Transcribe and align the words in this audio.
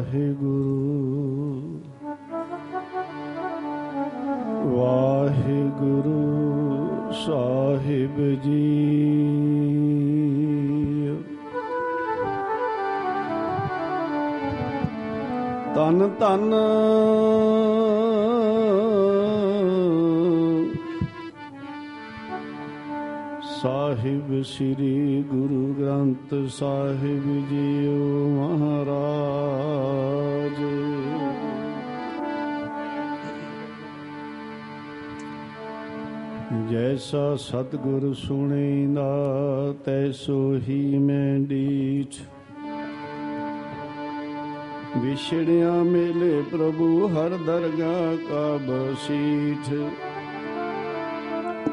ਵਾਹਿਗੁਰੂ। 0.00 1.80
ਵਾਹਿਗੁਰੂ 4.76 6.22
ਸਾਹਿਬ 7.12 8.16
ਜੀ। 8.44 8.68
ਤਨ 15.74 16.08
ਤਨ 16.20 16.50
ਸਾਹਿਬ 23.62 24.42
ਸ੍ਰੀ 24.42 25.22
ਗੁਰੂ 25.22 25.74
ਗ੍ਰੰਥ 25.74 26.34
ਸਾਹਿਬ 26.50 27.24
ਜੀਓ 27.50 27.59
ਜੈਸਾ 36.70 37.36
ਸਤਿਗੁਰ 37.36 38.12
ਸੁਣੇਂਦਾ, 38.14 39.04
ਤੈਸੋ 39.84 40.36
ਹੀ 40.68 40.98
ਮੈਂ 40.98 41.38
ਡੀਠ। 41.38 42.16
ਵਿਛੜਿਆ 44.98 45.72
ਮੇਲੇ 45.84 46.42
ਪ੍ਰਭੂ, 46.42 47.08
ਹਰ 47.08 47.36
ਦਰਗਾਹ 47.46 48.16
ਕਾ 48.28 48.44
ਬਸੀਠ 48.68 49.72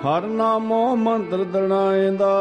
ਹਰ 0.05 0.27
ਨਾਮੋ 0.27 0.95
ਮੰਤਰ 0.95 1.43
ਦਣਾਏਂਦਾ 1.43 2.33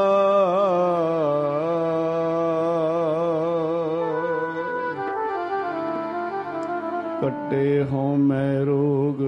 ਕੱਟੇ 7.21 7.83
ਹੋ 7.83 8.17
ਮੈਂ 8.17 8.65
ਰੋਗ 8.65 9.23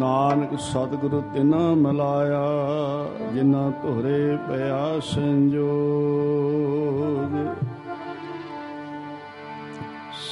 ਨਾਨਕ 0.00 0.58
ਸਤਿਗੁਰੂ 0.58 1.22
ਤਿਨਾ 1.34 1.74
ਮਿਲਾਇਆ, 1.74 2.46
ਜਿਨ੍ਹਾਂ 3.32 3.70
ਧੋਰੇ 3.70 4.38
ਪਿਆ 4.48 5.00
ਸੰਜੋਗ। 5.00 7.56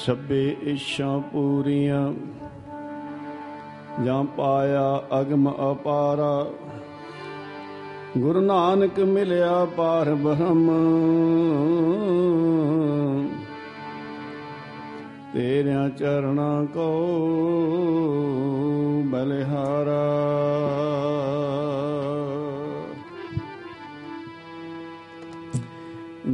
ਸਭੇ 0.06 0.56
ਇੱਛਾ 0.62 1.22
ਪੂਰੀਆਂ, 1.32 2.12
ਜਾਂ 4.04 4.24
ਪਾਇਆ 4.24 5.02
ਅਗਮ 5.20 5.52
ਅਪਾਰਾ। 5.72 6.46
ਗੁਰੂ 8.18 8.40
ਨਾਨਕ 8.40 9.00
ਮਿਲਿਆ 9.00 9.64
ਪਾਰ 9.64 10.14
ਬ੍ਰਹਮ। 10.14 10.70
ਤੇਰਿਆਂ 15.34 15.88
ਚਰਣਾ 15.90 16.66
ਕੋ 16.74 16.90
ਬਲਿਹਾਰਾ। 19.06 20.02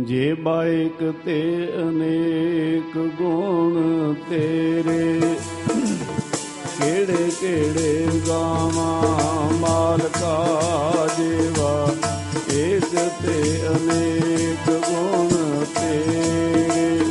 ਜੇ 0.03 0.35
ਬਾਇਕ 0.35 1.03
ਤੇ 1.25 1.41
ਅਨੇਕ 1.79 2.97
ਗੁਣ 3.19 4.15
ਤੇਰੇ, 4.31 5.21
ਕਿਹੜੇ 6.77 7.31
ਕਿਹੜੇ 7.41 8.07
ਗਾਵਾਂ 8.29 9.51
ਮਾਲਕਾ 9.53 10.37
ਜੀਵਾ 11.19 11.95
ਏਕ 12.55 12.95
ਤੇ 13.23 13.39
ਅਨੇਕ 13.69 14.71
ਗੁਣ 14.71 15.65
ਤੇਰੇ। 15.75 17.10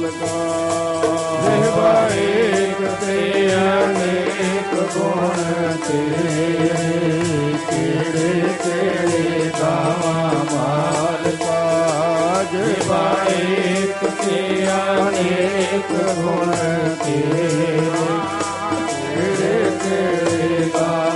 ਮਾਲਕਾ 0.00 0.26
ਦੇਵਾ 1.44 1.92
ਏਕ 2.16 2.78
ਤੇ 3.00 3.16
ਅਨੇਕ 3.54 4.74
ਗੁਣ 4.94 5.76
ਤੇਰੇ 5.86 6.46
ਕਿਹੜੇ 7.70 8.42
ਕਿਹੜੇ 8.62 9.50
ਗਾਵਾਂ 9.60 10.44
ਮਾਲਕਾ 10.52 11.60
ਦੇਵਾ 12.52 13.02
ਏਕ 13.32 14.06
ਤੇ 14.22 14.66
ਅਨੇਕ 14.68 15.92
ਗੁਣ 16.16 16.54
ਤੇਰੇ 17.04 17.78
ਕਿਹੜੇ 18.88 19.70
ਕਿਹੜੇ 19.82 20.70
ਗਾਵਾਂ 20.74 21.09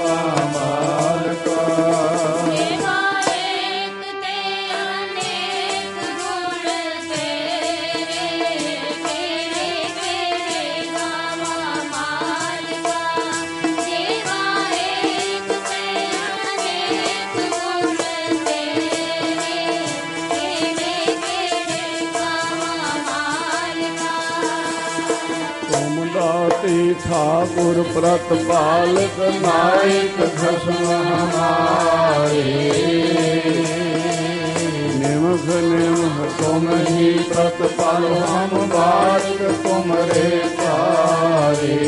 ਠਾਕੁਰ 27.75 27.82
ਪ੍ਰਤਪਾਲਕ 27.94 29.19
ਨਾਇਕ 29.43 30.17
ਖਸਮ 30.37 30.85
ਹਮਾਰੇ। 30.87 32.43
ਨਿਮਖ 34.99 35.47
ਨਿਮਖ 35.62 36.31
ਤੁਮ 36.38 36.69
ਹੀ 36.91 37.12
ਪ੍ਰਤਪਾਲ, 37.31 38.06
ਹਮ 38.25 38.69
ਬਾਰਿਕ 38.75 39.43
ਤੁਮਰੇ 39.62 40.41
ਤਾਰੇ 40.56 41.79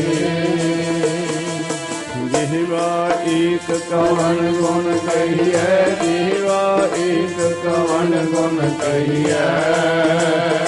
ਜਿਹਵਾ 2.51 3.09
ਏਕ 3.27 3.73
ਕਵਨ 3.91 4.37
ਕਵਨ 4.37 4.53
ਗੁਣ 4.53 4.97
ਕਹੀਐ 4.99 5.95
ਜੀਵਾ 6.03 6.89
ਏਕ 6.97 7.41
ਕਵਨ 7.65 8.25
ਗੁਣ 8.27 8.71
ਕਹੀਐ। 8.81 10.66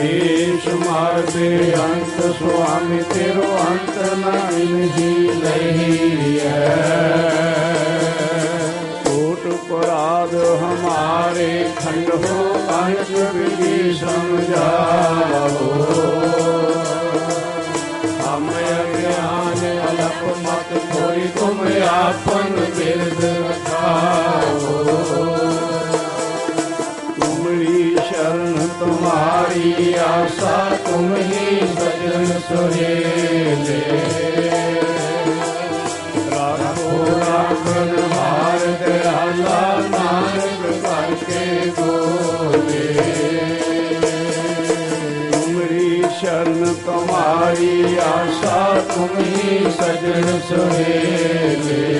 ਏਸ਼ 0.00 0.68
ਮਾਰਦੇ 0.78 1.74
ਅੰਤ 1.76 2.20
ਸੁਆਮੀ, 2.38 3.00
ਤੇਰੋ 3.12 3.46
ਅੰਤ 3.60 3.96
ਨਹੀਂ 4.16 5.30
ਲਈਐ 5.34 6.60
ਕੋਟ 9.04 9.46
ਪਰਾਧ 9.70 10.34
ਹਮਾਰੇ 10.62 11.50
ਖੰਡ 11.78 12.10
ਹੋ 12.14 12.54
ਅੰਤ 12.74 13.10
ਵਿਧੀ 13.34 13.94
ਸਮਝਾਵੋ। 13.94 15.72
ਹਮ 18.22 18.50
ਅਗਿਆਨ 18.50 19.66
ਅਲਪ 19.90 20.22
ਮਤ 20.38 20.78
ਕੋਈ 20.92 21.26
ਤੁਮ 21.38 21.66
ਆਪਨ 21.88 22.60
ਬਿਰਦ 22.76 23.24
ਰਖਾਓ 23.24 24.66
ਤੁਮਰੀ 29.58 29.88
ਸ਼ਰਨ 29.88 29.92
ਤੁਮਾਰੀ 29.94 29.94
ਆਸਾ 29.98 30.80
ਤੁਮ 30.84 31.14
ਹੀ 31.16 31.66
ਸਜਨ 31.74 32.38
ਸੁਹੇਲੇ 32.40 33.80
ਰਾਖੋ 36.32 37.06
ਰਾਖਣ 37.20 37.98
ਹਾਰ 38.12 38.66
ਦਿਆਲਾ 38.80 39.60
ਨਾਨਕ 39.88 40.62
ਕਰਕੇ 40.82 41.70
ਗੋਲੇ 41.78 42.94
ਤੁਮਰੀ 45.32 46.02
ਸ਼ਰਨ 46.20 46.74
ਤੁਮਾਰੀ 46.86 47.96
ਆਸ਼ਾ 48.06 48.80
ਤੁਮ 48.94 49.18
ਹੀ 49.18 49.70
ਸਜਣ 49.72 50.38
ਸੁਹੇਲੇ 50.48 51.98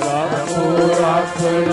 ਰਾਖੋ 0.00 0.88
ਰਾਖਣ 1.00 1.70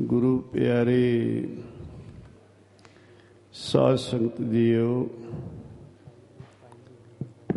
ਗੁਰੂ 0.00 0.38
ਪਿਆਰੇ, 0.38 1.48
ਸਾਧ 3.52 3.96
ਸੰਗਤ 3.96 4.40
ਜੀਓ, 4.42 5.08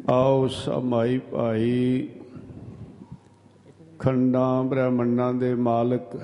ਆਓ 0.10 0.48
ਸਮਾਈ 0.48 1.18
ਭਾਈ, 1.18 2.08
ਖੰਡਾਂ 4.00 4.64
ਬ੍ਰਹਮੰਡਾਂ 4.64 5.34
ਦੇ 5.34 5.54
ਮਾਲਕ, 5.56 6.18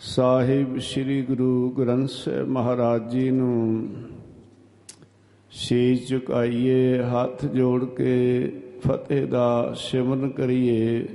ਸਾਹਿਬ 0.00 0.78
ਸ੍ਰੀ 0.78 1.22
ਗੁਰੂ 1.22 1.70
ਗ੍ਰੰਥ 1.70 2.08
ਸਾਹਿਬ 2.08 2.48
ਮਹਾਰਾਜ 2.48 3.10
ਜੀ 3.10 3.30
ਨੂੰ 3.30 3.88
ਸੀਸ 5.52 6.08
ਝੁਕਾਈਏ, 6.08 6.98
ਹੱਥ 7.02 7.44
ਜੋੜ 7.44 7.84
ਕੇ 7.84 8.52
ਫਤਿਹ 8.86 9.26
ਦਾ 9.26 9.74
ਸਿਮਰਨ 9.76 10.28
ਕਰੀਏ। 10.30 11.06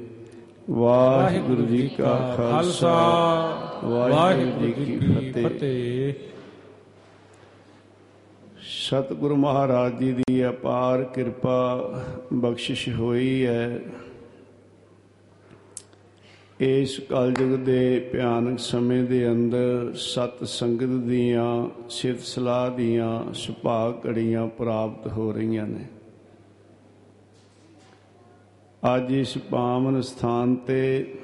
ਵਾਹਿਗੁਰੂ 0.69 1.65
ਜੀ 1.65 1.87
ਕਾ 1.87 2.33
ਖਾਲਸਾ, 2.37 2.93
ਵਾਹਿਗੁਰੂ 3.83 4.65
ਜੀ 4.65 4.71
ਕੀ 4.71 5.31
ਫਤਿਹ। 5.31 6.13
ਸਤਿਗੁਰੂ 8.61 9.35
ਮਹਾਰਾਜ 9.35 9.97
ਜੀ 9.99 10.11
ਦੀ 10.11 10.45
ਅਪਾਰ 10.47 11.03
ਕਿਰਪਾ 11.03 11.57
ਬਖਸ਼ਿਸ਼ 12.33 12.87
ਹੋਈ 12.89 13.45
ਹੈ। 13.45 13.79
ਇਸ 16.59 16.99
ਕਲਯੁਗ 16.99 17.57
ਦੇ 17.59 17.99
ਭਿਆਨਕ 18.11 18.59
ਸਮੇਂ 18.59 19.03
ਦੇ 19.03 19.27
ਅੰਦਰ 19.31 19.93
ਸਤ 19.93 20.43
ਸੰਗਤ 20.43 21.03
ਦੀਆਂ 21.05 21.47
ਸਿਫਤ 21.89 22.21
ਸਲਾਹ 22.21 22.69
ਦੀਆਂ 22.71 23.33
ਸੁਭਾਗ 23.33 24.07
ਘੜੀਆਂ 24.07 24.47
ਪ੍ਰਾਪਤ 24.47 25.07
ਹੋ 25.07 25.31
ਰਹੀਆਂ 25.31 25.67
ਨੇ। 25.67 25.85
ਅੱਜ 28.95 29.11
ਇਸ 29.11 29.37
ਪਾਵਨ 29.51 30.01
ਸਥਾਨ 30.01 30.55
ਤੇ 30.55 31.15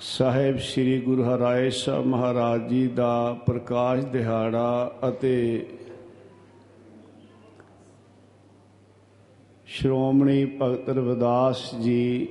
ਸਾਹਿਬ 0.00 0.58
ਸ੍ਰੀ 0.58 1.00
ਗੁਰੂ 1.00 1.24
ਹਰਾਏ 1.24 1.70
ਸਾਹਿਬ 1.70 2.06
ਮਹਾਰਾਜ 2.06 2.68
ਜੀ 2.68 2.86
ਦਾ 2.86 3.32
ਪ੍ਰਕਾਸ਼ 3.46 4.04
ਦਿਹਾੜਾ 4.06 4.98
ਅਤੇ 5.08 5.66
ਸ਼੍ਰੋਮਣੀ 9.68 10.44
ਭਗਤ 10.62 10.88
ਰਵਿਦਾਸ 10.88 11.74
ਜੀ, 11.74 12.28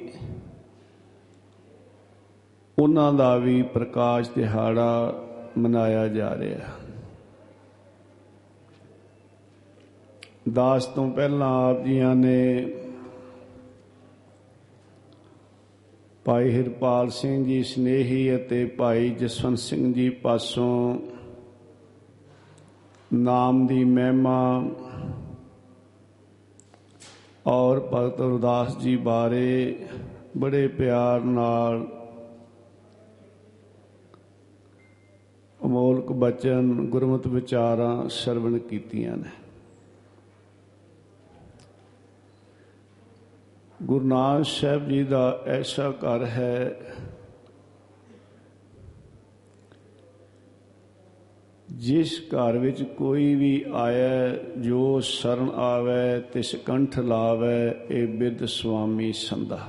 ਉਹਨਾਂ 2.78 3.12
ਦਾ 3.14 3.36
ਵੀ 3.38 3.62
ਪ੍ਰਕਾਸ਼ 3.64 4.30
ਦਿਹਾੜਾ 4.36 5.24
ਮਨਾਇਆ 5.58 6.08
ਜਾ 6.08 6.34
ਰਿਹਾ। 6.38 6.70
ਦਾਸ 10.54 10.86
ਤੋਂ 10.86 11.10
ਪਹਿਲਾਂ 11.12 11.50
ਆਪ 11.70 11.84
ਜੀਆਂ 11.84 12.16
ਨੇ 12.16 12.66
ਭਾਈ 16.26 16.52
ਹਰਪਾਲ 16.52 17.10
ਸਿੰਘ 17.10 17.44
ਜੀ 17.46 17.62
ਸਨੇਹੀ 17.64 18.36
ਅਤੇ 18.36 18.66
ਭਾਈ 18.66 19.10
ਜਸਵੰਤ 19.10 19.60
ਸਿੰਘ 19.60 19.94
ਜੀ 19.94 20.10
ਪਾਸੋਂ 20.10 21.00
ਨਾਮ 23.14 23.66
ਦੀ 23.68 23.84
ਮਹਿਮਾ 23.84 24.70
ਔਰ 27.48 27.80
ਭਗਤ 27.94 28.20
ਰਵਿਦਾਸ 28.22 28.78
ਜੀ 28.78 28.96
ਬਾਰੇ 28.96 29.76
ਬੜੇ 30.38 30.68
ਪਿਆਰ 30.68 31.22
ਨਾਲ 31.22 31.86
ਅਮੋਲਕ 35.60 36.12
ਬਚਨ, 36.12 36.74
ਗੁਰਮਤਿ 36.86 37.30
ਵਿਚਾਰਾਂ 37.30 38.10
ਸਰਵਣ 38.10 38.58
ਕੀਤੀਆਂ 38.58 39.16
ਨੇ। 39.18 39.30
ਗੁਰੂ 43.84 44.08
ਨਾਨਕ 44.08 44.46
ਸਾਹਿਬ 44.46 44.88
ਜੀ 44.90 45.04
ਦਾ 45.04 45.40
ਐਸਾ 45.46 45.90
ਘਰ 45.92 46.26
ਹੈ 46.26 46.80
ਜਿਸ 51.72 52.22
ਘਰ 52.22 52.58
ਵਿੱਚ 52.58 52.84
ਕੋਈ 52.84 53.36
ਵੀ 53.36 53.66
ਆਇਆ, 53.74 54.36
ਜੋ 54.58 55.00
ਸ਼ਰਨ 55.00 55.50
ਆਵੇ 55.50 56.20
ਤਿਸ 56.34 56.56
ਕੰਠ 56.56 57.00
ਲਾਵੇ, 57.00 57.74
ਇਹ 57.90 58.08
ਬਿਰਧ 58.08 58.46
ਸੁਆਮੀ 58.46 59.14
ਸੰਦਾ 59.14 59.60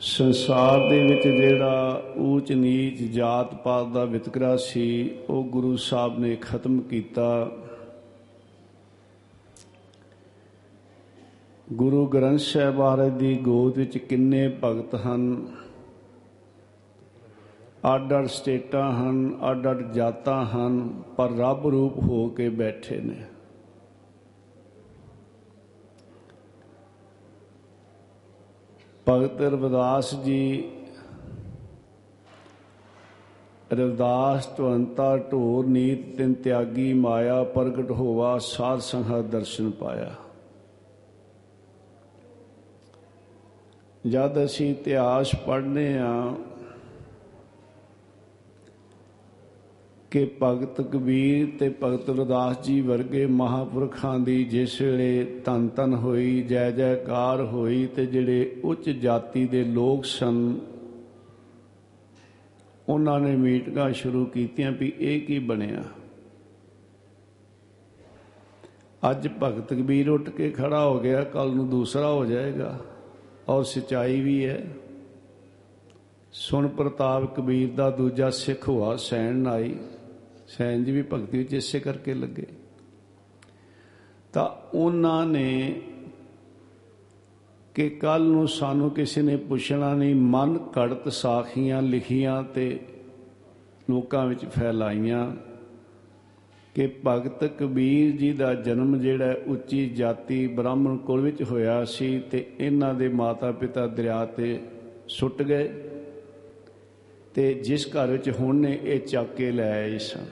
ਸੰਸਾਰ 0.00 0.88
ਦੇ 0.90 1.02
ਵਿੱਚ 1.02 1.28
ਜਿਹੜਾ 1.28 2.02
ਊਚ 2.18 2.52
ਨੀਚ 2.52 3.02
ਜਾਤ 3.02 3.54
ਪਾਤ 3.54 3.86
ਦਾ 3.86 4.04
ਵਿਤਕਰਾ 4.04 4.56
ਸੀ, 4.56 5.10
ਉਹ 5.30 5.44
ਗੁਰੂ 5.44 5.76
ਸਾਹਿਬ 5.76 6.18
ਨੇ 6.18 6.36
ਖਤਮ 6.36 6.80
ਕੀਤਾ। 6.80 7.50
ਗੁਰੂ 11.72 12.06
ਗ੍ਰੰਥ 12.06 12.40
ਸਾਹਿਬ 12.40 12.76
ਮਹਾਰਾਜ 12.76 13.12
ਦੀ 13.12 13.34
ਗੋਦ 13.34 13.78
ਵਿੱਚ 13.78 13.98
ਕਿੰਨੇ 13.98 14.56
ਭਗਤ 14.64 14.94
ਹਨ? 14.94 15.48
ਅੱਡ 17.88 18.12
ਅੱਡ 18.14 18.26
ਸਟੇਟਾਂ 18.28 18.90
ਹਨ 18.92 19.18
ਅੱਡ 19.50 19.70
ਅੱਡ 19.70 19.82
ਜਾਤਾਂ 19.92 20.44
ਹਨ 20.46 20.78
ਪਰ 21.16 21.36
ਰੱਬ 21.38 21.66
ਰੂਪ 21.66 21.98
ਹੋ 21.98 22.28
ਕੇ 22.28 22.48
ਬੈਠੇ 22.48 23.00
ਨੇ 23.00 23.16
ਭਗਤ 29.06 29.40
ਰਵਿਦਾਸ 29.42 30.14
ਜੀ 30.14 30.70
ਰਵਿਦਾਸ 33.72 34.46
ਤੁਅੰਤਾ 34.46 35.16
ਢੋਰ 35.32 35.66
ਨੀਤ 35.66 36.04
ਤਿਨ 36.16 36.32
ਤਿਆਗੀ 36.34 36.92
ਮਾਇਆ 36.94 37.42
ਪ੍ਰਗਟ 37.54 37.90
ਹੋਵਾ 37.90 38.36
ਸਾਧ 38.38 38.80
ਸੰਗਤ 38.80 39.30
ਦਰਸ਼ਨ 39.30 39.70
ਪਾਇਆ 39.70 40.10
ਜਦ 44.04 44.44
ਅਸੀਂ 44.44 44.70
ਇਤਿਹਾਸ 44.70 45.34
ਪੜ੍ਹਨੇ 45.46 45.98
ਆ 45.98 46.12
ਕਿ 50.10 50.30
ਭਗਤ 50.42 50.80
ਕਬੀਰ 50.80 51.48
ਤੇ 51.58 51.68
ਭਗਤ 51.82 52.08
ਰਵਿਦਾਸ 52.10 52.60
ਜੀ 52.62 52.80
ਵਰਗੇ 52.80 53.24
ਮਹਾਪੁਰਖਾਂ 53.26 54.18
ਦੀ 54.18 54.44
ਜਿਸ 54.44 54.80
ਵੇਲੇ 54.80 55.24
ਤਨ 55.44 55.68
ਤਨ 55.68 55.94
ਹੋਈ, 55.94 56.42
ਜੈ 56.42 56.70
ਜੈਕਾਰ 56.70 57.42
ਹੋਈ 57.42 57.86
ਤੇ 57.86 58.06
ਜਿਹੜੇ 58.06 58.60
ਉੱਚ 58.64 58.90
ਜਾਤੀ 58.90 59.44
ਦੇ 59.46 59.64
ਲੋਕ 59.64 60.04
ਸਨ, 60.04 60.58
ਉਹਨਾਂ 62.88 63.18
ਨੇ 63.20 63.34
ਮੀਟਿੰਗਾਂ 63.36 63.92
ਸ਼ੁਰੂ 63.92 64.24
ਕੀਤੀਆਂ 64.24 64.72
ਵੀ 64.72 64.92
ਇਹ 64.98 65.20
ਕੀ 65.20 65.38
ਬਣਿਆ? 65.38 65.84
ਅੱਜ 69.10 69.28
ਭਗਤ 69.42 69.74
ਕਬੀਰ 69.74 70.08
ਉੱਠ 70.10 70.30
ਕੇ 70.30 70.50
ਖੜਾ 70.50 70.84
ਹੋ 70.84 70.98
ਗਿਆ 71.00 71.22
ਕੱਲ 71.24 71.54
ਨੂੰ 71.54 71.68
ਦੂਸਰਾ 71.68 72.10
ਹੋ 72.10 72.24
ਜਾਏਗਾ 72.24 72.78
ਔਰ 73.48 73.64
ਸਚਾਈ 73.64 74.20
ਵੀ 74.20 74.44
ਹੈ। 74.46 74.66
ਸੁਣ 76.32 76.68
ਪ੍ਰਤਾਪ 76.68 77.36
ਕਬੀਰ 77.36 77.70
ਦਾ 77.74 77.90
ਦੂਜਾ 77.90 78.30
ਸਿੱਖ 78.30 78.68
ਹੋਆ, 78.68 78.96
ਸੈਣ 78.96 79.36
ਨਾਈ। 79.36 79.74
ਸੈਣ 80.48 80.84
ਜੀ 80.84 80.92
ਵੀ 80.92 81.02
ਭਗਤੀ 81.02 81.38
ਵਿੱਚ 81.38 81.54
ਇਸੇ 81.54 81.80
ਕਰਕੇ 81.80 82.14
ਲੱਗੇ। 82.14 82.46
ਤਾਂ 84.32 84.48
ਉਹਨਾਂ 84.74 85.26
ਨੇ 85.26 85.80
ਕਿ 87.74 87.88
ਕੱਲ 87.90 88.22
ਨੂੰ 88.22 88.48
ਸਾਨੂੰ 88.48 88.90
ਕਿਸੇ 88.90 89.22
ਨੇ 89.22 89.36
ਪੁੱਛਣਾ 89.36 89.92
ਨਹੀਂ, 89.94 90.14
ਮਨ 90.14 90.58
ਘੜਤ 90.78 91.08
ਸਾਖੀਆਂ 91.12 91.82
ਲਿਖੀਆਂ 91.82 92.42
ਤੇ 92.42 92.80
ਲੋਕਾਂ 93.90 94.26
ਵਿੱਚ 94.26 94.44
ਫੈਲਾਈਆਂ 94.46 95.36
ਕਿ 96.74 96.86
ਭਗਤ 97.06 97.44
ਕਬੀਰ 97.44 98.16
ਜੀ 98.16 98.32
ਦਾ 98.32 98.54
ਜਨਮ 98.54 98.98
ਜਿਹੜਾ 98.98 99.34
ਉੱਚੀ 99.46 99.88
ਜਾਤੀ 99.90 100.46
ਬ੍ਰਾਹਮਣ 100.46 100.96
ਕੁਲ 100.96 101.20
ਵਿੱਚ 101.20 101.42
ਹੋਇਆ 101.42 101.84
ਸੀ 101.84 102.18
ਤੇ 102.30 102.44
ਇਹਨਾਂ 102.60 102.94
ਦੇ 102.94 103.08
ਮਾਤਾ 103.08 103.52
ਪਿਤਾ 103.52 103.86
ਦਰਿਆ 103.86 104.24
ਤੇ 104.26 104.60
ਸੁੱਟ 105.08 105.42
ਗਏ 105.42 105.68
ਤੇ 107.34 107.54
ਜਿਸ 107.54 107.88
ਘਰ 107.88 108.06
ਵਿੱਚ 108.06 108.30
ਹੁਣ 108.30 108.56
ਨੇ 108.56 108.78
ਇਹ 108.82 109.00
ਚੱਕ 109.00 109.34
ਕੇ 109.36 109.50
ਲੈ 109.50 109.72
ਆਏ 109.72 109.98
ਸਨ। 109.98 110.26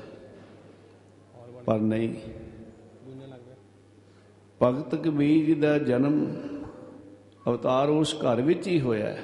ਪਰ 1.66 1.80
ਨਹੀਂ। 1.80 2.14
ਭਗਤ 4.60 4.94
ਕਬੀਰ 4.94 5.44
ਜੀ 5.46 5.54
ਦਾ 5.54 5.78
ਜਨਮ 5.78 6.24
ਅਵਤਾਰ 7.46 7.88
ਉਸ 7.88 8.14
ਘਰ 8.16 8.40
ਵਿੱਚ 8.40 8.66
ਹੀ 8.68 8.80
ਹੋਇਆ 8.80 9.06
ਹੈ। 9.06 9.22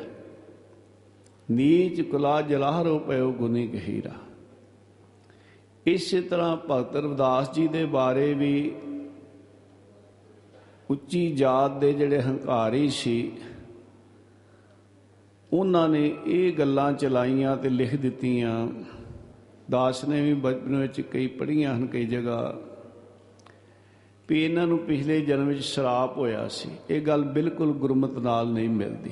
ਨੀਚ 1.49 2.00
ਕੁਲਾ 2.00 2.40
ਜਲਾਹਰੋ 2.42 2.99
ਪਇਓ 2.99 3.30
ਗੁਨੀ 3.32 3.66
ਗਹੀਰਾ। 3.66 4.12
ਇਸੇ 5.87 6.20
ਤਰ੍ਹਾਂ 6.20 6.56
ਭਗਤ 6.70 6.96
ਰਵਿਦਾਸ 6.96 7.52
ਜੀ 7.54 7.66
ਦੇ 7.68 7.84
ਬਾਰੇ 7.84 8.32
ਵੀ 8.34 8.54
ਉੱਚੀ 10.90 11.30
ਜਾਤ 11.32 11.78
ਦੇ 11.78 11.92
ਜਿਹੜੇ 11.92 12.20
ਹੰਕਾਰੀ 12.20 12.88
ਸੀ, 12.88 13.32
ਉਹਨਾਂ 15.50 15.88
ਨੇ 15.88 16.04
ਇਹ 16.26 16.52
ਗੱਲਾਂ 16.52 16.92
ਚਲਾਈਆਂ 16.92 17.56
ਤੇ 17.56 17.68
ਲਿਖ 17.68 17.96
ਦਿੱਤੀਆਂ। 17.96 18.66
ਦਾਸ 19.72 20.04
ਨੇ 20.04 20.20
ਵੀ 20.20 20.34
ਬਚਪਨ 20.34 20.76
ਵਿੱਚ 20.76 21.00
ਕਈ 21.00 21.26
ਪੜ੍ਹੀਆਂ 21.26 21.76
ਹਨ, 21.76 21.86
ਕਈ 21.86 22.04
ਜਗ੍ਹਾ। 22.04 22.58
ਵੀ 24.28 24.44
ਇਹਨਾਂ 24.44 24.66
ਨੂੰ 24.66 24.78
ਪਿਛਲੇ 24.78 25.20
ਜਨਮ 25.20 25.46
ਵਿੱਚ 25.46 25.60
ਸ਼ਰਾਪ 25.60 26.18
ਹੋਇਆ 26.18 26.48
ਸੀ। 26.48 26.70
ਇਹ 26.90 27.00
ਗੱਲ 27.00 27.22
ਬਿਲਕੁਲ 27.22 27.72
ਗੁਰਮਤ 27.72 28.18
ਨਾਲ 28.18 28.52
ਨਹੀਂ 28.52 28.68
ਮਿਲਦੀ। 28.68 29.10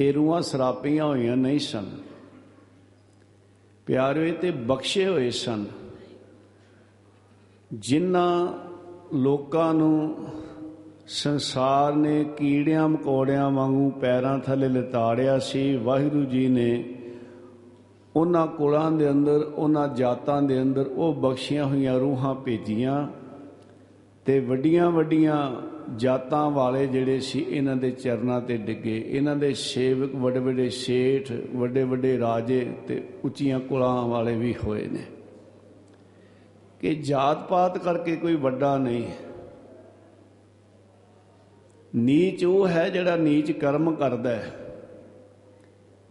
ਇਹ 0.00 0.14
ਰੂਹਾਂ 0.14 0.42
ਸਰਾਪੀਆਂ 0.42 1.04
ਹੋਈਆਂ 1.04 1.36
ਨਹੀਂ 1.36 1.58
ਸਨ। 1.58 1.86
ਪਿਆਰੇ 3.86 4.32
ਤੇ 4.32 4.50
ਬਖਸ਼ੇ 4.50 5.08
ਹੋਏ 5.08 5.30
ਸਨ। 5.30 5.64
ਜਿਨ੍ਹਾਂ 7.72 8.54
ਲੋਕਾਂ 9.16 9.74
ਨੂੰ 9.74 10.26
ਸੰਸਾਰ 11.06 11.94
ਨੇ 11.94 12.24
ਕੀੜਿਆਂ 12.24 12.88
ਮਕੌੜਿਆਂ 12.88 13.50
ਵਾਂਗੂ 13.50 13.90
ਪੈਰਾਂ 13.90 14.38
ਥੱਲੇ 14.38 14.68
ਲਤਾੜਿਆ 14.68 15.38
ਸੀ, 15.38 15.76
ਵਾਹਿਗੁਰੂ 15.76 16.24
ਜੀ 16.24 16.48
ਨੇ 16.48 16.95
ਉਹਨਾਂ 18.16 18.46
ਕੁਲਾਂ 18.46 18.90
ਦੇ 18.90 19.10
ਅੰਦਰ, 19.10 19.50
ਉਹਨਾਂ 19.54 19.88
ਜਾਤਾਂ 19.88 20.42
ਦੇ 20.42 20.62
ਅੰਦਰ 20.62 20.86
ਉਹ 20.86 21.14
ਬਖਸ਼ੀਆਂ 21.14 21.64
ਹੋਈਆਂ 21.64 21.98
ਰੂਹਾਂ 21.98 22.34
ਭੇਜੀਆਂ 22.34 23.08
ਤੇ 24.24 24.38
ਵੱਡੀਆਂ 24.40 24.90
ਵੱਡੀਆਂ 24.90 25.36
ਜਾਤਾਂ 25.96 26.50
ਵਾਲੇ 26.50 26.86
ਜਿਹੜੇ 26.86 27.20
ਸੀ, 27.20 27.46
ਇਹਨਾਂ 27.48 27.76
ਦੇ 27.76 27.90
ਚਰਨਾਂ 27.90 28.40
ਤੇ 28.40 28.56
ਡਿੱਗੇ। 28.56 29.04
ਇਹਨਾਂ 29.06 29.36
ਦੇ 29.36 29.52
ਸੇਵਕ 29.54 30.14
ਵੱਡੇ 30.14 30.38
ਵੱਡੇ 30.38 30.70
ਸੇਠ, 30.70 31.32
ਵੱਡੇ 31.56 31.84
ਵੱਡੇ 31.84 32.18
ਰਾਜੇ 32.18 32.66
ਤੇ 32.88 33.02
ਉੱਚੀਆਂ 33.24 33.60
ਕੁਲਾਂ 33.60 34.08
ਵਾਲੇ 34.08 34.34
ਵੀ 34.36 34.54
ਹੋਏ 34.64 34.86
ਨੇ। 34.86 35.04
ਕਿ 36.80 36.94
ਜਾਤ 36.94 37.48
ਪਾਤ 37.48 37.78
ਕਰਕੇ 37.78 38.16
ਕੋਈ 38.16 38.36
ਵੱਡਾ 38.36 38.78
ਨਹੀਂ 38.78 39.04
ਨੀਚ 41.96 42.44
ਉਹ 42.44 42.68
ਹੈ 42.68 42.88
ਜਿਹੜਾ 42.88 43.16
ਨੀਚ 43.16 43.52
ਕਰਮ 43.52 43.94
ਕਰਦਾ 43.94 44.30
ਹੈ। 44.30 44.65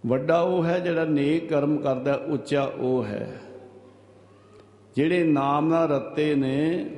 ਵੱਡਾ 0.05 0.41
ਉਹ 0.41 0.65
ਹੈ 0.65 0.79
ਜਿਹੜਾ 0.79 1.05
ਨੇਕ 1.05 1.49
ਕਰਮ 1.49 1.77
ਕਰਦਾ, 1.77 2.13
ਉੱਚਾ 2.13 2.63
ਉਹ 2.63 3.03
ਹੈ। 3.03 3.41
ਜਿਹੜੇ 4.95 5.23
ਨਾਮ 5.23 5.67
ਨਾਲ 5.67 5.89
ਰੱਤੇ 5.89 6.35
ਨੇ, 6.35 6.89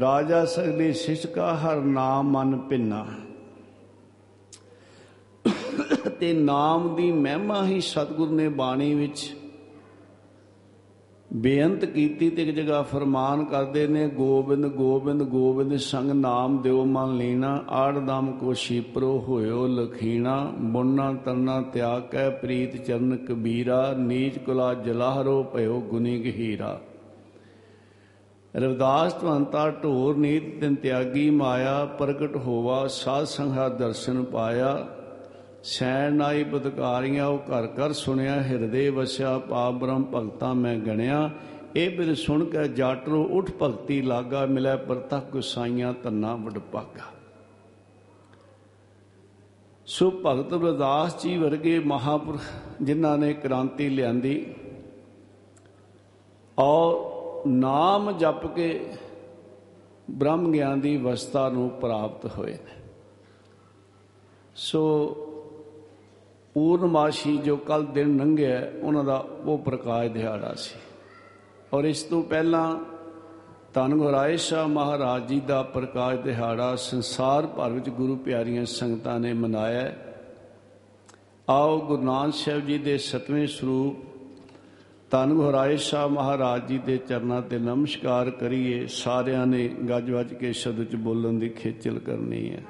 ਰਾਜਾ 0.00 0.44
ਸਗਲੇ 0.44 0.92
ਸਿਸ਼ਕਾ 0.92 1.54
ਹਰ 1.54 1.76
ਨਾਮ 1.76 2.30
ਮਨ 2.30 2.58
ਭਿੰਨਾ। 2.58 3.06
ਤੇ 6.20 6.32
ਨਾਮ 6.32 6.94
ਦੀ 6.94 7.12
ਮਹਿਮਾ 7.12 7.66
ਹੀ 7.66 7.80
ਸਤਿਗੁਰ 7.80 8.30
ਨੇ 8.30 8.48
ਬਾਣੀ 8.48 8.94
ਵਿੱਚ 8.94 9.36
ਬੇਅੰਤ 11.34 11.84
ਕੀਤੀ 11.84 12.30
ਤੇ 12.30 12.42
ਇੱਕ 12.42 12.50
ਜਗ੍ਹਾ 12.50 12.82
ਫਰਮਾਨ 12.82 13.44
ਕਰਦੇ 13.44 13.86
ਨੇ, 13.86 14.08
ਗੋਬਿੰਦ 14.08 14.66
ਗੋਬਿੰਦ 14.66 15.22
ਗੋਬਿੰਦ 15.22 15.76
ਸੰਗ 15.76 16.10
ਨਾਮ 16.10 16.62
ਦਿਓ 16.62 16.84
ਮਨ 16.84 17.16
ਲੀਣਾ, 17.16 17.64
ਆੜਦਮ 17.68 18.30
ਕੋ 18.32 18.52
ਸ਼ੀਪਰੋ 18.52 19.18
ਹੋਇਓ 19.28 19.66
ਲਖੀਣਾ 19.66 20.52
ਮੁੰਨਾ 20.58 21.12
ਤਰਨਾ 21.12 21.60
ਤਿਆਗ 21.62 22.02
ਕੈ 22.02 22.30
ਪ੍ਰੀਤ 22.30 22.76
ਚਰਨ 22.76 23.16
ਕਬੀਰਾ, 23.16 23.92
ਨੀਚ 23.92 24.38
ਕੁਲਾ 24.38 24.74
ਜਲਾਹਰੋ 24.74 25.42
ਭਇਓ 25.42 25.80
ਗੁਨੀ 25.80 26.18
ਗਹੀਰਾ। 26.18 26.80
ਰਵਿਦਾਸ 28.56 29.20
ਧਵੰਤਾ 29.20 29.70
ਢੋਰ 29.70 30.16
ਨੀਤ 30.16 30.60
ਤਿਨ 30.60 30.74
ਤਿਆਗੀ 30.74 31.30
ਮਾਇਆ, 31.30 31.84
ਪ੍ਰਗਟ 31.84 32.36
ਹੋਵਾ 32.36 32.86
ਸਾਧ 32.86 33.24
ਸੰਘਾ 33.24 33.68
ਦਰਸ਼ਨ 33.68 34.24
ਪਾਇਆ। 34.24 34.88
ਸੈਣ 35.62 36.14
ਨਾਈ 36.14 36.44
ਬਦਕਾਰੀਆਂ 36.44 37.26
ਉਹ 37.26 37.38
ਘਰ 37.40 37.66
ਘਰ 37.68 37.92
ਸੁਣਿਆ, 37.92 38.40
ਹਿਰਦੇ 38.42 38.88
ਵਸਿਆ, 38.90 39.38
ਪਾਪ 39.38 39.74
ਬ੍ਰਹਮ 39.74 40.04
ਭਗਤਾ 40.04 40.52
ਮੈਂ 40.54 40.76
ਗਣਿਆ। 40.76 41.30
ਇਹ 41.76 41.90
ਬਿਨ 41.96 42.14
ਸੁਣ 42.14 42.44
ਕੇ 42.44 42.66
ਜਾਟਰੋ 42.70 43.22
ਉਠ 43.32 43.50
ਭਗਤੀ 43.62 44.00
ਲਾਗਾ, 44.02 44.44
ਮਿਲੈ 44.46 44.76
ਪਰਤਖ 44.78 45.30
ਗੁਸਾਈਆਂ 45.32 45.92
ਤੰਨਾ 45.94 46.34
ਵਡਪਾਗਾ 46.36 47.10
ਸੋ 49.86 50.10
ਭਗਤ 50.26 50.52
ਰਵਿਦਾਸ 50.52 51.22
ਜੀ 51.22 51.36
ਵਰਗੇ 51.38 51.78
ਮਹਾਪੁਰਖ 51.78 52.40
ਜਿਨ੍ਹਾਂ 52.82 53.16
ਨੇ 53.18 53.32
ਕ੍ਰਾਂਤੀ 53.34 53.88
ਲਿਆਂਦੀ, 53.88 54.44
ਔਰ 56.58 57.46
ਨਾਮ 57.48 58.12
ਜਪ 58.18 58.46
ਕੇ 58.54 58.68
ਬ੍ਰਹਮ 60.10 60.50
ਗਿਆਨ 60.52 60.80
ਦੀ 60.80 60.96
ਅਵਸਥਾ 60.96 61.48
ਨੂੰ 61.48 61.68
ਪ੍ਰਾਪਤ 61.70 62.38
ਹੋਏ 62.38 62.52
ਨੇ। 62.52 62.80
ਸੋ 64.56 64.82
ਪੂਰਨਮਾਸ਼ੀ 66.54 67.36
ਜੋ 67.36 67.56
ਕੱਲ 67.56 67.86
ਦਿਨ 67.86 68.16
ਲੰਘਿਆ 68.16 68.66
ਉਹਨਾਂ 68.82 69.04
ਦਾ 69.04 69.16
ਉਹ 69.16 69.58
ਪ੍ਰਕਾਸ਼ 69.58 70.10
ਦਿਹਾੜਾ 70.12 70.54
ਸੀ। 70.54 70.78
ਔਰ 71.72 71.84
ਇਸ 71.84 72.02
ਤੋਂ 72.02 72.22
ਪਹਿਲਾਂ 72.22 72.76
ਧੰਨ 73.74 73.94
ਗੁਰਾਏ 73.94 74.36
ਸ਼ਾਹ 74.36 74.68
ਮਹਾਰਾਜ 74.68 75.28
ਜੀ 75.28 75.40
ਦਾ 75.40 75.62
ਪ੍ਰਕਾਸ਼ 75.62 76.20
ਦਿਹਾੜਾ 76.20 76.76
ਸੰਸਾਰ 76.76 77.46
ਭਰ 77.46 77.70
ਵਿੱਚ 77.70 77.88
ਗੁਰੂ 77.88 78.16
ਪਿਆਰੀਆਂ 78.16 78.64
ਸੰਗਤਾਂ 78.64 79.20
ਨੇ 79.20 79.32
ਮਨਾਇਆ 79.32 79.92
ਆਓ 81.48 81.80
ਗੁਰੂ 81.80 82.02
ਨਾਨਕ 82.02 82.34
ਸਾਹਿਬ 82.34 82.66
ਜੀ 82.66 82.78
ਦੇ 82.78 82.98
ਸਤਵੇਂ 82.98 83.46
ਸਰੂਪ 83.46 83.96
ਧੰਨ 85.10 85.34
ਗੁਰਾਏ 85.34 85.76
ਸ਼ਾਹ 85.76 86.08
ਮਹਾਰਾਜ 86.08 86.66
ਜੀ 86.66 86.78
ਦੇ 86.78 86.96
ਚਰਨਾਂ 86.96 87.42
ਤੇ 87.42 87.58
ਨਮਸਕਾਰ 87.58 88.30
ਕਰੀਏ। 88.30 88.86
ਸਾਰਿਆਂ 88.86 89.46
ਨੇ 89.46 89.68
ਗੱਜ 89.68 90.10
ਵੱਜ 90.10 90.34
ਕੇ 90.34 90.52
ਸ਼ਬਦ 90.52 90.84
ਚ 90.84 90.96
ਬੋਲਣ 90.96 91.32
ਦੀ 91.32 91.48
ਖੇਚਲ 91.48 91.98
ਕਰਨੀ 91.98 92.50
ਹੈ। 92.50 92.62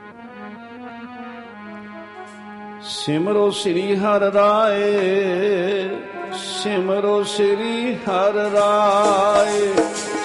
ਸਿਮਰੋ 2.87 3.51
ਸ੍ਰੀ 3.51 3.97
ਹਰਿ 3.97 4.31
ਰਾਏ, 4.35 5.89
ਸਿਮਰੋ 6.35 7.23
ਸ੍ਰੀ 7.25 7.95
ਹਰਿ 7.95 8.51
ਰਾਏ, 8.53 9.61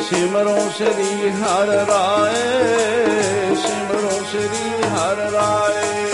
ਸਿਮਰੋ 0.01 0.57
ਸ੍ਰੀ 0.77 1.29
ਹਰਿ 1.29 1.75
ਰਾਏ, 1.87 3.55
ਸਿਮਰੋ 3.55 4.23
ਸ੍ਰੀ 4.31 4.71
ਹਰਿ 4.93 5.31
ਰਾਏ। 5.31 6.05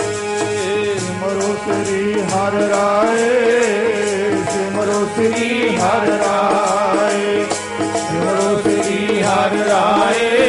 ਸਿਮਰੋ 0.98 1.56
ਸ੍ਰੀ 1.64 2.22
ਹਰਿ 2.22 2.68
ਰਾਏ, 2.68 3.30
ਸਿਮਰੋ 4.52 5.06
ਸ੍ਰੀ 5.16 5.76
ਹਰਿ 5.76 6.18
ਰਾਏ, 6.18 7.44
ਸਿਮਰੋ 7.96 8.60
ਸ੍ਰੀ 8.62 9.22
ਹਰਿ 9.22 9.64
ਰਾਏ। 9.68 10.43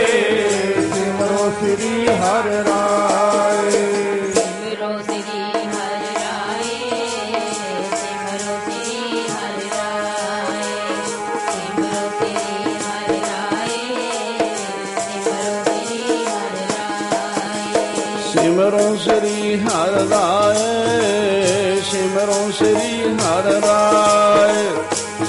ਸਿਮਰੋ 18.65 18.95
ਸ੍ਰੀ 18.95 19.59
ਹਰਿ 19.59 20.03
ਰਾਏ, 20.09 21.81
ਸਿਮਰੋ 21.81 22.51
ਸ੍ਰੀ 22.51 23.01
ਹਰਿ 23.15 23.59
ਰਾਏ, 23.61 24.63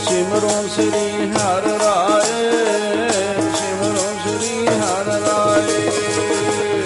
ਸਿਮਰੋ 0.05 0.53
ਸ੍ਰੀ 0.75 1.31
ਹਰਿ 1.33 1.73
ਰਾਏ, 1.79 2.39
ਸਿਮਰੋ 3.59 4.07
ਸ੍ਰੀ 4.25 4.67
ਹਰਿ 4.67 5.19
ਰਾਏ। 5.27 5.91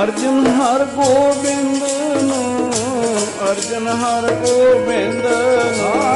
ਅਰਜਨ 0.04 0.48
ਹਰਿ 0.48 0.86
ਗੋਬਿੰਦ 0.86 1.84
ਨੂੰ। 2.22 2.72
ਅਰਜਨ 3.52 3.88
ਹਰਿ 3.88 4.36
ਗੋਬਿੰਦ 4.36 5.26
ਨੂੰ। 5.78 6.09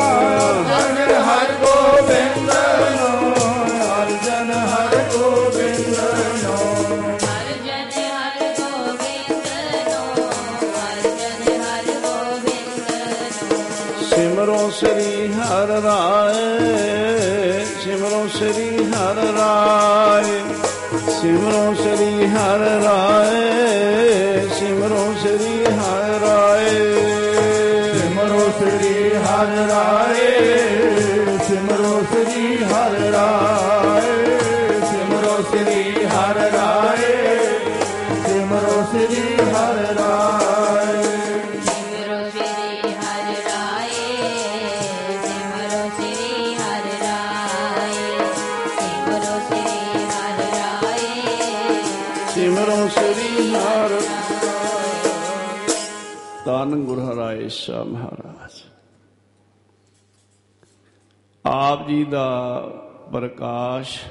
ਪ੍ਰਕਾਸ਼। 63.24 64.02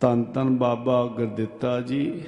ਤਨ 0.00 0.24
ਤਨ 0.24 0.56
ਬਾਬਾ 0.56 1.06
ਗੁਰਦਿੱਤਾ 1.06 1.80
ਜੀ। 1.80 2.24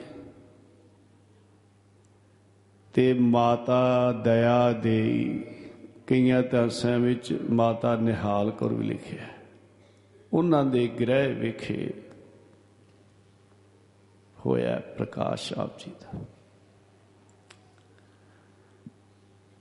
ਤੇ 2.95 3.15
ਮਾਤਾ 3.15 4.13
ਦਇਆ 4.13 4.73
ਦੇਈ। 4.73 5.45
ਕਈਆਂ 6.07 6.43
ਤਰਸਾਂ 6.43 6.99
ਵਿੱਚ 6.99 7.39
ਮਾਤਾ 7.51 7.97
ਨਿਹਾਲ 7.97 8.51
ਕੌਰ 8.51 8.75
ਵੀ 8.75 8.85
ਲਿਖਿਆ 8.85 9.23
ਹੈ। 9.23 9.37
ਉਹਨਾਂ 10.33 10.65
ਦੇ 10.65 10.89
ਗ੍ਰਹਿ 10.89 11.33
ਵਿਖੇ 11.33 11.91
ਹੋਇਆ 14.47 14.79
ਪ੍ਰਕਾਸ਼ 14.79 15.53
ਆਪ 15.53 15.79
ਜੀ 15.79 15.91
ਦਾ। 15.91 16.21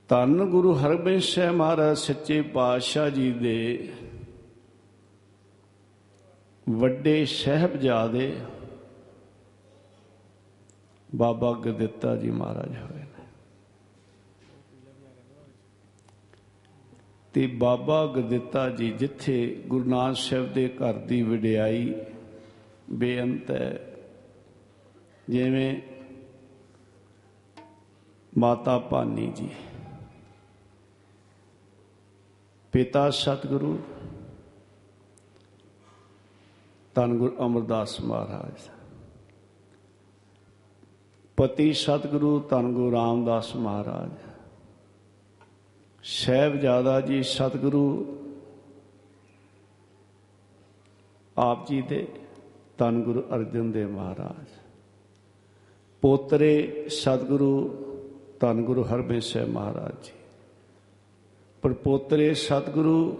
ਧੰਨ 0.08 0.44
ਗੁਰੂ 0.44 0.72
ਹਰਗੋਬਿੰਦ 0.72 1.22
ਸਾਹਿਬ 1.22 1.54
ਮਹਾਰਾਜ, 1.54 1.96
ਸੱਚੇ 1.96 2.42
ਪਾਤਸ਼ਾਹ 2.42 3.10
ਜੀ 3.10 3.32
ਦੇ 3.32 3.92
ਵੱਡੇ 6.68 7.24
ਸਹਿਬਜ਼ਾਦੇ 7.24 8.40
ਬਾਬਾ 11.16 11.52
ਗੁਰਦਿੱਤਾ 11.52 12.14
ਜੀ 12.16 12.30
ਮਹਾਰਾਜ 12.30 12.76
ਹੋਏ 12.76 13.00
ਨੇ। 13.00 13.26
ਤੇ 17.34 17.46
ਬਾਬਾ 17.46 18.04
ਗੁਰਦਿੱਤਾ 18.06 18.68
ਜੀ 18.70 18.90
ਜਿੱਥੇ 18.90 19.64
ਗੁਰੂ 19.66 19.88
ਨਾਨਕ 19.90 20.16
ਸਾਹਿਬ 20.16 20.52
ਦੇ 20.52 20.68
ਘਰ 20.68 20.98
ਦੀ 20.98 21.22
ਵਡਿਆਈ 21.22 21.94
ਬੇਅੰਤ 22.90 23.50
ਹੈ, 23.50 23.78
ਜਿਵੇਂ 25.28 25.80
ਮਾਤਾ 28.38 28.78
ਭਾਨੀ 28.78 29.32
ਜੀ, 29.36 29.48
ਪਿਤਾ 32.72 33.10
ਸਤਿਗੁਰੂ 33.10 33.78
ਧੰਨ 36.98 37.18
ਗੁਰੂ 37.18 37.36
ਅਮਰਦਾਸ 37.46 38.00
ਮਹਾਰਾਜ। 38.00 38.70
ਪਤੀ 41.36 41.72
ਸਤਿਗੁਰੂ 41.72 42.40
ਧੰਨ 42.40 42.72
ਗੁਰੂ 42.72 42.92
ਰਾਮਦਾਸ 42.92 43.56
ਮਹਾਰਾਜ। 43.56 44.10
ਸਹਿਬਜ਼ਾਦਾ 46.02 47.00
ਜੀ 47.00 47.22
ਸਤਿਗੁਰੂ 47.22 48.06
ਆਪ 51.36 51.66
ਜੀ 51.66 51.82
ਦੇ 51.82 52.08
ਧੰਨ 52.78 53.02
ਗੁਰੂ 53.02 53.20
ਅਰਜਨ 53.20 53.72
ਦੇਵ 53.72 53.90
ਮਹਾਰਾਜ। 53.90 54.46
ਪੋਤਰੇ 56.02 56.84
ਸਤਿਗੁਰੂ 56.88 57.70
ਧੰਨ 58.40 58.64
ਗੁਰੂ 58.64 58.82
ਹਰਗੋਬਿੰਦ 58.82 59.22
ਸਾਹਿਬ 59.22 59.48
ਮਹਾਰਾਜ 59.48 60.04
ਜੀ। 60.04 60.12
ਪਰਪੋਤਰੇ 61.62 62.34
ਸਤਿਗੁਰੂ 62.34 63.16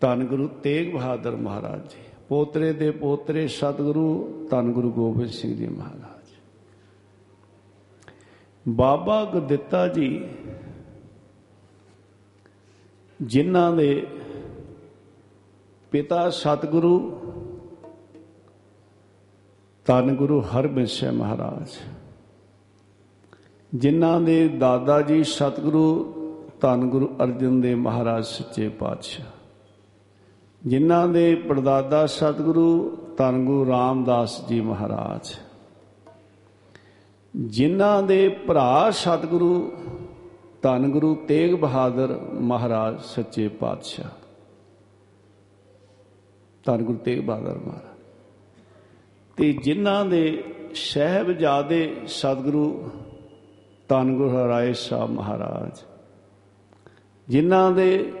ਧੰਨ 0.00 0.24
ਗੁਰੂ 0.26 0.48
ਤੇਗ 0.48 0.92
ਬਹਾਦਰ 0.94 1.36
ਮਹਾਰਾਜ 1.36 1.90
ਜੀ। 1.90 2.02
ਪੋਤਰੇ 2.28 2.72
ਦੇ 2.72 2.90
ਪੋਤਰੇ 2.90 3.48
ਸਤਿਗੁਰੂ 3.48 4.04
ਧੰਨ 4.50 4.72
ਗੁਰੂ 4.72 4.90
ਗੋਬਿੰਦ 4.92 5.30
ਸਿੰਘ 5.30 5.56
ਜੀ 5.56 5.66
ਮਹਾਰਾਜ। 5.66 6.30
ਬਾਬਾ 8.68 9.24
ਗੁਰਦਿੱਤਾ 9.24 9.88
ਜੀ 9.88 10.28
ਜਿਨ੍ਹਾਂ 13.22 13.72
ਦੇ 13.72 14.06
ਪਿਤਾ 15.90 16.30
ਸਤਿਗੁਰੂ 16.30 16.98
ਧੰਨ 19.86 20.14
ਗੁਰੂ 20.16 20.40
ਹਰਗੋਬਿੰਦ 20.40 20.86
ਸਾਹਿਬ 20.86 21.14
ਮਹਾਰਾਜ, 21.14 21.68
ਜਿਨ੍ਹਾਂ 23.74 24.20
ਦੇ 24.20 24.48
ਦਾਦਾ 24.48 25.00
ਜੀ 25.02 25.24
ਸਤਿਗੁਰੂ 25.24 26.12
ਧੰਨ 26.60 26.88
ਗੁਰੂ 26.88 27.16
ਅਰਜਨ 27.24 27.60
ਦੇਵ 27.60 27.78
ਮਹਾਰਾਜ 27.78 28.24
ਸੱਚੇ 28.24 28.68
ਪਾਤਸ਼ਾਹ 28.68 29.37
ਜਿਨ੍ਹਾਂ 30.66 31.08
ਦੇ 31.08 31.34
ਪੜਦਾਦਾ 31.34 32.06
ਸਤਿਗੁਰੂ 32.06 32.96
ਧੰਨ 33.16 33.44
ਗੁਰੂ 33.44 33.70
ਰਾਮਦਾਸ 33.70 34.48
ਜੀ 34.48 34.60
ਮਹਾਰਾਜ। 34.60 35.36
ਜਿਨ੍ਹਾਂ 37.36 38.02
ਦੇ 38.02 38.28
ਭਰਾ 38.28 38.90
ਸਤਿਗੁਰੂ 38.90 39.72
ਧੰਨ 40.62 40.90
ਗੁਰੂ 40.90 41.14
ਤੇਗ 41.14 41.54
ਬਹਾਦਰ 41.54 42.20
ਮਹਾਰਾਜ 42.40 43.00
ਸੱਚੇ 43.00 43.48
ਪਾਤਸ਼ਾਹ। 43.48 44.10
ਧੰਨ 46.64 46.82
ਗੁਰੂ 46.82 46.98
ਤੇਗ 46.98 47.20
ਬਹਾਦਰ 47.20 47.58
ਮਹਾਰਾਜ। 47.58 47.98
ਤੇ 49.36 49.52
ਜਿਨ੍ਹਾਂ 49.52 50.04
ਦੇ 50.04 50.44
ਸਹਿਬਜ਼ਾਦੇ 50.74 52.00
ਸਤਿਗੁਰੂ 52.06 52.90
ਧੰਨ 53.88 54.16
ਗੁਰੂ 54.16 54.30
ਹਰਾਏ 54.30 54.72
ਸਾਹਿਬ 54.72 55.10
ਮਹਾਰਾਜ। 55.10 55.78
ਜਿਨ੍ਹਾਂ 57.28 57.70
ਦੇ 57.70 58.12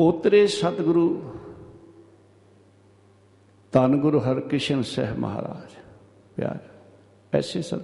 ਪੋਤਰੇ 0.00 0.46
ਸਤਿਗੁਰੂ 0.46 1.32
ਧੰਨ 3.72 3.96
ਗੁਰੂ 3.96 4.20
ਹਰਕ੍ਰਿਸ਼ਨ 4.20 4.82
ਸਾਹਿਬ 4.82 5.18
ਮਹਾਰਾਜ, 5.18 5.74
ਪਿਆਰ, 6.36 6.58
ਐਸੇ 7.32 7.62
ਸਤ 7.62 7.80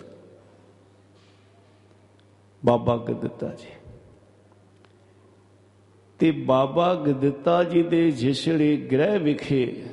ਬਾਬਾ 2.65 2.97
ਗੁਰਦਿੱਤਾ 2.97 3.49
ਜੀ। 3.49 3.91
ਤੇ 6.19 6.31
ਬਾਬਾ 6.31 6.95
ਗੁਰਦਿੱਤਾ 6.95 7.65
ਜੀ 7.65 7.83
ਦੇ 7.83 8.11
ਜਿਸੜੇ 8.11 8.77
ਗ੍ਰਹਿ 8.93 9.19
ਵਿਖੇ 9.19 9.85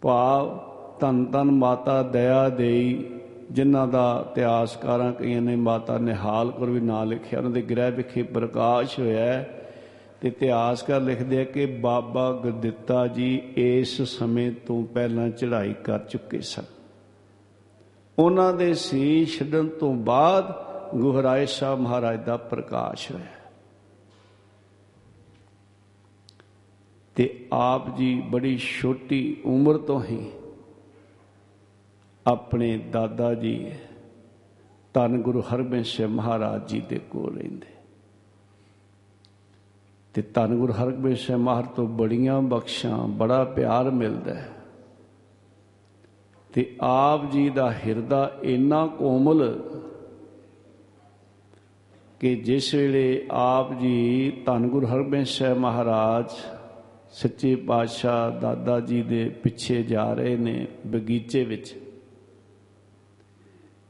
ਭਾਵ 0.00 0.60
ਧੰਨ 1.00 1.24
ਧੰਨ 1.24 1.50
ਮਾਤਾ 1.50 2.02
ਦਇਆ 2.02 2.48
ਦੇਈ, 2.48 3.20
ਜਿਨ੍ਹਾਂ 3.50 3.86
ਦਾ 3.86 4.28
ਇਤਿਹਾਸਕਾਰਾਂ 4.30 5.12
ਕਈਆਂ 5.12 5.42
ਨੇ 5.42 5.56
ਮਾਤਾ 5.56 5.98
ਨਿਹਾਲ 5.98 6.50
ਕੌਰ 6.50 6.70
ਵੀ 6.70 6.80
ਨਾਂ 6.80 7.06
ਲਿਖਿਆ, 7.06 7.38
ਉਹਨਾਂ 7.38 7.50
ਦੇ 7.50 7.62
ਗ੍ਰਹਿ 7.62 7.90
ਵਿਖੇ 7.90 8.22
ਪ੍ਰਕਾਸ਼ 8.22 9.00
ਹੋਇਆ 9.00 9.24
ਹੈ। 9.24 9.62
ਤੇ 10.20 10.28
ਇਤਿਹਾਸਕਾਰ 10.28 11.00
ਲਿਖਦੇ 11.00 11.40
ਆ 11.40 11.44
ਕਿ 11.44 11.66
ਬਾਬਾ 11.66 12.32
ਗੁਰਦਿੱਤਾ 12.32 13.06
ਜੀ 13.06 13.52
ਇਸ 13.56 14.02
ਸਮੇਂ 14.02 14.52
ਤੋਂ 14.66 14.86
ਪਹਿਲਾਂ 14.86 15.28
ਚੜ੍ਹਾਈ 15.28 15.74
ਕਰ 15.74 15.98
ਚੁੱਕੇ 15.98 16.40
ਸਨ। 16.40 16.62
ਉਹਨਾਂ 18.18 18.52
ਦੇ 18.52 18.74
ਸੀ 18.74 19.24
ਛੱਡਣ 19.24 19.68
ਤੋਂ 19.68 19.94
ਬਾਅਦ 19.94 20.66
ਗੁਹਰਾਏ 20.94 21.46
ਸਾਹਿਬ 21.46 21.80
ਮਹਾਰਾਜ 21.80 22.24
ਦਾ 22.24 22.36
ਪ੍ਰਕਾਸ਼ 22.36 23.12
ਹੋਇਆ। 23.12 23.50
ਤੇ 27.14 27.48
ਆਪ 27.52 27.96
ਜੀ 27.96 28.22
ਬੜੀ 28.30 28.58
ਛੋਟੀ 28.58 29.36
ਉਮਰ 29.44 29.78
ਤੋਂ 29.78 30.02
ਹੀ 30.04 30.32
ਆਪਣੇ 32.26 32.78
ਦਾਦਾ 32.78 33.34
ਜੀ 33.34 33.72
ਧੰਨ 34.94 35.22
ਗੁਰੂ 35.22 35.40
ਹਰਗੋਬਿੰਦ 35.40 35.84
ਸਾਹਿਬ 35.84 36.10
ਮਹਾਰਾਜ 36.10 36.68
ਜੀ 36.68 36.80
ਦੇ 36.80 36.98
ਕੋਲ 36.98 37.38
ਰਹਿੰਦੇ। 37.38 37.75
ਤੇ 40.16 40.22
ਧੰਨ 40.22 40.54
ਗੁਰੂ 40.56 40.72
ਹਰਗੋਬਿੰਦ 40.72 41.16
ਸਾਹਿਬ 41.16 41.40
ਮਹਾਰਾਜ 41.40 41.66
ਤੋਂ 41.76 41.86
ਬੜੀਆਂ 41.86 42.40
ਬਖਸ਼ਾਂ, 42.42 42.98
ਬੜਾ 43.08 43.44
ਪਿਆਰ 43.44 43.90
ਮਿਲਦਾ 43.90 44.34
ਹੈ। 44.34 44.48
ਤੇ 46.54 46.76
ਆਪ 46.80 47.30
ਜੀ 47.30 47.48
ਦਾ 47.50 47.70
ਹਿਰਦਾ 47.72 48.38
ਇੰਨਾ 48.42 48.86
ਕੋਮਲ 48.86 49.42
ਕਿ 52.20 52.34
ਜਿਸ 52.34 52.74
ਵੇਲੇ 52.74 53.26
ਆਪ 53.30 53.72
ਜੀ 53.80 54.30
ਧੰਨ 54.46 54.68
ਗੁਰੂ 54.68 54.86
ਹਰਗੋਬਿੰਦ 54.86 55.26
ਸਾਹਿਬ 55.26 55.58
ਮਹਾਰਾਜ, 55.58 56.30
ਸੱਚੇ 57.12 57.54
ਪਾਤਸ਼ਾਹ 57.56 58.30
ਦਾਦਾ 58.40 58.80
ਜੀ 58.80 59.02
ਦੇ 59.02 59.28
ਪਿੱਛੇ 59.42 59.82
ਜਾ 59.82 60.12
ਰਹੇ 60.14 60.36
ਨੇ 60.36 60.66
ਬਗੀਚੇ 60.86 61.44
ਵਿੱਚ, 61.44 61.74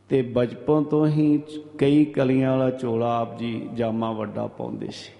ਤੇ 0.08 0.22
ਬਚਪਨ 0.22 0.84
ਤੋਂ 0.84 1.06
ਹੀ 1.06 1.38
ਕਈ 1.78 2.04
ਕਲੀਆਂ 2.04 2.50
ਵਾਲਾ 2.50 2.70
ਚੋਲਾ 2.70 3.18
ਆਪ 3.20 3.38
ਜੀ 3.38 3.68
ਜਾਮਾ 3.74 4.12
ਵੱਡਾ 4.12 4.46
ਪਾਉਂਦੇ 4.46 4.88
ਸੀ। 4.90 5.12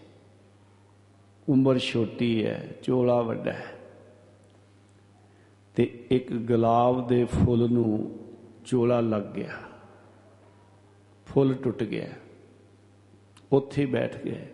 ਉਮਰ 1.48 1.78
ਛੋਟੀ 1.78 2.46
ਹੈ 2.46 2.68
ਚੋਲਾ 2.82 3.22
ਵੱਡਾ 3.22 3.52
ਹੈ। 3.52 3.64
ਤੇ 5.74 6.04
ਇੱਕ 6.10 6.32
ਗੁਲਾਬ 6.32 7.06
ਦੇ 7.06 7.24
ਫੁੱਲ 7.24 7.70
ਨੂੰ 7.70 8.18
ਚੋਲਾ 8.64 9.00
ਲੱਗ 9.00 9.22
ਗਿਆ। 9.22 9.50
ਫੁੱਲ 11.26 11.54
ਟੁੱਟ 11.54 11.82
ਗਿਆ। 11.82 12.08
ਉੱਥੇ 13.52 13.86
ਬੈਠ 13.86 14.22
ਗਏ 14.24 14.46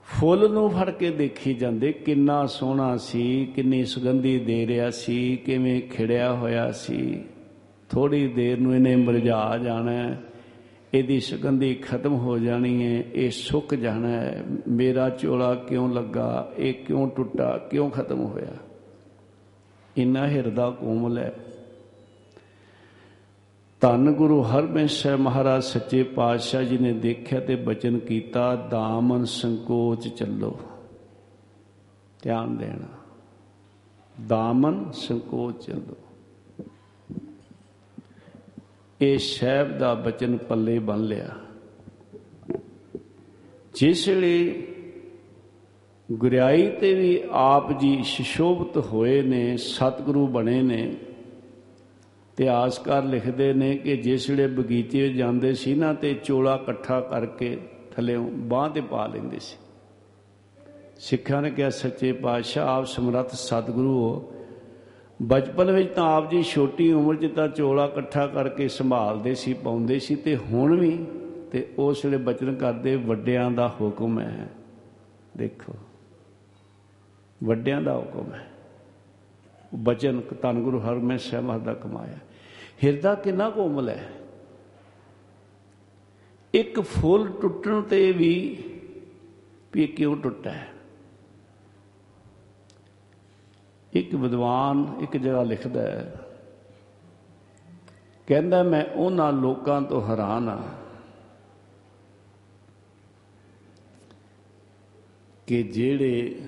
ਫੁੱਲ 0.00 0.50
ਨੂੰ 0.50 0.70
ਫੜ 0.70 0.90
ਕੇ 0.90 1.10
ਦੇਖੀ 1.10 1.54
ਜਾਂਦੇ 1.54 1.92
ਕਿੰਨਾ 1.92 2.46
ਸੋਹਣਾ 2.46 2.96
ਸੀ 2.96 3.46
ਕਿੰਨੀ 3.46 3.84
ਸੁਗੰਧੀ 3.84 4.38
ਦੇ 4.38 4.66
ਰਿਹਾ 4.66 4.90
ਸੀ 4.90 5.36
ਕਿਵੇਂ 5.36 5.82
ਖਿੜਿਆ 5.82 6.32
ਹੋਇਆ 6.32 6.72
ਸੀ। 6.72 7.24
ਥੋੜੀ 7.88 8.28
ਦੇਰ 8.28 8.60
ਨੂੰ 8.60 8.74
ਇਹਨੇ 8.74 8.96
ਮੁਰਝਾ 8.96 9.58
ਜਾਣਾ 9.58 9.92
ਹੈ, 9.92 10.22
ਇਹਦੀ 10.94 11.20
ਸੁਗੰਧੀ 11.20 11.74
ਖਤਮ 11.74 12.14
ਹੋ 12.14 12.38
ਜਾਣੀ 12.38 12.86
ਹੈ, 12.86 13.02
ਇਹ 13.12 13.30
ਸੁੱਕ 13.30 13.74
ਜਾਣਾ 13.74 14.08
ਹੈ। 14.08 14.44
ਮੇਰਾ 14.68 15.08
ਚੋਲਾ 15.08 15.54
ਕਿਉਂ 15.54 15.94
ਲੱਗਾ, 15.94 16.52
ਇਹ 16.56 16.74
ਕਿਉਂ 16.74 17.10
ਟੁੱਟਾ, 17.10 17.58
ਕਿਉਂ 17.58 17.90
ਖਤਮ 17.90 18.20
ਹੋਇਆ? 18.20 18.52
ਇੰਨਾ 19.96 20.26
ਹਿਰਦਾ 20.26 20.70
ਕੋਮਲ 20.70 21.18
ਹੈ। 21.18 21.34
ਧੰਨ 23.80 24.12
ਗੁਰੂ 24.12 24.42
ਹਰਗੋਬਿੰਦ 24.42 24.88
ਸਾਹਿਬ 24.88 25.20
ਮਹਾਰਾਜ, 25.20 25.62
ਸੱਚੇ 25.62 26.02
ਪਾਤਸ਼ਾਹ 26.02 26.62
ਜੀ 26.62 26.78
ਨੇ 26.78 26.92
ਦੇਖਿਆ 26.92 27.40
ਤੇ 27.40 27.56
ਬਚਨ 27.56 27.98
ਕੀਤਾ, 27.98 28.56
ਦਾਮਨ 28.56 29.24
ਸੰਕੋਚ 29.24 30.08
ਚੱਲੋ। 30.08 30.60
ਧਿਆਨ 32.22 32.56
ਦੇਣਾ। 32.56 32.88
ਦਾਮਨ 34.26 34.90
ਸੰਕੋਚ 34.92 35.66
ਚੱਲੋ। 35.66 35.94
ਇਹ 39.02 39.18
ਸ਼ੈਬ 39.18 39.78
ਦਾ 39.78 39.94
ਬਚਨ 39.94 40.36
ਪੱਲੇ 40.36 40.78
ਬੰਨ 40.78 41.04
ਲਿਆ। 41.04 41.28
ਜਿਸ 43.74 44.08
ਵੇਲੇ 44.08 44.66
ਗੁਰਿਆਈ 46.12 46.70
ਤੇ 46.70 46.94
ਵੀ 46.94 47.22
ਆਪ 47.30 47.80
ਜੀ 47.80 48.02
ਸ਼ਿਸ਼ੋਭਤ 48.02 48.78
ਹੋਏ 48.78 49.22
ਨੇ, 49.22 49.56
ਸਤਿਗੁਰੂ 49.56 50.26
ਬਣੇ 50.26 50.62
ਨੇ 50.62 50.96
ਇਤਿਹਾਸਕਾਰ 52.32 53.04
ਲਿਖਦੇ 53.04 53.52
ਨੇ 53.52 53.76
ਕਿ 53.76 53.96
ਜਿਸ 53.96 54.30
ਵੇਲੇ 54.30 54.46
ਬਗੀਚੇ 54.46 55.02
ਵਿੱਚ 55.02 55.14
ਜਾਂਦੇ 55.14 55.54
ਸੀ 55.54 55.74
ਨਾ 55.74 55.92
ਤੇ 55.92 56.14
ਚੋਲਾ 56.14 56.54
ਇਕੱਠਾ 56.54 57.00
ਕਰਕੇ 57.00 57.58
ਥੱਲੇੋਂ 57.96 58.30
ਬਾਹ 58.30 58.70
ਤੇ 58.70 58.80
ਪਾ 58.80 59.06
ਲੈਂਦੇ 59.06 59.38
ਸੀ। 59.38 59.56
ਸਿੱਖਾਂ 60.96 61.42
ਨੇ 61.42 61.50
ਕਿਹਾ, 61.50 61.70
ਸੱਚੇ 61.70 62.12
ਪਾਤਸ਼ਾਹ, 62.12 62.68
ਆਪ 62.68 62.84
ਸਮਰੱਥ 62.84 63.34
ਸਤਿਗੁਰੂ 63.34 63.98
ਹੋ। 63.98 64.32
ਬਚਪਨ 65.22 65.70
ਵਿੱਚ 65.70 65.90
ਤਾਂ 65.90 66.16
ਆਪ 66.16 66.30
ਜੀ 66.30 66.42
ਛੋਟੀ 66.42 66.92
ਉਮਰ 66.92 67.16
'ਚ 67.16 67.26
ਤਾਂ 67.36 67.48
ਚੋਲਾ 67.48 67.84
ਇਕੱਠਾ 67.84 68.26
ਕਰਕੇ 68.26 68.68
ਸੰਭਾਲਦੇ 68.68 69.34
ਸੀ, 69.34 69.54
ਪਾਉਂਦੇ 69.54 69.98
ਸੀ 69.98 70.14
ਤੇ 70.14 70.36
ਹੁਣ 70.36 70.80
ਵੀ 70.80 71.06
ਤੇ 71.52 71.72
ਉਸ 71.78 72.04
ਵੇਲੇ 72.04 72.16
ਬਚਨ 72.16 72.54
ਕਰਦੇ 72.54 72.96
ਵੱਡਿਆਂ 72.96 73.50
ਦਾ 73.50 73.68
ਹੁਕਮ 73.68 74.20
ਹੈ। 74.20 74.48
ਦੇਖੋ, 75.36 75.74
ਵੱਡਿਆਂ 77.44 77.82
ਦਾ 77.82 77.96
ਹੁਕਮ 77.96 78.34
ਹੈ। 78.34 78.50
ਬਚਨ 79.74 80.20
ਧੰਨ 80.42 80.62
ਗੁਰੂ 80.62 80.80
ਹਰਮੈ 80.80 81.16
ਸਾਹਿਬ 81.16 81.64
ਦਾ 81.64 81.74
ਕਮਾਇਆ 81.74 82.18
ਹਿਰਦਾ 82.84 83.14
ਕਿੰਨਾ 83.14 83.50
ਕੋਮਲ 83.50 83.88
ਹੈ। 83.88 84.08
ਇੱਕ 86.54 86.80
ਫੁੱਲ 86.80 87.28
ਟੁੱਟਣ 87.42 87.82
ਤੇ 87.82 88.12
ਵੀ 88.12 88.58
ਵੀ 89.72 89.82
ਇਹ 89.82 89.88
ਕਿਉਂ 89.88 90.16
ਟੁੱਟਾ 90.16 90.50
ਹੈ? 90.50 90.69
ਇੱਕ 93.92 94.14
ਵਿਦਵਾਨ 94.14 94.84
ਇੱਕ 95.00 95.16
ਜਗ੍ਹਾ 95.16 95.42
ਲਿਖਦਾ 95.42 95.82
ਹੈ, 95.82 96.12
ਕਹਿੰਦਾ 98.28 98.62
ਮੈਂ 98.62 98.84
ਉਹਨਾਂ 98.86 99.32
ਲੋਕਾਂ 99.32 99.80
ਤੋਂ 99.82 100.00
ਹੈਰਾਨ 100.02 100.48
ਆ 100.48 100.58
ਕਿ 105.46 105.62
ਜਿਹੜੇ 105.62 106.42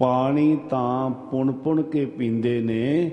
ਪਾਣੀ 0.00 0.56
ਤਾਂ 0.70 1.10
ਪੁਣ 1.30 1.52
ਪੁਣ 1.52 1.82
ਕੇ 1.82 2.04
ਪੀਂਦੇ 2.06 2.60
ਨੇ, 2.60 3.10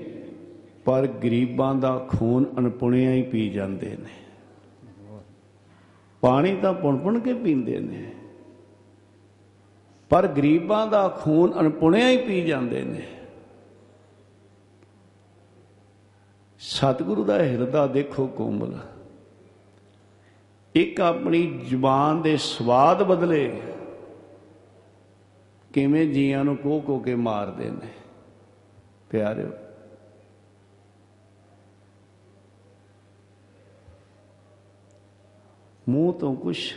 ਪਰ 0.84 1.06
ਗਰੀਬਾਂ 1.22 1.74
ਦਾ 1.74 1.96
ਖੂਨ 2.08 2.46
ਅਣਪੁਣਿਆ 2.58 3.12
ਹੀ 3.12 3.22
ਪੀ 3.22 3.48
ਜਾਂਦੇ 3.50 3.96
ਨੇ। 3.96 4.12
ਪਾਣੀ 6.22 6.54
ਤਾਂ 6.56 6.72
ਪੁਣ 6.72 6.98
ਪੁਣ 6.98 7.18
ਕੇ 7.20 7.34
ਪੀਂਦੇ 7.34 7.78
ਨੇ। 7.80 8.04
ਪਰ 10.08 10.26
ਗਰੀਬਾਂ 10.26 10.86
ਦਾ 10.86 11.08
ਖੂਨ 11.08 11.60
ਅਣਪੁਣਿਆ 11.60 12.08
ਹੀ 12.08 12.16
ਪੀ 12.16 12.40
ਜਾਂਦੇ 12.46 12.82
ਨੇ। 12.82 13.06
ਸਤਿਗੁਰੂ 16.58 17.24
ਦਾ 17.24 17.38
ਹਿਰਦਾ 17.38 17.86
ਦੇਖੋ 17.86 18.26
ਕੋਮਲ। 18.26 18.78
ਇੱਕ 20.74 21.00
ਆਪਣੀ 21.00 21.46
ਜ਼ੁਬਾਨ 21.64 22.22
ਦੇ 22.22 22.36
ਸਵਾਦ 22.36 23.02
ਬਦਲੇ 23.02 23.60
ਕਿਵੇਂ 25.72 26.06
ਜੀਆਂ 26.06 26.44
ਨੂੰ 26.44 26.56
ਕੋਹ 26.56 26.80
ਕੋ 26.82 26.98
ਕੇ 26.98 27.14
ਮਾਰਦੇ 27.14 27.70
ਨੇ। 27.70 27.88
ਪਿਆਰਿਓ, 29.10 29.50
ਮੂੰਹ 35.88 36.12
ਤੋਂ 36.12 36.34
ਕੁਛ, 36.36 36.72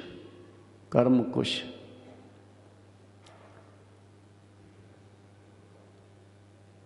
ਕਰਮ 0.92 1.24
ਕੁਛ 1.24 1.62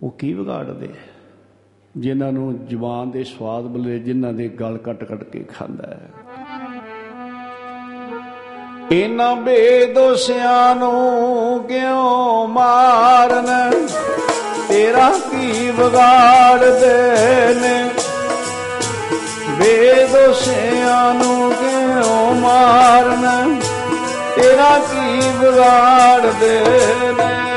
ਉਹ 0.04 0.12
ਕੀ 0.12 0.34
ਵਿਗਾੜਦੇ 0.34 0.90
ਜਿਨ੍ਹਾਂ 1.98 2.32
ਨੂੰ 2.32 2.66
ਜ਼ੁਬਾਨ 2.68 3.12
ਦੇ 3.12 3.24
ਸਵਾਦ 3.24 3.64
ਬਲੇ 3.64 4.00
ਜਿਨ੍ਹਾਂ 4.00 4.34
ਦੇ 4.34 4.48
ਗਲ 4.48 4.78
ਕੱਟ 4.78 5.04
ਕੱਟ 5.04 5.24
ਕੇ 5.24 5.40
ਖਾਂਦਾ 5.40 5.88
ਹੈ। 5.88 6.10
ਇਹਨਾਂ 8.92 9.36
ਬੇਦੋਸ਼ਿਆਂ 9.36 10.76
ਨੂੰ 10.76 11.64
ਕਿਉਂ 11.64 12.48
ਮਾਰਨ? 12.48 13.46
ਤੇਰਾ 14.70 15.10
ਕੀ 15.32 15.72
ਵਿਗਾੜਦੇ 15.72 16.98
ਨੇ? 17.62 17.90
ਬੇਦੋਸ਼ਿਆਂ 19.60 21.14
ਨੂੰ 21.14 21.54
ਕਿਉਂ 21.54 22.36
ਮਾਰਨ? 22.36 23.60
ਤੇਰਾ 24.36 24.80
ਕੀ 24.80 25.30
ਵਿਗਾੜਦੇ 25.40 26.60
ਨੇ? 27.12 27.51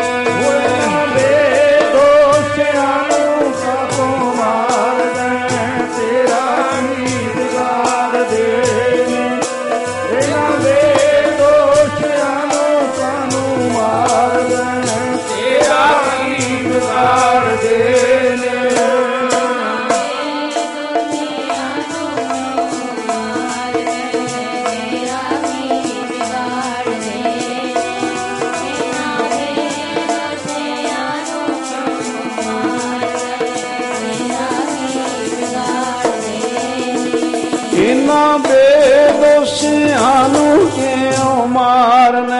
ਇਨਾਂ 38.14 38.38
ਬੇਦੋਸ਼ੀਆਂ 38.38 40.28
ਨੂੰ 40.28 40.70
ਕਿਉਂ 40.70 41.46
ਮਾਰਨ? 41.46 42.30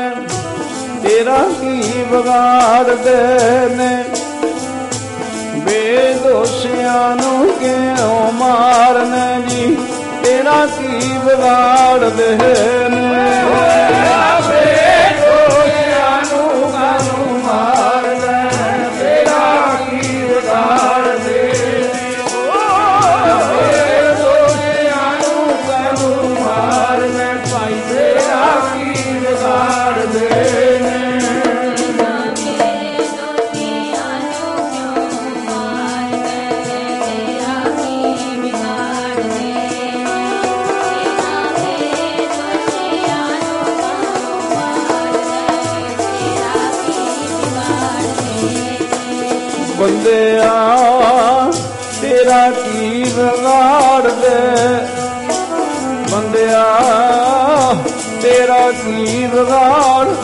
ਤੇਰਾ 1.02 1.38
ਕੀ 1.60 2.02
ਵਿਗਾੜਦੇ 2.10 3.16
ਨੇ 3.74 3.88
ਬੇਦੋਸ਼ੀਆਂ 5.60 7.16
ਨੂੰ 7.16 7.46
ਕਿਉਂ 7.58 8.32
ਮਾਰਨ 8.32 9.42
ਜੀ? 9.48 9.76
ਤੇਰਾ 10.24 10.64
ਕੀ 10.66 11.18
ਵਿਗਾੜਦੇ 11.24 12.83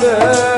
ਵਿਗਾੜਦੇ 0.00 0.49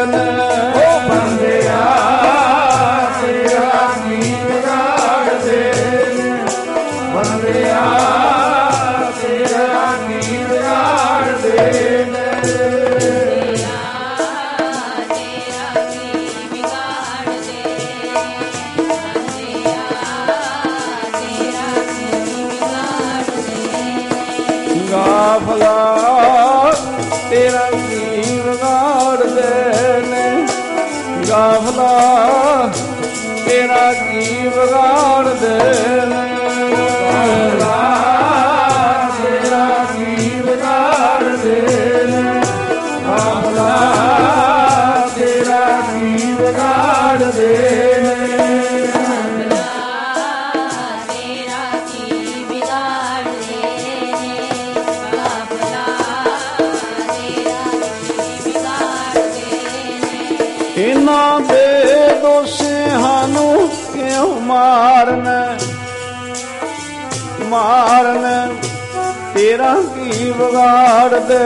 ਵਿਗਾੜਦੇ। 70.33 71.39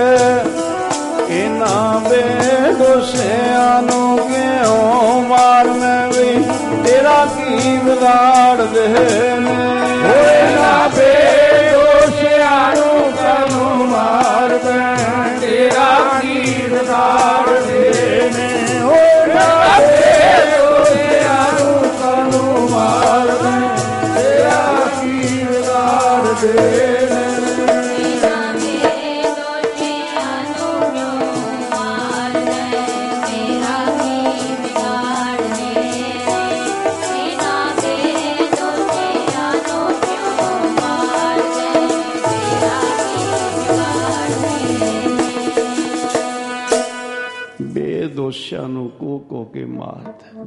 ਇਹਨਾਂ 1.28 2.00
ਦੇ 2.10 2.22
ਦੋਸ਼ਾਂ 2.72 3.82
ਨੂੰ 3.82 4.18
ਕਿਉਂ 4.18 5.22
ਮਾਰਨ 5.22 6.12
ਵੀ 6.12 6.44
ਤੇਰਾ 6.84 7.26
ਕੀ 7.26 7.76
ਵਿਗਾੜਦੇ 7.76 8.88
ਨੇ? 9.40 9.56
ਓਏ 10.08 10.54
ਨਾ 10.56 10.88
ਬੇਦੋਸ਼ਿਆਂ 10.88 11.35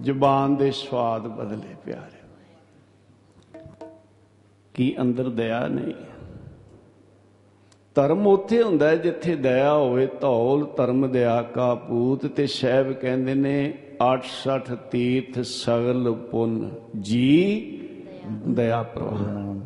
ਜ਼ੁਬਾਨ 0.02 0.56
ਦੇ 0.56 0.72
ਸਵਾਦ 0.72 1.28
ਬਦਲੇ 1.28 1.76
ਪਿਆਰੇ। 1.86 2.18
ਕੀ 4.74 4.96
ਅੰਦਰ 5.02 5.30
ਦਇਆ 5.30 5.68
ਨਹੀਂ? 5.68 5.94
ਧਰਮ 7.96 8.28
ਉੱਥੇ 8.28 8.64
ਹੁੰਦਾ 8.64 8.90
ਹੈ 8.90 8.96
ਜਿੱਥੇ 8.96 9.36
ਦਇਆ 9.36 9.74
ਹੋਵੇ, 9.74 10.08
ਧੌਲ, 10.22 10.66
ਧਰਮ 10.78 11.08
ਦਇਆ 11.12 11.42
ਕਾ 11.42 11.76
ਪੂਤ, 11.76 12.26
ਤੇ 12.26 12.48
ਸਾਹਿਬ 12.48 12.92
ਕਹਿੰਦੇ 12.92 13.34
ਨੇ 13.34 13.74
68 14.02 14.76
ਤੀਰਥ 14.76 15.40
ਸਗਲ 15.40 16.14
ਪੁੰਨ। 16.14 16.72
ਜੀ, 17.00 17.62
ਦਇਆ 18.48 18.84
ਪ੍ਰਵਾਨ 18.84 19.66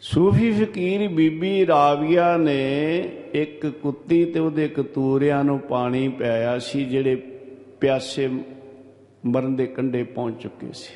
ਸੂਫੀ 0.00 0.50
ਫਕੀਰ 0.52 1.08
ਬੀਬੀ 1.08 1.66
ਰਾਵੀਆ 1.66 2.36
ਨੇ 2.36 2.98
ਇੱਕ 3.32 3.66
ਕੁੱਤੀ 3.66 4.24
ਤੇ 4.24 4.40
ਉਹਦੇ 4.40 4.68
ਕਤੂਰਿਆਂ 4.68 5.44
ਨੂੰ 5.44 5.58
ਪਾਣੀ 5.58 6.08
ਪਿਆਇਆ 6.08 6.58
ਸੀ, 6.58 6.84
ਜਿਹੜੇ 6.84 7.33
ਪਿਆਸੇ 7.84 8.28
ਮਰਨ 9.26 9.56
ਦੇ 9.56 9.66
ਕੰਢੇ 9.66 10.02
ਪਹੁੰਚ 10.04 10.42
ਚੁੱਕੇ 10.42 10.70
ਸੀ। 10.72 10.94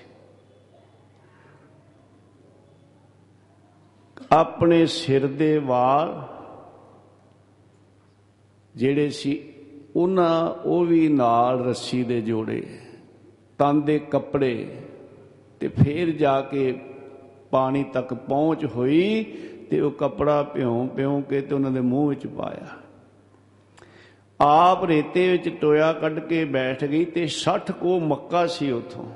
ਆਪਣੇ 4.32 4.86
ਸਿਰ 4.86 5.26
ਦੇ 5.26 5.58
ਵਾਲ 5.58 6.12
ਜਿਹੜੇ 8.74 9.08
ਸੀ, 9.10 9.54
ਉਹਨਾਂ 9.96 10.54
ਉਹ 10.64 10.84
ਵੀ 10.84 11.08
ਨਾਲ 11.08 11.64
ਰੱਸੀ 11.64 12.02
ਦੇ 12.04 12.20
ਜੋੜੇ, 12.20 12.62
ਤਨ 13.58 13.82
ਦੇ 13.82 13.98
ਕੱਪੜੇ 13.98 14.76
ਤੇ 15.60 15.68
ਫਿਰ 15.68 16.10
ਜਾ 16.10 16.40
ਕੇ 16.40 16.72
ਪਾਣੀ 17.50 17.84
ਤੱਕ 17.84 18.14
ਪਹੁੰਚ 18.14 18.64
ਹੋਈ 18.64 19.24
ਤੇ 19.70 19.80
ਉਹ 19.80 19.90
ਕਪੜਾ 19.90 20.42
ਭਿਉਂ 20.42 20.88
ਭਿਉਂ 20.88 21.22
ਕੇ 21.22 21.40
ਤੇ 21.40 21.54
ਉਹਨਾਂ 21.54 21.70
ਦੇ 21.70 21.80
ਮੂੰਹ 21.80 22.08
ਵਿੱਚ 22.08 22.26
ਪਾਇਆ। 22.26 22.77
ਆਪ 24.40 24.84
ਰੇਤੇ 24.84 25.32
ਵਿੱਚ 25.32 25.48
ਟੋਇਆ 25.48 25.92
ਕੱਢ 25.92 26.18
ਕੇ 26.18 26.44
ਬੈਠ 26.44 26.84
ਗਈ 26.84 27.04
ਤੇ 27.04 27.26
60 27.26 27.72
ਕੋ 27.72 28.00
ਮੱਕਾ 28.00 28.46
ਸੀ 28.46 28.70
ਉਥੋਂ। 28.70 29.10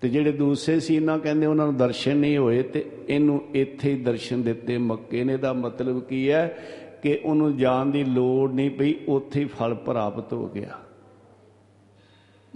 ਤੇ 0.00 0.08
ਜਿਹੜੇ 0.08 0.32
ਦੂਸਰੇ 0.32 0.80
ਸੀ 0.80 0.98
ਨਾ 0.98 1.18
ਕਹਿੰਦੇ 1.18 1.46
ਉਹਨਾਂ 1.46 1.66
ਨੂੰ 1.66 1.76
ਦਰਸ਼ਨ 1.76 2.16
ਨਹੀਂ 2.16 2.38
ਹੋਏ 2.38 2.62
ਤੇ 2.62 2.90
ਇਹਨੂੰ 3.08 3.44
ਇੱਥੇ 3.54 3.92
ਹੀ 3.92 4.02
ਦਰਸ਼ਨ 4.02 4.42
ਦਿੱਤੇ। 4.42 4.78
ਮੱਕੇ 4.78 5.24
ਨੇ 5.24 5.36
ਦਾ 5.36 5.52
ਮਤਲਬ 5.52 6.02
ਕੀ 6.02 6.30
ਹੈ 6.30 6.58
ਕਿ 7.02 7.20
ਉਹਨੂੰ 7.24 7.56
ਜਾਣ 7.56 7.86
ਦੀ 7.86 8.04
ਲੋੜ 8.04 8.52
ਨਹੀਂ 8.52 8.70
ਪਈ, 8.70 8.94
ਉੱਥੇ 9.08 9.40
ਹੀ 9.40 9.44
ਫਲ 9.44 9.74
ਪ੍ਰਾਪਤ 9.74 10.32
ਹੋ 10.32 10.48
ਗਿਆ। 10.48 10.78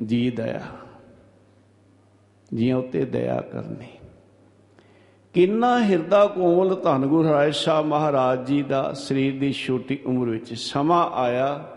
ਜੀ 0.04 0.30
ਦਇਆ। 0.30 0.62
ਜੀਆਂ 2.54 2.76
ਉੱਤੇ 2.76 3.04
ਦਇਆ 3.04 3.40
ਕਰਨੀ। 3.40 4.01
ਕਿੰਨਾ 5.34 5.84
ਹਿਰਦਾ 5.84 6.26
ਕੋਮਲ 6.26 6.74
ਧੰਨ 6.74 7.06
ਗੁਰੂ 7.06 7.28
ਰਾਏ 7.28 7.50
ਸਾਹਿਬ 7.50 7.86
ਮਹਾਰਾਜ 7.86 8.46
ਜੀ 8.46 8.62
ਦਾ 8.62 8.92
ਸਰੀਰ 8.92 9.40
ਦੀ 9.40 9.52
ਛੋਟੀ 9.52 9.98
ਉਮਰ 10.06 10.28
ਵਿੱਚ 10.28 10.54
ਸਮਾਂ 10.54 11.10
ਆਇਆ। 11.10 11.68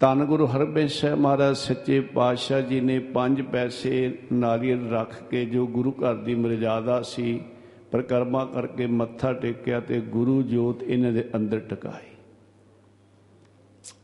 ਧੰਨ 0.00 0.24
ਗੁਰੂ 0.24 0.46
ਹਰਗੋਬਿੰਦ 0.46 0.88
ਸਾਹਿਬ 0.88 1.18
ਮਹਾਰਾਜ, 1.18 1.56
ਸੱਚੇ 1.56 2.00
ਪਾਤਸ਼ਾਹ 2.00 2.60
ਜੀ 2.60 2.80
ਨੇ 2.80 2.98
ਪੰਜ 2.98 3.42
ਪੈਸੇ 3.42 4.18
ਨਾਰੀਅਲ 4.32 4.90
ਰੱਖ 4.90 5.22
ਕੇ 5.22 5.44
ਜੋ 5.44 5.66
ਗੁਰੂ 5.66 5.92
ਘਰ 5.92 6.14
ਦੀ 6.14 6.34
ਮਰਜ਼ਾਦਾ 6.34 7.02
ਸੀ, 7.02 7.42
ਪ੍ਰਕਰਮਾ 7.90 8.44
ਕਰਕੇ 8.44 8.86
ਮੱਥਾ 8.86 9.32
ਟੇਕਿਆ 9.32 9.80
ਤੇ 9.80 10.00
ਗੁਰੂ 10.00 10.42
ਜੋਤ 10.42 10.82
ਇਹਨਾਂ 10.82 11.12
ਦੇ 11.12 11.30
ਅੰਦਰ 11.36 11.58
ਟਿਕਾਈ। 11.58 12.14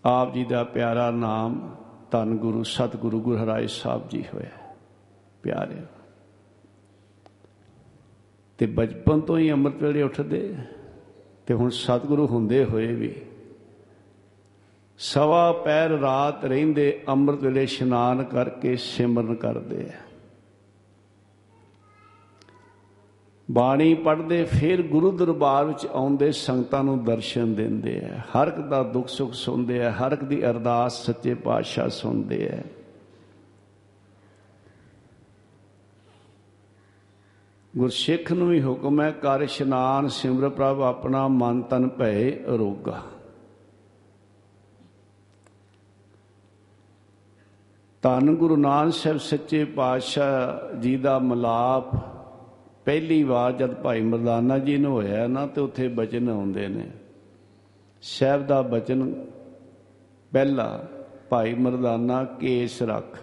ਆਪ 0.05 0.35
ਜੀ 0.35 0.45
ਦਾ 0.45 0.65
ਪਿਆਰਾ 0.65 1.11
ਨਾਮ 1.11 1.77
ਧੰਨ 2.11 2.37
ਗੁਰੂ, 2.37 2.63
ਸਤਿਗੁਰੂ 2.63 3.21
ਗੁਰੂ 3.21 3.45
ਹਰਾਏ 3.45 3.67
ਸਾਹਿਬ 3.67 4.09
ਜੀ 4.09 4.25
ਹੋਇਆ। 4.35 4.75
ਪਿਆਰੇ 5.43 5.75
ਤੇ 8.63 8.67
ਬਚਪਨ 8.67 9.21
ਤੋਂ 9.21 9.39
ਹੀ 9.39 9.53
ਅੰਮ੍ਰਿਤ 9.53 9.83
ਵੇਲੇ 9.83 10.03
ਉੱਠਦੇ 10.03 10.55
ਤੇ 11.47 11.55
ਹੁਣ 11.55 11.71
ਸਤਿਗੁਰੂ 11.71 12.27
ਹੁੰਦੇ 12.27 12.65
ਹੋਏ 12.65 12.87
ਵੀ। 12.87 13.15
ਸਵਾ 14.99 15.53
ਪੈਰ 15.53 15.91
ਰਾਤ 15.91 16.45
ਰਹਿੰਦੇ 16.45 17.03
ਅੰਮ੍ਰਿਤ 17.09 17.41
ਵੇਲੇ 17.41 17.63
ਇਸ਼ਨਾਨ 17.63 18.25
ਕਰਕੇ 18.25 18.77
ਸਿਮਰਨ 18.77 19.35
ਕਰਦੇ 19.35 19.83
ਆ। 19.83 19.97
ਬਾਣੀ 23.51 23.95
ਪੜ੍ਹਦੇ 23.95 24.45
ਫਿਰ 24.45 24.83
ਗੁਰੂ 24.83 25.11
ਦਰਬਾਰ 25.11 25.65
ਵਿੱਚ 25.65 25.87
ਆਉਂਦੇ 25.87 26.33
ਸੰਗਤਾਂ 26.33 26.85
ਨੂੰ 26.85 27.05
ਦਰਸ਼ਨ 27.05 27.55
ਦਿੰਦੇ 27.55 28.01
ਆ। 28.05 28.19
ਹਰ 28.19 28.49
ਇੱਕ 28.49 28.57
ਦਾ 28.57 28.83
ਦੁੱਖ 28.83 29.09
ਸੁੱਖ 29.09 29.33
ਸੁਣਦੇ 29.33 29.85
ਆ, 29.85 29.91
ਹਰ 29.91 30.13
ਇੱਕ 30.13 30.25
ਦੀ 30.25 30.45
ਅਰਦਾਸ 30.47 31.07
ਸੱਚੇ 31.07 31.35
ਪਾਤਸ਼ਾਹ 31.35 31.89
ਸੁਣਦੇ 31.89 32.49
ਆ। 32.49 32.82
ਗੁਰਸਿੱਖ 37.77 38.33
ਨੂੰ 38.33 38.49
ਵੀ 38.49 38.63
ਹੁਕਮ 38.63 39.01
ਹੈ, 39.01 39.11
ਕਰ 39.11 39.41
ਇਸ਼ਨਾਨ 39.41 40.09
ਸਿਮਰ 40.09 40.49
ਪ੍ਰਭ, 40.49 40.81
ਆਪਣਾ 40.81 41.29
ਮਨ 41.29 41.63
ਤਨ 41.63 41.89
ਭਏ 41.89 42.45
ਅਰੋਗਾ 42.45 43.03
ਧੰਨ 48.03 48.35
ਗੁਰੂ 48.35 48.57
ਨਾਨਕ 48.57 48.93
ਸਾਹਿਬ, 48.93 49.19
ਸੱਚੇ 49.19 49.65
ਪਾਤਸ਼ਾਹ 49.65 50.77
ਜੀ 50.77 50.97
ਦਾ 50.97 51.19
ਮਲਾਪ 51.19 51.95
ਪਹਿਲੀ 52.85 53.23
ਵਾਰ 53.23 53.53
ਜਦ 53.53 53.75
ਭਾਈ 53.75 54.01
ਮਰਦਾਨਾ 54.01 54.59
ਜੀ 54.59 54.77
ਨੂੰ 54.77 54.93
ਹੋਇਆ 54.93 55.27
ਨਾ, 55.27 55.47
ਤੇ 55.47 55.61
ਉੱਥੇ 55.61 55.89
ਬਚਨ 55.89 56.29
ਆਉਂਦੇ 56.29 56.69
ਨੇ। 56.69 56.91
ਸਾਹਿਬ 58.03 58.47
ਦਾ 58.47 58.63
ਬਚਨ 58.63 59.27
ਪਹਿਲਾ, 60.33 60.85
ਭਾਈ 61.31 61.55
ਮਰਦਾਨਾ 61.55 62.25
ਕੇਸ 62.25 62.83
ਰੱਖ। 62.83 63.19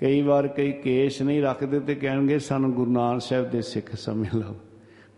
ਕਈ 0.00 0.22
ਵਾਰ 0.22 0.48
ਕਈ 0.48 0.72
ਕੇਸ 0.72 1.22
ਨਹੀਂ 1.22 1.42
ਰੱਖਦੇ 1.42 1.80
ਤੇ 1.80 1.94
ਕਹਿਣਗੇ 1.94 2.38
ਸਾਨੂੰ 2.38 2.72
ਗੁਰੂ 2.72 2.90
ਨਾਨਕ 2.90 3.20
ਸਾਹਿਬ 3.20 3.50
ਦੇ 3.50 3.62
ਸਿੱਖ 3.62 3.94
ਸਮਝ 3.94 4.28
ਲਓ। 4.34 4.56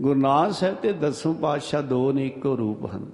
ਗੁਰੂ 0.02 0.20
ਨਾਨਕ 0.20 0.52
ਸਾਹਿਬ 0.52 0.76
ਤੇ 0.76 0.92
ਦਸਵੇਂ 0.92 1.34
ਪਾਤਸ਼ਾਹ 1.34 1.82
ਦੋ 1.82 2.12
ਨੇ 2.12 2.26
ਇੱਕੋ 2.26 2.56
ਰੂਪ 2.56 2.86
ਹਨ। 2.96 3.06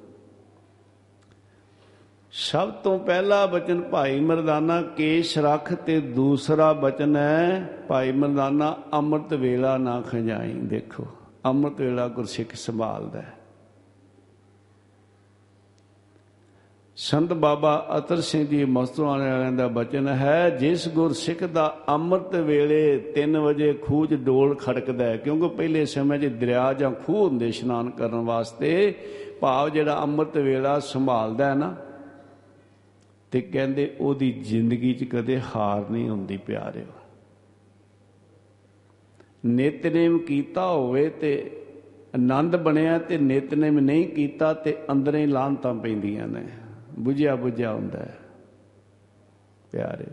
ਸਭ 2.33 2.71
ਤੋਂ 2.71 2.99
ਪਹਿਲਾ 2.99 3.47
ਬਚਨ 3.47 3.83
ਭਾਈ 3.83 4.21
ਮਰਦਾਨਾ, 4.21 4.83
ਕੇਸ਼ 4.83 5.39
ਰੱਖ 5.39 5.75
ਤੇ 5.75 6.01
ਦੂਸਰਾ 6.01 6.73
ਬਚਨ 6.73 7.17
ਹੈ, 7.17 7.73
ਭਾਈ 7.89 8.13
ਮਰਦਾਨਾ, 8.13 8.77
ਅੰਮ੍ਰਿਤ 8.93 9.35
ਵੇਲਾ 9.35 9.77
ਨਾ 9.79 10.01
ਖੰਜਾਈ। 10.01 10.53
ਦੇਖੋ, 10.53 11.07
ਅੰਮ੍ਰਿਤ 11.47 11.81
ਵੇਲਾ 11.81 12.09
ਗੁਰਸਿੱਖ 12.09 12.55
ਸੰਭਾਲਦਾ 12.55 13.23
ਹੈ। 13.23 13.38
ਸੰਤ 16.99 17.33
ਬਾਬਾ 17.33 17.73
ਅਤਰ 17.97 18.21
ਸਿੰਘ 18.21 18.47
ਜੀ 18.47 18.65
ਮਸਤੂਆਣੇ 18.65 19.31
ਵਾਲਿਆਂ 19.31 19.53
ਦਾ 19.53 19.67
ਬਚਨ 19.69 20.09
ਹੈ, 20.09 20.49
ਜਿਸ 20.51 20.89
ਗੁਰ 20.89 21.13
ਸਿੱਖ 21.13 21.45
ਦਾ 21.45 21.67
ਅੰਮ੍ਰਿਤ 21.89 22.35
ਵੇਲੇ 22.37 22.81
3 23.15 23.37
ਵਜੇ 23.37 23.73
ਖੂਹ 23.83 24.07
'ਚ 24.07 24.15
ਡੋਲ 24.15 24.55
ਖੜਕਦਾ 24.55 25.05
ਹੈ, 25.05 25.17
ਕਿਉਂਕਿ 25.17 25.49
ਪਹਿਲੇ 25.49 25.85
ਸਮੇਂ 25.85 26.19
'ਚ 26.19 26.27
ਦਰਿਆ 26.41 26.73
ਜਾਂ 26.73 26.91
ਖੂਹ 27.07 27.29
ਹੁੰਦੇ 27.29 27.49
ਇਸ਼ਨਾਨ 27.49 27.91
ਕਰਨ 27.91 28.25
ਵਾਸਤੇ 28.25 28.95
ਭਾਵ 29.41 29.69
ਜਿਹੜਾ 29.69 30.03
ਅੰਮ੍ਰਿਤ 30.03 30.37
ਵੇਲਾ 30.39 30.79
ਸੰਭਾਲਦਾ 30.81 31.51
ਹੈ 31.51 31.55
ਨਾ, 31.55 31.75
ਤੇ 33.33 33.41
ਕਹਿੰਦੇ 33.43 33.91
ਉਹਦੀ 34.01 34.33
ਜ਼ਿੰਦਗੀ 34.33 34.93
'ਚ 34.95 35.05
ਕਦੇ 35.05 35.41
ਹਾਰ 35.55 35.91
ਨਹੀਂ 35.91 36.09
ਹੁੰਦੀ 36.09 36.37
ਪਿਆਰਿਓ। 36.37 36.93
ਨਿਤਨੇਮ 39.47 40.19
ਕੀਤਾ 40.19 40.67
ਹੋਵੇ 40.67 41.09
ਤੇ 41.11 41.51
ਆਨੰਦ 42.15 42.57
ਬਣਿਆ 42.57 42.99
ਤੇ 42.99 43.19
ਨਿਤਨੇਮ 43.19 43.79
ਨਹੀਂ 43.79 44.09
ਕੀਤਾ 44.09 44.53
ਤੇ 44.55 44.77
ਅੰਦਰੇ 44.93 45.27
ਲਾਂਤਾਂ 45.27 45.75
ਪੈਂਦੀਆਂ 45.75 46.29
ਨੇ। 46.29 46.47
ਬੁਝਿਆ 46.99 47.35
ਬੁਝਿਆ 47.37 47.73
ਹੁੰਦਾ 47.73 47.99
ਹੈ। 47.99 48.15
ਪਿਆਰੇ, 49.73 50.07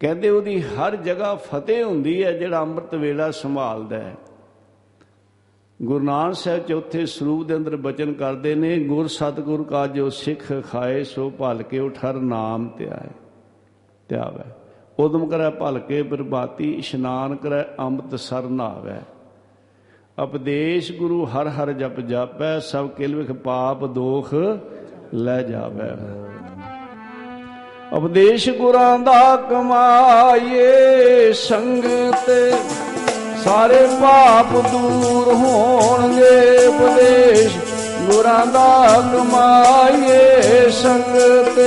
ਕਹਿੰਦੇ 0.00 0.28
ਉਹਦੀ 0.28 0.60
ਹਰ 0.62 0.96
ਜਗ੍ਹਾ 0.96 1.34
ਫਤਿਹ 1.34 1.84
ਹੁੰਦੀ 1.84 2.22
ਹੈ 2.24 2.32
ਜਿਹੜਾ 2.32 2.60
ਅੰਮ੍ਰਿਤ 2.60 2.94
ਵੇਲਾ 2.94 3.30
ਸੰਭਾਲਦਾ 3.30 3.98
ਹੈ। 3.98 4.14
ਗੁਰੂ 5.80 6.04
ਨਾਨਕ 6.04 6.34
ਸਾਹਿਬ 6.34 6.66
ਚੌਥੇ 6.66 7.04
ਸਰੂਪ 7.06 7.46
ਦੇ 7.46 7.56
ਅੰਦਰ 7.56 7.76
ਬਚਨ 7.76 8.12
ਕਰਦੇ 8.12 8.54
ਨੇ, 8.54 8.78
ਗੁਰ 8.78 9.06
ਸਤਿਗੁਰ 9.08 9.62
ਕਾ 9.64 9.86
ਜੋ 9.86 10.08
ਸਿੱਖ 10.10 10.52
ਖਾਏ, 10.70 11.02
ਸੋ 11.04 11.30
ਭਲ 11.30 11.62
ਕੇ 11.62 11.78
ਉਠਰ 11.78 12.14
ਨਾਮ 12.14 12.68
ਧਿਆਏ। 12.76 13.10
ਧਿਆਵੇ, 14.08 14.50
ਉਦਮ 14.98 15.26
ਕਰੈ 15.26 15.48
ਭਲ 15.50 15.78
ਕੇ 15.78 16.02
ਪ੍ਰਭਾਤੀ, 16.02 16.70
ਇਸ਼ਨਾਨ 16.72 17.34
ਕਰੈ 17.36 17.62
ਅੰਮ੍ਰਿਤ 17.78 18.14
ਸਰ 18.18 18.42
ਨਾਵੇ 18.42 19.00
ਉਪਦੇਸ਼ 20.18 20.92
ਗੁਰੂ 20.92 21.24
ਹਰ 21.24 21.48
ਹਰ 21.48 21.72
ਜਪ 21.72 22.00
ਜਾਪੈ, 22.00 22.58
ਸਭ 22.60 22.88
ਕਿਲ 22.88 23.14
ਵਿਖ 23.16 23.32
ਪਾਪ 23.32 23.84
ਦੋਖ 23.84 24.34
ਲੈ 25.14 25.42
ਜਾਵੇ। 25.42 25.90
ਉਪਦੇਸ਼ 27.92 28.48
ਗੁਰਾਂ 28.50 28.98
ਦਾ 28.98 29.36
ਕਮਾਈਏ 29.36 31.32
ਸੰਗਤ 31.32 32.30
ਸਾਰੇ 33.44 33.86
ਪਾਪ 34.00 34.52
ਦੂਰ 34.72 35.32
ਹੋਣਗੇ 35.34 36.66
ਉਪਦੇਸ਼ 36.66 37.56
ਗੁਰਾਂ 38.06 38.46
ਦਾ 38.46 39.02
ਕਮਾਈਏ 39.12 40.70
ਸੰਗਤ 40.70 41.58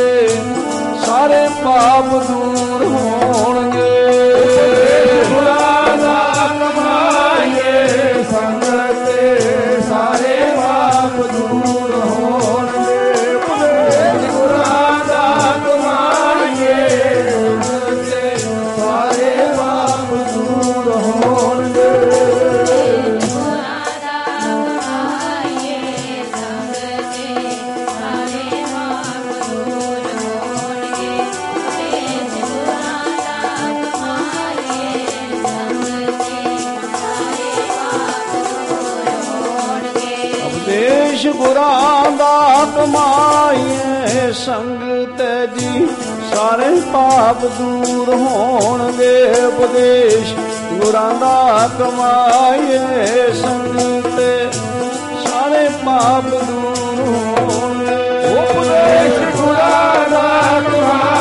ਸਾਰੇ 1.05 1.47
ਪਾਪ 1.63 2.05
ਦੂਰ 2.05 2.83
ਹੋਣਗੇ 2.83 3.24
ਕਮਾਈਏ 42.85 44.31
ਸੰਗਤ 44.31 45.21
ਜੀ, 45.55 45.87
ਸਾਰੇ 46.33 46.69
ਪਾਪ 46.93 47.45
ਦੂਰ 47.45 48.13
ਹੋਣਗੇ 48.13 49.45
ਉਪਦੇਸ਼। 49.45 50.33
ਗੁਰਾਂ 50.73 51.13
ਦਾ 51.13 51.69
ਕਮਾਈਏ 51.79 53.31
ਸੰਗਤ, 53.41 54.19
ਸਾਰੇ 55.27 55.69
ਪਾਪ 55.85 56.23
ਦੂਰ 56.23 57.39
ਹੋਣਗੇ। 57.39 58.03
ਉਪਦੇਸ਼ 58.33 59.35
ਗੁਰਾਂ 59.35 60.09
ਦਾ 60.09 60.61
ਕਮਾਈਏ 60.61 61.14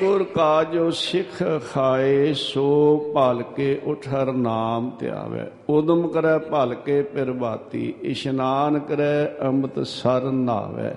ਸਤਗੁਰ 0.00 0.22
ਕਾ 0.24 0.64
ਜੋ 0.64 0.90
ਸਿੱਖ 0.90 1.42
ਖਾਏ, 1.72 2.32
ਸੋ 2.32 2.96
ਭਲ 3.14 3.42
ਕੇ 3.56 3.80
ਉਠਰ 3.84 4.32
ਨਾਮ 4.32 4.90
ਧਿਆਵੇ। 4.98 5.40
ਉਦਮ 5.68 6.06
ਕਰੈ 6.08 6.38
ਭਲ 6.38 6.74
ਕੇ 6.74 7.02
ਪ੍ਰਭਾਤੀ 7.02 7.94
ਇਸ਼ਨਾਨ 8.02 8.78
ਕਰੈ 8.78 9.26
ਅੰਮ੍ਰਿਤ 9.46 9.86
ਸਰ 9.86 10.30
ਨਾਵੇ। 10.30 10.90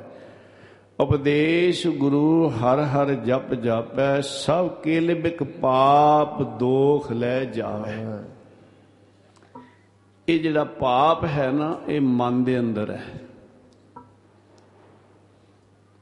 ਉਪਦੇਸ਼ 0.99 1.87
ਗੁਰੂ 1.87 2.47
ਹਰ 2.49 2.81
ਹਰ 2.83 3.13
ਜਪ 3.13 3.53
ਜਾਪੈ, 3.53 4.21
ਸਭ 4.21 4.69
ਕੇਲ 4.83 5.13
ਬਿਕ 5.21 5.43
ਪਾਪ 5.43 6.41
ਦੋਖ 6.59 7.11
ਲੈ 7.11 7.43
ਜਾਵੇ। 7.45 7.97
ਇਹ 10.27 10.39
ਜਿਹੜਾ 10.39 10.63
ਪਾਪ 10.63 11.25
ਹੈ 11.25 11.51
ਨਾ, 11.51 11.75
ਇਹ 11.87 12.01
ਮਨ 12.01 12.43
ਦੇ 12.43 12.59
ਅੰਦਰ 12.59 12.91
ਹੈ। 12.91 13.22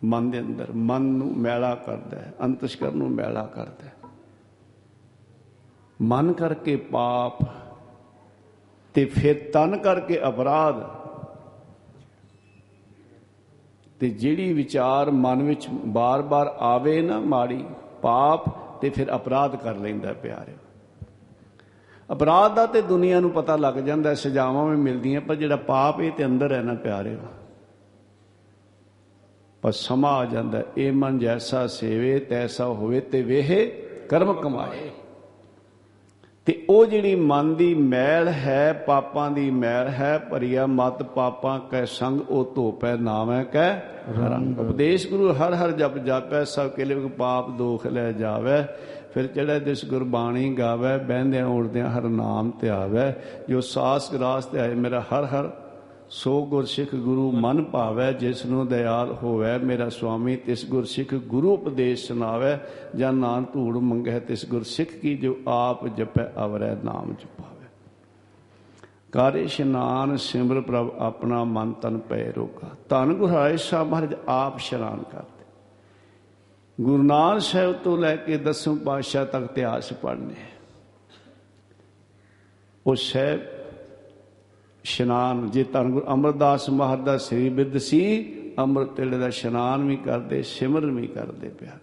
ਮਨ 0.04 0.32
ਦੇ 0.32 0.40
ਅੰਦਰ 0.40 0.68
ਮਨ 0.76 1.02
ਨੂੰ 1.02 1.38
ਮੈਲਾ 1.38 1.76
ਕਰਦਾ 1.76 2.18
ਹੈ 2.18 2.34
ਅੰਤਸ਼ਕਰ 2.44 2.92
ਨੂੰ 2.92 3.10
ਮੈਲਾ 3.12 3.46
ਕਰਦਾ 3.46 3.86
ਹੈ। 3.86 3.94
ਮਨ 6.02 6.34
ਕਰਕੇ 6.34 6.76
ਪਾਪ 6.76 7.44
ਤੇ 8.94 9.06
ਫਿਰ 9.06 9.50
ਤਨ 9.54 9.78
ਕਰਕੇ 9.78 10.20
ਅਪਰਾਧ। 10.28 10.76
ਤੇ 14.00 14.10
ਜਿਹੜੀ 14.10 14.54
ਵਿਚਾਰ 14.54 15.12
ਮਨ 15.12 15.44
ਵਿੱਚ 15.44 15.68
ਬਾਰ-ਬਾਰ 15.70 16.48
ਆਵੇ 16.48 17.02
ਨਾ 17.02 17.20
ਮਾੜੀ 17.20 17.66
ਪਾਪ 18.02 18.50
ਤੇ 18.82 18.90
ਫਿਰ 18.90 19.16
ਅਪਰਾਧ 19.16 19.56
ਕਰ 19.56 19.76
ਲੈਂਦਾ 19.76 20.14
ਪਿਆਰਿਓ। 20.14 20.56
ਅਪਰਾਧ 22.12 22.56
ਦਾ 22.56 22.66
ਤੇ 22.66 22.82
ਦੁਨੀਆ 22.82 23.20
ਨੂੰ 23.20 23.32
ਪਤਾ 23.32 23.56
ਲੱਗ 23.56 23.74
ਜਾਂਦਾ 23.74 24.10
ਹੈ, 24.10 24.16
ਸਜ਼ਾਵਾਂ 24.16 24.66
ਵੀ 24.66 24.78
ਮਿਲਦੀਆਂ 24.78 25.22
ਪਰ 25.22 25.36
ਜਿਹੜਾ 25.36 25.56
ਪਾਪ 25.56 26.02
ਇਹ 26.02 26.12
ਤੇ 26.12 26.26
ਅੰਦਰ 26.26 26.54
ਹੈ 26.54 26.62
ਨਾ 26.62 26.74
ਪਿਆਰਿਓ 26.74 27.20
ਪਰ 29.62 29.72
ਸਮਾਂ 29.72 30.12
ਆ 30.12 30.26
ਜਾਂਦਾ 30.26 30.62
ਇਹ 30.78 30.92
ਮਨ 30.92 31.20
ਜੈਸਾ 31.20 31.68
ਸੇਵੇ 31.68 32.20
ਤੈਸਾ 32.20 32.66
ਹੋਵੇ 32.66 33.00
ਤੇ 33.00 33.22
ਵੇਹੇ 33.22 33.66
ਕਰਮ 34.10 34.34
ਕਮਾਏ। 34.34 34.90
ਤੇ 36.46 36.66
ਉਹ 36.70 36.86
ਜਿਹੜੀ 36.86 37.16
ਮਨ 37.16 37.54
ਦੀ 37.56 37.74
ਮੈਲ 37.74 38.28
ਹੈ 38.28 38.74
ਪਾਪਾਂ 38.88 39.30
ਦੀ 39.32 39.50
ਮੈਲ 39.52 39.88
ਹੈ 39.88 40.18
ਭਰੀਆ 40.32 40.66
ਮਤ 40.66 41.04
ਪਾਪਾਂ 41.04 41.60
ਕੈ 41.60 41.86
ਸੰਗ 41.86 42.22
ਉਹ 42.30 42.52
ਧੋਪੈ 42.56 42.96
ਨਾਮੈ 42.96 43.44
ਕੈ 43.44 43.70
ਰੰਗ। 44.18 44.60
ਉਪਦੇਸ਼ 44.60 45.08
ਗੁਰੂ 45.08 45.34
ਹਰ 45.34 45.54
ਹਰ 45.54 45.72
ਜਪ 45.72 45.98
ਜਾਪੈ 45.98 46.44
ਸਭ 46.44 46.70
ਕੇ 46.70 46.86
ਲਈ 46.86 47.10
ਪਾਪ 47.18 47.50
ਦੋਖ 47.50 47.88
ਲੈ 47.88 48.12
ਜਾਵੇ। 48.12 48.62
ਫਿਰ 49.14 49.28
ਚੜ੍ਹੇ 49.28 49.60
ਦਿਸ 49.60 49.86
ਗੁਰਬਾਣੀ 49.86 50.50
ਗਾਵੇ 50.54 50.98
ਬਹਿੰਦਿਆਂ 50.98 51.46
ਉੜਦਿਆਂ 51.46 51.90
ਹਰ 51.90 52.02
ਨਾਮ 52.02 52.52
ਧਿਆਵੇ। 52.62 53.12
ਜੋ 53.50 53.62
ਸਾਸ 53.62 54.12
ਗਰਾਸ 54.14 54.46
ਤੇ 54.46 54.60
ਆਏ 54.60 54.74
ਮੇਰਾ 54.76 55.00
ਹਰ 55.00 55.26
ਹਰ 55.26 55.50
ਸੋ 56.14 56.46
ਗੁਰਸਿੱਖ 56.46 56.96
ਗੁਰੂ 56.96 57.32
ਮਨ 57.32 57.64
ਭਾਵੈ, 57.64 58.12
ਜਿਸ 58.12 58.46
ਨੂੰ 58.46 58.68
ਦਇਆਲ 58.68 59.12
ਹੋਵੇ 59.12 59.58
ਮੇਰਾ 59.58 59.90
ਸੁਆਮੀ, 59.90 60.36
ਤਿਸ 60.36 60.66
ਗੁਰਸਿੱਖ 60.66 61.16
ਗੁਰੂ 61.16 61.54
ਉਪਦੇਸ਼ 61.54 62.08
ਸੁਣਾਵੇ, 62.08 62.58
ਜਾਂ 62.96 63.14
ਨਾਨ 63.14 63.46
ਧੂੜ 63.54 63.78
ਮੰਗੈ 63.78 64.20
ਤਿਸ 64.20 64.50
ਗੁਰਸਿੱਖ 64.50 64.92
ਕੀ 64.92 65.18
ਜੋ 65.18 65.38
ਆਪ 65.48 65.88
ਜਪੈ, 65.88 66.46
ਅਵਰੈ 66.46 66.76
ਨਾਮ 66.76 67.14
ਜਪਾਵੇ। 67.14 67.66
ਕਰ 69.12 69.36
ਇਸ਼ਨਾਨ 69.36 70.18
ਸਿਮਰ 70.18 70.62
ਪ੍ਰਭ 70.62 70.92
ਆਪਣਾ 71.00 71.44
ਮਨ 71.44 71.74
ਤਨ 71.74 71.98
ਪੈ 71.98 72.32
ਰੋਗਾ। 72.32 72.70
ਧੰਨ 72.90 73.14
ਗੁਰਾਏ 73.14 73.58
ਸਾਹਿਬ 73.58 73.88
ਮਹਾਰਾਜ 73.88 74.16
ਆਪ 74.28 74.56
ਇਸ਼ਨਾਨ 74.56 75.04
ਕਰਦੇ। 75.04 75.46
ਗੁਰੂ 76.84 77.04
ਨਾਨਕ 77.04 77.42
ਸਾਹਿਬ 77.42 77.74
ਤੋਂ 77.74 77.98
ਲੈ 77.98 78.16
ਕੇ 78.16 78.38
ਦਸਵੇਂ 78.38 78.78
ਪਾਤਸ਼ਾਹ 78.78 79.26
ਤੱਕ 79.26 79.44
ਇਤਿਹਾਸ 79.44 79.94
ਪੜ੍ਹਨੇ। 79.94 80.36
ਉਹ 82.88 82.96
ਸਾਹਿਬ 82.96 83.40
ਇਸ਼ਨਾਨ, 84.86 85.50
ਜੇ 85.50 85.64
ਧੰਨ 85.64 85.92
ਗੁਰੂ 85.92 86.06
ਅਮਰਦਾਸ 86.14 86.70
ਮਹਾਰਾਜ 86.70 87.06
ਦਾ 87.06 87.18
ਸ੍ਰੀ 87.18 87.50
ਬਿੱਦ 87.50 87.78
ਸੀ, 87.78 88.02
ਅੰਮ੍ਰਿਤ 88.60 89.00
ਵੇਲੇ 89.00 89.18
ਦਾ 89.18 89.28
ਇਸ਼ਨਾਨ 89.28 89.84
ਵੀ 89.84 89.96
ਕਰਦੇ, 89.96 90.42
ਸਿਮਰਨ 90.42 90.92
ਵੀ 90.92 91.08
ਕਰਦੇ 91.08 91.50
ਪਿਆ। 91.50 91.78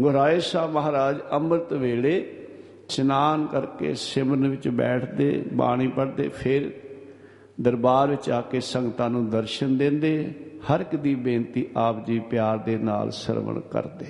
ਗੁਰਾਏ 0.00 0.40
ਸਾਹਿਬ 0.40 0.72
ਮਹਾਰਾਜ 0.72 1.18
ਅੰਮ੍ਰਿਤ 1.32 1.72
ਵੇਲੇ 1.72 2.16
ਇਸ਼ਨਾਨ 2.88 3.46
ਕਰਕੇ 3.46 3.94
ਸਿਮਰਨ 3.94 4.48
ਵਿੱਚ 4.48 4.68
ਬੈਠਦੇ, 4.68 5.44
ਬਾਣੀ 5.52 5.88
ਪੜ੍ਹਦੇ, 5.88 6.28
ਫਿਰ 6.28 6.70
ਦਰਬਾਰ 7.60 8.08
ਵਿੱਚ 8.08 8.30
ਆ 8.30 8.40
ਕੇ 8.40 8.60
ਸੰਗਤਾਂ 8.60 9.10
ਨੂੰ 9.10 9.30
ਦਰਸ਼ਨ 9.30 9.76
ਦਿੰਦੇ, 9.76 10.32
ਹਰ 10.70 10.80
ਇੱਕ 10.80 10.96
ਦੀ 10.96 11.14
ਬੇਨਤੀ 11.14 11.66
ਆਪ 11.76 12.06
ਜੀ 12.06 12.18
ਪਿਆਰ 12.18 12.58
ਦੇ 12.58 12.76
ਨਾਲ 12.76 13.10
ਸਰਵਣ 13.10 13.60
ਕਰਦੇ। 13.60 14.06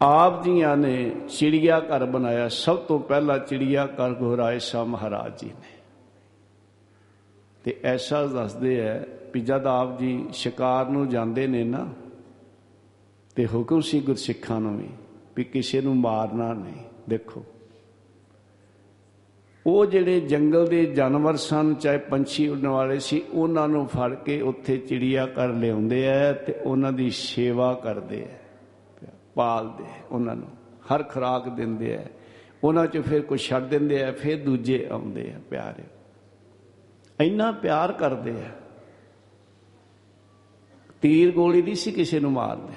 ਆਪ 0.00 0.42
ਜੀਆਂ 0.44 0.76
ਨੇ 0.76 1.10
ਚਿੜੀਆ 1.28 1.78
ਘਰ 1.80 2.04
ਬਣਾਇਆ। 2.04 2.48
ਸਭ 2.48 2.76
ਤੋਂ 2.78 2.98
ਪਹਿਲਾਂ 3.00 3.38
ਚਿੜੀਆ 3.38 3.86
ਘਰ 3.86 4.12
ਗੁਰਾਏ 4.14 4.58
ਸ਼ਾਹ 4.58 4.84
ਮਹਾਰਾਜ 4.84 5.40
ਜੀ 5.40 5.48
ਨੇ। 5.48 5.76
ਤੇ 7.64 7.76
ਐਸਾ 7.84 8.26
ਦੱਸਦੇ 8.26 8.78
ਐ 8.80 8.98
ਵੀ 9.34 9.40
ਜਦ 9.40 9.66
ਆਪ 9.66 9.98
ਜੀ 9.98 10.24
ਸ਼ਿਕਾਰ 10.32 10.88
ਨੂੰ 10.88 11.08
ਜਾਂਦੇ 11.08 11.46
ਨੇ 11.46 11.64
ਨਾ, 11.64 11.86
ਤੇ 13.36 13.46
ਹੁਕਮ 13.46 13.80
ਸੀ 13.80 14.00
ਗੁਰਸਿੱਖਾਂ 14.00 14.60
ਨੂੰ 14.60 14.76
ਵੀ 14.78 14.88
ਵੀ 15.36 15.44
ਕਿਸੇ 15.44 15.80
ਨੂੰ 15.80 15.96
ਮਾਰਨਾ 15.96 16.52
ਨਹੀਂ। 16.52 16.82
ਦੇਖੋ, 17.08 17.44
ਉਹ 19.66 19.84
ਜਿਹੜੇ 19.86 20.20
ਜੰਗਲ 20.20 20.66
ਦੇ 20.66 20.84
ਜਾਨਵਰ 20.86 21.36
ਸਨ, 21.36 21.74
ਚਾਹੇ 21.74 21.98
ਪੰਛੀ 21.98 22.48
ਉੱਡਣ 22.48 22.68
ਵਾਲੇ 22.68 22.98
ਸੀ, 22.98 23.22
ਉਹਨਾਂ 23.32 23.68
ਨੂੰ 23.68 23.86
ਫੜ 23.86 24.14
ਕੇ 24.14 24.40
ਉੱਥੇ 24.40 24.76
ਚਿੜੀਆ 24.78 25.26
ਘਰ 25.26 25.48
ਲਿਆਉਂਦੇ 25.48 26.08
ਆ 26.08 26.32
ਤੇ 26.32 26.52
ਉਹਨਾਂ 26.52 26.92
ਦੀ 26.92 27.10
ਸੇਵਾ 27.10 27.72
ਕਰਦੇ 27.74 28.22
ਆ 28.24 28.37
ਪਾਲਦੇ 29.38 29.84
ਆ 29.84 30.04
ਉਹਨਾਂ 30.10 30.36
ਨੂੰ, 30.36 30.48
ਹਰ 30.86 31.02
ਖੁਰਾਕ 31.02 31.48
ਦਿੰਦੇ 31.48 31.96
ਆ 31.96 32.04
ਉਹਨਾਂ 32.64 32.86
ਚ 32.86 32.98
ਫਿਰ 32.98 33.22
ਕੁਝ 33.22 33.40
ਛੱਡ 33.40 33.64
ਦਿੰਦੇ 33.64 34.02
ਆ 34.04 34.12
ਫਿਰ 34.12 34.44
ਦੂਜੇ 34.44 34.86
ਆਉਂਦੇ 34.90 35.32
ਆ 35.36 35.40
ਪਿਆਰੇ। 35.50 35.84
ਇੰਨਾ 37.26 37.50
ਪਿਆਰ 37.52 37.92
ਕਰਦੇ 37.92 38.30
ਆ 38.30 38.50
ਤੀਰ 41.00 41.32
ਗੋਲੀ 41.32 41.62
ਨਹੀਂ 41.62 41.74
ਸੀ 41.74 41.92
ਕਿਸੇ 41.92 42.20
ਨੂੰ 42.20 42.32
ਮਾਰਦੇ। 42.32 42.74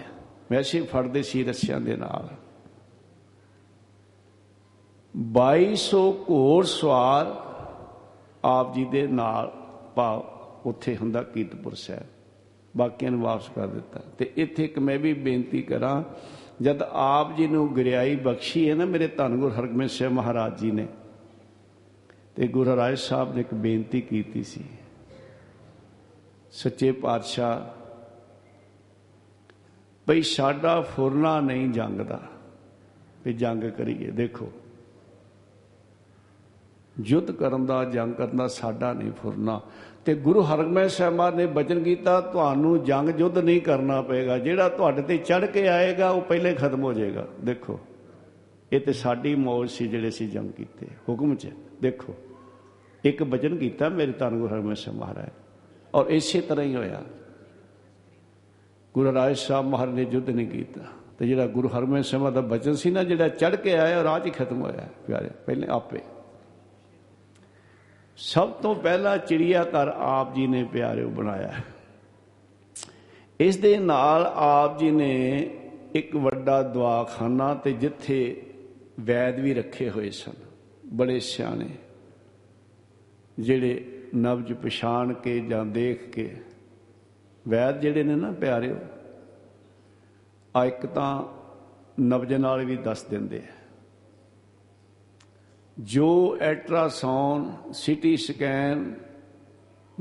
ਵੈਸੇ 0.51 0.82
ਫੜਦੇ 0.82 1.24
ਸੀ 1.24 1.43
ਰੱਸਿਆਂ 1.43 1.82
ਦੇ 1.82 1.95
ਨਾਲ। 1.95 2.30
2200 5.18 6.12
ਘੋੜ 6.30 6.66
ਸਵਾਰ 6.66 7.26
ਆਪ 8.45 8.74
ਜੀ 8.74 8.86
ਦੇ 8.86 9.07
ਨਾਲ 9.07 9.51
ਭਾਵ 9.95 10.20
ਉੱਥੇ 10.66 10.97
ਹੁੰਦਾ 10.97 11.24
ਕੀਰਤਪੁਰ 11.24 11.74
ਸਾਹਿਬ। 11.74 12.03
ਬਾਕੀਆਂ 12.78 13.12
ਨੂੰ 13.12 13.22
ਵਾਪਸ 13.22 13.49
ਕਰ 13.49 13.68
ਦਿੱਤਾ। 13.68 13.99
ਤੇ 14.18 14.32
ਇੱਥੇ 14.36 14.64
ਇੱਕ 14.64 14.80
ਮੈਂ 14.80 14.99
ਵੀ 14.99 15.14
ਬੇਨਤੀ 15.14 15.62
ਕਰਾਂ 15.62 16.03
ਜਦ 16.62 16.82
ਆਪ 16.84 17.36
ਜੀ 17.36 17.47
ਨੂੰ 17.47 17.68
ਗੁਰਿਆਈ 17.74 18.16
ਬਖਸ਼ੀ 18.16 18.70
ਹੈ 18.70 18.76
ਨਾ 18.76 18.86
ਮੇਰੇ 18.86 19.07
ਧੰਨ 19.07 19.38
ਗੁਰ 19.38 19.51
ਹਰਗੋਬਿੰਦ 19.51 19.89
ਸਾਹਿਬ 19.89 20.14
ਮਹਾਰਾਜ 20.14 20.59
ਜੀ 20.59 20.72
ਨੇ, 20.72 20.88
ਤੇ 22.36 22.47
ਗੁਰੂ 22.47 22.76
ਰਾਏ 22.76 22.95
ਸਾਹਿਬ 22.95 23.34
ਨੇ 23.36 23.41
ਇੱਕ 23.41 23.53
ਬੇਨਤੀ 23.53 24.01
ਕੀਤੀ 24.01 24.43
ਸੀ। 24.43 24.64
ਸੱਚੇ 26.51 26.91
ਪਾਤਸ਼ਾਹ, 26.91 27.62
ਭਈ 30.07 30.22
ਸਾਡਾ 30.22 30.80
ਫੁਰਨਾ 30.82 31.39
ਨਹੀਂ 31.39 31.70
ਜੰਗ 31.70 32.01
ਦਾ 32.01 32.20
ਵੀ 33.26 33.34
ਜੰਗ 33.34 33.64
ਕਰੀਏ। 33.72 34.12
ਦੇਖੋ 34.12 34.51
ਯੁੱਧ 36.95 37.32
ਕਰਨ 37.32 37.66
ਦਾ, 37.66 37.84
ਜੰਗ 37.86 38.14
ਕਰਨ 38.14 38.38
ਦਾ 38.38 38.47
ਸਾਡਾ 38.47 38.93
ਨਹੀਂ 38.93 39.12
ਫੁਰਨਾ। 39.12 39.59
ਤੇ 40.06 40.16
ਗੁਰੂ 40.16 40.41
ਹਰਗੋਬਿੰਦ 40.41 40.88
ਸਾਹਿਬ 40.88 41.36
ਨੇ 41.36 41.45
ਬਚਨ 41.45 41.84
ਕੀਤਾ, 41.84 42.22
ਤੁਹਾਨੂੰ 42.22 42.84
ਜੰਗ 42.84 43.20
ਯੁੱਧ 43.20 43.38
ਨਹੀਂ 43.38 43.62
ਕਰਨਾ 43.62 44.02
ਪਏਗਾ। 44.02 44.38
ਜਿਹੜਾ 44.38 44.70
ਤੁਹਾਡੇ 44.70 45.02
ਤੇ 45.02 45.18
ਚੜ 45.18 45.45
ਕੇ 45.45 45.68
ਆਏਗਾ, 45.68 46.10
ਉਹ 46.10 46.22
ਪਹਿਲੇ 46.22 46.54
ਖਤਮ 46.54 46.84
ਹੋ 46.84 46.93
ਜਾਏਗਾ। 46.93 47.28
ਦੇਖੋ, 47.45 47.80
ਇਹ 48.72 48.82
ਤੇ 48.82 48.93
ਸਾਡੀ 48.93 49.36
ਮੌਜ 49.36 49.70
ਸੀ 49.70 49.88
ਜਿਹੜੇ 49.88 50.12
ਸੀ 50.12 50.28
ਜੰਗ 50.28 50.52
ਕੀਤੇ। 50.52 50.88
ਹੁਕਮ 51.10 51.36
'ਚ, 51.36 51.47
ਦੇਖੋ, 51.82 52.16
ਇੱਕ 53.04 53.24
ਬਚਨ 53.24 53.58
ਕੀਤਾ 53.58 53.89
ਮੇਰੇ 53.89 54.12
ਧੰਨ 54.12 54.39
ਗੁਰੂ 54.39 54.54
ਹਰਗੋਬਿੰਦ 54.54 54.76
ਸਾਹਿਬ 54.76 54.99
ਮਹਾਰਾਜ। 54.99 55.30
ਔਰ 55.95 56.06
ਇਸੇ 56.06 56.41
ਤਰ੍ਹਾਂ 56.41 56.66
ਹੀ 56.66 56.76
ਹੋਇਆ। 56.76 57.02
ਗੁਰੂ 58.93 59.14
ਰਾਜ 59.14 59.38
ਸਾਹਿਬ 59.38 59.66
ਮਹਾਰਾਜ 59.66 59.93
ਨੇ 59.93 60.08
ਯੁੱਧ 60.12 60.30
ਨਹੀਂ 60.30 60.47
ਕੀਤਾ। 60.47 60.82
ਤੇ 61.20 61.28
ਜਿਹੜਾ 61.28 61.47
ਗੁਰੂ 61.47 61.68
ਹਰਗੋਬਿੰਦ 61.68 62.04
ਸਾਹਿਬ 62.04 62.30
ਦਾ 62.30 62.41
ਬਚਨ 62.41 62.74
ਸੀ 62.74 62.91
ਨਾ, 62.91 63.04
ਜਿਹੜਾ 63.04 63.28
ਚੜ 63.28 63.56
ਕੇ 63.56 63.78
ਆਇਆ 63.78 64.04
ਰਾਜ 64.04 64.26
ਹੀ 64.26 64.32
ਖਤਮ 64.32 64.62
ਹੋਇਆ, 64.62 64.88
ਪਿਆਰੇ। 65.08 65.30
ਪਹਿਲੇ 65.45 65.68
ਆਪੇ। 65.70 65.99
ਸਭ 68.22 68.50
ਤੋਂ 68.54 68.74
ਪਹਿਲਾ 68.76 69.16
ਚਿੜੀਆ 69.18 69.64
ਘਰ 69.64 69.88
ਆਪ 69.98 70.34
ਜੀ 70.36 70.46
ਨੇ 70.48 70.64
ਪਿਆਰਿਓ 70.64 71.10
ਬਣਾਇਆ 71.10 71.54
ਇਸ 73.40 73.58
ਦੇ 73.58 73.78
ਨਾਲ 73.78 74.26
ਆਪ 74.36 74.78
ਜੀ 74.80 74.90
ਨੇ 74.92 75.16
ਇੱਕ 75.96 76.16
ਵੱਡਾ 76.16 76.62
ਦਵਾਖਾਨਾ 76.64 77.54
ਤੇ 77.54 77.72
ਜਿੱਥੇ 77.74 78.20
ਵੈਦ 79.00 79.40
ਵੀ 79.40 79.54
ਰੱਖੇ 79.54 79.90
ਹੋਏ 79.90 80.10
ਸਨ, 80.10 80.34
ਬੜੇ 80.94 81.20
ਸਿਆਣੇ, 81.20 81.70
ਜਿਹੜੇ 83.38 83.86
ਨਬਜ 84.16 84.54
ਪਛਾਣ 84.54 85.14
ਕੇ 85.14 85.40
ਜਾਂ 85.40 85.66
ਦੇਖ 85.66 86.10
ਕੇ। 86.10 86.30
ਵੈਦ 87.46 87.80
ਜਿਹੜੇ 87.80 88.04
ਨੇ 88.04 88.16
ਨਾ 88.16 88.32
ਪਿਆਰਿਓ, 88.32 88.76
ਆ 90.56 90.66
ਇੱਕ 90.66 90.86
ਤਾਂ 90.86 91.24
ਨਬਜ 92.02 92.34
ਨਾਲ 92.34 92.66
ਵੀ 92.66 92.78
ਦੱਸ 92.78 93.04
ਦਿੰਦੇ 93.04 93.38
ਆ। 93.38 93.61
ਜੋ 95.82 96.38
ਅਲਟਰਾਸਾਉਂਡ 96.42 97.72
ਸਿਟੀ 97.74 98.18
ਸਕੈਨ 98.18 98.94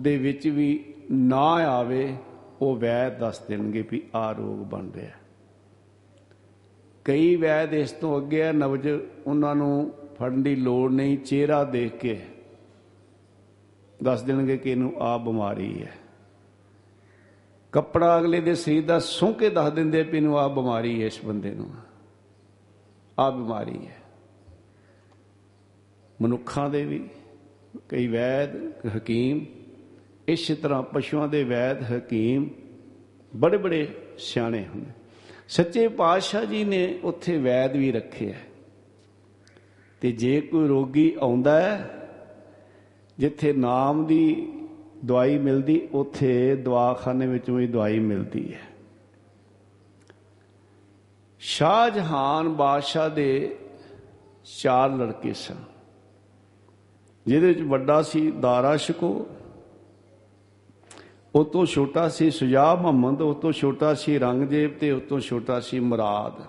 ਦੇ 0.01 0.17
ਵਿੱਚ 0.17 0.47
ਵੀ 0.49 0.95
ਨਾ 1.11 1.47
ਆਵੇ, 1.69 2.17
ਉਹ 2.61 2.77
ਵੈਦ 2.77 3.19
ਦੱਸ 3.19 3.39
ਦੇਣਗੇ 3.39 3.85
ਵੀ 3.91 4.03
ਆ 4.15 4.33
ਰੋਗ 4.33 4.59
ਬਣ 4.67 4.91
ਰਿਹਾ 4.91 5.19
ਕਈ 7.05 7.37
ਵੈਦ 7.37 7.75
ਇਸ 7.75 7.93
ਤੋਂ 7.93 8.17
ਅੱਗੇ 8.19 8.43
ਆ 8.43 8.53
ਨਵਜ 8.53 8.89
ਉਹਨਾਂ 9.27 9.55
ਨੂੰ 9.55 9.93
ਫੜਨ 10.19 10.43
ਦੀ 10.43 10.55
ਲੋੜ 10.57 10.91
ਨਹੀਂ, 10.93 11.17
ਚਿਹਰਾ 11.19 11.65
ਦੇਖ 11.65 11.97
ਕੇ 11.97 12.19
ਦੱਸ 14.03 14.23
ਦੇਣਗੇ 14.23 14.57
ਕਿ 14.57 14.71
ਇਹਨੂੰ 14.71 14.93
ਆ 14.99 15.17
ਬਿਮਾਰੀ 15.19 15.83
ਹੈ। 15.83 15.93
ਕੱਪੜਾ 17.73 18.19
ਅਗਲੇ 18.19 18.41
ਦੇ 18.41 18.55
ਸਰੀਰ 18.55 18.85
ਦਾ 18.85 18.99
ਸੁੰਘ 18.99 19.35
ਕੇ 19.35 19.51
ਦੱਸ 19.51 19.73
ਦਿੰਦੇ 19.73 20.03
ਵੀ 20.03 20.17
ਇਹਨੂੰ 20.17 20.39
ਆ 20.39 20.49
ਬਿਮਾਰੀ 20.49 21.01
ਹੈ 21.03 21.07
ਇਸ 21.07 21.25
ਬੰਦੇ 21.25 21.51
ਨੂੰ। 21.51 21.71
ਆ 23.19 23.31
ਬਿਮਾਰੀ 23.31 23.87
ਹੈ। 23.87 24.00
ਮਨੁੱਖਾਂ 26.23 26.71
ਦੇ 26.71 26.85
ਵੀ, 26.85 27.09
ਕਈ 27.89 28.07
ਵੈਦ 28.07 28.73
ਹਕੀਮ, 28.97 29.47
ਇਸੇ 30.29 30.55
ਤਰ੍ਹਾਂ 30.55 30.83
ਪਸ਼ੂਆਂ 30.83 31.29
ਦੇ 31.29 31.45
ਵੈਦ, 31.45 31.83
ਹਕੀਮ, 31.93 32.49
ਬੜੇ 33.37 33.57
ਬੜੇ 33.57 33.89
ਸਿਆਣੇ 34.19 34.67
ਹੁੰਦੇ। 34.67 34.91
ਸੱਚੇ 35.49 35.89
ਪਾਤਸ਼ਾਹ 35.89 36.45
ਜੀ 36.45 36.65
ਨੇ 36.65 36.99
ਉੱਥੇ 37.03 37.39
ਵੈਦ 37.39 37.77
ਵੀ 37.77 37.93
ਰੱਖਿਆ 37.93 38.35
ਤੇ 40.01 40.13
ਜੇ 40.13 40.41
ਕੋਈ 40.41 40.69
ਰੋਗੀ 40.69 41.17
ਆਉਂਦਾ 41.21 41.61
ਹੈ, 41.61 42.09
ਜਿੱਥੇ 43.19 43.53
ਨਾਮ 43.53 44.07
ਦੀ 44.07 44.53
ਦਵਾਈ 45.05 45.39
ਮਿਲਦੀ, 45.39 45.89
ਉੱਥੇ 45.93 46.57
ਦਵਾਖਾਨੇ 46.57 47.27
ਵਿੱਚੋਂ 47.27 47.61
ਹੀ 47.61 47.67
ਦਵਾਈ 47.67 47.99
ਮਿਲਦੀ 47.99 48.55
ਹੈ। 48.55 48.61
ਸ਼ਾਹਜਹਾਨ 51.39 52.49
ਬਾਦਸ਼ਾਹ 52.49 53.11
ਦੇ 53.11 53.57
ਚਾਰ 54.63 54.91
ਲੜਕੇ 54.91 55.33
ਸਨ। 55.33 55.70
ਜਿਹਦੇ 57.31 57.47
ਵਿੱਚ 57.47 57.61
ਵੱਡਾ 57.63 58.03
ਸੀ 58.03 58.31
ਦਾਰਾ 58.31 58.77
ਸ਼ਕੋ, 58.77 59.27
ਉਹ 61.35 61.45
ਤੋਂ 61.45 61.65
ਛੋਟਾ 61.67 62.09
ਸੀ 62.09 62.31
ਸੁਜਾ 62.31 62.75
ਮੁਹੰਮਦ, 62.75 63.21
ਉਹ 63.23 63.35
ਤੋਂ 63.35 63.53
ਛੋਟਾ 63.53 63.93
ਸੀ 63.95 64.19
ਰੰਗਜੇਬ 64.19 64.79
ਤੇ 64.79 64.91
ਉਹ 64.91 65.01
ਤੋਂ 65.01 65.21
ਛੋਟਾ 65.21 65.61
ਸੀ 65.61 65.81
ਮੁਰਾਦ। 65.81 66.43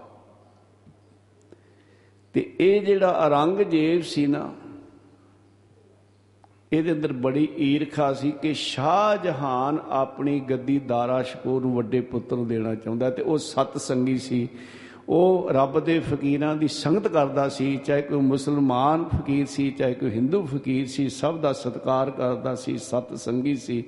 ਤੇ 2.34 2.54
ਇਹ 2.60 2.82
ਜਿਹੜਾ 2.82 3.12
ਔਰੰਗਜ਼ੇਬ 3.26 4.02
ਸੀ 4.02 4.26
ਨਾ, 4.28 4.52
ਇਹਦੇ 6.74 6.92
ਅੰਦਰ 6.92 7.14
ਬੜੀ 7.14 7.48
ਈਰਖਾ 7.60 8.12
ਸੀ 8.14 8.32
ਕਿ 8.32 8.54
ਸ਼ਾਹਜਹਾਨ 8.54 9.80
ਆਪਣੀ 9.90 10.40
ਗੱਦੀ 10.40 10.80
ਦਾਰਾ 10.80 11.22
ਸ਼ਕੋ 11.24 11.60
ਨੂੰ 11.60 11.76
ਵੱਡੇ 11.76 12.02
ਪੁੱਤਰ 12.02 12.36
ਨੂੰ 12.36 12.48
ਦੇਣਾ 12.48 12.76
ਚਾਹੁੰਦਾ 12.76 13.10
ਤੇ 13.10 13.22
ਉਹ 13.22 13.38
ਸਤ 13.38 13.78
ਸੰਗੀ 13.78 14.18
ਸੀ। 14.18 14.48
ਉਹ 15.10 15.50
ਰੱਬ 15.52 15.80
ਦੇ 15.80 16.00
ਫਕੀਰਾਂ 16.00 16.56
ਦੀ 16.56 16.68
ਸੰਗਤ 16.68 17.08
ਕਰਦਾ 17.08 17.50
ਸੀ, 17.50 17.78
ਚਾਹੇ 17.78 18.02
ਕੋਈ 18.02 18.20
ਮੁਸਲਮਾਨ 18.20 19.04
ਫਕੀਰ 19.04 19.46
ਸੀ, 19.46 19.72
ਚਾਹੇ 19.72 19.94
ਕੋਈ 19.94 20.10
ਹਿੰਦੂ 20.10 20.46
ਫਕੀਰ 20.46 20.88
ਸੀ, 20.88 21.10
ਸਭ 21.10 21.38
ਦਾ 21.38 21.54
ਸਤਿਕਾਰ 21.54 22.12
ਕਰਦਾ 22.12 22.56
ਸੀ, 22.56 22.78
ਸਤ 22.78 23.14
ਸੰਗੀ 23.16 23.56
ਸੀ। 23.56 23.84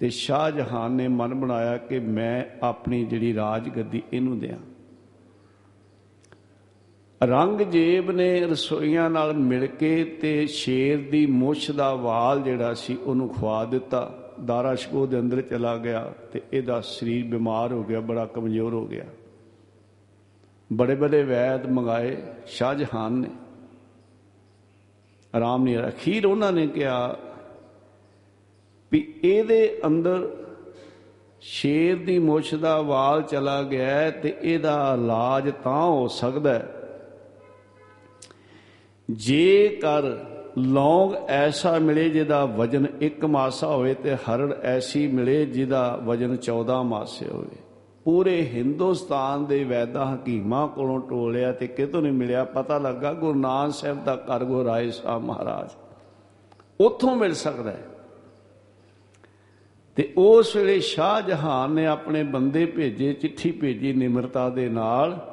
ਤੇ 0.00 0.10
ਸ਼ਾਹਜਹਾਨ 0.10 0.92
ਨੇ 0.92 1.08
ਮਨ 1.08 1.34
ਬਣਾਇਆ 1.34 1.76
ਕਿ 1.76 1.98
ਮੈਂ 1.98 2.44
ਆਪਣੀ 2.62 3.04
ਜਿਹੜੀ 3.04 3.34
ਰਾਜ 3.34 3.68
ਗੱਦੀ 3.76 4.02
ਇਹਨੂੰ 4.12 4.38
ਦਿਆਂ। 4.38 4.56
ਰੰਗਜੇਬ 7.26 8.10
ਨੇ 8.10 8.40
ਰਸੋਈਆਂ 8.40 9.10
ਨਾਲ 9.10 9.32
ਮਿਲ 9.32 9.66
ਕੇ 9.66 10.04
ਤੇ 10.04 10.46
ਸ਼ੇਰ 10.46 11.10
ਦੀ 11.10 11.26
ਮੁੱਛ 11.26 11.70
ਦਾ 11.70 11.94
ਵਾਲ 11.94 12.42
ਜਿਹੜਾ 12.42 12.74
ਸੀ 12.74 12.96
ਉਹਨੂੰ 12.96 13.28
ਖਵਾ 13.28 13.64
ਦਿੱਤਾ। 13.64 14.18
ਦਾਰਾ 14.44 14.74
ਸ਼ਕੋ 14.74 15.06
ਦੇ 15.06 15.18
ਅੰਦਰ 15.18 15.40
ਚਲਾ 15.40 15.76
ਗਿਆ 15.76 16.12
ਤੇ 16.32 16.40
ਇਹਦਾ 16.52 16.80
ਸਰੀਰ 16.80 17.24
ਬਿਮਾਰ 17.24 17.72
ਹੋ 17.72 17.84
ਗਿਆ, 17.84 18.00
ਬੜਾ 18.00 18.26
ਕਮਜ਼ੋਰ 18.26 18.74
ਹੋ 18.74 18.86
ਗਿਆ। 18.86 19.04
ਬੜੇ 20.74 20.94
ਬੜੇ 20.94 21.22
ਵੈਦ 21.22 21.66
ਮੰਗਾਏ, 21.66 22.16
ਸ਼ਾਹਜਹਾਨ 22.46 23.12
ਨੇ। 23.12 23.28
ਆਰਾਮ 25.34 25.64
ਨਹੀਂ 25.64 25.78
ਅਖੀਰ 25.78 26.26
ਉਹਨਾਂ 26.26 26.52
ਨੇ 26.52 26.66
ਕਿਹਾ 26.66 27.16
ਵੀ 28.92 29.14
ਇਹਦੇ 29.24 29.80
ਅੰਦਰ 29.86 30.28
ਸ਼ੇਰ 31.40 31.96
ਦੀ 31.96 32.18
ਮੁੱਛ 32.18 32.54
ਦਾ 32.54 32.80
ਵਾਲ 32.80 33.22
ਚਲਾ 33.22 33.62
ਗਿਆ 33.62 34.10
ਤੇ 34.10 34.36
ਇਹਦਾ 34.42 34.94
ਇਲਾਜ 34.94 35.52
ਤਾਂ 35.64 35.82
ਹੋ 35.82 36.08
ਸਕਦਾ 36.08 36.60
ਜੇ 39.10 39.68
ਕਰ 39.68 40.02
ਲੌਂਗ 40.58 41.14
ਐਸਾ 41.28 41.78
ਮਿਲੇ 41.78 42.08
ਜਿਹਦਾ 42.08 42.44
ਵਜਨ 42.44 42.86
1 43.02 43.26
ਮਾਸਾ 43.26 43.66
ਹੋਵੇ 43.66 43.94
ਤੇ 43.94 44.14
ਹਰੜ 44.14 44.52
ਐਸੀ 44.52 45.06
ਮਿਲੇ 45.06 45.46
ਜਿਹਦਾ 45.46 46.00
ਵਜਨ 46.04 46.36
14 46.36 46.82
ਮਾਸੇ 46.82 47.26
ਹੋਵੇ। 47.28 47.63
ਪੂਰੇ 48.04 48.46
ਹਿੰਦੁਸਤਾਨ 48.46 49.46
ਦੇ 49.46 49.64
ਵੈਦਾ 49.64 50.14
ਹਕੀਮਾਂ 50.14 50.68
ਕੋਲੋਂ 50.68 51.00
ਟੋਲਿਆ 51.00 51.52
ਤੇ 51.52 51.66
ਕਿਤੋਂ 51.66 52.02
ਨਹੀਂ 52.02 52.12
ਮਿਲਿਆ, 52.12 52.44
ਪਤਾ 52.44 52.78
ਲੱਗਾ 52.78 53.12
ਗੁਰੂ 53.12 53.38
ਨਾਨਕ 53.38 53.74
ਸਾਹਿਬ 53.74 54.04
ਦਾ 54.04 54.16
ਕਰ 54.16 54.44
ਗੁਰਾਏ 54.44 54.90
ਸਾਹਿਬ 54.90 55.22
ਮਹਾਰਾਜ 55.22 55.70
ਉੱਥੋਂ 56.80 57.16
ਮਿਲ 57.16 57.34
ਸਕਦਾ 57.34 57.70
ਹੈ। 57.70 57.86
ਤੇ 59.96 60.12
ਉਸ 60.16 60.56
ਵੇਲੇ 60.56 60.80
ਸ਼ਾਹ 60.80 61.20
ਜਹਾਨ 61.20 61.72
ਨੇ 61.72 61.86
ਆਪਣੇ 61.86 62.22
ਬੰਦੇ 62.22 62.66
ਭੇਜੇ, 62.66 63.12
ਚਿੱਠੀ 63.12 63.50
ਭੇਜੀ 63.50 63.92
ਨਿਮਰਤਾ 63.92 64.50
ਦੇ 64.50 64.68
ਨਾਲ 64.68 65.30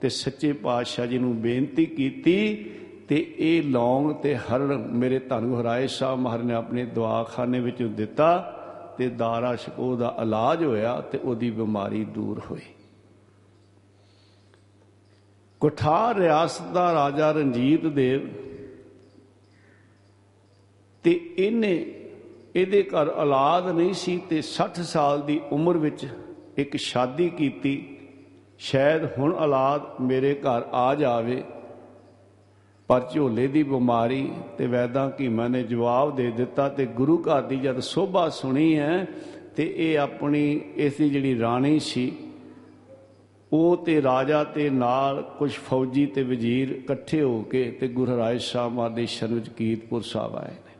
ਤੇ 0.00 0.08
ਸੱਚੇ 0.08 0.52
ਪਾਤਸ਼ਾਹ 0.52 1.06
ਜੀ 1.06 1.18
ਨੂੰ 1.18 1.40
ਬੇਨਤੀ 1.40 1.86
ਕੀਤੀ 1.86 2.56
ਤੇ 3.08 3.34
ਇਹ 3.38 3.62
ਲੌਂਗ 3.62 4.10
ਤੇ 4.14 4.36
ਹਰੜ 4.36 4.72
ਮੇਰੇ 4.72 5.18
ਧੰਨ 5.18 5.46
ਗੁਰਾਏ 5.46 5.86
ਸਾਹਿਬ 5.86 6.18
ਮਹਾਰਾਜ 6.18 6.46
ਨੇ 6.46 6.54
ਆਪਣੇ 6.54 6.84
ਦਵਾਖਾਨੇ 6.84 7.60
ਵਿੱਚ 7.60 7.82
ਦਿੱਤਾ। 7.82 8.52
ਤੇ 8.98 9.08
ਦਾਰਾ 9.08 9.54
ਸ਼ਕੋ 9.56 9.94
ਦਾ 9.96 10.14
ਇਲਾਜ 10.22 10.64
ਹੋਇਆ 10.64 11.00
ਤੇ 11.02 11.18
ਉਹਦੀ 11.18 11.50
ਬਿਮਾਰੀ 11.50 12.04
ਦੂਰ 12.14 12.40
ਹੋਈ। 12.50 12.60
ਕੁਠਾਰ 15.60 16.16
ਰਿਆਸਤ 16.16 16.72
ਦਾ 16.72 16.92
ਰਾਜਾ 16.94 17.30
ਰਣਜੀਤ 17.32 17.86
ਦੇਵ 17.86 18.28
ਤੇ 21.04 21.12
ਇਹਨੇ, 21.38 21.74
ਇਹਦੇ 22.56 22.82
ਘਰ 22.84 23.08
ਔਲਾਦ 23.16 23.68
ਨਹੀਂ 23.68 23.92
ਸੀ 23.94 24.16
ਤੇ 24.30 24.40
60 24.44 24.82
ਸਾਲ 24.84 25.22
ਦੀ 25.22 25.40
ਉਮਰ 25.52 25.76
ਵਿੱਚ 25.78 26.06
ਇੱਕ 26.58 26.76
ਸ਼ਾਦੀ 26.76 27.28
ਕੀਤੀ, 27.30 27.74
ਸ਼ਾਇਦ 28.58 29.04
ਹੁਣ 29.18 29.34
ਔਲਾਦ 29.36 30.00
ਮੇਰੇ 30.02 30.34
ਘਰ 30.42 30.68
ਆ 30.74 30.94
ਜਾਵੇ 30.94 31.42
ਪਰ 32.88 33.00
ਝੋਲੇ 33.14 33.46
ਦੀ 33.46 33.62
ਬਿਮਾਰੀ 33.62 34.32
ਤੇ 34.58 34.66
ਵੈਦਾਂ 34.66 35.10
ਕੀਮਾ 35.10 35.48
ਨੇ 35.48 35.62
ਜਵਾਬ 35.62 36.16
ਦੇ 36.16 36.30
ਦਿੱਤਾ 36.30 36.68
ਤੇ 36.68 36.86
ਗੁਰੂ 36.86 37.22
ਘਰ 37.22 37.42
ਦੀ 37.42 37.56
ਜਦ 37.56 37.80
ਸੋਭਾ 37.80 38.28
ਸੁਣੀ 38.28 38.78
ਹੈ 38.78 39.06
ਤੇ 39.56 39.74
ਇਹ 39.76 39.98
ਆਪਣੀ, 39.98 40.60
ਇਸ 40.76 40.96
ਦੀ 40.96 41.10
ਜਿਹੜੀ 41.10 41.38
ਰਾਣੀ 41.40 41.78
ਸੀ, 41.78 42.12
ਉਹ 43.52 43.76
ਤੇ 43.76 44.02
ਰਾਜਾ 44.02 44.44
ਤੇ 44.44 44.70
ਨਾਲ 44.70 45.22
ਕੁਝ 45.38 45.52
ਫੌਜੀ 45.52 46.06
ਤੇ 46.06 46.22
ਵਜ਼ੀਰ 46.22 46.70
ਇਕੱਠੇ 46.70 47.22
ਹੋ 47.22 47.42
ਕੇ 47.42 47.70
ਤੇ 47.70 47.88
ਗੁਰੂ 47.88 48.16
ਰਾਏ 48.16 48.38
ਸਾਹਿਬ 48.38 48.72
ਮਹਾਰਾਜ 48.72 48.94
ਦੇ 48.94 49.06
ਸ਼ਰਨ 49.06 49.34
ਵਿੱਚ 49.34 49.48
ਕੀਰਤਪੁਰ 49.48 50.02
ਸਾਹਿਬ 50.02 50.36
ਆਏ 50.36 50.50
ਨੇ। 50.50 50.74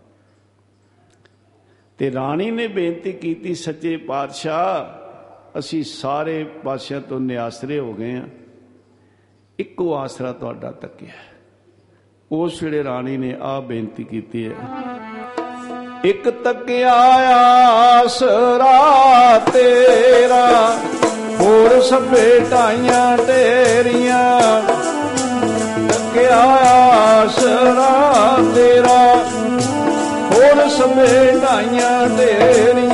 ਤੇ 1.98 2.12
ਰਾਣੀ 2.12 2.50
ਨੇ 2.50 2.66
ਬੇਨਤੀ 2.66 3.12
ਕੀਤੀ, 3.12 3.54
ਸੱਚੇ 3.54 3.96
ਪਾਤਸ਼ਾਹ, 3.96 5.06
ਅਸੀਂ 5.58 5.84
ਸਾਰੇ 5.84 6.44
ਪਾਸਿਆਂ 6.44 7.00
ਤੋਂ 7.00 7.20
ਨਿਆਸਰੇ 7.20 7.78
ਹੋ 7.78 7.92
ਗਏ 7.94 8.16
ਆ 8.16 8.28
ਇੱਕੋ 9.58 9.94
ਆਸਰਾ 9.94 10.32
ਤੁਹਾਡਾ 10.32 10.70
ਤੱਕਿਆ 10.70 11.35
ਉਸ 12.32 12.62
ਵੇਲੇ 12.62 12.84
ਰਾਣੀ 12.84 13.16
ਨੇ 13.16 13.36
ਆ 13.42 13.60
ਬੇਨਤੀ 13.60 14.04
ਕੀਤੀ 14.04 14.46
ਹੈ। 14.46 14.52
ਇੱਕ 16.04 16.30
ਤੱਕਿਆ 16.30 16.92
ਆਸਰਾ 16.92 18.72
ਤੇਰਾ, 19.52 20.76
ਹੋਰ 21.40 21.80
ਸਭੇ 21.80 22.40
ਢਾਈਆਂ 22.50 23.18
ਤੇਰੀਆਂ 23.18 24.62
ਤੱਕਿਆ 25.88 26.38
ਆਸਰਾ 26.38 28.38
ਤੇਰਾ, 28.54 29.24
ਹੋਰ 30.32 30.68
ਸਭੇ 30.68 31.40
ਢਾਈਆਂ 31.42 32.08
ਤੇਰੀਆਂ 32.08 32.85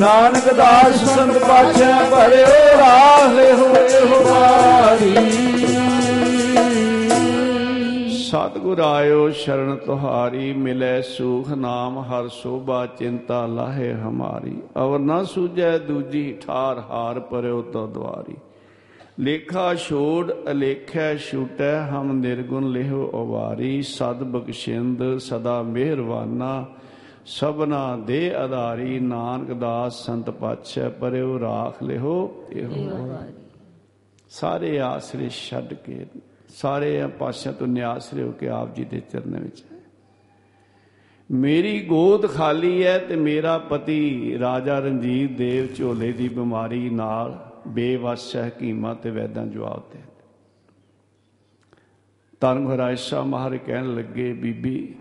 ਨਾਨਕ 0.00 0.52
ਦਾਸ 0.54 1.16
ਸੰਤ 1.16 1.38
ਪਾਛੈ 1.38 2.10
ਭਰਿਓ 2.10 2.78
ਰਾਹ 2.78 3.32
ਲਿਹੋ 3.34 3.64
ਉਬਾਰੀ 4.20 5.14
ਸਤਿਗੁਰ 8.18 8.78
ਆਇਓ 8.78 9.28
ਸ਼ਰਨ 9.30 9.76
ਤੁਹਾਰੀ, 9.76 10.52
ਮਿਲੈ 10.52 11.00
ਸੂਖ 11.00 11.48
ਨਾਮ, 11.48 11.98
ਹਰ 11.98 12.28
ਸੋਭਾ 12.28 12.86
ਚਿੰਤਾ 12.86 13.46
ਲਾਹੇ 13.46 13.92
ਹਮਾਰੀ। 13.94 14.56
ਅਵਰ 14.78 14.98
ਨਾ 14.98 15.22
ਸੂਝੈ 15.24 15.78
ਦੂਜੀ 15.78 16.34
ਠਾਰ, 16.46 16.82
ਹਾਰ 16.90 17.20
ਪਰਿਓ 17.20 17.62
ਤੋ 17.62 17.86
ਦਵਾਰੀ। 17.86 18.36
ਲੇਖਾ 19.20 19.74
ਛੋੜ, 19.74 20.32
ਅਲੇਖੈ 20.50 21.14
ਛੂਟੈ, 21.16 21.80
ਹਮ 21.80 22.12
ਨਿਰਗੁਣ 22.12 22.70
ਲਿਹੋ 22.70 23.10
ਅਵਾਰੀ। 23.14 23.82
ਸਦ 23.82 24.22
ਬਖਸ਼ਿੰਦ, 24.22 25.18
ਸਦਾ 25.18 25.62
ਮਿਹਰਵਾਨਾ। 25.62 26.66
ਸਭਨਾ 27.28 27.96
ਦੇ 28.06 28.34
ਆਧਾਰੀ 28.34 28.98
ਨਾਨਕ 29.00 29.52
ਦਾਸ 29.52 30.04
ਸੰਤ 30.04 30.30
ਪਾਤਸ਼ਾਹ 30.30 30.90
ਪਰਿਓ 30.90 31.38
ਰਾਖ 31.40 31.82
ਲਿਹੋ 31.82 32.44
ਇਹੋ 32.52 33.18
ਸਾਰੇ 34.30 34.78
ਆਸਰੇ 34.80 35.28
ਛੱਡ 35.30 35.74
ਕੇ 35.76 36.04
ਸਾਰੇ 36.50 37.06
ਪਾਸਿਆਂ 37.18 37.52
ਤੋਂ 37.54 37.66
ਨਿਆਸਰੇ 37.66 38.22
ਹੋ 38.22 38.30
ਕੇ 38.32 38.48
ਆਪ 38.48 38.74
ਜੀ 38.76 38.84
ਦੇ 38.84 39.00
ਚਰਨਾਂ 39.12 39.40
ਵਿੱਚ 39.40 39.62
ਮੇਰੀ 41.30 41.80
ਗੋਦ 41.86 42.26
ਖਾਲੀ 42.26 42.84
ਹੈ 42.84 42.98
ਤੇ 42.98 43.16
ਮੇਰਾ 43.16 43.56
ਪਤੀ 43.68 44.38
ਰਾਜਾ 44.38 44.78
ਰਣਜੀਤ 44.78 45.36
ਦੇਵ 45.38 45.66
ਝੋਲੇ 45.74 46.12
ਦੀ 46.12 46.28
ਬਿਮਾਰੀ 46.28 46.88
ਨਾਲ 46.90 47.38
ਬੇਵਸ 47.68 48.34
ਹਕੀਮਾਂ 48.36 48.94
ਤੇ 48.94 49.10
ਵੈਦਾਂ 49.10 49.46
ਜਵਾਬ 49.46 49.90
ਦੇ 49.92 50.00
ਧੰਨ 52.42 52.58
ਮਹਾਰਾਜ 52.58 52.98
ਸਾਹਿਬ 52.98 53.26
ਮਹਾਰਾਜ 53.26 53.60
ਕਹਿਣ 53.66 53.94
ਲੱਗੇ 53.94 54.32
ਬੀਬੀ 54.32 54.94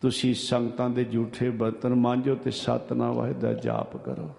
ਤੁਸੀਂ 0.00 0.34
ਸੰਗਤਾਂ 0.34 0.90
ਦੇ 0.90 1.04
ਝੂਠੇ 1.04 1.50
ਬਰਤਨ 1.50 1.94
ਮਾਂਜੋ 1.94 2.34
ਤੇ 2.34 2.50
ਸਤਨਾਮ 2.50 3.14
ਵਾਹਿਗੁਰੂ 3.14 3.40
ਦਾ 3.40 3.52
ਜਾਪ 3.52 3.96
ਕਰੋ। 3.96 4.30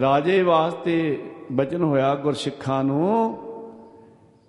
ਰਾਜੇ 0.00 0.42
ਵਾਸਤੇ 0.42 1.22
ਬਚਨ 1.52 1.82
ਹੋਇਆ 1.82 2.14
ਗੁਰਸਿੱਖਾਂ 2.14 2.84
ਨੂੰ 2.84 3.38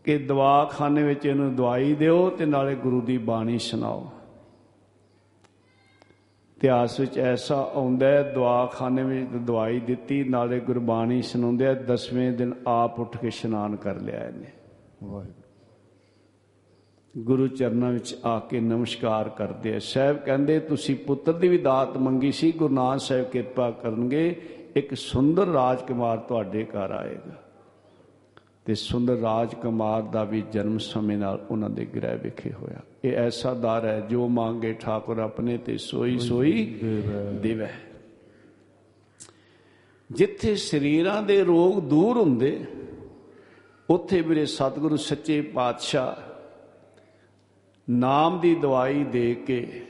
ਕਿ 0.03 0.17
ਦਵਾਖਾਨੇ 0.17 1.03
ਵਿੱਚ 1.03 1.25
ਇਹਨੂੰ 1.25 1.55
ਦਵਾਈ 1.55 1.93
ਦਿਓ 1.93 2.29
ਤੇ 2.29 2.45
ਨਾਲੇ 2.45 2.75
ਗੁਰੂ 2.75 3.01
ਦੀ 3.01 3.17
ਬਾਣੀ 3.17 3.59
ਸੁਣਾਓ। 3.59 4.09
ਇਤਿਹਾਸ 6.57 6.99
ਵਿੱਚ 6.99 7.19
ਐਸਾ 7.19 7.71
ਆਉਂਦਾ 7.75 8.07
ਹੈ, 8.07 8.31
ਦਵਾਖਾਨੇ 8.33 9.03
ਵਿੱਚ 9.03 9.27
ਦਵਾਈ 9.31 9.79
ਦਿੱਤੀ, 9.79 10.23
ਨਾਲੇ 10.23 10.59
ਗੁਰਬਾਣੀ 10.59 11.21
ਸੁਣਾਉਂਦੇ 11.21 11.67
ਆ, 11.67 11.73
ਦਸਵੇਂ 11.73 12.31
ਦਿਨ 12.31 12.53
ਆਪ 12.67 12.99
ਉੱਠ 12.99 13.17
ਕੇ 13.17 13.27
ਇਸ਼ਨਾਨ 13.27 13.75
ਕਰ 13.75 13.95
ਲਿਆ 13.95 14.27
ਇਹਨੇ। 14.27 14.47
ਵਾਹਿਗੁਰੂ। 15.03 15.46
ਗੁਰੂ 17.17 17.47
ਚਰਨਾਂ 17.47 17.91
ਵਿੱਚ 17.91 18.17
ਆ 18.25 18.39
ਕੇ 18.39 18.59
ਨਮਸਕਾਰ 18.59 19.29
ਕਰਦੇ 19.29 19.75
ਆ। 19.75 19.79
ਸਾਹਿਬ 19.79 20.17
ਕਹਿੰਦੇ 20.17 20.59
ਤੁਸੀਂ 20.59 20.95
ਪੁੱਤਰ 20.95 21.33
ਦੀ 21.33 21.47
ਵੀ 21.47 21.57
ਦਾਤ 21.57 21.97
ਮੰਗੀ 21.97 22.31
ਸੀ 22.31 22.51
ਗੁਰੂ 22.51 22.73
ਨਾਨਕ 22.73 23.01
ਸਾਹਿਬ 23.01 23.25
ਕਿਰਪਾ 23.25 23.71
ਕਰਨਗੇ। 23.71 24.41
ਇੱਕ 24.75 24.93
ਸੁੰਦਰ 24.93 25.45
ਰਾਜਕੁਮਾਰ 25.45 26.17
ਤੁਹਾਡੇ 26.17 26.63
ਘਰ 26.63 26.91
ਆਏਗਾ। 26.91 27.43
ਤੇ 28.65 28.75
ਸੁੰਦਰ 28.75 29.13
ਰਾਜਕੁਮਾਰ 29.13 30.01
ਦਾ 30.01 30.23
ਵੀ 30.23 30.43
ਜਨਮ 30.51 30.77
ਸਮੇਂ 30.77 31.17
ਨਾਲ 31.17 31.45
ਉਹਨਾਂ 31.51 31.69
ਦੇ 31.69 31.85
ਗ੍ਰਹਿ 31.85 32.17
ਵਿਖੇ 32.17 32.51
ਹੋਇਆ। 32.51 32.79
ਇਹ 33.03 33.13
ਐਸਾ 33.13 33.53
ਦਰ 33.53 33.85
ਹੈ 33.85 33.99
ਜੋ 33.99 34.27
ਮੰਗੇ 34.27 34.73
ਠਾਕੁਰ 34.73 35.17
ਆਪਣੇ 35.17 35.57
ਤੇ 35.57 35.77
ਸੋਈ 35.77 36.19
ਸੋਈ 36.19 36.79
ਦੇਵੈ। 37.41 37.73
ਜਿੱਥੇ 40.11 40.55
ਸਰੀਰਾਂ 40.55 41.21
ਦੇ 41.21 41.43
ਰੋਗ 41.43 41.79
ਦੂਰ 41.79 42.17
ਹੁੰਦੇ 42.17 42.65
ਉੱਥੇ 43.89 44.21
ਮੇਰੇ 44.21 44.45
ਸਤਿਗੁਰੂ 44.45 44.95
ਸੱਚੇ 44.95 45.41
ਪਾਤਸ਼ਾਹ 45.41 46.26
ਨਾਮ 47.89 48.39
ਦੀ 48.39 48.55
ਦਵਾਈ 48.55 49.03
ਦੇ 49.03 49.35
ਕੇ 49.35 49.87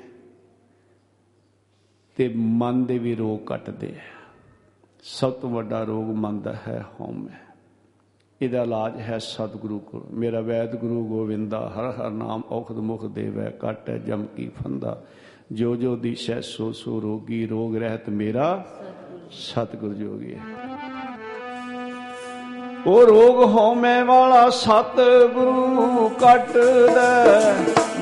ਤੇ 2.16 2.34
ਮਨ 2.38 2.86
ਦੇ 2.86 2.98
ਵੀ 2.98 3.16
ਰੋਗ 3.16 3.40
ਕੱਟਦੇ 3.40 3.88
ਆ। 3.88 4.30
ਸਭ 5.04 5.34
ਤੋਂ 5.34 5.50
ਵੱਡਾ 5.50 5.84
ਰੋਗ 5.84 6.06
ਮਨ 6.06 6.42
ਦਾ 6.42 6.54
ਹੈ 6.54 6.86
ਹਉਮੈ। 7.00 7.54
ਇਹਦਾ 8.42 8.62
ਇਲਾਜ 8.62 9.00
ਹੈ 9.00 9.18
ਸਤਿਗੁਰੂ 9.18 9.80
ਕੋਲ। 9.80 10.04
ਮੇਰਾ 10.12 10.42
ਵੈਦ 10.42 10.76
ਗੁਰੂ 10.76 11.08
ਗੋਵਿੰਦਾ 11.08 11.70
ਹਰ 11.70 11.90
ਹਰ 11.92 12.12
ਨਾਮ 12.12 12.42
ਔਖਦ 12.52 12.76
ਮੁਖ 12.76 13.06
ਦੇਵੈ 13.06 13.50
ਕੱਟੈ 13.50 13.98
ਜਮ 13.98 14.26
ਕੀ 14.26 14.50
ਫੰਦਾ। 14.50 15.04
ਜੋ 15.52 15.76
ਜੋ 15.76 15.96
ਦੀਸ਼ੈ 15.96 16.42
ਸੋ 16.42 16.72
ਸੋ 16.72 17.02
ਰੋਗੀ 17.02 17.48
ਰੋਗ 17.48 17.76
ਰਹਿਤ 17.76 18.10
ਮੇਰਾ 18.10 18.66
ਸਤਿਗੁਰ 19.32 19.94
ਜੋਗੀ 19.94 20.36
ਹੈ। 20.36 20.40
ਉਹ 22.86 23.06
ਰੋਗ 23.06 23.44
ਹਉਮੈ 23.44 24.04
ਵਾਲਾ 24.04 24.50
ਸਤ 24.50 25.00
ਗੁਰੂ 25.34 26.10
ਕੱਟਦਾ 26.10 27.26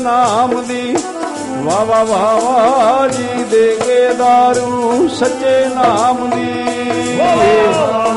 ਨਾਮ 0.00 0.62
ਦੀ 0.62 0.96
ਵਾ 1.56 1.84
ਵਾ 1.84 2.04
ਵਾ 2.04 2.40
ਵਾ 2.42 3.08
ਜੀ 3.08 3.44
ਦੇ 3.44 3.78
ਕੇ 3.86 4.14
ਦਾਰੂ 4.14 5.08
ਸੱਚੇ 5.08 5.68
ਨਾਮ 5.74 6.30
ਦੀ। 6.30 6.46
ਦੇਖੇ 7.16 8.09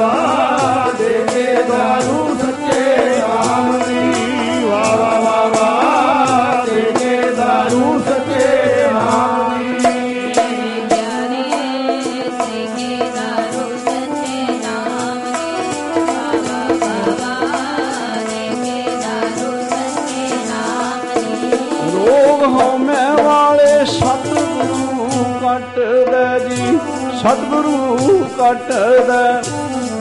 ਸਤਿਗੁਰੂ 27.24 28.26
ਕੱਟਦਾ 28.38 29.44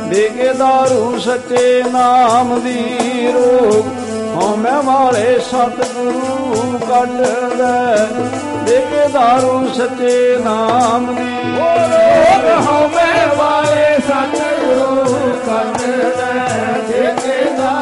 ਦੇ 0.09 0.31
ਕੇ 0.37 0.53
ਦਾਰੂ 0.53 1.19
ਸੱਚੇ 1.19 1.83
ਨਾਮ 1.93 2.61
ਦੀ 2.61 3.33
ਰੋਗ। 3.33 3.85
ਹਉਮੈ 4.37 4.73
ਵਾਲੇ 4.85 5.39
ਸਤਿਗੁਰੂ 5.39 6.79
ਕੱਟਦਾ 6.79 8.07
ਦੇ 8.67 8.87
ਕੇ 8.91 9.09
ਦਾਰੂ 9.13 9.69
ਸੱਚੇ 9.75 10.39
ਨਾਮ 10.45 11.15
ਦੀ 11.15 11.57
ਰੋਗ। 11.57 12.67
ਹਉਮੈ 12.67 13.27
ਵਾਲੇ 13.37 13.99
ਸਤ 13.99 14.37
ਗੁਰੂ 14.65 15.33
ਕੰਨ 15.47 15.91
ਲੈ 16.19 16.73
ਦੇਖੇ 16.89 17.45
ਦਾਰੂ 17.45 17.82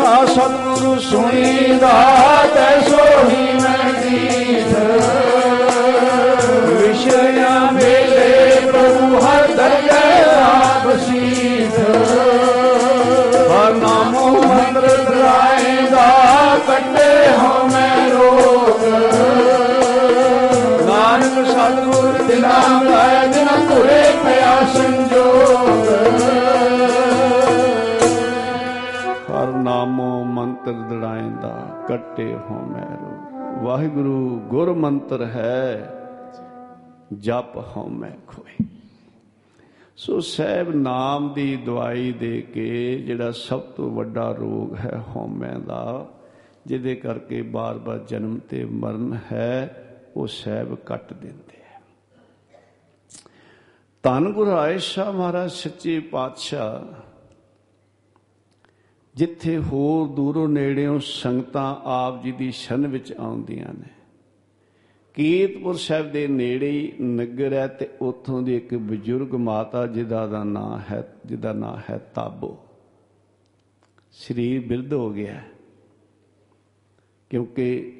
ਜੈਸਾ 0.00 0.24
ਸਤਿਗੁਰੂ 0.26 0.98
ਸੁਣੀਦਾ 1.00 1.88
ਤੈਸੋ 2.54 3.04
ਹੀ 3.28 3.52
ਮੈਂ 3.52 3.59
ਕੱਟੇ 32.00 32.34
ਹੋ 32.34 32.54
ਮੈਰੋ 32.54 33.62
ਵਾਹਿਗੁਰੂ 33.62 34.40
ਗੁਰ 34.40 34.72
ਮੰਤਰ 34.72 35.24
ਹੈ, 35.26 35.90
ਜਪ 37.18 37.56
ਹਉ 37.56 37.88
ਮੈਂ 37.88 38.10
ਖੋਏ। 38.26 38.66
ਸੋ 39.96 40.20
ਸਹਿਬ 40.20 40.70
ਨਾਮ 40.70 41.32
ਦੀ 41.34 41.56
ਦਵਾਈ 41.56 42.12
ਦੇ 42.12 42.42
ਕੇ 42.42 42.98
ਜਿਹੜਾ 42.98 43.30
ਸਭ 43.30 43.60
ਤੋਂ 43.60 43.90
ਵੱਡਾ 43.90 44.30
ਰੋਗ 44.32 44.76
ਹੈ 44.76 45.02
ਹਉਮੈ 45.08 45.52
ਦਾ, 45.58 46.06
ਜਿਹਦੇ 46.66 46.94
ਕਰਕੇ 46.94 47.42
ਬਾਰ-ਬਾਰ 47.42 47.98
ਜਨਮ 47.98 48.38
ਤੇ 48.38 48.64
ਮਰਨ 48.64 49.18
ਹੈ, 49.32 49.86
ਉਹ 50.16 50.26
ਸਹਿਬ 50.26 50.74
ਕੱਟ 50.74 51.12
ਦਿੰਦੇ 51.12 51.56
ਹੈ। 51.56 51.80
ਧੰਨ 54.02 54.32
ਗੁਰੂ 54.32 54.50
ਰਾਏ 54.50 54.78
ਸ਼ਾਹ 54.78 55.12
ਮਹਾਰਾਜ, 55.12 55.50
ਸੱਚੇ 55.50 56.00
ਪਾਤਸ਼ਾਹ 56.00 57.09
ਜਿੱਥੇ 59.14 59.58
ਹੋਰ 59.58 60.08
ਦੂਰੋਂ 60.08 60.48
ਨੇੜਿਓਂ 60.48 61.00
ਸੰਗਤਾਂ 61.02 61.76
ਆਪ 61.84 62.22
ਜੀ 62.22 62.32
ਦੀ 62.32 62.52
ਸ਼ਨ 62.52 62.86
ਵਿੱਚ 62.86 63.12
ਆਉਂਦੀਆਂ 63.12 63.74
ਨੇ। 63.74 63.88
ਕੀਰਤਪੁਰ 65.14 65.74
ਸਾਹਿਬ 65.74 66.12
ਦੇ 66.12 66.26
ਨੇੜੇ 66.26 66.70
ਹੀ 66.70 66.92
ਨਗਰ 67.02 67.52
ਹੈ 67.52 67.66
ਤੇ 67.66 67.88
ਉੱਥੋਂ 68.00 68.42
ਦੀ 68.42 68.56
ਇੱਕ 68.56 68.74
ਬਜ਼ੁਰਗ 68.74 69.34
ਮਾਤਾ 69.34 69.86
ਜਿਹਦਾ 69.86 70.26
ਦਾ 70.26 70.44
ਨਾਂ 70.44 70.78
ਹੈ, 70.78 71.14
ਜਿਹਦਾ 71.26 71.52
ਨਾਂ 71.52 71.76
ਹੈ 71.90 71.98
ਤਾਬੋ। 71.98 72.58
ਸਰੀਰ 74.12 74.66
ਬਿਰਧ 74.66 74.92
ਹੋ 74.92 75.10
ਗਿਆ 75.10 75.34
ਹੈ। 75.34 75.44
ਕਿਉਂਕਿ 77.30 77.96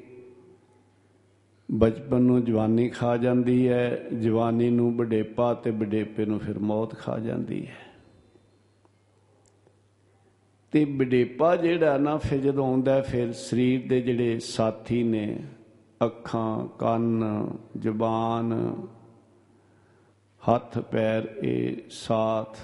ਬਚਪਨ 1.71 2.21
ਨੂੰ 2.21 2.45
ਜਵਾਨੀ 2.45 2.89
ਖਾ 2.89 3.17
ਜਾਂਦੀ 3.17 3.67
ਹੈ, 3.67 4.05
ਜਵਾਨੀ 4.21 4.69
ਨੂੰ 4.69 4.97
ਬੁਢੇਪਾ 4.97 5.53
ਤੇ 5.53 5.71
ਬੁਢੇਪੇ 5.71 6.25
ਨੂੰ 6.25 6.39
ਫਿਰ 6.39 6.59
ਮੌਤ 6.59 6.95
ਖਾ 6.95 7.19
ਜਾਂਦੀ 7.19 7.67
ਹੈ। 7.67 7.90
ਤੇ 10.71 10.85
ਬੁਢੇਪਾ 10.85 11.55
ਜਿਹੜਾ 11.55 11.97
ਨਾ 11.97 12.17
ਫਿਰ 12.17 12.39
ਜਦੋਂ 12.39 12.67
ਆਉਂਦਾ 12.67 12.93
ਹੈ, 12.93 13.01
ਫਿਰ 13.01 13.33
ਸਰੀਰ 13.33 13.89
ਦੇ 13.89 14.01
ਜਿਹੜੇ 14.01 14.39
ਸਾਥੀ 14.39 15.03
ਨੇ 15.03 15.43
ਅੱਖਾਂ 16.05 16.67
ਕੰਨ 16.67 17.23
ਜ਼ੁਬਾਨ 17.77 18.75
ਹੱਥ 20.49 20.79
ਪੈਰ 20.79 21.37
ਇਹ 21.43 21.77
ਸਾਥ 21.89 22.57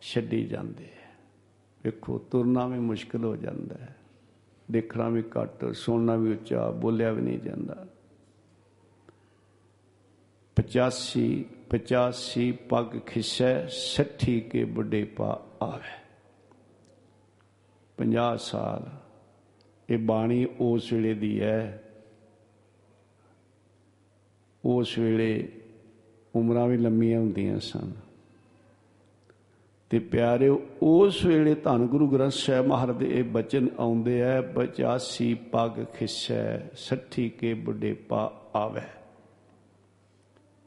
ਛੱਡੀ 0.00 0.44
ਜਾਂਦੇ 0.44 0.84
ਹੈ 0.84 1.16
ਵੇਖੋ 1.84 2.18
ਤੁਰਨਾ 2.18 2.66
ਵੀ 2.66 2.78
ਮੁਸ਼ਕਲ 2.78 3.24
ਹੋ 3.24 3.36
ਜਾਂਦਾ 3.36 3.78
ਹੈ। 3.78 3.96
ਦੇਖਣਾ 4.70 5.08
ਵੀ 5.08 5.22
ਘੱਟ 5.22 5.72
ਸੁਣਨਾ 5.72 6.16
ਵੀ 6.16 6.32
ਉੱਚਾ 6.32 6.70
ਬੋਲਿਆ 6.70 7.12
ਵੀ 7.12 7.22
ਨਹੀਂ 7.22 7.38
ਜਾਂਦਾ। 7.38 7.86
85 10.56 11.44
85 11.70 12.52
ਪੱਗ 12.68 12.98
ਖਿਸੈ 12.98 13.66
60 13.68 14.40
ਕੇ 14.40 14.64
ਬੁਢੇਪਾ 14.64 15.46
ਆਵੇ। 15.62 15.99
50 18.00 18.40
ਸਾਲ। 18.40 18.90
ਇਹ 19.90 19.98
ਬਾਣੀ 19.98 20.46
ਉਸ 20.60 20.92
ਵੇਲੇ 20.92 21.14
ਦੀ 21.14 21.40
ਹੈ। 21.40 21.82
ਉਸ 24.64 24.98
ਵੇਲੇ 24.98 25.52
ਉਮਰਾਂ 26.36 26.66
ਵੀ 26.66 26.76
ਲੰਮੀਆਂ 26.76 27.20
ਹੁੰਦੀਆਂ 27.20 27.60
ਸਨ। 27.60 27.92
ਤੇ 29.90 29.98
ਪਿਆਰਿਓ, 29.98 30.66
ਉਸ 30.82 31.24
ਵੇਲੇ 31.24 31.54
ਧੰਨ 31.54 31.86
ਗੁਰੂ 31.86 32.08
ਗ੍ਰੰਥ 32.08 32.32
ਸਾਹਿਬ 32.32 32.66
ਮਹਾਰਾਜ 32.66 32.96
ਦੇ 32.96 33.18
ਇਹ 33.18 33.24
ਬਚਨ 33.24 33.68
ਆਉਂਦੇ 33.78 34.22
ਆ 34.22 34.40
85 34.40 35.34
ਪੱਗ 35.34 35.84
ਖਿਸੈ 35.84 36.58
60 36.76 37.28
ਕੇ 37.28 37.54
ਬੁਢੇਪਾ 37.54 38.50
ਆਵੇ। 38.54 38.82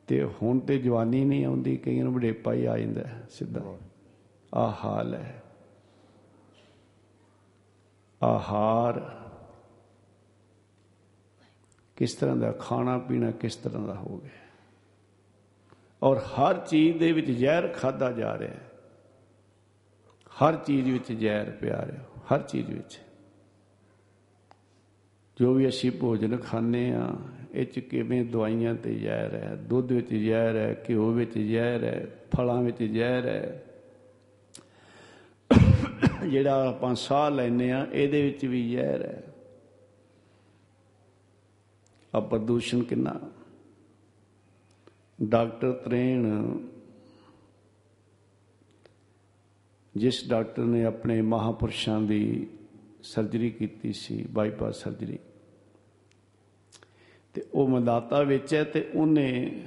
ਤੇ 0.08 0.24
ਹੁਣ 0.24 0.60
ਤੇ 0.60 0.78
ਜਵਾਨੀ 0.78 1.26
ਨਹੀਂ 1.26 1.46
ਆਉਂਦੀ, 1.46 1.78
ਕਈਆਂ 1.78 2.04
ਨੂੰ 2.04 2.14
ਬੁਢੇਪਾ 2.14 2.54
ਹੀ 2.54 2.66
ਆ 2.66 2.78
ਜਾਂਦਾ 2.78 3.08
ਹੈ, 3.08 3.24
ਸਿੱਧਾ। 3.30 3.78
ਆ 4.56 4.78
ਹਾਲ 4.84 5.14
ਹੈ। 5.14 5.43
ਆਹਾਰ। 8.24 9.20
ਕਿਸ 11.96 12.14
ਤਰ੍ਹਾਂ 12.14 12.36
ਦਾ 12.36 12.52
ਖਾਣਾ 12.52 12.98
ਪੀਣਾ 12.98 13.32
ਕਿਸ 13.32 13.56
ਤਰ੍ਹਾਂ 13.56 13.88
ਦਾ 13.88 13.96
ਹੋ 13.96 14.18
ਗਿਆ। 14.18 14.32
ਔਰ 16.04 16.18
ਹਰ 16.18 16.58
ਚੀਜ਼ 16.58 16.98
ਦੇ 16.98 17.12
ਵਿੱਚ 17.12 17.32
ਜ਼ਹਿਰ 17.32 17.68
ਖਾਦਾ 17.68 18.12
ਜਾ 18.12 18.38
ਰਿਹਾ 18.38 18.52
ਹੈ। 18.52 18.72
ਹਰ 20.28 20.56
ਚੀਜ਼ 20.56 20.92
ਵਿੱਚ 20.92 21.12
ਜ਼ਹਿਰ 21.12 21.52
ਪਿਆ 21.52 21.86
ਰਿਹਾ 21.86 22.04
ਹਰ 22.34 22.42
ਚੀਜ਼ 22.42 22.72
ਵਿੱਚ। 22.72 23.00
ਜੋ 25.40 25.54
ਵੀ 25.54 25.68
ਅਸੀਂ 25.68 25.92
ਭੋਜਨ 25.92 26.38
ਖਾਂਦੇ 26.38 26.92
ਆ 26.92 27.16
ਇਹ 27.54 27.66
ਚ 27.66 27.80
ਕਿਵੇਂ 27.80 28.26
ਦਵਾਈਆਂ 28.26 28.76
ਤੇ 28.76 28.96
ਜ਼ਹਿਰ 28.96 29.36
ਹੈ? 29.36 29.56
ਦੁੱਧ 29.56 29.92
ਵਿੱਚ 29.92 30.14
ਜ਼ਹਿਰ 30.14 30.56
ਹੈ, 30.56 30.84
ਘਿਓ 30.90 31.12
ਵਿੱਚ 31.12 31.38
ਜ਼ਹਿਰ 31.38 31.84
ਹੈ, 31.84 32.08
ਫਲਾਂ 32.36 32.62
ਵਿੱਚ 32.62 32.84
ਜ਼ਹਿਰ 32.84 33.26
ਹੈ? 33.26 33.64
ਜਿਹੜਾ 36.30 36.70
ਆਪਾਂ 36.70 36.95
ਸਾਹ 36.95 37.32
ਲੈਨੇ 37.32 37.72
ਆ 37.72 37.88
ਇਹਦੇ 37.91 38.22
ਵਿੱਚ 38.22 38.45
ਵੀ 38.45 38.72
ਜ਼ਹਿਰ 38.72 39.01
ਹੈ। 39.01 39.24
ਆ 42.16 42.20
ਪ੍ਰਦੂਸ਼ਣ 42.20 42.84
ਕਿੰਨਾ? 42.84 43.20
ਡਾਕਟਰ 45.24 45.72
ਤਰੇਣ, 45.72 46.26
ਜਿਸ 49.97 50.30
ਡਾਕਟਰ 50.30 50.64
ਨੇ 50.64 50.86
ਆਪਣੇ 50.86 51.22
ਮਹਾਪੁਰਸ਼ਾਂ 51.22 52.01
ਦੀ 52.01 52.47
ਸਰਜਰੀ 53.04 53.49
ਕੀਤੀ 53.49 53.93
ਸੀ, 53.93 54.26
ਬਾਈਪਾਸ 54.32 54.76
ਸਰਜਰੀ, 54.76 55.20
ਤੇ 57.34 57.43
ਉਹ 57.54 57.68
ਮਦਾਤਾ 57.68 58.24
ਵਿੱਚ 58.24 58.54
ਹੈ 58.54 58.64
ਤੇ 58.64 58.91
ਉਹਨੇ 58.95 59.62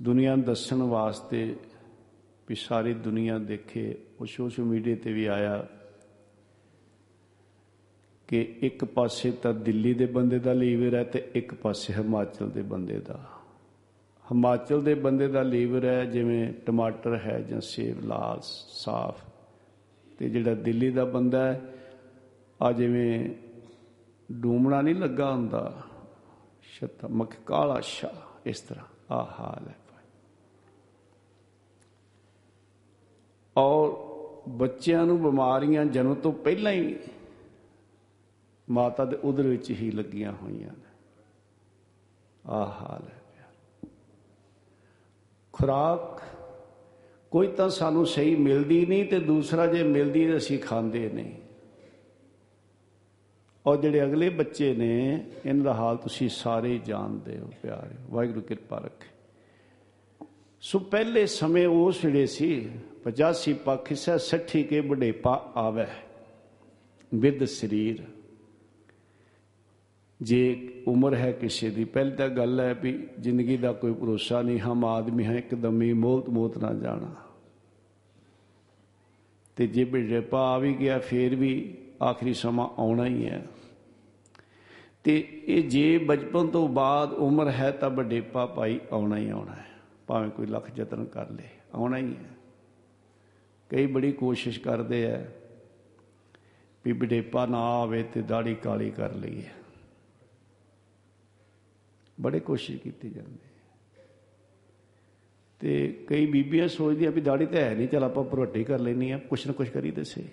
ਦੁਨੀਆ 0.00 0.34
ਨੂੰ 0.36 0.44
ਦੱਸਣ 0.44 0.82
ਵਾਸਤੇ 0.82 1.56
ਵੀ 2.48 2.54
ਸਾਰੀ 2.54 2.94
ਦੁਨੀਆ 2.94 3.38
ਦੇਖੇ, 3.38 3.94
ਉਹ 4.20 4.26
ਸੋਸ਼ਲ 4.26 4.64
ਮੀਡੀਆ 4.64 4.96
ਤੇ 4.96 5.12
ਵੀ 5.12 5.26
ਆਇਆ 5.26 5.66
ਕਿ 8.28 8.42
ਇੱਕ 8.60 8.84
ਪਾਸੇ 8.84 9.30
ਤਾਂ 9.32 9.54
ਦਿੱਲੀ 9.54 9.94
ਦੇ 9.94 10.06
ਬੰਦੇ 10.06 10.38
ਦਾ 10.38 10.52
ਲੀਵਰ 10.52 10.94
ਹੈ 10.94 11.04
ਤੇ 11.04 11.30
ਇੱਕ 11.34 11.54
ਪਾਸੇ 11.54 11.92
ਹਿਮਾਚਲ 11.94 12.50
ਦੇ 12.50 12.62
ਬੰਦੇ 12.62 12.98
ਦਾ। 13.00 13.24
ਹਿਮਾਚਲ 14.24 14.82
ਦੇ 14.82 14.94
ਬੰਦੇ 14.94 15.28
ਦਾ 15.28 15.42
ਲੀਵਰ 15.42 15.84
ਹੈ 15.84 16.04
ਜਿਵੇਂ 16.04 16.52
ਟਮਾਟਰ 16.66 17.16
ਹੈ 17.16 17.40
ਜਾਂ 17.40 17.60
ਸੇਬ 17.60 18.04
ਲਾਲ, 18.04 18.40
ਸਾਫ਼ 18.68 19.24
ਤੇ 20.18 20.28
ਜਿਹੜਾ 20.28 20.54
ਦਿੱਲੀ 20.54 20.90
ਦਾ 20.90 21.04
ਬੰਦਾ 21.04 21.44
ਹੈ, 21.46 21.60
ਆ 22.62 22.72
ਜਿਵੇਂ 22.72 23.30
ਡੂਮਣਾ 24.32 24.80
ਨਹੀਂ 24.82 24.94
ਲੱਗਾ 24.94 25.30
ਹੁੰਦਾ 25.32 25.82
ਸ਼ਤ 26.62 27.04
ਮੱਖ 27.04 27.34
ਕਾਲਾ 27.46 27.80
ਸ਼ਾ 27.80 28.10
ਇਸ 28.46 28.60
ਤਰ੍ਹਾਂ 28.60 29.14
ਆ 29.14 29.22
ਹਾਲ 29.40 29.68
ਹੈ। 29.68 29.76
ਔਰ 33.56 34.14
ਬੱਚਿਆਂ 34.48 35.06
ਨੂੰ 35.06 35.22
ਬਿਮਾਰੀਆਂ 35.22 35.84
ਜਨਮ 35.84 36.14
ਤੋਂ 36.14 36.32
ਪਹਿਲਾਂ 36.32 36.72
ਹੀ 36.72 36.96
ਮਾਤਾ 38.70 39.04
ਦੇ 39.04 39.16
ਉਦਰ 39.16 39.42
ਵਿੱਚ 39.42 39.70
ਹੀ 39.70 39.90
ਲੱਗੀਆਂ 39.90 40.32
ਹੋਈਆਂ 40.32 40.72
ਨੇ। 40.72 40.90
ਆ 42.46 42.64
ਹਾਲ 42.64 43.02
ਹੈ 43.02 43.22
ਪਿਆਰ 43.34 43.88
ਖੁਰਾਕ 45.52 46.22
ਕੋਈ 47.30 47.46
ਤਾਂ 47.46 47.68
ਸਾਨੂੰ 47.68 48.06
ਸਹੀ 48.06 48.36
ਮਿਲਦੀ 48.36 48.86
ਨਹੀਂ 48.86 49.04
ਤੇ 49.04 49.18
ਦੂਸਰਾ 49.18 49.66
ਜੇ 49.66 49.82
ਮਿਲਦੀ 49.82 50.28
ਤਾਂ 50.28 50.36
ਅਸੀਂ 50.36 50.58
ਖਾਂਦੇ 50.58 51.10
ਨਹੀਂ। 51.10 51.34
ਔਰ 53.66 53.76
ਜਿਹੜੇ 53.76 54.04
ਅਗਲੇ 54.04 54.28
ਬੱਚੇ 54.28 54.74
ਨੇ, 54.74 55.24
ਇਹਨਾਂ 55.46 55.64
ਦਾ 55.64 55.74
ਹਾਲ 55.74 55.96
ਤੁਸੀਂ 55.96 56.28
ਸਾਰੇ 56.28 56.68
ਹੀ 56.68 56.78
ਜਾਣਦੇ 56.78 57.38
ਹੋ, 57.38 57.50
ਪਿਆਰੇ। 57.62 57.94
ਵਾਹਿਗੁਰੂ 58.10 58.40
ਕਿਰਪਾ 58.40 58.78
ਰੱਖੇ। 58.78 59.08
ਸੋ 60.60 60.78
ਪਹਿਲੇ 60.78 61.26
ਸਮੇਂ 61.26 61.66
ਉਸ 61.66 62.04
ਵੇਲੇ 62.04 62.26
ਸੀ 62.26 62.70
85 63.04 63.54
ਪੱਖ 63.54 63.90
ਹਿੱਸਾ 63.90 64.18
60 64.18 64.62
ਕੇ 64.62 64.80
ਬੁਢੇਪਾ 64.80 65.52
ਆਵੇ। 65.56 65.86
ਵਿਦ 67.14 67.44
ਸਰੀਰ। 67.44 68.02
ਜੇ 70.22 70.72
ਉਮਰ 70.88 71.14
ਹੈ 71.14 71.32
ਕਿਸੇ 71.32 71.70
ਦੀ, 71.70 71.84
ਪਹਿਲੀ 71.84 72.16
ਤਾਂ 72.16 72.28
ਗੱਲ 72.28 72.60
ਹੈ 72.60 72.74
ਵੀ 72.74 73.08
ਜ਼ਿੰਦਗੀ 73.20 73.56
ਦਾ 73.56 73.72
ਕੋਈ 73.72 73.92
ਭਰੋਸਾ 73.92 74.42
ਨਹੀਂ, 74.42 74.58
ਹਮ 74.58 74.84
ਆਦਮੀ 74.84 75.24
ਹੈ, 75.24 75.34
ਇੱਕਦਮ 75.34 75.82
ਹੀ 75.82 75.92
ਮੌਤ 75.92 76.28
ਮੌਤ 76.28 76.58
ਨਾ 76.58 76.74
ਜਾਣਾ। 76.74 77.14
ਤੇ 79.56 79.66
ਜੇ 79.66 79.84
ਬੁਢੇਪਾ 79.84 80.40
ਆ 80.40 80.58
ਵੀ 80.58 80.74
ਗਿਆ, 80.74 80.98
ਫੇਰ 80.98 81.36
ਵੀ 81.36 81.76
ਆਖਰੀ 82.02 82.34
ਸਮਾਂ 82.34 82.68
ਆਉਣਾ 82.78 83.06
ਹੀ 83.06 83.26
ਹੈ। 83.26 83.46
ਤੇ 85.04 85.42
ਇਹ 85.46 85.62
ਜੇ 85.62 85.98
ਬਚਪਨ 85.98 86.46
ਤੋਂ 86.46 86.68
ਬਾਅਦ 86.68 87.12
ਉਮਰ 87.12 87.50
ਹੈ, 87.50 87.70
ਤਾਂ 87.70 87.90
ਬੁਢੇਪਾ 87.90 88.46
ਭਾਈ 88.46 88.80
ਆਉਣਾ 88.92 89.16
ਹੀ 89.16 89.30
ਆਉਣਾ 89.30 89.52
ਹੈ। 89.52 89.66
ਭਾਵੇਂ 90.06 90.30
ਕੋਈ 90.30 90.46
ਲੱਖ 90.46 90.70
ਯਤਨ 90.76 91.04
ਕਰ 91.04 91.30
ਲੇ, 91.30 91.44
ਆਉਣਾ 91.74 91.96
ਹੀ 91.96 92.14
ਹੈ। 92.14 92.43
ਕਈ 93.68 93.86
ਬੜੀ 93.86 94.12
ਕੋਸ਼ਿਸ਼ 94.12 94.60
ਕਰਦੇ 94.60 95.06
ਆ 95.10 95.24
ਵੀ 96.84 96.92
ਬੁਢੇਪਾ 96.92 97.46
ਨਾ 97.46 97.58
ਆਵੇ 97.58 98.02
ਤੇ 98.02 98.22
ਦਾੜੀ 98.22 98.54
ਕਾਲੀ 98.54 98.90
ਕਰ 98.90 99.14
ਲਈਏ। 99.14 99.48
ਬੜੇ 102.20 102.40
ਕੋਸ਼ਿਸ਼ 102.40 102.82
ਕੀਤੀ 102.82 103.10
ਜਾਂਦੀ। 103.10 103.38
ਤੇ 105.60 106.04
ਕਈ 106.08 106.26
ਬੀਬੀਆਂ 106.26 106.68
ਸੋਚਦੀਆਂ 106.68 107.10
ਵੀ 107.12 107.20
ਦਾੜੀ 107.20 107.46
ਤਾਂ 107.46 107.60
ਹੈ 107.60 107.74
ਨਹੀਂ, 107.74 107.88
ਚਲ 107.88 108.04
ਆਪਾਂ 108.04 108.24
ਭਰਵੱਟੀ 108.24 108.64
ਕਰ 108.64 108.78
ਲੈਣੀ 108.78 109.10
ਆ 109.10 109.18
ਕੁਛ 109.18 109.46
ਨਾ 109.46 109.52
ਕੁਛ 109.52 109.68
ਕਰੀ 109.68 109.90
ਦੱਸੇ 109.90 110.24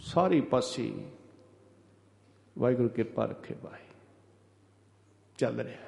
ਸਾਰੀ 0.00 0.40
ਪਾਸੇ 0.40 0.92
ਵਾਹਿਗੁਰੂ 2.58 2.88
ਕਿਰਪਾ 2.88 3.24
ਰੱਖੇ 3.24 3.54
ਭਾਈ। 3.54 3.84
ਚੱਲ 5.38 5.60
ਰਿਹਾ। 5.60 5.85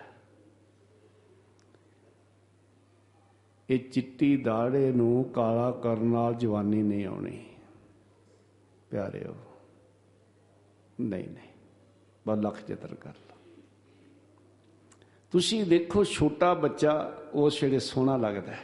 ਇਹ 3.71 3.79
ਚਿੱਟੀ 3.79 4.37
ਦਾੜੇ 4.37 4.93
ਨੂੰ 4.93 5.25
ਕਾਲਾ 5.25 5.71
ਕਰਨ 5.71 6.07
ਨਾਲ 6.07 6.35
ਜਵਾਨੀ 6.35 6.83
ਨਹੀਂ 6.83 7.07
ਆਉਣੀ। 7.07 7.45
ਪਿਆਰਿਓ, 8.91 9.35
ਨਹੀਂ 11.01 11.29
ਨਹੀਂ, 11.29 11.53
ਬਸ 12.29 12.39
ਲੱਖ 12.39 12.59
ਜਤਨ 12.69 12.95
ਕਰ 12.95 13.11
ਲਓ। 13.11 13.37
ਤੁਸੀਂ 15.31 15.65
ਦੇਖੋ 15.65 16.05
ਛੋਟਾ 16.05 16.55
ਬੱਚਾ 16.55 17.13
ਉਸ 17.35 17.63
ਵੇਲੇ 17.63 17.79
ਸੋਹਣਾ 17.79 18.17
ਲੱਗਦਾ 18.17 18.53
ਹੈ। 18.53 18.59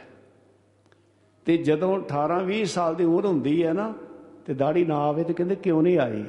ਤੇ 1.45 1.57
ਜਦੋਂ 1.57 1.97
18 1.97 2.43
20 2.43 2.65
ਸਾਲ 2.65 2.95
ਦੀ 2.95 3.03
ਉਮਰ 3.03 3.25
ਹੁੰਦੀ 3.25 3.63
ਹੈ 3.63 3.73
ਨਾ, 3.73 3.93
ਤੇ 4.45 4.53
ਦਾੜੀ 4.53 4.85
ਨਾ 4.85 4.97
ਆਵੇ 4.97 5.23
ਤੇ 5.23 5.33
ਕਹਿੰਦੇ 5.33 5.55
ਕਿਉਂ 5.55 5.83
ਨਹੀਂ 5.83 5.99
ਆਈ? 5.99 6.23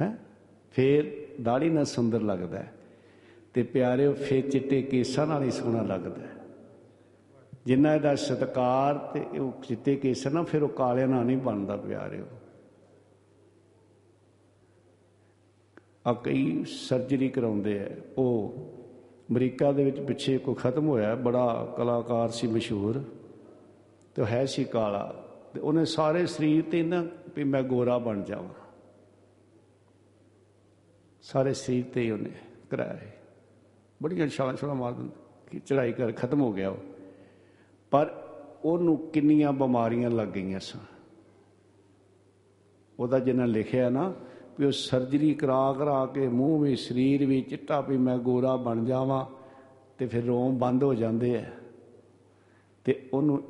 ਹੈ? 0.00 0.18
ਫੇਰ 0.72 1.26
ਦਾੜੀ 1.42 1.70
ਨਾਲ 1.70 1.84
ਸੁੰਦਰ 1.84 2.22
ਲੱਗਦਾ 2.22 2.58
ਹੈ। 2.58 2.72
ਤੇ 3.54 3.62
ਪਿਆਰਿਓ, 3.62 4.12
ਫੇਰ 4.12 4.50
ਚਿੱਟੇ 4.50 4.82
ਕੇਸਾਂ 4.82 5.26
ਨਾਲ 5.26 5.42
ਹੀ 5.42 5.50
ਸੋਹਣਾ 5.50 5.82
ਲੱਗਦਾ 5.82 6.26
ਹੈ। 6.26 6.34
ਜਿੰਨਾ 7.66 7.94
ਇਹਦਾ 7.94 8.14
ਸਤਕਾਰ 8.14 8.98
ਤੇ 8.98 9.38
ਉਹ 9.38 9.52
ਚਿੱਟੇ 9.68 9.96
ਕੇਸ 9.96 10.26
ਨਾ 10.26 10.42
ਫਿਰ 10.42 10.62
ਉਹ 10.62 10.68
ਕਾਲਿਆਂ 10.68 11.08
ਨਾਲ 11.08 11.24
ਨਹੀਂ 11.24 11.36
ਬਣਦਾ 11.36 11.76
ਪਿਆਰਿਓ। 11.76 12.24
ਆ 16.06 16.12
ਕਈ 16.12 16.64
ਸਰਜਰੀ 16.64 17.28
ਕਰਾਉਂਦੇ 17.28 17.80
ਆ। 17.80 17.90
ਉਹ 18.18 18.54
ਅਮਰੀਕਾ 19.30 19.72
ਦੇ 19.72 19.84
ਵਿੱਚ 19.84 20.00
ਪਿੱਛੇ 20.00 20.38
ਕੋ 20.38 20.54
ਖਤਮ 20.54 20.88
ਹੋਇਆ, 20.88 21.14
ਬੜਾ 21.14 21.74
ਕਲਾਕਾਰ 21.76 22.30
ਸੀ 22.30 22.46
ਮਸ਼ਹੂਰ, 22.46 23.04
ਤੇ 24.14 24.22
ਉਹ 24.22 24.26
ਹੈ 24.26 24.44
ਸੀ 24.44 24.64
ਕਾਲਾ। 24.64 25.24
ਤੇ 25.54 25.60
ਉਹਨੇ 25.60 25.84
ਸਾਰੇ 25.84 26.26
ਸਰੀਰ 26.26 26.64
ਤੇ 26.70 26.82
ਨਾ 26.82 27.06
ਵੀ 27.36 27.44
ਮੈਂ 27.44 27.62
ਗੋਰਾ 27.62 27.98
ਬਣ 27.98 28.22
ਜਾਵਾਂ। 28.22 28.54
ਸਾਰੇ 31.22 31.54
ਸਰੀਰ 31.54 31.84
ਤੇ 31.94 32.00
ਹੀ 32.00 32.10
ਉਹਨੇ 32.10 32.30
ਕਰਾਇਆ 32.70 32.96
ਸੀ। 32.96 33.23
ਬੜੀਆਂ 34.04 34.28
ਛਾਲਾਂ 34.28 34.54
ਛਾਲਾਂ 34.54 34.74
ਮਾਰ 34.74 34.92
ਦਿੰਦੇ 34.92 35.12
ਕਿ 35.50 35.60
ਚੜਾਈ 35.60 35.92
ਕਰ 35.92 36.12
ਖਤਮ 36.12 36.40
ਹੋ 36.40 36.52
ਗਿਆ 36.52 36.70
ਉਹ 36.70 36.76
ਪਰ 37.90 38.22
ਉਹਨੂੰ 38.64 38.96
ਕਿੰਨੀਆਂ 38.96 39.52
ਬਿਮਾਰੀਆਂ 39.52 40.10
ਲੱਗ 40.10 40.28
ਗਈਆਂ 40.28 40.60
ਸਨ। 40.60 40.78
ਉਹਦਾ 43.00 43.18
ਜਿਹਨਾਂ 43.18 43.46
ਲਿਖਿਆ 43.46 43.90
ਨਾ 43.90 44.14
ਵੀ 44.58 44.66
ਉਹ 44.66 44.70
ਸਰਜਰੀ 44.70 45.34
ਕਰਾ 45.34 45.72
ਕਰਾ 45.72 46.06
ਕੇ 46.06 46.28
ਮੂੰਹ 46.28 46.62
ਵੀ, 46.62 46.76
ਸਰੀਰ 46.76 47.26
ਵੀ, 47.26 47.42
ਚਿੱਟਾ 47.42 47.80
ਵੀ 47.80 47.96
ਮੈਂ 47.96 48.18
ਗੋਰਾ 48.18 48.56
ਬਣ 48.56 48.84
ਜਾਵਾਂ 48.84 49.26
ਤੇ 49.98 50.06
ਫਿਰ 50.06 50.24
ਰੋਮ 50.24 50.58
ਬੰਦ 50.58 50.84
ਹੋ 50.84 50.94
ਜਾਂਦੇ 50.94 51.36
ਆ। 51.36 51.44
ਤੇ 52.84 53.08
ਉਹਨੂੰ 53.12 53.42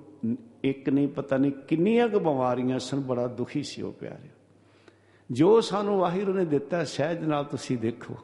ਇੱਕ 0.65 0.89
ਨਹੀਂ 0.89 1.09
ਪਤਾ 1.09 1.37
ਨਹੀਂ 1.37 1.53
ਕਿੰਨੀਆਂ 1.53 2.09
ਕੁ 2.09 2.21
ਬਿਮਾਰੀਆਂ 2.21 2.79
ਸਨ, 2.79 3.01
ਬੜਾ 3.01 3.27
ਦੁਖੀ 3.27 3.63
ਸੀ 3.63 3.83
ਉਹ 3.83 3.93
ਪਿਆਰੇ। 3.93 4.29
ਜੋ 5.31 5.61
ਸਾਨੂੰ 5.61 5.99
ਵਾਹਿਗੁਰੂ 5.99 6.39
ਨੇ 6.39 6.45
ਦਿੱਤਾ, 6.45 6.85
ਸਹਿਜ 6.85 7.19
ਨਾਲ 7.19 7.45
ਤੁਸੀਂ 7.45 7.79
ਦੇਖੋ, 7.79 8.15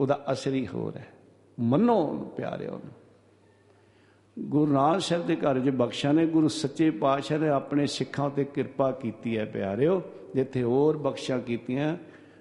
ਉਹਦਾ 0.00 0.24
ਅਸਰ 0.32 0.54
ਹੀ 0.54 0.66
ਹੋਰ 0.66 0.96
ਹੈ। 0.96 1.15
ਮੰਨੋ 1.60 2.00
ਉਹਨੂੰ 2.00 2.28
ਪਿਆਰਿਓ। 2.28 2.70
ਉਹਨੂੰ 2.70 2.92
ਗੁਰੂ 4.38 4.72
ਨਾਨਕ 4.72 5.00
ਸਾਹਿਬ 5.00 5.26
ਦੇ 5.26 5.36
ਘਰ 5.36 5.60
'ਚ 5.60 5.68
ਬਖਸ਼ਾ 5.68 6.12
ਨੇ, 6.12 6.26
ਗੁਰੂ 6.26 6.48
ਸੱਚੇ 6.48 6.90
ਪਾਤਸ਼ਾਹ 6.90 7.38
ਨੇ 7.38 7.48
ਆਪਣੇ 7.48 7.86
ਸਿੱਖਾਂ 7.86 8.30
ਤੇ 8.30 8.44
ਕਿਰਪਾ 8.44 8.92
ਕੀਤੀ 8.92 9.38
ਹੈ 9.38 9.44
ਪਿਆਰਿਓ। 9.44 10.02
ਜਿੱਥੇ 10.34 10.62
ਹੋਰ 10.62 10.98
ਬਖਸ਼ਾ 10.98 11.38
ਕੀਤੀਆਂ, 11.38 11.96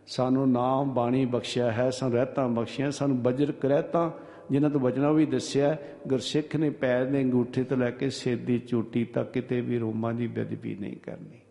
ਸਾਨੂੰ 0.08 0.52
ਨਾਮ 0.52 0.94
ਬਾਣੀ 0.94 1.26
ਬਖਸ਼ਿਆ 1.26 1.72
ਹੈ, 1.72 1.90
ਸਾਨੂੰ 1.90 2.16
ਰਹਿਤਾਂ 2.16 2.50
ਬਖਸ਼ੀਆਂ, 2.50 2.92
ਸਾਨੂੰ 2.92 3.24
ਬਜਰ 3.24 3.52
ਕਰਹਿਤਾਂ 3.52 4.12
ਜਿਨ੍ਹਾਂ 4.52 4.72
ਤੋਂ 4.72 4.80
ਬਚਣਾ 4.80 5.12
ਵੀ 5.12 5.26
ਦੱਸਿਆ 5.26 5.70
ਹੈ। 5.70 5.96
ਗੁਰਸਿੱਖ 6.08 6.56
ਨੇ 6.56 6.70
ਪੈਰ 6.70 7.06
ਦੇ 7.06 7.22
ਅੰਗੂਠੇ 7.22 7.64
ਤੋਂ 7.64 7.78
ਲੈ 7.78 7.92
ਕੇ 7.92 8.10
ਸਿਰ 8.10 8.38
ਦੀ 8.38 8.60
ਚੋਟੀ 8.60 9.06
ਤੱਕ 9.06 9.32
ਕਿਤੇ 9.32 9.62
ਵੀ 9.62 9.78
ਰੋਮਾਂ 9.78 10.14
ਦੀ 10.14 10.28
ਬੇਦਬੀ 10.28 10.76
ਨਹੀਂ 10.76 10.98
ਕਰਨੀ। 10.98 11.42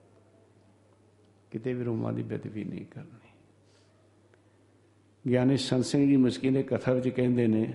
ਕਿਤੇ 1.51 1.75
ਵੀ 1.75 1.85
ਰੋਮਾਂ 1.85 2.13
ਦੀ 2.13 2.23
ਬੇਦਬੀ 2.23 2.65
ਨਹੀਂ 2.65 2.87
ਕਰਨੀ। 2.87 3.24
ਗਿਆਨੀ 5.25 5.57
ਸੰਤ 5.57 5.85
ਸਿੰਘ 5.85 6.07
ਜੀ 6.09 6.17
ਮਸਕੀ 6.17 6.51
ਦੇ 6.51 6.63
ਕਥਾ 6.63 6.93
ਵਿੱਚ 6.93 7.09
ਕਹਿੰਦੇ 7.09 7.47
ਨੇ, 7.47 7.67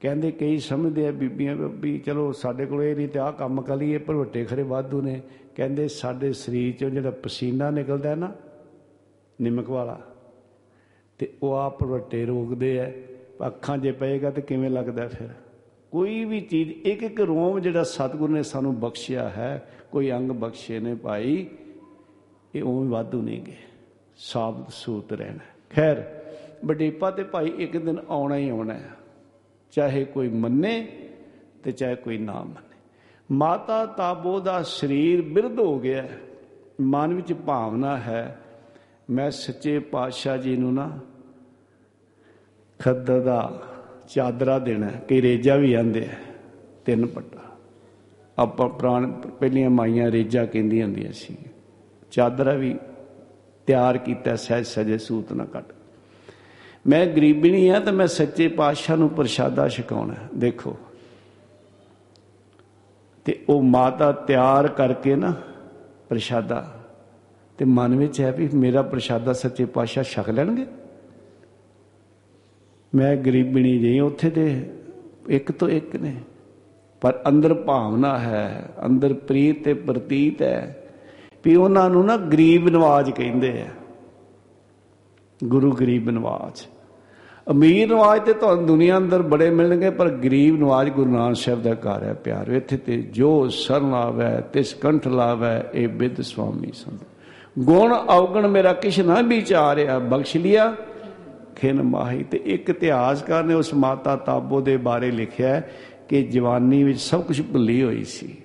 ਕਹਿੰਦੇ 0.00 0.30
ਕਈ 0.32 0.58
ਸਮਝਦੇ 0.58 1.06
ਆ 1.08 1.10
ਬੀਬੀਆਂ 1.12 1.54
ਵੀ 1.56 1.98
ਚਲੋ 1.98 2.30
ਸਾਡੇ 2.32 2.66
ਕੋਲ 2.66 2.82
ਇਹ 2.82 2.94
ਨਹੀਂ 2.96 3.08
ਤੇ 3.08 3.18
ਆਹ 3.18 3.32
ਕੰਮ 3.32 3.60
ਕਰ 3.62 3.76
ਲਈਏ, 3.76 3.98
ਪਰ 3.98 4.14
ਵੱਟੇ 4.14 4.44
ਖਰੇ 4.44 4.62
ਵਾਧੂ 4.62 5.00
ਨੇ। 5.02 5.20
ਕਹਿੰਦੇ 5.56 5.86
ਸਾਡੇ 5.88 6.32
ਸਰੀਰ 6.32 6.74
ਚੋਂ 6.76 6.90
ਜਿਹੜਾ 6.90 7.10
ਪਸੀਨਾ 7.22 7.70
ਨਿਕਲਦਾ 7.70 8.10
ਹੈ 8.10 8.14
ਨਾ, 8.14 8.32
ਨਿਮਕ 9.38 9.70
ਵਾਲਾ, 9.70 10.00
ਤੇ 11.20 11.32
ਉਹ 11.42 11.54
ਆਪ 11.54 11.82
ਵੱਟੇ 11.84 12.24
ਰੋਕਦੇ 12.26 12.78
ਆ, 12.80 12.90
ਅੱਖਾਂ 13.46 13.78
'ਚ 13.78 13.90
ਪਏਗਾ 13.90 14.30
ਤੇ 14.30 14.42
ਕਿਵੇਂ 14.42 14.70
ਲੱਗਦਾ 14.70 15.06
ਫਿਰ? 15.08 15.28
ਕੋਈ 15.92 16.24
ਵੀ 16.24 16.40
ਚੀਜ਼, 16.40 16.70
ਇੱਕ 16.70 17.02
ਇੱਕ 17.02 17.20
ਰੋਮ 17.20 17.58
ਜਿਹੜਾ 17.60 17.82
ਸਤਿਗੁਰ 17.84 18.28
ਨੇ 18.28 18.42
ਸਾਨੂੰ 18.42 18.78
ਬਖਸ਼ਿਆ 18.80 19.28
ਹੈ, 19.28 19.68
ਕੋਈ 19.92 20.10
ਅੰਗ 20.12 20.30
ਬਖਸ਼ੇ 20.30 20.78
ਨੇ 20.78 20.94
ਭਾਈ, 20.94 21.46
ਇਹ 22.54 22.62
ਉਵੇਂ 22.62 22.88
ਵਾਧੂ 22.90 23.22
ਨਹੀਂ 23.22 23.40
ਗਏ 23.42 23.56
ਸਾਬਤ 24.16 24.72
ਸੂਤ 24.72 25.12
ਰਹਿਣਾ। 25.12 25.44
ਖੈਰ 25.70 26.04
ਬਡੀਪਾ 26.64 27.10
ਤੇ 27.10 27.22
ਭਾਈ 27.22 27.52
ਇੱਕ 27.58 27.76
ਦਿਨ 27.76 27.98
ਆਉਣਾ 28.10 28.36
ਹੀ 28.36 28.48
ਆਉਣਾ 28.48 28.74
ਹੈ। 28.74 28.90
ਚਾਹੇ 29.70 30.04
ਕੋਈ 30.04 30.28
ਮੰਨੇ 30.28 30.88
ਤੇ 31.62 31.72
ਚਾਹੇ 31.72 31.94
ਕੋਈ 31.94 32.18
ਨਾ 32.18 32.40
ਮੰਨੇ। 32.40 32.76
ਮਾਤਾ 33.32 33.86
ਤਾਬੋ 33.86 34.40
ਦਾ 34.40 34.62
ਸਰੀਰ 34.62 35.22
ਬਿਰਧ 35.22 35.58
ਹੋ 35.58 35.78
ਗਿਆ 35.78 36.02
ਹੈ। 36.02 36.18
ਮਨ 36.80 37.14
ਵਿੱਚ 37.14 37.32
ਭਾਵਨਾ 37.32 37.96
ਹੈ, 37.96 38.38
ਮੈਂ 39.10 39.30
ਸੱਚੇ 39.30 39.78
ਪਾਤਸ਼ਾਹ 39.78 40.36
ਜੀ 40.36 40.56
ਨੂੰ 40.56 40.74
ਨਾ 40.74 40.98
ਖੱਦਰ 42.78 43.20
ਦਾ 43.20 43.62
ਚਾਦਰਾ 44.08 44.58
ਦੇਣਾ 44.58 44.86
ਹੈ। 44.86 45.04
ਕਈ 45.08 45.22
ਰੇਜਾ 45.22 45.56
ਵੀ 45.56 45.74
ਆਂਦੇ 45.74 46.00
ਆ 46.00 46.34
ਤਿੰਨ 46.84 47.06
ਪੱਟਾ। 47.06 47.38
ਆਪਾਂ 48.38 48.68
ਪ੍ਰਾਣ 48.68 49.12
ਪਹਿਲੀਆਂ 49.12 49.70
ਮਾਈਆਂ 49.70 50.10
ਰੇਜਾ 50.10 50.46
ਕਹਿੰਦੀਆਂ 50.46 50.86
ਹੁੰਦੀਆਂ 50.86 51.12
ਸੀ। 51.12 51.36
ਚਾਦਰਾ 52.10 52.52
ਵੀ 52.52 52.78
ਤਿਆਰ 53.66 53.98
ਕੀਤਾ 53.98 54.36
ਸਹਿਜ 54.36 54.66
ਸਜੇ 54.66 54.98
ਸੂਤ 54.98 55.32
ਨਾ 55.32 55.44
ਕੱਟ। 55.44 55.77
ਮੈਂ 56.88 57.06
ਗਰੀਬੀ 57.06 57.50
ਨਹੀਂ 57.50 57.70
ਆ 57.70 57.80
ਤਾਂ 57.80 57.92
ਮੈਂ 57.92 58.06
ਸੱਚੇ 58.06 58.48
ਪਾਤਸ਼ਾਹ 58.48 58.96
ਨੂੰ 58.96 59.10
ਪ੍ਰਸ਼ਾਦਾ 59.10 59.68
ਛਕਾਉਣਾ 59.68 60.14
ਹੈ। 60.14 60.28
ਦੇਖੋ। 60.34 60.76
ਤੇ 63.24 63.44
ਉਹ 63.48 63.62
ਮਾਤਾ 63.62 64.12
ਤਿਆਰ 64.12 64.68
ਕਰਕੇ 64.68 65.16
ਨਾ 65.16 65.34
ਪ੍ਰਸ਼ਾਦਾ, 66.08 66.84
ਤੇ 67.58 67.64
ਮਨ 67.64 67.96
ਵਿੱਚ 67.96 68.20
ਹੈ 68.20 68.32
ਵੀ 68.32 68.48
ਮੇਰਾ 68.54 68.82
ਪ੍ਰਸ਼ਾਦਾ 68.82 69.32
ਸੱਚੇ 69.32 69.64
ਪਾਤਸ਼ਾਹ 69.64 70.04
ਛਕ 70.04 70.30
ਲੈਣਗੇ। 70.30 70.66
ਮੈਂ 72.94 73.16
ਗਰੀਬਣੀ 73.16 73.78
ਜਿਹੀ 73.78 74.00
ਉੱਥੇ 74.00 74.30
ਤੇ 74.30 74.70
ਇੱਕ 75.28 75.52
ਤੋਂ 75.52 75.68
ਇੱਕ 75.68 75.96
ਨੇ। 75.96 76.16
ਪਰ 77.00 77.22
ਅੰਦਰ 77.28 77.54
ਭਾਵਨਾ 77.54 78.18
ਹੈ, 78.18 78.70
ਅੰਦਰ 78.86 79.12
ਪ੍ਰੀਤ 79.12 79.64
ਤੇ 79.64 79.74
ਪ੍ਰਤੀਤ 79.74 80.42
ਹੈ 80.42 80.88
ਵੀ 81.44 81.56
ਉਹਨਾਂ 81.56 81.90
ਨੂੰ 81.90 82.06
ਨਾ 82.06 82.16
ਗਰੀਬ 82.16 82.68
ਨਵਾਜ 82.68 83.10
ਕਹਿੰਦੇ 83.10 83.62
ਆ। 83.62 83.66
ਗੁਰੂ 85.44 85.72
ਗਰੀਬ 85.72 86.10
ਨਵਾਜ। 86.10 86.66
ਅਮੀਰ 87.50 87.88
ਨਵਾਜ 87.88 88.20
ਤੇ 88.22 88.32
ਤੁਹਾਨੂੰ 88.32 88.66
ਦੁਨੀਆ 88.66 88.96
ਅੰਦਰ 88.96 89.22
ਬੜੇ 89.22 89.50
ਮਿਲਣਗੇ, 89.50 89.90
ਪਰ 89.90 90.08
ਗਰੀਬ 90.08 90.58
ਨਵਾਜ 90.60 90.88
ਗੁਰੂ 90.88 91.10
ਨਾਨਕ 91.10 91.36
ਸਾਹਿਬ 91.36 91.62
ਦਾ 91.62 91.74
ਘਰ 91.74 92.02
ਹੈ 92.02 92.12
ਪਿਆਰ। 92.14 92.48
ਇੱਥੇ 92.48 92.76
ਤੇ 92.76 92.96
ਜੋ 93.02 93.48
ਸਰਨ 93.48 93.94
ਆਵੇ 93.94 94.24
ਤਿਸ 94.52 94.74
ਕੰਠ 94.74 95.06
ਲਾਵੇ, 95.08 95.54
ਇਹ 95.74 95.88
ਬਿਦ 95.88 96.20
ਸੁਆਮੀ 96.20 96.72
ਸੰਤ। 96.74 97.00
ਗੁਣ 97.58 97.92
ਔਗਣ 97.92 98.48
ਮੇਰਾ 98.48 98.72
ਕਿਛ 98.72 99.00
ਨਾ 99.00 99.20
ਵਿਚਾਰਿਆ, 99.20 99.98
ਬਖਸ਼ 99.98 100.36
ਲਿਆ, 100.36 100.74
ਖਿਨ 101.56 101.82
ਮਾਹੀ। 101.82 102.22
ਤੇ 102.24 102.40
ਇੱਕ 102.44 102.70
ਇਤਿਹਾਸਕਾਰ 102.70 103.44
ਨੇ 103.44 103.54
ਉਸ 103.54 103.74
ਮਾਤਾ 103.74 104.16
ਤਾਬੋ 104.16 104.60
ਦੇ 104.60 104.76
ਬਾਰੇ 104.76 105.10
ਲਿਖਿਆ 105.10 105.48
ਹੈ 105.48 105.70
ਕਿ 106.08 106.22
ਜਵਾਨੀ 106.22 106.82
ਵਿੱਚ 106.84 106.98
ਸਭ 106.98 107.22
ਕੁਝ 107.22 107.40
ਭੁੱਲੀ 107.42 107.82
ਹੋਈ 107.82 108.04
ਸੀ। 108.04 108.36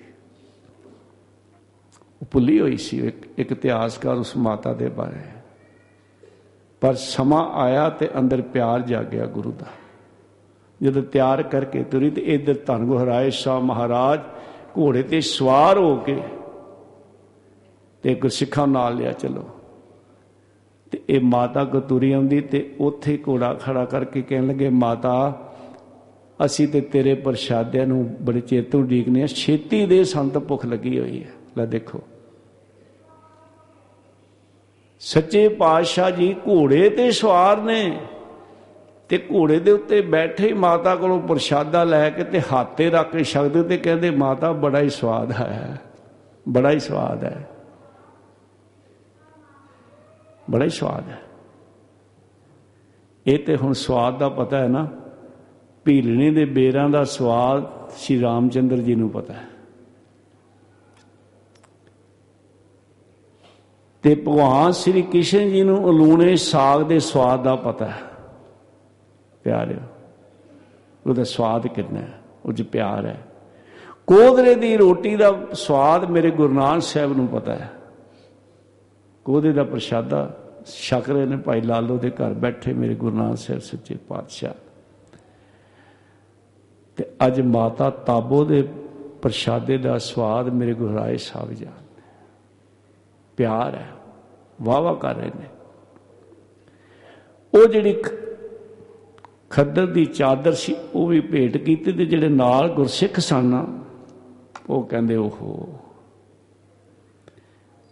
ਉਹ 2.22 2.26
ਭੁੱਲੀ 2.32 2.60
ਹੋਈ 2.60 2.76
ਸੀ, 2.76 3.06
ਇੱਕ 3.06 3.26
ਇੱਕ 3.38 3.52
ਇਤਿਹਾਸਕਾਰ 3.52 4.16
ਉਸ 4.16 4.36
ਮਾਤਾ 4.36 4.72
ਦੇ 4.72 4.88
ਬਾਰੇ। 4.88 5.33
ਪਰ 6.84 6.94
ਸਮਾਂ 6.94 7.52
ਆਇਆ 7.52 7.88
ਤੇ 7.90 8.08
ਅੰਦਰ 8.18 8.40
ਪਿਆਰ 8.42 8.80
ਜਾਗਿਆ 8.80 9.26
ਗੁਰੂ 9.26 9.52
ਦਾ। 9.52 9.66
ਜਦੋਂ 10.82 11.02
ਤਿਆਰ 11.02 11.42
ਕਰਕੇ 11.42 11.82
ਤੁਰੀ 11.82 12.10
ਤੇ 12.10 12.22
ਇਧਰ 12.22 12.54
ਧੰਨ 12.66 12.84
ਗੁਹਰਾਏ 12.84 13.30
ਸ਼ਾਹ 13.30 13.60
ਮਹਾਰਾਜ 13.60 14.20
ਘੋੜੇ 14.78 15.02
ਤੇ 15.02 15.20
ਸਵਾਰ 15.20 15.78
ਹੋ 15.78 15.96
ਕੇ 15.96 16.22
ਤੇ 18.02 18.14
ਗੁਰਸਿੱਖਾਂ 18.14 18.66
ਨਾਲ 18.66 18.96
ਲਿਆ 18.96 19.12
ਚਲੋ। 19.12 19.44
ਤੇ 20.90 21.00
ਇਹ 21.08 21.20
ਮਾਤਾ 21.20 21.64
ਕੋ 21.64 21.80
ਤੁਰੀ 21.80 22.12
ਆਉਂਦੀ 22.12 22.40
ਤੇ 22.40 22.74
ਉੱਥੇ 22.80 23.18
ਘੋੜਾ 23.28 23.54
ਖੜਾ 23.54 23.84
ਕਰਕੇ 23.84 24.22
ਕਹਿਣ 24.22 24.46
ਲੱਗੇ, 24.46 24.68
ਮਾਤਾ, 24.68 25.48
ਅਸੀਂ 26.44 26.68
ਤੇ 26.68 26.80
ਤੇਰੇ 26.80 27.14
ਪ੍ਰਸ਼ਾਦਿਆਂ 27.14 27.86
ਨੂੰ 27.86 28.16
ਬੜੇ 28.22 28.40
ਚਿਰ 28.40 28.64
ਤੋਂ 28.64 28.80
ਉਡੀਕਨੇ 28.80 29.22
ਆ 29.22 29.26
ਛੇਤੀ 29.26 29.86
ਦੇ 29.86 30.04
ਸੰਤ 30.04 30.38
ਭੁੱਖ 30.38 30.66
ਲੱਗੀ 30.66 30.98
ਹੋਈ 31.00 31.22
ਹੈ। 31.22 31.30
ਲੈ 31.58 31.66
ਦੇਖੋ। 31.66 32.00
ਸੱਚੇ 35.06 35.48
ਪਾਤਸ਼ਾਹ 35.48 36.10
ਜੀ 36.10 36.36
ਘੋੜੇ 36.48 36.90
ਤੇ 36.90 37.10
ਸਵਾਰ 37.10 37.56
ਨੇ 37.56 38.00
ਤੇ 39.08 39.18
ਘੋੜੇ 39.18 39.60
ਦੇ 39.60 39.70
ਉੱਤੇ 39.70 40.00
ਬੈਠੇ 40.00 40.48
ਹੀ 40.48 40.52
ਮਾਤਾ 40.52 40.96
ਕੋਲੋਂ 40.96 41.20
ਪ੍ਰਸ਼ਾਦਾ 41.20 41.84
ਲੈ 41.84 42.10
ਕੇ 42.10 42.24
ਤੇ 42.24 42.40
ਹੱਥੇ 42.40 42.90
ਰੱਖ 42.90 43.10
ਕੇ 43.10 43.24
ਛਕਦੇ 43.24 43.62
ਤੇ 43.62 43.76
ਕਹਿੰਦੇ, 43.76 44.10
ਮਾਤਾ, 44.10 44.52
ਬੜਾ 44.52 44.80
ਹੀ 44.80 44.88
ਸਵਾਦ 44.88 45.32
ਹੈ। 45.32 45.80
ਬੜਾ 46.48 46.70
ਹੀ 46.70 46.78
ਸਵਾਦ 46.78 47.24
ਹੈ। 47.24 47.48
ਬੜਾ 50.50 50.64
ਹੀ 50.64 50.70
ਸਵਾਦ 50.70 51.08
ਹੈ। 51.08 51.22
ਇਹ 53.26 53.38
ਤੇ 53.38 53.56
ਹੁਣ 53.56 53.72
ਸਵਾਦ 53.72 54.18
ਦਾ 54.18 54.28
ਪਤਾ 54.28 54.58
ਹੈ 54.58 54.68
ਨਾ। 54.68 54.88
ਭੀਲਣੇ 55.84 56.30
ਦੇ 56.30 56.44
ਬੇਰਾਂ 56.44 56.88
ਦਾ 56.88 57.04
ਸਵਾਦ 57.04 57.90
ਸ਼੍ਰੀ 57.96 58.20
ਰਾਮਚੰਦਰ 58.20 58.76
ਜੀ 58.76 58.94
ਨੂੰ 58.94 59.10
ਪਤਾ 59.10 59.34
ਹੈ। 59.34 59.53
ਤੇ 64.04 64.14
ਭਗਵਾਨ 64.14 64.72
ਸ੍ਰੀ 64.72 65.02
ਕ੍ਰਿਸ਼ਨ 65.02 65.48
ਜੀ 65.48 65.62
ਨੂੰ 65.62 65.76
ਅਲੂਣੇ 65.76 66.36
ਸਾਗ 66.36 66.82
ਦੇ 66.82 66.98
ਸਵਾਦ 67.00 67.42
ਦਾ 67.42 67.56
ਪਤਾ 67.56 67.86
ਹੈ। 67.86 68.00
ਪਿਆਰਿਓ, 69.44 69.78
ਉਹਦਾ 71.06 71.24
ਸਵਾਦ 71.24 71.66
ਕਿੰਨਾ 71.66 72.00
ਹੈ? 72.00 72.20
ਉਹ 72.44 72.52
'ਚ 72.52 72.62
ਪਿਆਰ 72.62 73.06
ਹੈ। 73.06 73.20
ਕੋਦਰੇ 74.06 74.54
ਦੀ 74.54 74.76
ਰੋਟੀ 74.76 75.16
ਦਾ 75.16 75.32
ਸਵਾਦ 75.52 76.10
ਮੇਰੇ 76.10 76.30
ਗੁਰੂ 76.30 76.54
ਨਾਨਕ 76.54 76.82
ਸਾਹਿਬ 76.82 77.16
ਨੂੰ 77.16 77.26
ਪਤਾ 77.26 77.52
ਹੈ। 77.52 77.70
ਕੋਦੇ 79.24 79.52
ਦਾ 79.52 79.64
ਪ੍ਰਸ਼ਾਦਾ 79.64 80.36
ਛਕ 80.66 81.10
ਰਹੇ 81.10 81.26
ਨੇ 81.26 81.36
ਭਾਈ 81.36 81.60
ਲਾਲੋ 81.60 81.98
ਦੇ 81.98 82.10
ਘਰ 82.10 82.34
ਬੈਠੇ 82.34 82.72
ਮੇਰੇ 82.72 82.94
ਗੁਰੂ 82.94 83.16
ਨਾਨਕ 83.16 83.38
ਸਾਹਿਬ 83.38 83.60
ਸੱਚੇ 83.60 83.96
ਪਾਤਸ਼ਾਹ। 83.96 84.52
ਤੇ 86.96 87.04
ਅੱਜ 87.26 87.40
ਮਾਤਾ 87.40 87.90
ਤਾਬੋ 87.90 88.44
ਦੇ 88.44 88.68
ਪ੍ਰਸ਼ਾਦੇ 89.22 89.78
ਦਾ 89.78 89.98
ਸਵਾਦ 89.98 90.48
ਮੇਰੇ 90.48 90.74
ਗੁਰੂ 90.74 90.94
ਰਾਏ 90.94 91.16
ਸਾਹਿਬ 91.16 91.52
ਜਾਣਦੇ। 91.52 91.83
ਪਿਆਰ 93.36 93.74
ਹੈ 93.74 93.90
ਵਾਵਾ 94.62 94.94
ਕਰ 94.94 95.14
ਰਹੇ 95.14 95.30
ਨੇ। 95.40 95.46
ਉਹ 97.54 97.68
ਜਿਹੜੀ 97.68 97.92
ਖ- 97.92 98.14
ਖੱਦਰ 99.50 99.86
ਦੀ 99.86 100.04
ਚਾਦਰ 100.04 100.52
ਸੀ 100.52 100.76
ਉਹ 100.94 101.06
ਵੀ 101.06 101.20
ਭੇਟ 101.20 101.56
ਕੀਤੀ 101.56 101.92
ਤੇ 101.92 102.06
ਜਿਹੜੇ 102.06 102.28
ਨਾਲ 102.28 102.68
ਗੁਰਸਿੱਖ 102.68 103.20
ਸਨ 103.20 103.44
ਨਾ, 103.44 103.78
ਉਹ 104.70 104.86
ਕਹਿੰਦੇ 104.86 105.16
ਓਹੋ 105.16 105.74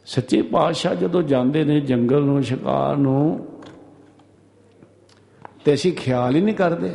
ਸੱਚੇ 0.07 0.43
ਪਾਤਸ਼ਾਹ 0.43 0.95
ਜਦੋਂ 0.95 1.23
ਜਾਂਦੇ 1.23 1.65
ਨੇ 1.65 1.81
ਜੰਗਲ 1.81 2.23
ਨੂੰ 2.23 2.43
ਸ਼ਿਕਾਰ 2.43 2.97
ਨੂੰ 2.97 3.49
ਤੇ 5.65 5.75
ਅਸੀਂ 5.75 5.93
ਖਿਆਲ 5.93 6.35
ਹੀ 6.35 6.41
ਨਹੀਂ 6.41 6.55
ਕਰਦੇ। 6.55 6.95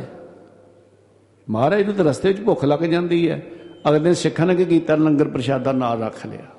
ਮਹਾਰਾਜ 1.50 1.82
ਨੂੰ 1.82 1.94
ਤਾਂ 1.94 2.04
ਰਸਤੇ 2.04 2.32
'ਚ 2.32 2.40
ਭੁੱਖ 2.40 2.64
ਲੱਗ 2.64 2.80
ਜਾਂਦੀ 2.80 3.30
ਹੈ। 3.30 3.46
ਅਗਲੇ 3.88 4.00
ਦਿਨ 4.00 4.12
ਸਿੱਖਾਂ 4.12 4.46
ਨੇ 4.46 4.54
ਕੀ 4.54 4.64
ਕੀਤਾ? 4.64 4.96
ਲੰਗਰ 4.96 5.28
ਪ੍ਰਸ਼ਾਦਾ 5.28 5.72
ਨਾਲ 5.72 6.02
ਰੱਖ 6.02 6.26
ਲਿਆ। 6.26 6.57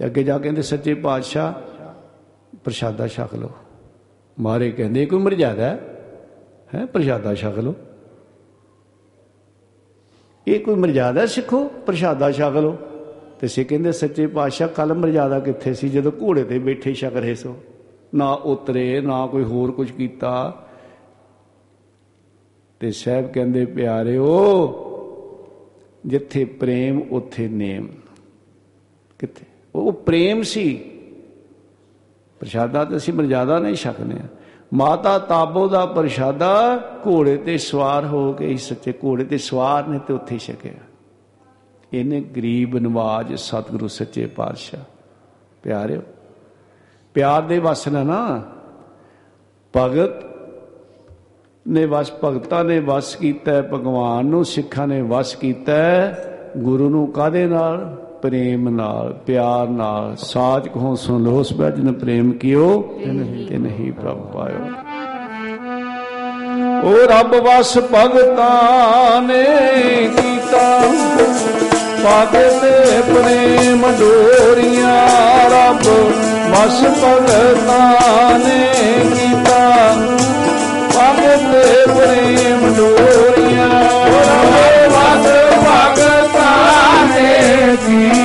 ਤੇ 0.00 0.06
ਅੱਗੇ 0.06 0.22
ਜਾ 0.22 0.38
ਕੇ 0.38 0.42
ਕਹਿੰਦੇ, 0.42 0.62
ਸੱਚੇ 0.62 0.94
ਪਾਤਸ਼ਾਹ, 0.94 1.52
ਪ੍ਰਸ਼ਾਦਾ 2.64 3.06
ਛਕ 3.06 3.34
ਲਓ। 3.34 3.50
ਮਾਰੇ 4.40 4.70
ਕਹਿੰਦੇ 4.70 5.02
ਇਹ 5.02 5.06
ਕੋਈ 5.06 5.18
ਮਰਜ਼ਾਦਾ 5.18 5.64
ਹੈ? 5.64 5.80
ਹੈ, 6.74 6.86
ਪ੍ਰਸ਼ਾਦਾ 6.86 7.34
ਛਕ 7.34 7.58
ਲਓ। 7.58 7.74
ਇਹ 10.48 10.60
ਕੋਈ 10.60 10.74
ਮਰਜ਼ਾਦਾ 10.74 11.26
ਸਿੱਖੋ, 11.26 11.64
ਪ੍ਰਸ਼ਾਦਾ 11.64 12.32
ਛਕ 12.32 12.56
ਲਓ। 12.56 12.78
ਤੇ 13.40 13.48
ਸੇ 13.48 13.64
ਕਹਿੰਦੇ, 13.64 13.92
ਸੱਚੇ 13.92 14.26
ਪਾਤਸ਼ਾਹ 14.26 14.68
ਕੱਲ 14.68 14.94
ਮਰਜ਼ਾਦਾ 14.94 15.40
ਕਿੱਥੇ 15.40 15.74
ਸੀ? 15.74 15.88
ਜਦੋਂ 15.88 16.12
ਘੋੜੇ 16.22 16.44
ਤੇ 16.44 16.58
ਬੈਠੇ 16.58 16.94
ਛਕ 16.94 17.16
ਰਹੇ 17.16 17.34
ਸੋ। 17.34 17.56
ਨਾ 18.14 18.32
ਉਤਰੇ, 18.32 19.00
ਨਾ 19.00 19.26
ਕੋਈ 19.26 19.44
ਹੋਰ 19.44 19.70
ਕੁਝ 19.70 19.90
ਕੀਤਾ। 19.90 20.66
ਤੇ 22.80 22.90
ਸਾਹਿਬ 22.90 23.32
ਕਹਿੰਦੇ, 23.32 23.64
ਪਿਆਰਿਓ, 23.64 24.28
ਜਿੱਥੇ 26.06 26.44
ਪ੍ਰੇਮ, 26.44 27.02
ਉੱਥੇ 27.10 27.48
ਨੇਮ। 27.48 27.88
ਕਿੱਥੇ? 29.18 29.49
ਉਹ 29.74 29.92
ਪ੍ਰੇਮ 29.92 30.42
ਸੀ। 30.42 30.74
ਪ੍ਰਸ਼ਾਦਾ 32.40 32.84
ਤੇ 32.84 32.96
ਅਸੀਂ 32.96 33.14
ਮਰਜ਼ਾਦਾ 33.14 33.58
ਨਹੀਂ 33.58 33.74
ਛਕਨੇ 33.74 34.14
ਆ 34.14 34.26
ਮਾਤਾ 34.74 35.18
ਤਾਬੋ 35.18 35.68
ਦਾ 35.68 35.86
ਪ੍ਰਸ਼ਾਦਾ 35.86 36.80
ਘੋੜੇ 37.06 37.36
ਤੇ 37.36 37.58
ਸਵਾਰ 37.58 38.06
ਹੋ 38.06 38.32
ਕੇ 38.32 38.46
ਹੀ 38.46 38.56
ਸੱਚੇ 38.56 38.92
ਘੋੜੇ 38.92 39.24
ਤੇ 39.24 39.38
ਸਵਾਰ 39.38 39.86
ਨੇ 39.86 39.98
ਤੇ 39.98 40.14
ਉੱਥੇ 40.14 40.34
ਹੀ 40.34 40.38
ਛਕਿਆ। 40.38 40.72
ਇਹਨੇ 41.92 42.20
ਗਰੀਬ, 42.20 42.76
ਨਵਾਜ, 42.78 43.34
ਸਤਿਗੁਰੂ, 43.34 43.88
ਸੱਚੇ 43.88 44.26
ਪਾਤਸ਼ਾਹ। 44.26 44.80
ਪਿਆਰਿਓ, 45.62 46.00
ਪਿਆਰ 47.14 47.42
ਦੇ 47.42 47.58
ਵਸ 47.58 47.88
ਨਾ 47.88 48.02
ਨਾ, 48.02 48.42
ਭਗਤ 49.76 50.30
ਨੇ 51.68 51.86
ਵਸ, 51.86 52.12
ਭਗਤਾਂ 52.24 52.64
ਨੇ 52.64 52.78
ਵਸ 52.80 53.14
ਕੀਤਾ 53.16 53.52
ਹੈ 53.52 53.62
ਭਗਵਾਨ 53.62 54.26
ਨੂੰ, 54.26 54.44
ਸਿੱਖਾਂ 54.44 54.86
ਨੇ 54.86 55.02
ਵਸ 55.02 55.34
ਕੀਤਾ 55.34 55.74
ਹੈ 55.74 56.52
ਗੁਰੂ 56.56 56.88
ਨੂੰ 56.88 57.12
ਕਾਦੇ 57.12 57.46
ਨਾਲ? 57.46 57.96
ਪ੍ਰੇਮ 58.22 58.68
ਨਾਲ 58.68 59.12
ਪਿਆਰ 59.26 59.68
ਨਾਲ 59.68 60.14
ਸਾਚ 60.18 60.68
ਕਹੋ 60.68 60.94
ਸੁਨ 60.96 61.22
ਲੋ 61.22 61.38
ਉਸ 61.40 61.52
ਬੈ 61.52 61.70
ਜਿਨ 61.70 61.92
ਪ੍ਰੇਮ 61.92 62.32
ਕੀਓ 62.32 62.66
ਤੇ 63.48 63.58
ਨਹੀਂ 63.58 63.92
ਪ੍ਰਭ 63.92 64.18
ਪਾਇਓ। 64.34 64.64
ਉਹ 66.82 67.06
ਰੱਬ 67.08 67.34
ਵਸ 67.46 67.76
ਭਗਤਾਂ 67.92 69.22
ਨੇ 69.22 69.44
ਕੀਤਾ 70.16 70.80
ਪਾਗੇ 72.04 72.48
ਤੇ 72.60 73.00
ਪ੍ਰੇਮ 73.02 73.86
ਡੋਰੀਆਂ 73.98 74.98
ਰੱਬ 75.50 75.86
ਵਸ 76.52 76.82
ਭਗਤਾਂ 77.02 78.38
ਨੇ 78.38 78.60
ਕੀਤਾ 79.10 79.62
ਪਾਗੇ 80.94 81.36
ਤੇ 81.52 81.64
ਪ੍ਰੇਮ 81.92 82.60
ਡੋਰੀਆਂ। 82.76 83.68
ਰੱਬ 84.20 84.79
ਨੇ 87.90 88.19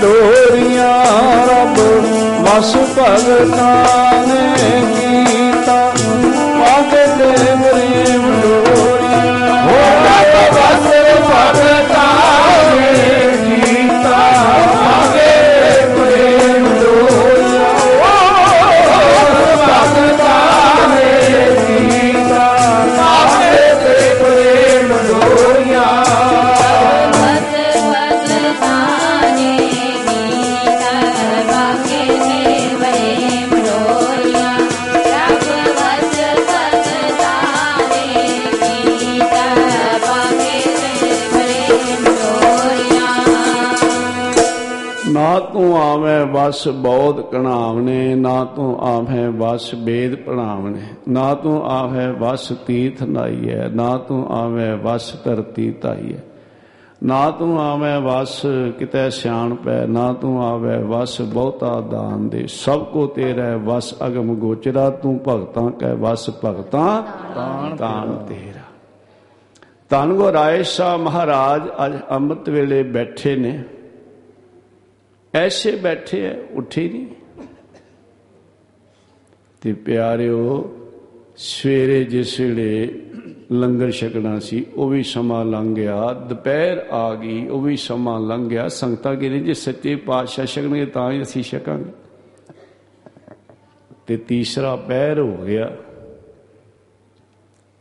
ਡੋਰੀਆਂ 0.00 0.94
ਰੱਬ 1.48 1.78
ਵਸ 2.40 2.74
ਭਗਤਾਂ 2.98 4.26
ਨੇ 4.26 4.95
ਆਵੇਂ 46.46 46.52
ਵਸ 46.52 46.68
ਬੌਧ 46.68 47.20
ਕਣਾਵਨੇ 47.20 48.14
ਨਾ 48.14 48.44
ਤੂੰ 48.44 48.78
ਆਵੇਂ 48.80 49.28
ਵਸ 49.28 49.74
ਵੇਦ 49.74 50.14
ਪੜਾਵਨੇ 50.14 50.80
ਨਾ 51.08 51.34
ਤੂੰ 51.34 51.62
ਆਵੇਂ 51.66 52.08
ਵਸ 52.08 52.52
ਤੀਰਥ 52.66 53.02
ਨਾਈਐ, 53.02 53.68
ਨਾ 53.68 53.96
ਤੂੰ 53.98 54.26
ਆਵੇਂ 54.32 54.76
ਵਸ 54.76 55.24
ਧਰਤੀ 55.24 55.70
ਧਾਈਐ। 55.70 56.18
ਨਾ 57.02 57.30
ਤੂੰ 57.30 57.60
ਆਵੇਂ 57.60 58.00
ਵਸ 58.00 58.42
ਕਿਤੇ 58.78 59.10
ਸਿਆਣ 59.10 59.54
ਪੈ, 59.54 59.86
ਨਾ 59.86 60.12
ਤੂੰ 60.12 60.44
ਆਵੇਂ 60.44 60.78
ਵਸ 60.78 61.20
ਬਹੁਤਾ 61.20 61.80
ਦਾਨ 61.80 62.28
ਦੇ। 62.28 62.46
ਸਭ 62.46 62.84
ਕੋ 62.84 63.06
ਤੇਰਾ 63.06 63.56
ਵਸ 63.56 63.94
ਅਗਮ 64.06 64.34
ਗੋਚਰਾ, 64.34 64.90
ਤੂੰ 64.90 65.20
ਭਗਤਾਂ 65.28 65.70
ਕੈ 65.70 65.94
ਵਸ 65.94 66.30
ਭਗਤਾਂ 66.44 67.02
ਤਾਨ 67.76 68.26
ਤੇਰਾ। 68.28 68.64
ਧੰਨ 69.88 70.14
ਗੋ 70.14 70.32
ਰਾਏ 70.32 70.62
ਸ਼ਾਹ 70.62 70.98
ਮਹਾਰਾਜ, 70.98 71.62
ਅੱਜ 71.86 71.98
ਅੰਮ੍ਰਿਤ 72.10 72.48
ਵੇਲੇ 72.48 72.82
ਬੈਠੇ 72.82 73.36
ਨੇ। 73.36 73.62
ਐਸੇ 75.36 75.76
ਬੈਠੇ 75.76 76.26
ਐ, 76.26 76.34
ਉੱਠੇ 76.50 76.88
ਨਹੀਂ 76.88 77.06
ਤੇ 79.60 79.72
ਪਿਆਰਿਓ, 79.72 80.72
ਸਵੇਰੇ 81.36 82.04
ਜਿਸ 82.04 82.40
ਵੇਲੇ 82.40 83.02
ਲੰਗਰ 83.52 83.90
ਛਕਣਾ 83.90 84.38
ਸੀ, 84.38 84.66
ਉਹ 84.74 84.88
ਵੀ 84.88 85.02
ਸਮਾਂ 85.02 85.44
ਲੰਘ 85.44 85.74
ਗਿਆ। 85.74 86.12
ਦੁਪਹਿਰ 86.12 86.78
ਆ 86.78 87.14
ਗਈ, 87.14 87.48
ਉਹ 87.48 87.62
ਵੀ 87.62 87.76
ਸਮਾਂ 87.76 88.20
ਲੰਘ 88.20 88.48
ਗਿਆ। 88.48 88.68
ਸੰਗਤਾਂ 88.68 89.16
ਕਹਿੰਦੇ 89.16 89.40
ਜੇ 89.40 89.54
ਸੱਚੇ 89.54 89.96
ਪਾਤਸ਼ਾਹ 89.96 90.44
ਛਕਣਗੇ 90.44 90.86
ਤਾਂ 90.86 91.12
ਹੀ 91.12 91.22
ਅਸੀਂ 91.22 91.42
ਛਕਾਂਗੇ। 91.42 91.92
ਤੇ 94.06 94.16
ਤੀਸਰਾ 94.16 94.76
ਪਹਿਰ 94.76 95.18
ਹੋ 95.18 95.36
ਗਿਆ। 95.36 95.76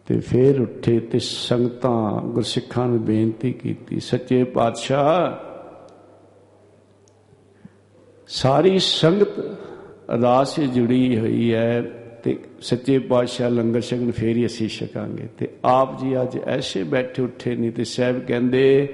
ਤੇ 0.05 0.19
ਫੇਰ 0.19 0.61
ਉੱਠੇ 0.61 0.99
ਤੇ 0.99 1.19
ਸੰਗਤਾਂ 1.19 2.21
ਗੁਰਸਿੱਖਾਂ 2.21 2.87
ਨੂੰ 2.87 3.05
ਬੇਨਤੀ 3.05 3.53
ਕੀਤੀ, 3.53 3.99
ਸੱਚੇ 3.99 4.43
ਪਾਤਸ਼ਾਹ 4.43 5.44
ਸਾਰੀ 8.29 8.79
ਸੰਗਤ 8.79 9.39
ਅਰਦਾਸ 10.13 10.55
'ਚ 10.55 10.61
ਜੁੜੀ 10.73 11.17
ਹੋਈ 11.19 11.53
ਹੈ 11.53 11.81
ਤੇ 12.23 12.37
ਸੱਚੇ 12.61 12.97
ਪਾਤਸ਼ਾਹ 12.99 13.49
ਲੰਗਰ 13.49 13.81
ਛਕਣ 13.81 14.11
ਫੇਰ 14.11 14.37
ਹੀ 14.37 14.45
ਅਸੀਂ 14.45 14.67
ਛਕਾਂਗੇ 14.69 15.27
ਤੇ 15.37 15.49
ਆਪ 15.65 15.99
ਜੀ 15.99 16.21
ਅੱਜ 16.21 16.37
ਐਸੇ 16.37 16.83
ਬੈਠੇ 16.83 17.21
ਉੱਠੇ 17.21 17.55
ਨਹੀਂ 17.55 17.71
ਤੇ 17.71 17.83
ਸਾਹਿਬ 17.83 18.19
ਕਹਿੰਦੇ, 18.25 18.87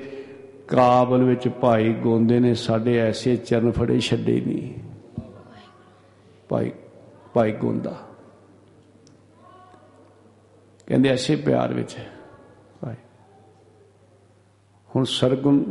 ਕਾਬਲ 0.67 1.23
ਵਿੱਚ 1.23 1.47
ਭਾਈ 1.61 1.93
ਗੋਂਦੇ 1.93 2.39
ਨੇ, 2.39 2.53
ਸਾਡੇ 2.53 2.97
ਐਸੇ 2.99 3.35
ਚਰਨ 3.37 3.71
ਫੜੇ 3.71 3.99
ਛੱਡੇ 3.99 4.39
ਨਹੀਂ 4.41 4.73
ਭਾਈ 6.49 6.71
ਭਾਈ 7.33 7.51
ਗੋਂਦਾ। 7.53 7.95
ਕਹਿੰਦੇ 10.87 11.09
ਐਸੇ 11.09 11.35
ਪਿਆਰ 11.35 11.73
ਵਿੱਚ 11.73 11.95
ਭਾਈ, 12.81 12.95
ਹੁਣ 14.89 15.03
ਸਰਗੁਣ 15.09 15.63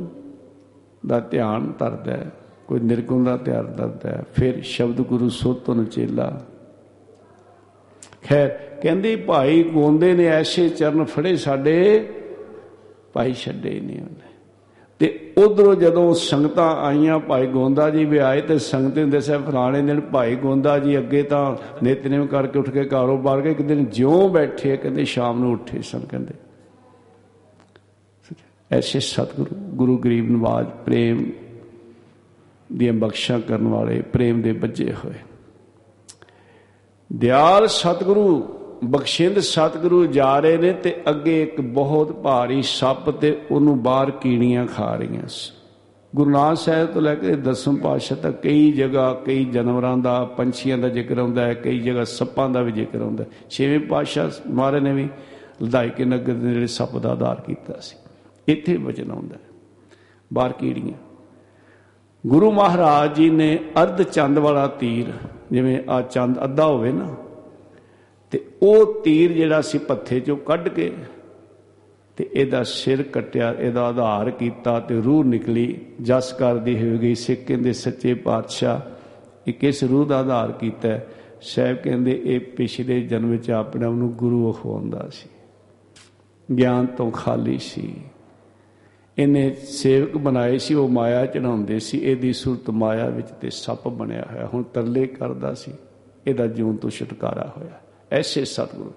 ਦਾ 1.06 1.20
ਧਿਆਨ 1.20 1.72
ਧਰਦਾ 1.78 2.12
ਹੈ। 2.12 2.30
ਕੋਈ 2.70 2.80
ਨਿਰਗੁਣ 2.80 3.24
ਦਾ 3.24 3.36
ਧਿਆਨ 3.36 3.72
ਧਰਦਾ 3.72 4.08
ਹੈ, 4.08 4.24
ਫਿਰ 4.34 4.62
ਸ਼ਬਦ 4.62 5.00
ਗੁਰੂ 5.00 5.28
ਸੋਤਨ 5.28 5.84
ਚੇਲਾ। 5.84 6.42
ਖੈਰ, 8.22 8.48
ਕਹਿੰਦੇ 8.82 9.16
ਭਾਈ 9.16 9.62
ਗੋਂਦੇ 9.62 10.12
ਨੇ 10.12 10.26
ਐਸੇ 10.26 10.68
ਚਰਨ 10.68 11.04
ਫੜੇ 11.04 11.36
ਸਾਡੇ, 11.36 12.08
ਭਾਈ 13.12 13.32
ਛੱਡੇ 13.32 13.70
ਹੀ 13.70 13.80
ਨਹੀਂ 13.80 14.00
ਉਹਨੇ। 14.00 14.28
ਤੇ 14.98 15.32
ਉਧਰੋਂ 15.38 15.74
ਜਦੋਂ 15.74 16.14
ਸੰਗਤਾਂ 16.14 16.76
ਆਈਆਂ, 16.76 17.18
ਭਾਈ 17.18 17.46
ਗੋਂਦਾ 17.46 17.90
ਜੀ 17.90 18.04
ਵੀ 18.04 18.18
ਆਏ 18.18 18.40
ਤੇ 18.40 18.58
ਸੰਗਤਾਂ 18.58 19.04
ਦੇ 19.04 19.10
ਦੱਸਿਆ, 19.10 19.38
ਫਲਾਣੇ 19.38 19.82
ਦਿਨ 19.82 20.00
ਭਾਈ 20.00 20.36
ਗੋਂਦਾ 20.36 20.78
ਜੀ 20.78 20.98
ਅੱਗੇ 20.98 21.22
ਤਾਂ 21.22 21.56
ਨਿਤਨੇਮ 21.82 22.26
ਕਰਕੇ 22.26 22.58
ਉੱਠ 22.58 22.70
ਕੇ 22.70 22.84
ਕਾਰੋਬਾਰ 22.84 23.40
ਗਏ 23.40 23.50
ਇੱਕ 23.50 23.62
ਦਿਨ 23.62 23.84
ਜਿਉਂ 23.84 24.28
ਬੈਠੇ 24.28 24.76
ਕਹਿੰਦੇ 24.76 25.04
ਸ਼ਾਮ 25.04 25.40
ਨੂੰ 25.40 25.52
ਉੱਠੇ 25.52 25.82
ਸਨ 25.82 26.00
ਕਹਿੰਦੇ। 26.00 26.34
ਐਸੇ 28.72 29.00
ਸਤਿਗੁਰੂ, 29.00 29.54
ਗੁਰੂ 29.54 29.98
ਗਰੀਬ 29.98 30.30
ਨਵਾਜ, 30.30 30.66
ਪ੍ਰੇਮ 30.84 31.30
ਦੀਆਂ 32.72 32.92
ਬਖਸ਼ਾਂ 32.92 33.40
ਕਰਨ 33.40 33.68
ਵਾਲੇ 33.68 34.02
ਪ੍ਰੇਮ 34.02 34.42
ਦੇ 34.42 34.52
ਬੱਜੇ 34.52 34.94
ਹੋਏ। 35.04 35.14
ਦਿਆਲ 37.12 37.68
ਸਤਿਗੁਰੂ, 37.68 38.48
ਬਖਸ਼ਿੰਦ 38.84 39.38
ਸਤਿਗੁਰੂ 39.38 40.06
ਜਾ 40.06 40.38
ਰਹੇ 40.38 40.56
ਨੇ 40.56 40.72
ਤੇ 40.72 40.96
ਅੱਗੇ 41.10 41.42
ਇੱਕ 41.42 41.60
ਬਹੁਤ 41.60 42.12
ਭਾਰੀ 42.12 42.62
ਸੱਪ 42.62 43.10
ਤੇ 43.10 43.40
ਉਹਨੂੰ 43.50 43.82
ਬਾਹਰ 43.82 44.10
ਕੀੜੀਆਂ 44.10 44.66
ਖਾ 44.66 44.94
ਰਹੀਆਂ 44.94 45.28
ਸੀ। 45.28 45.52
ਗੁਰੂ 46.16 46.30
ਨਾਨਕ 46.30 46.58
ਸਾਹਿਬ 46.58 46.88
ਤੋਂ 46.88 47.02
ਲੈ 47.02 47.14
ਕੇ 47.14 47.36
ਦਸਮ 47.36 47.76
ਪਾਤਸ਼ਾਹ 47.76 48.18
ਤੱਕ 48.18 48.42
ਕਈ 48.42 48.72
ਜਗ੍ਹਾ, 48.72 49.14
ਕਈ 49.14 49.44
ਜਾਨਵਰਾਂ 49.44 49.98
ਦਾ, 49.98 50.24
ਪੰਛੀਆਂ 50.24 50.78
ਦਾ 50.78 50.88
ਜ਼ਿਕਰ 50.88 51.18
ਆਉਂਦਾ 51.18 51.42
ਹੈ, 51.42 51.54
ਕਈ 51.54 51.78
ਜਗ੍ਹਾ 51.78 52.04
ਸੱਪਾਂ 52.04 52.50
ਦਾ 52.50 52.62
ਵੀ 52.62 52.72
ਜ਼ਿਕਰ 52.72 53.00
ਆਉਂਦਾ 53.00 53.24
ਹੈ। 53.24 53.28
ਛੇਵੇਂ 53.50 53.80
ਪਾਤਸ਼ਾਹ 53.80 54.30
ਮਹਾਰਾਜ 54.50 54.82
ਨੇ 54.82 54.92
ਵੀ 54.92 55.08
ਲਦਾਈ 55.62 55.90
ਕੇ 55.90 56.04
ਨਗਰ 56.04 56.32
ਦੇ 56.32 56.52
ਜਿਹੜੇ 56.52 56.66
ਸੱਪ 56.66 56.98
ਦਾ 56.98 57.12
ਆਧਾਰ 57.12 57.40
ਕੀਤਾ 57.40 57.74
ਸੀ। 57.80 57.96
ਇੱਥੇ 58.48 58.76
ਵਚਨ 58.76 59.10
ਆਉਂਦਾ 59.10 59.34
ਹੈ। 59.34 59.40
ਬਾਹਰ 60.32 60.52
ਕੀੜੀਆਂ। 60.52 61.09
ਗੁਰੂ 62.26 62.50
ਮਹਾਰਾਜ 62.52 63.14
ਜੀ 63.14 63.30
ਨੇ 63.30 63.58
ਅਰਧ 63.82 64.02
ਚੰਦ 64.02 64.38
ਵਾਲਾ 64.38 64.66
ਤੀਰ, 64.66 65.06
ਜਿਵੇਂ 65.52 65.80
ਆ 65.88 66.02
ਚੰਦ 66.02 66.44
ਅੱਧਾ 66.44 66.66
ਹੋਵੇ 66.66 66.92
ਨਾ, 66.92 67.14
ਤੇ 68.30 68.44
ਉਹ 68.62 69.00
ਤੀਰ 69.00 69.32
ਜਿਹੜਾ 69.32 69.60
ਸੀ 69.60 69.78
ਪੱਥੇ 69.78 70.20
ਚੋਂ 70.20 70.36
ਕੱਢ 70.36 70.68
ਕੇ 70.68 70.92
ਤੇ 72.16 72.30
ਇਹਦਾ 72.32 72.62
ਸਿਰ 72.62 73.02
ਕੱਟਿਆ, 73.02 73.54
ਇਹਦਾ 73.58 73.82
ਆਧਾਰ 73.82 74.30
ਕੀਤਾ 74.30 74.80
ਤੇ 74.80 75.00
ਰੂਹ 75.00 75.24
ਨਿਕਲੀ, 75.24 75.80
ਜਸ 76.02 76.32
ਕਰਦੀ 76.32 76.78
ਹੋਈ 76.78 76.98
ਗਈ। 76.98 77.14
ਸਿੱਖ 77.14 77.40
ਕਹਿੰਦੇ, 77.40 77.72
ਸੱਚੇ 77.72 78.14
ਪਾਤਸ਼ਾਹ 78.14 78.80
ਇਹ 79.48 79.52
ਕਿਸ 79.52 79.84
ਰੂਹ 79.84 80.06
ਦਾ 80.06 80.18
ਆਧਾਰ 80.18 80.52
ਕੀਤਾ 80.52 80.88
ਹੈ? 80.88 81.08
ਸਾਹਿਬ 81.42 81.76
ਕਹਿੰਦੇ, 81.76 82.22
ਇਹ 82.24 82.40
ਪਿਛਲੇ 82.40 83.00
ਜਨਮ 83.00 83.30
ਵਿੱਚ 83.30 83.50
ਆਪਣੇ 83.50 83.86
ਆਪ 83.86 83.92
ਨੂੰ 83.92 84.12
ਗੁਰੂ 84.12 84.52
ਅਖਵਾਉਂਦਾ 84.52 85.08
ਸੀ। 85.12 85.28
ਗਿਆਨ 86.56 86.86
ਤੋਂ 86.86 87.10
ਖਾਲੀ 87.10 87.58
ਸੀ। 87.58 87.94
ਇਹਨੇ 89.18 89.54
ਸੇਵਕ 89.54 90.16
ਬਣਾਏ 90.16 90.58
ਸੀ 90.58 90.74
ਉਹ 90.74 90.88
ਮਾਇਆ 90.88 91.26
ਚੜਾਉਂਦੇ 91.26 91.78
ਸੀ 91.78 91.98
ਇਹਦੀ 91.98 92.32
ਸੁਰਤ 92.32 92.70
ਮਾਇਆ 92.70 93.08
ਵਿੱਚ 93.08 93.28
ਤੇ 93.28 93.50
ਸੱਪ 93.50 93.88
ਬਣਿਆ 93.88 94.24
ਹੋਇਆ 94.32 94.46
ਹੁਣ 94.46 94.62
ਤਰਲੇ 94.62 95.06
ਕਰਦਾ 95.06 95.54
ਸੀ 95.54 95.72
ਇਹਦਾ 96.26 96.46
ਜੂਨ 96.46 96.76
ਤੋਂ 96.76 96.90
ਛੁਟਕਾਰਾ 96.90 97.52
ਹੋਇਆ। 97.56 97.80
ਐਸੇ 98.12 98.44
ਸਤਿਗੁਰੂ। 98.44 98.92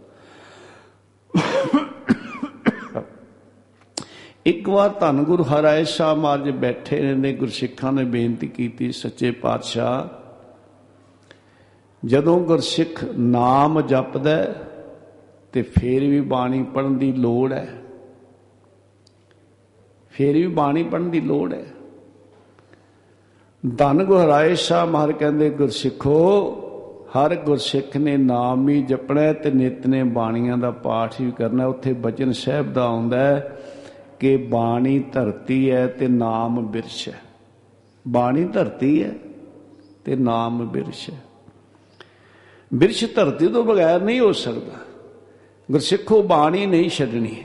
ਇੱਕ 4.45 4.69
ਵਾਰ 4.69 4.89
ਧੰਨ 4.89 5.23
ਗੁਰੂ 5.23 5.43
ਹਰਾਏ 5.43 5.83
ਸ਼ਾਹ 5.83 6.15
ਮਹਾਰਾਜ 6.15 6.49
ਬੈਠੇ 6.49 7.13
ਨੇ 7.13 7.33
ਗੁਰਸਿੱਖਾਂ 7.33 7.93
ਨੇ 7.93 8.03
ਬੇਨਤੀ 8.03 8.47
ਕੀਤੀ 8.47 8.91
ਸੱਚੇ 8.91 9.31
ਪਾਤਸ਼ਾਹ 9.31 10.23
ਜਦੋਂ 12.05 12.39
ਗੁਰਸਿੱਖ 12.39 13.03
ਨਾਮ 13.03 13.81
ਜਪਦਾ 13.81 14.29
ਹੈ, 14.29 14.55
ਤੇ 15.51 15.61
ਫੇਰ 15.61 15.99
ਵੀ 16.01 16.21
ਬਾਣੀ 16.21 16.63
ਪੜਨ 16.63 16.97
ਦੀ 16.97 17.11
ਲੋੜ 17.11 17.53
ਹੈ 17.53 17.82
ਫੇਰ 20.13 20.35
ਵੀ 20.35 20.47
ਬਾਣੀ 20.47 20.83
ਪੜਨ 20.83 21.09
ਦੀ 21.09 21.21
ਲੋੜ 21.21 21.53
ਹੈ। 21.53 21.65
ਧੰਨ 23.77 24.03
ਗੁਹਰਾਏ 24.03 24.55
ਸ਼ਾਹ 24.55 24.85
ਮਹਾਰ 24.85 25.11
ਕਹਿੰਦੇ, 25.11 25.49
ਗੁਰਸਿੱਖੋ, 25.49 26.53
ਹਰ 27.09 27.35
ਗੁਰਸਿੱਖ 27.35 27.97
ਨੇ 27.97 28.17
ਨਾਮ 28.17 28.69
ਹੀ 28.69 28.81
ਜਪਣਾ 28.81 29.21
ਹੈ 29.21 29.33
ਤੇ 29.33 29.51
ਨਿਤ 29.51 29.87
ਨੇ 29.87 30.03
ਬਾਣੀਆਂ 30.03 30.57
ਦਾ 30.57 30.71
ਪਾਠ 30.71 31.21
ਵੀ 31.21 31.31
ਕਰਨਾ। 31.31 31.63
ਹੈ। 31.63 31.67
ਉੱਥੇ 31.67 31.93
ਬਚਨ 31.93 32.31
ਸਾਹਿਬ 32.31 32.73
ਦਾ 32.73 32.85
ਆਉਂਦਾ 32.85 33.17
ਹੈ 33.17 33.57
ਕਿ 34.19 34.37
ਬਾਣੀ 34.37 34.99
ਧਰਤੀ 34.99 35.71
ਹੈ 35.71 35.87
ਤੇ 35.87 36.07
ਨਾਮ 36.07 36.67
ਬਿਰਛ 36.67 37.09
ਹੈ। 37.09 37.19
ਬਾਣੀ 38.07 38.45
ਧਰਤੀ 38.45 39.03
ਹੈ 39.03 39.11
ਤੇ 40.05 40.15
ਨਾਮ 40.15 40.67
ਬਿਰਛ 40.67 41.09
ਹੈ। 41.09 41.19
ਬਿਰਛ 42.73 43.15
ਧਰਤੀ 43.15 43.47
ਤੋਂ 43.47 43.63
ਬਗੈਰ 43.63 44.01
ਨਹੀਂ 44.01 44.19
ਹੋ 44.19 44.31
ਸਕਦਾ। 44.31 44.73
ਗੁਰਸਿੱਖੋ, 45.71 46.23
ਬਾਣੀ 46.23 46.65
ਨਹੀਂ 46.65 46.89
ਛੱਡਣੀ। 46.89 47.43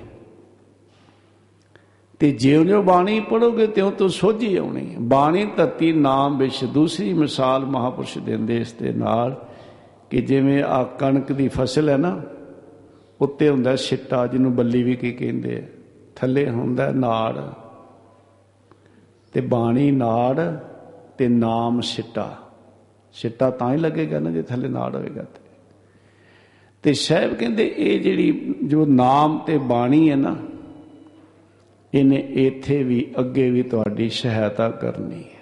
ਤੇ 2.19 2.31
ਜਿਉਂ-ਜਿਉਂ 2.31 2.83
ਬਾਣੀ 2.83 3.21
ਪੜੋਗੇ 3.21 3.67
ਤਿਉਂ 3.67 3.93
ਤੋਂ 3.93 4.09
ਸੋਝੀ 4.09 4.57
ਆਉਣੀ 4.57 4.95
ਹੈ। 4.95 4.99
ਬਾਣੀ 4.99 5.45
ਧਰਤੀ 5.57 5.93
ਨਾਮ 5.93 6.39
ਵਿੱਚ 6.39 6.65
ਦੂਸਰੀ 6.65 7.13
ਮਿਸਾਲ 7.13 7.65
ਮਹਾਪੁਰਸ਼ 7.65 8.19
ਦਿੰਦੇ 8.19 8.61
ਇਸ 8.61 8.73
ਦੇ 8.73 8.93
ਨਾਲ 8.93 9.47
ਕਿ 10.11 10.21
ਜਿਵੇਂ 10.21 10.63
ਆ 10.63 10.85
ਕਣਕ 10.85 11.33
ਦੀ 11.33 11.49
ਫਸਲ 11.49 11.89
ਹੈ 11.89 11.97
ਨਾ, 11.97 12.23
ਉੱਤੇ 13.21 13.49
ਹੁੰਦਾ 13.49 13.77
ਛਿੱਟਾ 13.77 14.27
ਜਿਹਨੂੰ 14.27 14.55
ਬੱਲੀ 14.55 14.83
ਵੀ 14.83 14.97
ਕੀ 14.97 15.13
ਕਹਿੰਦੇ 15.13 15.57
ਆ। 15.57 15.63
ਥੱਲੇ 16.17 16.51
ਹੁੰਦਾ 16.51 16.91
ਨਾੜ 16.91 17.41
ਤੇ 19.33 19.41
ਬਾਣੀ 19.41 19.91
ਨਾੜ 19.91 20.57
ਤੇ 21.19 21.29
ਨਾਮ 21.29 21.81
ਛਿੱਟਾ। 21.81 22.37
ਛਿੱਟਾ 23.13 23.51
ਤਾਂ 23.51 23.73
ਹੀ 23.73 23.79
ਲੱਗੇਗਾ 23.79 24.19
ਨਾ 24.19 24.31
ਜੇ 24.31 24.43
ਥੱਲੇ 24.43 24.69
ਨਾੜ 24.69 24.97
ਹੋਵੇਗਾ 24.97 25.23
ਤੇ। 25.23 25.41
ਤੇ 26.83 26.93
ਸਾਹਿਬ 26.93 27.35
ਕਹਿੰਦੇ 27.35 27.75
ਇਹ 27.77 28.01
ਜਿਹੜੀ 28.01 28.55
ਜੋ 28.65 28.87
ਨਾਮ 28.87 29.39
ਤੇ 29.39 29.59
ਬਾਣੀ 29.59 30.11
ਹੈ 30.11 30.17
ਨਾ 30.17 30.37
ਇਹਨੇ 31.95 32.17
ਇੱਥੇ 32.17 32.83
ਵੀ, 32.83 33.13
ਅੱਗੇ 33.19 33.51
ਵੀ 33.51 33.63
ਤੁਹਾਡੀ 33.63 34.09
ਸਹਾਇਤਾ 34.09 34.71
ਕਰਨੀ 34.71 35.23
ਹੈ। 35.23 35.39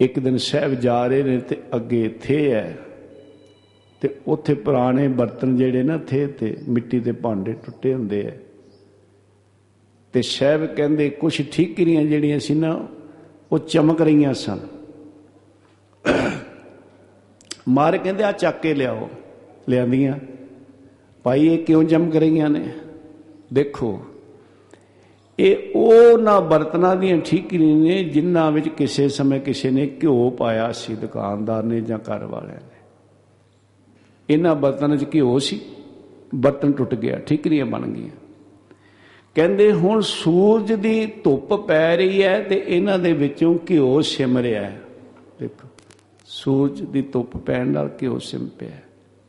ਇੱਕ 0.00 0.18
ਦਿਨ 0.18 0.36
ਸਾਹਿਬ 0.36 0.74
ਜਾ 0.74 1.06
ਰਹੇ 1.06 1.22
ਨੇ 1.22 1.38
ਤੇ 1.38 1.62
ਅੱਗੇ 1.76 2.04
ਇੱਥੇ 2.04 2.52
ਹੈ 2.52 2.78
ਤੇ 4.00 4.14
ਉੱਥੇ 4.26 4.54
ਪੁਰਾਣੇ 4.54 5.08
ਬਰਤਨ 5.08 5.56
ਜਿਹੜੇ 5.56 5.82
ਨਾ 5.82 5.98
ਥੇ 5.98 6.26
ਤੇ 6.26 6.56
ਮਿੱਟੀ 6.68 7.00
ਦੇ 7.00 7.12
ਭਾਂਡੇ 7.12 7.52
ਟੁੱਟੇ 7.52 7.94
ਹੁੰਦੇ 7.94 8.26
ਐ 8.26 8.30
ਤੇ 10.12 10.22
ਸਾਹਿਬ 10.22 10.66
ਕਹਿੰਦੇ 10.66 11.10
ਕੁਝ 11.10 11.42
ਠੀਕਰੀਆਂ 11.52 12.02
ਜਿਹੜੀਆਂ 12.02 12.38
ਸੀ 12.38 12.54
ਨਾ, 12.54 12.88
ਉਹ 13.52 13.58
ਚਮਕ 13.58 14.02
ਰਹੀਆਂ 14.02 14.34
ਸਨ। 14.34 14.58
ਮਾਰ 17.68 17.98
ਕਹਿੰਦੇ 17.98 18.24
ਆ 18.24 18.32
ਚੱਕ 18.32 18.60
ਕੇ 18.60 18.74
ਲਿਆਓ, 18.74 19.08
ਲਿਆਂਦੀਆਂ। 19.68 20.18
ਭਾਈ, 21.22 21.46
ਇਹ 21.46 21.58
ਕਿਉਂ 21.58 21.84
ਚਮਕ 21.84 22.16
ਰਹੀਆਂ 22.16 22.50
ਨੇ? 22.50 22.72
ਦੇਖੋ, 23.52 24.00
ਇਹ 25.38 25.56
ਉਹ 25.74 26.18
ਨਾ 26.18 26.40
ਬਰਤਨਾਂ 26.40 26.96
ਦੀਆਂ 26.96 27.18
ਠੀਕਰੀਆਂ 27.18 27.76
ਨੇ 27.76 28.04
ਜਿਨ੍ਹਾਂ 28.04 28.52
ਵਿੱਚ 28.52 28.68
ਕਿਸੇ 28.68 29.08
ਸਮੇਂ 29.08 29.40
ਕਿਸੇ 29.40 29.70
ਨੇ 29.70 29.86
ਘਿਓ 30.02 30.30
ਪਾਇਆ 30.30 30.72
ਸੀ, 30.72 30.94
ਦੁਕਾਨਦਾਰ 30.94 31.62
ਨੇ 31.62 31.80
ਜਾਂ 31.80 31.98
ਘਰ 31.98 32.24
ਵਾਲਿਆਂ 32.24 32.60
ਨੇ। 32.60 32.76
ਇਹਨਾਂ 34.30 34.54
ਬਰਤਨਾਂ 34.54 34.96
'ਚ 34.96 35.06
ਘਿਓ 35.14 35.38
ਸੀ, 35.38 35.60
ਬਰਤਨ 36.34 36.72
ਟੁੱਟ 36.72 36.94
ਗਿਆ, 36.94 37.18
ਠੀਕਰੀਆਂ 37.18 37.66
ਬਣ 37.66 37.86
ਗਈਆਂ। 37.86 38.10
ਕਹਿੰਦੇ 39.34 39.72
ਹੁਣ 39.72 40.00
ਸੂਰਜ 40.00 40.72
ਦੀ 40.72 41.06
ਧੁੱਪ 41.06 41.54
ਪੈ 41.54 41.96
ਰਹੀ 41.96 42.22
ਹੈ 42.22 42.42
ਤੇ 42.42 42.64
ਇਹਨਾਂ 42.66 42.98
ਦੇ 42.98 43.12
ਵਿੱਚੋਂ 43.12 43.58
ਘਿਓ 43.70 44.00
ਸਿਮ 44.00 44.38
ਰਿਹਾ 44.38 44.62
ਹੈ। 44.62 44.80
ਦੇਖੋ, 45.40 45.68
ਸੂਰਜ 46.26 46.82
ਦੀ 46.82 47.02
ਧੁੱਪ 47.02 47.36
ਪੈਣ 47.36 47.66
ਨਾਲ 47.66 47.90
ਘਿਓ 48.02 48.18
ਸਿਮ 48.18 48.46
ਪਿਆ 48.46 48.76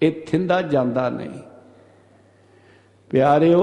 ਇਹ 0.02 0.11
ਥਿੰਦਾ 0.27 0.61
ਜਾਂਦਾ 0.61 1.10
ਨਹੀਂ। 1.10 1.39
ਪਿਆਰਿਓ, 3.10 3.62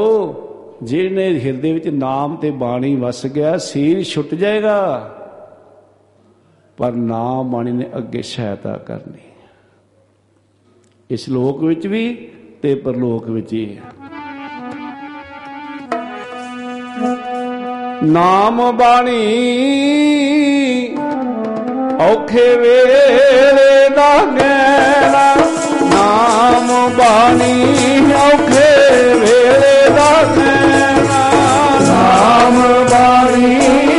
ਜਿਹਨੇ 0.82 1.40
ਹਿਰਦੇ 1.40 1.72
ਵਿੱਚ 1.72 1.88
ਨਾਮ 1.88 2.36
ਤੇ 2.36 2.50
ਬਾਣੀ 2.50 2.94
ਵਸ 2.96 3.26
ਗਿਆ 3.26 3.56
ਸੀਰ 3.58 4.02
ਛੁੱਟ 4.04 4.34
ਜਾਏਗਾ। 4.34 5.10
ਪਰ 6.76 6.92
ਨਾਮ 6.92 7.50
ਬਾਣੀ 7.50 7.72
ਨੇ 7.72 7.86
ਅੱਗੇ 7.96 8.22
ਸਹਾਇਤਾ 8.22 8.76
ਕਰਨੀ। 8.76 9.18
ਇਸ 11.10 11.28
ਲੋਕ 11.28 11.62
ਵਿੱਚ 11.64 11.86
ਵੀ 11.86 12.30
ਤੇ 12.62 12.74
ਪਰਲੋਕ 12.74 13.28
ਵਿੱਚ 13.28 13.52
ਹੀ 13.52 13.78
ਨਾਮ 18.02 18.76
ਬਾਣੀ 18.76 19.20
ਔਖੇ 22.00 22.56
ਵੇਲੇ 22.56 23.88
ਦਾ 23.96 24.24
ਗੈਣਾ 24.24 25.34
ਨਾਮ 25.84 26.68
ਬਾਣੀ 26.90 28.12
ਔਖੇ 28.14 29.14
ਵੇਲੇ 29.14 29.90
ਦਾ 29.90 30.12
ਗੈਣਾ 30.36 31.22
ਨਾਮ 31.80 32.62
ਬਾਣੀ 32.90 33.93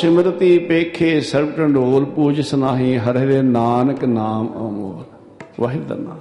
ਸਿਮਰਤੀ 0.00 0.58
ਪੇਖੇ 0.58 1.20
ਸਰਬ 1.20 1.58
ਢੰਡੋਲ 1.58 2.04
ਪੂਜ 2.04 2.40
ਸਨਾਹੀ 2.40 2.96
ਹਰਿ 2.96 3.42
ਨਾਨਕ 3.42 4.04
ਨਾਮ 4.04 4.46
ਅਮੋਲ। 4.46 5.04
ਵਾਹਿਗੁਰੂ 5.60 5.88
ਦਾ 5.88 5.94
ਨਾਮ। 5.94 6.18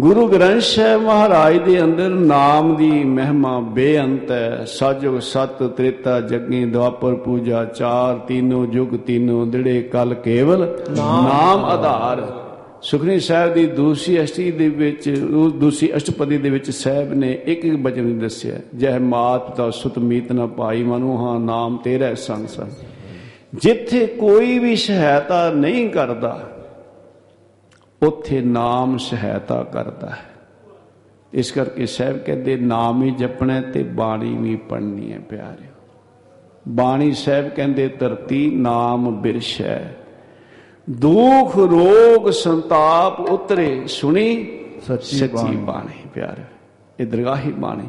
ਗੁਰੂ 0.00 0.28
ਗ੍ਰੰਥ 0.28 0.62
ਸਾਹਿਬ 0.62 1.02
ਮਹਾਰਾਜ 1.02 1.58
ਦੇ 1.58 1.82
ਅੰਦਰ 1.82 2.08
ਨਾਮ 2.08 2.76
ਦੀ 2.76 3.04
ਮਹਿਮਾ 3.04 3.60
ਬੇਅੰਤ 3.60 4.30
ਹੈ। 4.30 4.64
ਸਾਜੋ 4.66 5.20
ਸਤ 5.20 5.62
ਤ੍ਰੇਤਾ 5.62 6.20
ਜਗੀ 6.20 6.64
ਦੁਆਪਰ 6.64 7.14
ਪੂਜਾ 7.14 7.64
ਚਾਰ 7.64 8.18
ਤੀਨੋ 8.18 8.66
ਯੁਗ 8.72 8.88
ਤੀਨੋ 8.88 9.44
ਦਿੜੇ 9.44 9.82
ਕਲ 9.82 10.14
ਕੇਵਲ 10.14 10.78
ਨਾਮ 10.96 11.64
ਆਧਾਰ। 11.64 12.41
ਸੁਖਨੀ 12.82 13.18
ਸਾਹਿਬ 13.20 13.52
ਦੀ 13.54 13.66
ਦੂਸਰੀ 13.66 14.22
ਅਸ਼ਟੀ 14.22 14.50
ਦੇ 14.50 14.68
ਵਿੱਚ, 14.68 15.08
ਉਹ 15.08 15.50
ਦੂਸਰੀ 15.50 15.90
ਅਸ਼ਟਪਦੀ 15.96 16.38
ਦੇ 16.38 16.50
ਵਿੱਚ 16.50 16.70
ਸਾਹਿਬ 16.70 17.12
ਨੇ 17.14 17.32
ਇੱਕ 17.44 17.64
ਇੱਕ 17.64 17.76
ਬਚਨ 17.76 18.18
ਦੱਸਿਆ, 18.18 18.58
ਜਹ 18.76 18.98
ਮਾਤ 19.00 19.46
ਪਿਤਾ 19.50 19.70
ਸੁਤ 19.70 19.98
ਮੀਤ 19.98 20.32
ਨ 20.32 20.46
ਪਾਈ 20.46 20.82
ਮਨੁ, 20.82 21.16
ਹਾਂ 21.16 21.38
ਨਾਮ 21.40 21.76
ਤੇਰਾ 21.76 22.12
ਸੰਗ 22.14 22.46
ਸੰਗ। 22.46 22.70
ਜਿੱਥੇ 23.54 24.06
ਕੋਈ 24.06 24.58
ਵੀ 24.58 24.74
ਸਹਾਇਤਾ 24.76 25.50
ਨਹੀਂ 25.52 25.88
ਕਰਦਾ, 25.90 26.48
ਉੱਥੇ 28.02 28.40
ਨਾਮ 28.40 28.96
ਸਹਾਇਤਾ 28.98 29.62
ਕਰਦਾ 29.64 30.10
ਹੈ। 30.10 30.30
ਇਸ 31.32 31.52
ਕਰਕੇ 31.52 31.86
ਸਾਹਿਬ 31.86 32.18
ਕਹਿੰਦੇ, 32.18 32.56
ਨਾਮ 32.56 33.02
ਹੀ 33.02 33.10
ਜਪਣਾ 33.10 33.60
ਤੇ 33.62 33.82
ਬਾਣੀ 33.82 34.36
ਵੀ 34.36 34.56
ਪੜਨੀ 34.68 35.12
ਹੈ 35.12 35.18
ਪਿਆਰਿਓ। 35.20 35.70
ਬਾਣੀ 36.68 37.12
ਸਾਹਿਬ 37.12 37.48
ਕਹਿੰਦੇ, 37.48 37.88
ਧਰਤੀ 37.88 38.48
ਨਾਮ 38.50 39.10
ਬਿਰਸ਼ੈ 39.22 39.80
ਦੁਖ 40.90 41.56
ਰੋਗ 41.56 42.30
ਸੰਤਾਪ 42.30 43.20
ਉਤਰੇ 43.20 43.86
ਸੁਣੀ 43.86 44.46
ਸੱਚੀ 44.86 45.56
ਬਾਣੀ। 45.56 46.08
ਪਿਆਰੇ 46.14 46.42
ਇਹ 47.00 47.06
ਦਰਗਾਹੀ 47.06 47.52
ਬਾਣੀ। 47.52 47.88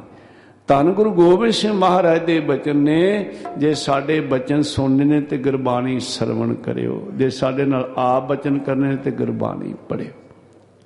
ਧੰਨ 0.67 0.91
ਗੁਰੂ 0.91 1.11
ਗੋਬਿੰਦ 1.11 1.53
ਸਿੰਘ 1.53 1.73
ਮਹਾਰਾਜ 1.73 2.23
ਦੇ 2.25 2.39
ਬਚਨ 2.39 2.77
ਨੇ 2.77 3.31
ਜੇ 3.57 3.73
ਸਾਡੇ 3.73 4.19
ਬਚਨ 4.19 4.61
ਸੁਣਨੇ 4.61 5.03
ਨੇ 5.03 5.21
ਤੇ 5.21 5.37
ਗੁਰਬਾਣੀ 5.37 5.99
ਸਰਵਣ 5.99 6.53
ਕਰਿਓ। 6.53 7.01
ਜੇ 7.13 7.29
ਸਾਡੇ 7.29 7.65
ਨਾਲ 7.65 7.91
ਆਪ 7.97 8.29
ਬਚਨ 8.29 8.59
ਕਰਨੇ 8.59 8.89
ਨੇ 8.89 8.95
ਤੇ 8.95 9.11
ਗੁਰਬਾਣੀ 9.11 9.73
ਪੜਿਓ 9.89 10.13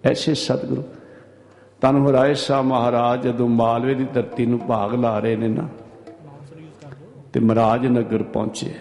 ਐਸੇ 0.03 0.33
ਸਤਿਗੁਰੂ। 0.33 0.83
ਧੰਨ 1.81 1.97
ਹੋ 1.97 2.11
ਰਾਏ 2.11 2.33
ਸਾਹਿਬ 2.33 2.65
ਮਹਾਰਾਜ 2.65 3.23
ਜਦੋਂ 3.23 3.47
ਮਾਲਵੇ 3.47 3.93
ਦੀ 3.93 4.05
ਧਰਤੀ 4.13 4.45
ਨੂੰ 4.45 4.59
ਭਾਗ 4.59 4.93
ਲਾ 4.95 5.19
ਰਹੇ 5.19 5.35
ਨੇ 5.35 5.47
ਨਾ 5.47 5.67
ਤੇ 7.33 7.39
ਮਹਾਰਾਜ 7.39 7.87
ਨਗਰ 7.87 8.23
ਪਹੁੰਚੇ। 8.23 8.73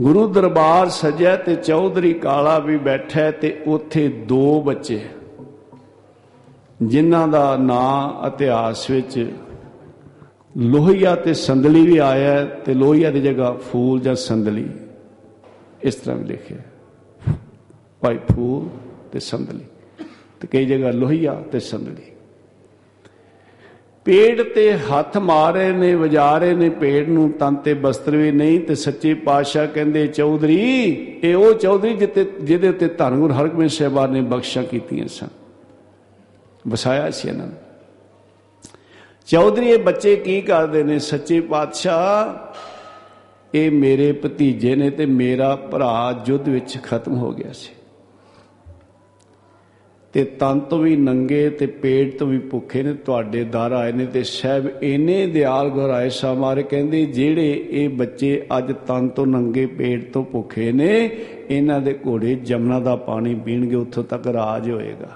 ਗੁਰੂ 0.00 0.26
ਦਰਬਾਰ 0.28 0.88
ਸਜਿਆ 0.88 1.34
ਤੇ 1.36 1.54
ਚੌਧਰੀ 1.56 2.12
ਕਾਲਾ 2.14 2.58
ਵੀ 2.58 2.76
ਬੈਠਾ 2.76 3.20
ਹੈ 3.20 3.30
ਤੇ 3.30 3.56
ਉੱਥੇ 3.66 4.08
ਦੋ 4.28 4.60
ਬੱਚੇ 4.60 5.00
ਜਿਨ੍ਹਾਂ 6.82 7.26
ਦਾ 7.28 7.56
ਨਾਂ 7.56 8.26
ਇਤਿਹਾਸ 8.26 8.90
ਵਿੱਚ 8.90 9.18
ਲੋਹੀਆ 10.56 11.14
ਤੇ 11.14 11.34
ਸੰਦਲੀ 11.34 11.86
ਵੀ 11.86 11.96
ਆਇਆ 11.98 12.32
ਹੈ 12.32 12.44
ਤੇ 12.64 12.74
ਲੋਹੀਆ 12.74 13.10
ਦੀ 13.10 13.20
ਜਗ੍ਹਾ 13.20 13.52
ਫੂਲ 13.70 14.00
ਜਾਂ 14.00 14.14
ਸੰਦਲੀ, 14.14 14.68
ਇਸ 15.82 15.94
ਤਰ੍ਹਾਂ 15.94 16.16
ਵੀ 16.18 16.24
ਲਿਖਿਆ 16.24 16.58
ਭਾਈ 18.02 18.18
ਫੂਲ 18.32 18.68
ਤੇ 19.12 19.18
ਸੰਦਲੀ 19.20 19.64
ਤੇ 20.40 20.48
ਕਈ 20.52 20.64
ਜਗ੍ਹਾ 20.66 20.90
ਲੋਹੀਆ 20.90 21.34
ਤੇ 21.52 21.60
ਸੰਦਲੀ। 21.60 22.10
ਪੇੜ 24.04 24.42
ਤੇ 24.42 24.74
ਹੱਥ 24.74 25.16
ਮਾਰੇ 25.16 25.72
ਨੇ, 25.72 25.94
ਵਜਾਰੇ 25.94 26.54
ਨੇ, 26.54 26.68
ਪੇੜ 26.68 27.08
ਨੂੰ 27.08 27.32
ਤਨ 27.32 27.54
ਤੇ 27.54 27.74
ਬਸਤਰ 27.74 28.16
ਵੀ 28.16 28.30
ਨਹੀਂ 28.30 28.60
ਤੇ 28.60 28.74
ਸੱਚੇ 28.74 29.14
ਪਾਤਸ਼ਾਹ 29.14 29.66
ਕਹਿੰਦੇ, 29.66 30.06
ਚੌਧਰੀ, 30.06 30.84
ਇਹ 31.24 31.36
ਉਹ 31.36 31.54
ਚੌਧਰੀ 31.54 31.94
ਜਿੱਤੇ, 31.94 32.32
ਜਿਹਦੇ 32.42 32.68
ਉੱਤੇ 32.68 32.88
ਧੰਨ 32.88 33.16
ਗੁਰੂ 33.16 33.34
ਹਰਗੋਬਿੰਦ 33.34 33.70
ਸਾਹਿਬਾਨ 33.70 34.10
ਨੇ 34.10 34.20
ਬਖਸ਼ਾਂ 34.20 34.64
ਕੀਤੀਆਂ 34.64 35.08
ਸਨ। 35.08 35.28
ਵਸਾਇਆ 36.68 37.10
ਸੀ 37.10 37.28
ਇਹਨਾਂ 37.28 37.46
ਨੂੰ। 37.46 37.56
ਚੌਧਰੀ, 39.26 39.66
ਇਹ 39.66 39.78
ਬੱਚੇ 39.78 40.16
ਕੀ 40.16 40.40
ਕਰਦੇ 40.40 40.82
ਨੇ? 40.82 40.98
ਸੱਚੇ 40.98 41.40
ਪਾਤਸ਼ਾਹ, 41.40 42.54
ਇਹ 43.54 43.70
ਮੇਰੇ 43.70 44.12
ਭਤੀਜੇ 44.12 44.76
ਨੇ 44.76 44.90
ਤੇ 44.90 45.06
ਮੇਰਾ 45.06 45.56
ਭਰਾ 45.56 46.24
ਯੁੱਧ 46.26 46.48
ਵਿੱਚ 46.48 46.82
ਖਤਮ 46.82 47.14
ਹੋ 47.14 47.32
ਗਿਆ 47.32 47.52
ਸੀ। 47.52 47.77
ਤੇ 50.12 50.24
ਤਨ 50.24 50.60
ਤੋਂ 50.60 50.78
ਵੀ 50.78 50.96
ਨੰਗੇ 50.96 51.50
ਤੇ 51.50 51.66
ਪੇਟ 51.66 52.18
ਤੋਂ 52.18 52.26
ਵੀ 52.26 52.38
ਭੁੱਖੇ 52.38 52.82
ਨੇ 52.82 52.92
ਤੁਹਾਡੇ 52.94 53.44
ਦਰ 53.44 53.72
ਆਏ 53.72 53.92
ਨੇ 53.92 54.06
ਤੇ 54.06 54.22
ਸਹਿਬ 54.22 54.68
ਇਹਨੇ 54.82 55.26
ਦਿਆਲ 55.26 55.68
ਗੁਰਾਏ 55.68 56.10
ਮਾਰੇ 56.38 56.62
ਕਹਿੰਦੇ 56.62 57.04
ਜਿਹੜੇ 57.06 57.66
ਇਹ 57.70 57.88
ਬੱਚੇ 57.88 58.46
ਅੱਜ 58.58 58.72
ਤਨ 58.86 59.08
ਤੋਂ 59.08 59.26
ਨੰਗੇ 59.26 59.66
ਪੇਟ 59.66 60.12
ਤੋਂ 60.12 60.24
ਭੁੱਖੇ 60.24 60.72
ਨੇ 60.72 61.10
ਇਹਨਾਂ 61.50 61.80
ਦੇ 61.80 61.98
ਘੋੜੇ 62.06 62.34
ਜਮਨਾ 62.34 62.80
ਦਾ 62.80 62.96
ਪਾਣੀ 62.96 63.34
ਪੀਣਗੇ 63.34 63.76
ਉੱਥੋਂ 63.76 64.04
ਤੱਕ 64.04 64.26
ਰਾਜ 64.26 64.70
ਹੋਏਗਾ। 64.70 65.10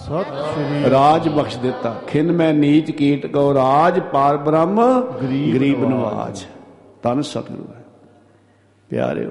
ਸਤਿ 0.00 0.42
ਸ਼੍ਰੀ 0.52 0.90
ਰਾਜ 0.90 1.28
ਬਖਸ਼ 1.28 1.58
ਦਿੱਤਾ। 1.58 1.94
ਖਿਨ 2.06 2.32
ਮੈਂ 2.32 2.52
ਨੀਚ 2.54 2.90
ਕੀਟ 2.90 3.26
ਕੋ 3.26 3.54
ਰਾਜ 3.54 4.00
ਪਾਰ 4.00 4.36
ਬ੍ਰਹਮ 4.36 4.80
ਗਰੀਬ 5.54 5.84
ਨਵਾਜ। 5.84 6.44
ਤਨ 7.02 7.22
ਸਤਿਗੁਰੂ 7.22 7.68
ਪਿਆਰਿਓ 8.90 9.30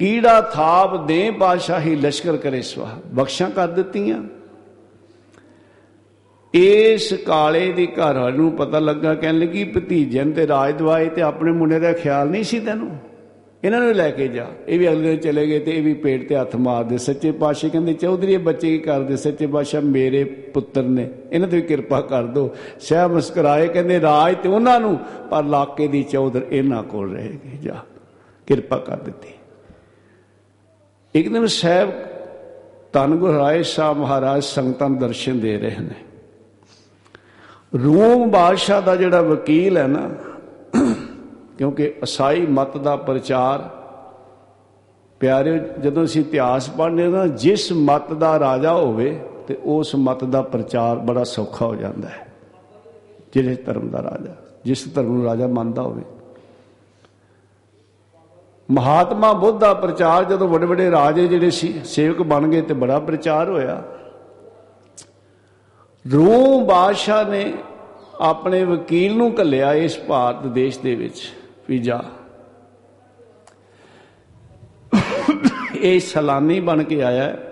ਕੀੜਾ 0.00 0.40
ਥਾਪ 0.40 1.06
ਦੇ 1.06 1.30
ਬਾਦਸ਼ਾਹੀ 1.30 1.96
ਲਸ਼ਕਰ 1.96 2.36
ਕਰੇ 2.36 2.62
ਸਵਾ 2.62 2.90
ਬਖਸ਼ਾਂ 3.06 3.50
ਕਰ 3.50 3.68
ਦਿੱਤੀਆਂ। 3.68 4.24
ਇਸ 6.54 7.12
ਕਾਲੇ 7.12 7.72
ਦੀ 7.72 7.86
ਘਰ 7.86 8.18
ਵਾਲੀ 8.18 8.36
ਨੂੰ 8.36 8.52
ਪਤਾ 8.52 8.78
ਲੱਗਾ, 8.78 9.14
ਕਹਿਣ 9.14 9.38
ਲੱਗੀ, 9.38 9.64
ਭਤੀਜੇ 9.64 10.24
ਨੇ 10.24 10.32
ਤੇ 10.32 10.46
ਰਾਜ 10.46 10.78
ਦਵਾਏ 10.78 11.08
ਤੇ 11.08 11.22
ਆਪਣੇ 11.22 11.52
ਮੁੰਡੇ 11.52 11.78
ਦਾ 11.80 11.92
ਖਿਆਲ 11.92 12.28
ਨਹੀਂ 12.28 12.44
ਸੀ 12.44 12.60
ਤੈਨੂੰ? 12.60 12.96
ਇਹਨਾਂ 13.64 13.80
ਨੂੰ 13.80 13.92
ਲੈ 13.92 14.10
ਕੇ 14.10 14.28
ਜਾ। 14.28 14.46
ਇਹ 14.68 14.78
ਵੀ 14.78 14.88
ਅਗਲੇ 14.88 15.08
ਦਿਨ 15.08 15.16
ਚਲੇ 15.16 15.46
ਗਏ 15.46 15.58
ਤੇ 15.58 15.76
ਇਹ 15.76 15.82
ਵੀ 15.82 15.94
ਪੇਟ 15.94 16.28
ਤੇ 16.28 16.36
ਹੱਥ 16.36 16.56
ਮਾਰਦੇ। 16.56 16.98
ਸੱਚੇ 16.98 17.30
ਪਾਤਸ਼ਾਹ 17.32 17.70
ਕਹਿੰਦੇ, 17.70 17.92
ਚੌਧਰੀ, 17.92 18.32
ਇਹ 18.32 18.38
ਬੱਚੇ 18.38 18.68
ਕੀ 18.68 18.78
ਕਰਦੇ? 18.78 19.16
ਸੱਚੇ 19.16 19.46
ਪਾਤਸ਼ਾਹ 19.46 19.80
ਮੇਰੇ 19.80 20.24
ਪੁੱਤਰ 20.24 20.82
ਨੇ, 20.82 21.10
ਇਹਨਾਂ 21.32 21.48
ਤੇ 21.48 21.56
ਵੀ 21.56 21.62
ਕਿਰਪਾ 21.62 22.00
ਕਰ 22.00 22.22
ਦੋ 22.22 22.50
ਸਹਿ 22.80 23.08
ਮੁਸਕਰਾਏ, 23.08 23.68
ਕਹਿੰਦੇ, 23.68 24.00
ਰਾਜ 24.00 24.36
ਤੇ 24.42 24.48
ਉਹਨਾਂ 24.48 24.80
ਨੂੰ, 24.80 24.98
ਪਰ 25.30 25.44
ਇਲਾਕੇ 25.44 25.88
ਦੀ 25.88 26.02
ਚੌਧਰ 26.02 26.46
ਇਹਨਾਂ 26.50 26.82
ਕੋਲ 26.82 27.14
ਰਹੇਗੀ 27.14 27.58
ਜਾ। 27.62 27.76
ਕਿਰਪਾ 28.46 28.78
ਕਰ 28.78 28.96
ਦਿੱਤੀ। 28.96 29.28
ਇੱਕ 31.14 31.28
ਦਿਨ 31.32 31.46
ਸਾਹਿਬ 31.46 31.90
ਧੰਨ 32.92 33.16
ਗੁਰੂ 33.16 33.38
ਰਾਏ 33.38 33.62
ਸਾਹਿਬ 33.62 33.96
ਮਹਾਰਾਜ 33.98 34.42
ਸੰਗਤਾਂ 34.44 34.88
ਨੂੰ 34.88 34.98
ਦਰਸ਼ਨ 34.98 35.40
ਦੇ 35.40 35.56
ਰਹੇ 35.58 35.80
ਨੇ। 35.80 35.94
ਰੋਮ 37.74 38.30
ਬਾਦਸ਼ਾਹ 38.30 38.80
ਦਾ 38.82 38.94
ਜਿਹੜਾ 38.96 39.20
ਵਕੀਲ 39.22 39.76
ਹੈ 39.78 39.86
ਨਾ, 39.86 40.08
ਕਿਉਂਕਿ 41.58 41.92
ਅਸਾਈ 42.02 42.46
ਮਤ 42.48 42.76
ਦਾ 42.76 42.94
ਪ੍ਰਚਾਰ, 42.96 43.68
ਪਿਆਰਿਓ, 45.20 45.58
ਜਦੋਂ 45.82 46.04
ਅਸੀਂ 46.04 46.20
ਇਤਿਹਾਸ 46.20 46.68
ਪੜ੍ਹਦੇ 46.70 47.02
ਹਾਂ 47.04 47.10
ਨਾ 47.10 47.26
ਜਿਸ 47.26 47.70
ਮਤ 47.72 48.12
ਦਾ 48.12 48.38
ਰਾਜਾ 48.40 48.72
ਹੋਵੇ 48.72 49.18
ਤੇ 49.46 49.56
ਉਸ 49.66 49.94
ਮਤ 49.96 50.24
ਦਾ 50.24 50.42
ਪ੍ਰਚਾਰ 50.44 50.96
ਬੜਾ 51.00 51.24
ਸੌਖਾ 51.24 51.66
ਹੋ 51.66 51.74
ਜਾਂਦਾ 51.74 52.08
ਹੈ, 52.08 52.26
ਜਿਹੜੇ 53.34 53.54
ਧਰਮ 53.56 53.88
ਦਾ 53.88 54.02
ਰਾਜਾ, 54.02 54.34
ਜਿਸ 54.64 54.86
ਧਰਮ 54.94 55.16
ਨੂੰ 55.16 55.24
ਰਾਜਾ 55.24 55.46
ਮੰਨਦਾ 55.48 55.82
ਹੋਵੇ। 55.82 56.02
ਮਹਾਤਮਾ 58.70 59.32
ਬੁੱਧ 59.32 59.58
ਦਾ 59.58 59.74
ਪ੍ਰਚਾਰ 59.74 60.24
ਜਦੋਂ 60.24 60.48
ਵੱਡੇ 60.48 60.66
ਵੱਡੇ 60.66 60.90
ਰਾਜੇ 60.90 61.26
ਜਿਹੜੇ 61.28 61.50
ਸੀ, 61.50 61.80
ਸੇਵਕ 61.84 62.22
ਬਣ 62.22 62.48
ਗਏ 62.48 62.60
ਤੇ 62.60 62.74
ਬੜਾ 62.74 62.98
ਪ੍ਰਚਾਰ 62.98 63.48
ਹੋਇਆ। 63.48 63.82
ਰੋਮ 66.12 66.66
ਬਾਦਸ਼ਾਹ 66.66 67.24
ਨੇ 67.24 67.52
ਆਪਣੇ 68.20 68.64
ਵਕੀਲ 68.64 69.16
ਨੂੰ 69.16 69.32
ਘੱਲਿਆ 69.40 69.74
ਇਸ 69.74 69.98
ਭਾਰਤ 70.00 70.46
ਦੇਸ਼ 70.46 70.78
ਦੇ 70.78 70.94
ਵਿੱਚ, 70.94 71.22
ਵੀ 71.68 71.78
ਜਾ। 71.78 72.00
ਇਹ 75.74 76.00
ਸਲਾਨੀ 76.00 76.60
ਬਣ 76.60 76.82
ਕੇ 76.82 77.02
ਆਇਆ। 77.02 77.22
ਹੈ 77.22 77.49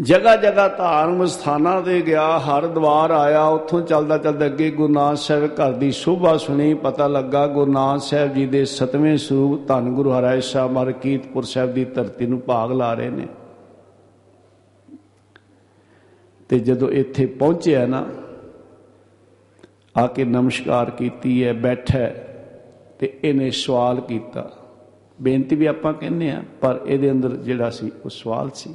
ਜਗਾ 0.00 0.34
ਜਗਾ 0.36 0.66
ਧਾਰਮਿਕ 0.68 1.28
ਸਥਾਨਾਂ 1.28 1.80
ਤੇ 1.82 2.00
ਗਿਆ 2.02 2.38
ਹਰਦੁਆਰ 2.38 3.10
ਆਇਆ 3.10 3.42
ਉੱਥੋਂ 3.44 3.80
ਚੱਲਦਾ 3.80 4.18
ਚੱਲਦਾ 4.18 4.46
ਅੱਗੇ 4.46 4.70
ਗੁਰੂ 4.70 4.92
ਨਾਨਕ 4.92 5.18
ਸਾਹਿਬ 5.18 5.44
ਘਰ 5.54 5.72
ਦੀ 5.72 5.90
ਸ਼ੋਭਾ 5.92 6.36
ਸੁਣੀ 6.36 6.74
ਪਤਾ 6.74 7.06
ਲੱਗਾ 7.06 7.46
ਗੁਰੂ 7.46 7.72
ਨਾਨਕ 7.72 8.02
ਸਾਹਿਬ 8.02 8.34
ਜੀ 8.34 8.46
ਦੇ 8.46 8.64
ਸਤਵੇਂ 8.64 9.16
ਸਰੂਪ 9.16 9.66
ਧੰਨ 9.68 9.90
ਗੁਰੂ 9.94 10.12
ਹਰਿ 10.12 10.40
ਸਾਹਿਬ 10.40 10.72
ਮਰ 10.72 10.92
ਕੀਰਤਪੁਰ 10.92 11.42
ਸਾਹਿਬ 11.42 11.74
ਦੀ 11.74 11.84
ਧਰਤੀ 11.84 12.26
ਨੂੰ 12.26 12.40
ਭਾਗ 12.46 12.72
ਲਾ 12.72 12.92
ਰਹੇ 12.94 13.10
ਨੇ। 13.10 13.26
ਤੇ 16.48 16.58
ਜਦੋਂ 16.58 16.90
ਇੱਥੇ 16.90 17.26
ਪਹੁੰਚਿਆ 17.26 17.86
ਨਾ 17.86 18.06
ਆ 19.98 20.06
ਕੇ 20.06 20.24
ਨਮਸਕਾਰ 20.24 20.90
ਕੀਤੀ 20.90 21.44
ਹੈ 21.44 21.52
ਬੈਠਾ 21.52 21.98
ਹੈ, 21.98 22.26
ਤੇ 22.98 23.18
ਇਹਨੇ 23.24 23.50
ਸਵਾਲ 23.50 24.00
ਕੀਤਾ। 24.00 24.50
ਬੇਨਤੀ 25.22 25.56
ਵੀ 25.56 25.66
ਆਪਾਂ 25.66 25.92
ਕਹਿੰਦੇ 25.92 26.30
ਆ 26.30 26.42
ਪਰ 26.60 26.80
ਇਹਦੇ 26.86 27.10
ਅੰਦਰ 27.10 27.36
ਜਿਹੜਾ 27.36 27.70
ਸੀ 27.70 27.90
ਉਹ 28.04 28.10
ਸਵਾਲ 28.10 28.50
ਸੀ। 28.54 28.74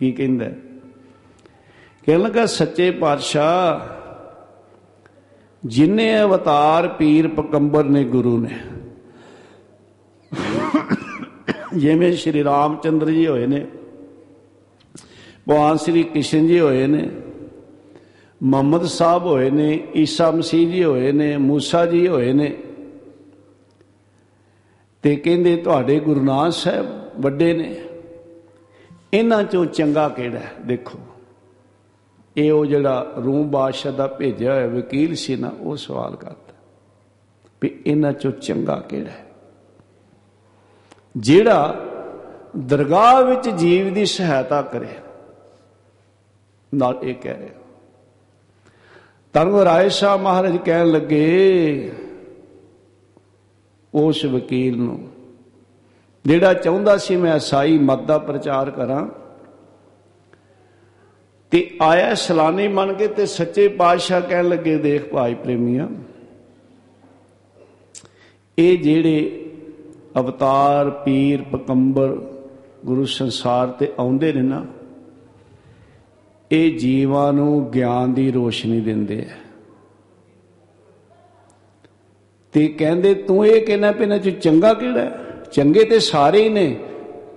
ਕੀ 0.00 0.12
ਕਹਿੰਦਾ 0.12 0.44
ਹੈ? 0.44 0.56
ਕਹਿਣ 2.06 2.20
ਲੱਗਾ, 2.20 2.46
ਸੱਚੇ 2.46 2.90
ਪਾਤਸ਼ਾਹ, 2.90 3.80
ਜਿਨੇ 5.66 6.22
ਅਵਤਾਰ 6.22 6.88
ਪੀਰ 6.88 7.28
ਪਕੰਬਰ 7.28 7.84
ਨੇ 7.84 8.04
ਗੁਰੂ 8.04 8.38
ਨੇ, 8.40 8.60
ਜਿਵੇਂ 11.76 12.12
ਸ਼੍ਰੀ 12.12 12.44
ਰਾਮਚੰਦਰ 12.44 13.10
ਜੀ 13.10 13.26
ਹੋਏ 13.26 13.46
ਨੇ, 13.46 13.66
ਭਗਵਾਨ 15.48 15.76
ਸ੍ਰੀ 15.76 16.02
ਕ੍ਰਿਸ਼ਨ 16.02 16.46
ਜੀ 16.46 16.60
ਹੋਏ 16.60 16.86
ਨੇ, 16.86 17.10
ਮੁਹੰਮਦ 18.42 18.84
ਸਾਹਿਬ 18.84 19.26
ਹੋਏ 19.26 19.50
ਨੇ, 19.50 19.88
ਈਸਾ 19.96 20.30
ਮਸੀਹ 20.30 20.68
ਜੀ 20.68 20.84
ਹੋਏ 20.84 21.12
ਨੇ, 21.12 21.36
ਮੂਸਾ 21.36 21.86
ਜੀ 21.86 22.08
ਹੋਏ 22.08 22.32
ਨੇ, 22.32 22.56
ਤੇ 25.02 25.16
ਕਹਿੰਦੇ, 25.16 25.56
ਤੁਹਾਡੇ 25.56 26.00
ਗੁਰੂ 26.00 26.20
ਨਾਨਕ 26.20 26.52
ਸਾਹਿਬ 26.52 26.86
ਵੱਡੇ 27.18 27.52
ਨੇ 27.54 27.74
ਇਹਨਾਂ 29.14 29.42
ਚੋਂ 29.44 29.64
ਚੰਗਾ 29.66 30.08
ਕਿਹੜਾ 30.08 30.38
ਹੈ? 30.38 30.52
ਦੇਖੋ। 30.60 30.98
ਇਹ 32.36 32.52
ਉਹ 32.52 32.66
ਜਿਹੜਾ 32.66 33.12
ਰੂਮ 33.24 33.50
ਬਾਦਸ਼ਾਹ 33.50 33.92
ਦਾ 33.92 34.06
ਭੇਜਿਆ 34.06 34.54
ਹੋਇਆ 34.54 34.66
ਵਕੀਲ 34.66 35.14
ਸੀ 35.14 35.36
ਨਾ, 35.36 35.50
ਉਹ 35.60 35.76
ਸਵਾਲ 35.76 36.16
ਕਰਦਾ 36.16 36.54
ਵੀ 37.62 37.82
ਇਹਨਾਂ 37.86 38.12
ਚੋਂ 38.12 38.30
ਚੰਗਾ 38.32 38.76
ਕਿਹੜਾ 38.80 39.10
ਹੈ? 39.10 39.26
ਜਿਹੜਾ 41.16 41.86
ਦਰਗਾਹ 42.56 43.22
ਵਿੱਚ 43.22 43.48
ਜੀਵ 43.48 43.92
ਦੀ 43.94 44.04
ਸਹਾਇਤਾ 44.06 44.62
ਕਰੇ, 44.62 44.94
ਨਾਲ 46.72 46.98
ਇਹ 47.02 47.14
ਕਹਿ 47.14 47.38
ਰਿਹਾ। 47.38 47.58
ਧਰਮ 49.32 49.56
ਰਾਏ 49.56 49.88
ਸਾਹਿਬ 49.88 50.20
ਮਹਾਰਾਜ 50.20 50.56
ਕਹਿਣ 50.56 50.86
ਲੱਗੇ, 50.86 51.92
ਉਸ 53.94 54.24
ਵਕੀਲ 54.24 54.76
ਨੂੰ 54.76 55.08
ਜਿਹੜਾ 56.24 56.52
ਚਾਹੁੰਦਾ 56.54 56.96
ਸੀ 56.96 57.16
ਮੈਂ 57.16 57.38
ਸਾਈ 57.38 57.78
ਮਤ 57.78 58.02
ਦਾ 58.02 58.18
ਪ੍ਰਚਾਰ 58.18 58.70
ਕਰਾਂ 58.70 59.06
ਤੇ 61.52 61.68
ਆਇਆ 61.82 62.14
ਸਲਾਨੀ 62.14 62.66
ਮੰਨ 62.68 62.92
ਕੇ 62.94 63.06
ਤੇ 63.06 63.26
ਸੱਚੇ 63.26 63.66
ਪਾਤਸ਼ਾਹ 63.68 64.20
ਕਹਿਣ 64.20 64.48
ਲੱਗੇ, 64.48 64.76
ਦੇਖ 64.76 65.08
ਭਾਈ 65.12 65.34
ਪ੍ਰੇਮੀਆਂ, 65.34 65.86
ਇਹ 68.58 68.78
ਜਿਹੜੇ 68.78 69.46
ਅਵਤਾਰ, 70.18 70.90
ਪੀਰ 71.04 71.42
ਪਕੰਬਰ 71.42 72.16
ਗੁਰੂ 72.84 73.04
ਸੰਸਾਰ 73.04 73.68
ਤੇ 73.68 73.92
ਆਉਂਦੇ 73.98 74.32
ਨੇ 74.32 74.42
ਨਾ, 74.42 74.64
ਇਹ 76.50 76.78
ਜੀਵਾਂ 76.78 77.32
ਨੂੰ 77.32 77.70
ਗਿਆਨ 77.70 78.14
ਦੀ 78.14 78.30
ਰੋਸ਼ਨੀ 78.32 78.80
ਦਿੰਦੇ 78.80 79.20
ਆ 79.22 79.38
ਤੇ 82.54 82.66
ਕਹਿੰਦੇ, 82.68 83.14
ਤੂੰ 83.14 83.46
ਇਹ 83.46 83.66
ਕਹਿਣਾ 83.66 83.92
ਪੈਣਾ 83.92 84.18
ਚ 84.18 84.28
ਚੰਗਾ 84.38 84.72
ਕਿਹੜਾ 84.74 85.00
ਹੈ? 85.00 85.19
ਚੰਗੇ 85.52 85.84
ਤੇ 85.84 85.98
ਸਾਰੇ 85.98 86.42
ਹੀ 86.42 86.48
ਨੇ, 86.48 86.76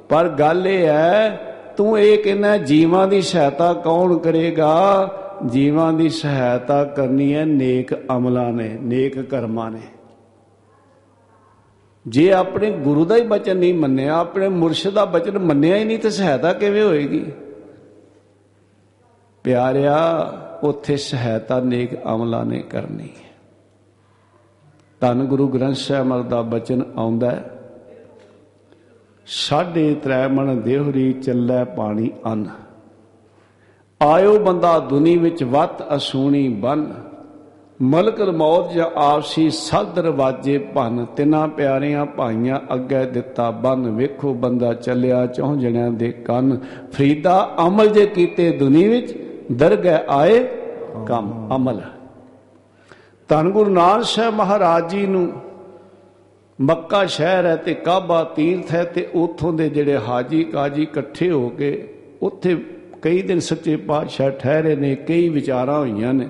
ਪਰ 0.10 0.30
ਗੱਲ 0.30 0.68
ਇਹ 0.68 0.88
ਹੈ, 0.88 1.38
ਤੂੰ 1.78 2.00
ਇਹ 2.00 2.24
ਕਹਿਣਾ 2.24 2.58
ਜੀਵਾਂ 2.58 3.08
ਦੀ 3.08 3.22
ਸਹਾਇਤਾ 3.22 3.74
ਕੌਣ 3.74 4.18
ਕਰੇਗਾ? 4.18 5.10
ਜੀਵਾਂ 5.46 5.94
ਦੀ 5.94 6.10
ਸਹਾਇਤਾ 6.10 6.84
ਕਰਨੀ 6.84 7.36
ਹੈ 7.36 7.46
ਨੇਕ 7.46 7.94
ਅਮਲਾਂ 8.18 8.52
ਨੇ, 8.52 8.78
ਨੇਕ 8.82 9.22
ਕਰਮਾਂ 9.22 9.72
ਨੇ। 9.72 9.82
ਜੇ 12.08 12.34
ਆਪਣੇ 12.34 12.72
ਗੁਰੂ 12.72 13.06
ਦਾ 13.06 13.16
ਹੀ 13.16 13.22
ਬਚਨ 13.22 13.58
ਨਹੀਂ 13.58 13.74
ਮੰਨਿਆ, 13.74 14.18
ਆਪਣੇ 14.18 14.48
ਮੁਰਸ਼ਿਦ 14.48 14.94
ਦਾ 14.94 15.06
ਬਚਨ 15.06 15.40
ਮੰਨਿਆ 15.40 15.76
ਹੀ 15.76 15.84
ਨਹੀਂ, 15.84 16.00
ਤੇ 16.00 16.10
ਸਹਾਇਤਾ 16.10 16.54
ਕਿਵੇਂ 16.54 16.84
ਹੋਏਗੀ? 16.84 17.26
ਪਿਆਰਿਆ, 19.44 19.98
ਉੱਥੇ 20.64 20.98
ਸਹਾਇਤਾ 20.98 21.60
ਨੇਕ 21.60 22.06
ਅਮਲਾਂ 22.06 22.46
ਨੇ 22.46 22.60
ਕਰਨੀ 22.60 23.04
ਹੈ। 23.04 23.34
ਧੰਨ 25.02 25.24
ਗੁਰੂ 25.24 25.48
ਗ੍ਰੰਥ 25.48 25.76
ਸਾਹਿਬ 25.76 26.08
ਮਰ 26.08 26.22
ਦਾ 26.22 26.42
ਬਚਨ 26.42 26.84
ਆਉਂਦਾ 26.96 27.32
ਹੈ। 27.32 27.53
ਸਾਢੇ 29.26 29.96
ਤ੍ਰੈ 29.96 30.28
ਮਣ 30.28 30.56
ਦੇਹਰੀ 30.56 31.14
ਚੱਲੈ 31.14 31.64
ਪਾਣੀ 31.64 32.12
ਅੰਨ। 32.26 32.50
ਆਇਓ 34.02 34.40
ਬੰਦਾ 34.40 34.80
ਦੁਨੀ 34.80 35.18
ਵਿੱਚ 35.18 35.44
ਵਤ 35.44 35.96
ਅਸੂਣੀ 35.96 36.50
ਬਨ। 36.50 36.94
ਮਲਕਲ 37.82 38.32
ਮੌਤ 38.32 38.72
ਜਾਂ 38.72 38.86
ਆਪਸੀ 38.96 39.50
ਸਦ 39.50 39.94
ਦਰਵਾਜੇ 39.94 40.58
ਭੰਨ। 40.58 41.06
ਤਿੰਨਾਂ 41.06 41.48
ਪਿਆਰਿਆਂ 41.48 42.06
ਭਾਈਆਂ 42.06 42.60
ਅੱਗੇ 42.74 43.06
ਦਿੱਤਾ 43.06 43.52
ਬੰਨ। 43.52 43.92
ਵੇਖੋ 43.92 44.34
ਬੰਦਾ 44.34 44.74
ਚੱਲਿਆ 44.74 45.26
ਚੌਂ 45.26 45.56
ਜਣਿਆਂ 45.56 45.92
ਦੇ 45.92 46.12
ਕੰਨ। 46.12 46.60
ਫਰੀਦਾ 46.92 47.56
ਅਮਲ 47.68 47.88
ਜੇ 47.88 48.06
ਕੀਤੇ 48.06 48.52
ਦੁਨੀ 48.52 48.88
ਵਿੱਚ, 48.88 49.18
ਦਰਗਹਿ 49.52 49.98
ਆਏ 50.10 50.44
ਕੰਮ 51.08 51.56
ਅਮਲ। 51.56 51.82
ਧੰਨ 53.28 53.52
ਗੁਰੂ 53.52 53.72
ਨਾਨਕ 53.72 54.04
ਸਾਹਿਬ 54.04 54.36
ਮਹਾਰਾਜ 54.36 54.90
ਜੀ 54.90 55.08
ਨੂੰ 55.08 55.32
ਮੱਕਾ 56.62 57.06
ਸ਼ਹਿਰ 57.06 57.46
ਹੈ 57.46 57.56
ਤੇ 57.56 57.74
ਕਾਬਾ 57.74 58.24
ਤੀਰਥ 58.24 58.74
ਹੈ 58.74 58.84
ਤੇ 58.84 59.10
ਉਥੋਂ 59.16 59.54
ਦੇ 59.54 59.70
ਜਿਹੜੇ 59.70 59.98
ਹਾਜੀ 59.98 60.44
ਕਾਜੀ 60.44 60.84
ਇਕੱਠੇ 60.84 61.32
ਹੋ 61.32 61.50
ਕੇ 61.50 61.94
ਉੱਥੇ 62.22 62.66
ਕਈ 63.02 63.22
ਦਿਨ 63.22 63.40
ਸੱਚੇ 63.40 63.76
ਪਾਤਸ਼ਾਹ 63.76 64.30
ਠਹਿਰੇ 64.30 64.76
ਨੇ 64.76 64.96
ਕਈ 64.96 65.30
ਵਿਚਾਰਾਂ 65.30 65.80
ਹੋਈਆਂ 65.80 66.14
ਨੇ। 66.14 66.30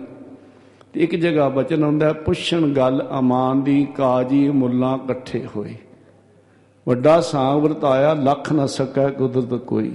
ਤੇ 0.93 1.03
ਇੱਕ 1.03 1.15
ਜਗ੍ਹਾ 1.15 1.49
ਬਚਨ 1.49 1.83
ਹੁੰਦਾ 1.83 2.05
ਹੈ, 2.05 2.13
ਪੁੱਛਣ 2.13 2.73
ਗੱਲ 2.73 3.07
ਅਮਾਨ 3.19 3.61
ਦੀ 3.61 3.87
ਕਾਜੀ 3.97 4.49
ਮੁੱਲਾ 4.49 4.99
ਇਕੱਠੇ 5.05 5.45
ਹੋਏ। 5.55 5.75
ਵੱਡਾ 6.87 7.21
ਸਾਂ 7.21 7.55
ਵਰਤਾਇਆ 7.55 8.13
ਲੱਖ 8.13 8.53
ਨਾ 8.53 8.65
ਸਕੈ 8.65 9.09
ਕੁਦਰਤ 9.09 9.59
ਕੋਈ। 9.59 9.91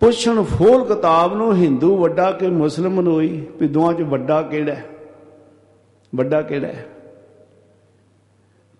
ਪੁੱਛਣ 0.00 0.42
ਫੋਲ 0.42 0.84
ਕਿਤਾਬ 0.84 1.34
ਨੂੰ 1.34 1.54
ਹਿੰਦੂ 1.54 1.96
ਵੱਡਾ 1.96 2.32
ਕਿ 2.32 2.46
ਮੁਸਲਮਾਨ 2.46 3.06
ਹੋਈ 3.06 3.46
ਵੀ 3.60 3.68
ਦੋਵਾਂ 3.68 3.94
ਚ 3.94 4.02
ਵੱਡਾ 4.02 4.42
ਕਿਹੜਾ 4.42 4.74
ਹੈ? 4.74 4.84
ਵੱਡਾ 6.14 6.42
ਕਿਹੜਾ 6.42 6.68
ਹੈ? 6.68 6.86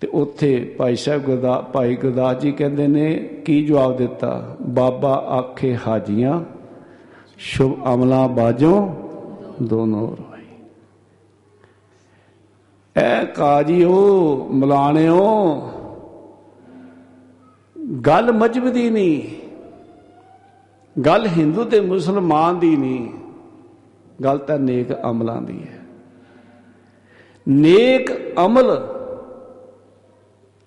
ਤੇ 0.02 0.08
ਉੱਥੇ 0.08 0.74
ਭਾਈ 0.78 0.96
ਸਾਹਿਬ 0.96 1.22
ਗੁਰਦਾ 1.22 1.56
ਭਾਈ 1.72 1.96
ਗੁਰਦਾਸ 1.96 2.36
ਜੀ 2.36 2.52
ਕਹਿੰਦੇ 2.52 2.86
ਨੇ, 2.86 3.14
ਕੀ 3.44 3.64
ਜਵਾਬ 3.66 3.96
ਦਿੱਤਾ? 3.96 4.56
ਬਾਬਾ 4.60 5.12
ਆਖੇ, 5.30 5.76
ਹਾਜੀਆਂ, 5.86 6.40
ਸ਼ੁਭ 7.38 7.74
ਅਮਲਾ 7.94 8.26
ਬਾਜੋਂ, 8.26 8.94
ਦੋਨੋਂ 9.62 10.06
ਰੋਈ 10.08 10.46
ਐ 12.96 13.24
ਕਾਜੀਓ, 13.24 14.48
ਮਲਾਣਿਓ, 14.52 15.20
ਗੱਲ 18.06 18.32
ਮਜਬ 18.32 18.68
ਦੀ 18.68 18.90
ਨਹੀਂ, 18.90 19.22
ਗੱਲ 20.96 21.26
ਹਿੰਦੂ 21.26 21.64
ਤੇ 21.64 21.80
ਮੁਸਲਮਾਨ 21.80 22.58
ਦੀ 22.58 22.76
ਨਹੀਂ, 22.76 23.08
ਗੱਲ 24.24 24.38
ਤਾਂ 24.38 24.58
ਨੇਕ 24.58 24.92
ਅਮਲਾਂ 25.10 25.42
ਦੀ 25.42 25.60
ਹੈ। 25.62 25.80
ਨੇਕ 27.48 28.10
ਅਮਲ 28.46 28.76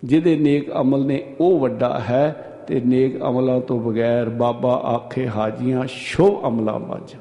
ਜਿਹਦੇ 0.06 0.38
ਨੇਕ 0.38 0.72
ਅਮਲ 0.82 1.06
ਨੇ 1.06 1.24
ਉਹ 1.40 1.60
ਵੱਡਾ 1.60 2.00
ਹੈ 2.00 2.52
ਤੇ 2.68 2.82
ਨੇਕ 2.86 3.22
ਅਮਲਾਂ 3.24 3.62
ਤੋਂ 3.62 3.80
ਬਗੈਰ 3.80 4.30
ਬਾਬਾ 4.30 4.74
ਆਖੇ 4.74 5.28
ਹਾਜੀਆਂ 5.28 5.84
ਸ਼ੁਭ 5.88 6.48
ਅਮਲਾਂ 6.48 6.80
ਵਾਜ 6.80 7.16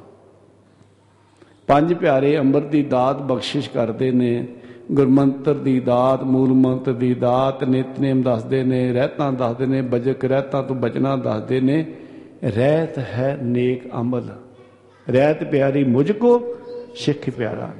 ਪੰਜ 1.66 1.94
ਪਿਆਰੇ 1.94 2.38
ਅੰਮ੍ਰਿਤ 2.38 2.64
ਦੀ 2.64 2.82
ਦਾਤ 2.82 3.22
ਬਖਸ਼ਿਸ਼ 3.22 3.70
ਕਰਦੇ 3.70 4.10
ਨੇ, 4.10 4.46
ਗੁਰਮੰਤਰ 4.92 5.54
ਦੀ 5.54 5.80
ਦਾਤ, 5.80 6.22
ਮੂਲ 6.22 6.48
ਮੰਤਰ 6.48 6.92
ਦੀ 6.92 7.14
ਦਾਤ, 7.14 7.64
ਨਿਤਨੇਮ 7.64 8.22
ਦੱਸਦੇ 8.22 8.62
ਨੇ, 8.62 8.92
ਰਹਿਤਾਂ 8.92 9.32
ਦੱਸਦੇ 9.32 9.66
ਨੇ, 9.66 9.82
ਬਜਕ 9.82 10.24
ਰਹਿਤਾਂ 10.24 10.62
ਤੋਂ 10.62 10.76
ਬਚਨਾ 10.76 11.16
ਦੱਸਦੇ 11.16 11.60
ਨੇ, 11.60 11.94
ਰਹਿਤ 12.44 12.98
ਹੈ 12.98 13.38
ਨੇਕ 13.42 13.94
ਅਮਲ। 14.00 14.28
ਰਹਿਤ 15.10 15.44
ਪਿਆਰੀ 15.44 15.84
ਮੁਝ 15.84 16.12
ਕੋ, 16.12 16.54
ਸਿੱਖ 16.96 17.30
ਪਿਆਰਾ। 17.30 17.70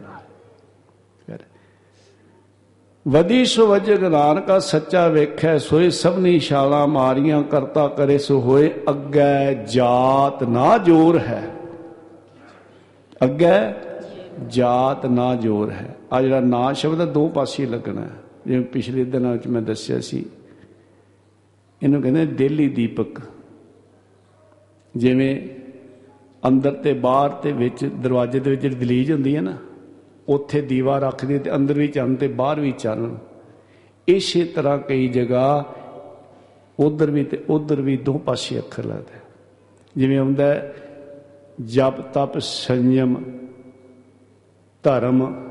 ਨਾਲ 3.06 3.22
ਵਦੀ 3.22 3.44
ਸੋ 3.44 3.66
ਵਜਗ 3.66 4.04
ਨਾਨਕਾ 4.04 4.58
ਸੱਚਾ 4.58 5.08
ਵੇਖੈ, 5.08 5.58
ਸੋਏ 5.58 5.90
ਸਭਨੀ 5.90 6.38
ਛਾਲਾਂ 6.38 6.86
ਮਾਰੀਆਂ, 6.86 7.42
ਕਰਤਾ 7.42 7.88
ਕਰੇ 7.88 8.18
ਸੋ 8.18 8.40
ਹੋਏ, 8.40 8.70
ਅੱਗੇ 8.90 9.64
ਜਾਤ 9.72 10.42
ਨਾ 10.42 10.78
ਜੋਰ 10.78 11.18
ਹੈ। 11.18 11.50
ਅੱਗੇ 13.24 13.74
ਜਾਤ 14.48 15.06
ਨਾ 15.06 15.34
ਜੋਰ 15.34 15.70
ਹੈ। 15.70 15.96
ਆ 16.12 16.22
ਜਿਹੜਾ 16.22 16.40
ਨਾ 16.40 16.72
ਸ਼ਬਦ 16.72 17.00
ਹੈ 17.00 17.04
ਦੋ 17.04 17.28
ਪਾਸੇ 17.28 17.66
ਲੱਗਣਾ 17.66 18.00
ਹੈ। 18.00 18.10
ਜਿਵੇਂ 18.46 18.64
ਪਿਛਲੇ 18.64 19.04
ਦਿਨਾਂ 19.04 19.32
ਵਿੱਚ 19.32 19.46
ਮੈਂ 19.46 19.62
ਦੱਸਿਆ 19.62 20.00
ਸੀ, 20.00 20.24
ਇਹਨੂੰ 21.82 22.02
ਕਹਿੰਦੇ 22.02 22.26
ਦਿੱਲੀ 22.26 22.68
ਦੀਪਕ। 22.68 23.20
ਜਿਵੇਂ 24.96 25.48
ਅੰਦਰ 26.48 26.72
ਤੇ 26.72 26.92
ਬਾਹਰ 26.92 27.30
ਤੇ 27.30 27.52
ਵਿੱਚ, 27.52 27.84
ਦਰਵਾਜ਼ੇ 27.84 28.40
ਦੇ 28.40 28.50
ਵਿੱਚ 28.50 28.62
ਜਿਹੜੀ 28.62 28.74
ਦਲੀਜ 28.74 29.12
ਹੁੰਦੀ 29.12 29.36
ਹੈ 29.36 29.40
ਨਾ 29.40 29.56
ਉੱਥੇ 30.28 30.62
ਦੀਵਾ 30.62 30.98
ਰੱਖਦੇ 30.98 31.38
ਤੇ 31.38 31.54
ਅੰਦਰ 31.54 31.74
ਵੀ 31.74 31.88
ਚੰਨ 31.88 32.14
ਤੇ 32.14 32.28
ਬਾਹਰ 32.28 32.60
ਵੀ 32.60 32.72
ਚੰਨ 32.72 33.18
ਇਸੇ 34.08 34.44
ਤਰ੍ਹਾਂ 34.44 34.78
ਕਈ 34.78 35.08
ਜਗ੍ਹਾ 35.08 35.74
ਉਧਰ 36.80 37.10
ਵੀ 37.10 37.24
ਤੇ 37.24 37.44
ਉਧਰ 37.50 37.80
ਵੀ 37.80 37.96
ਦੋ 37.96 38.18
ਪਾਸੇ 38.18 38.58
ਅੱਖਰ 38.58 38.84
ਲੱਗਦਾ। 38.84 39.14
ਹੈ। 39.14 39.22
ਜਿਵੇਂ 39.96 40.20
ਹੁੰਦਾ 40.20 40.46
ਹੈ, 40.46 40.74
ਜਪ 41.64 42.00
ਤਪ 42.00 42.38
ਸੰਯਮ 42.38 43.24
ਧਰਮ 44.82 45.50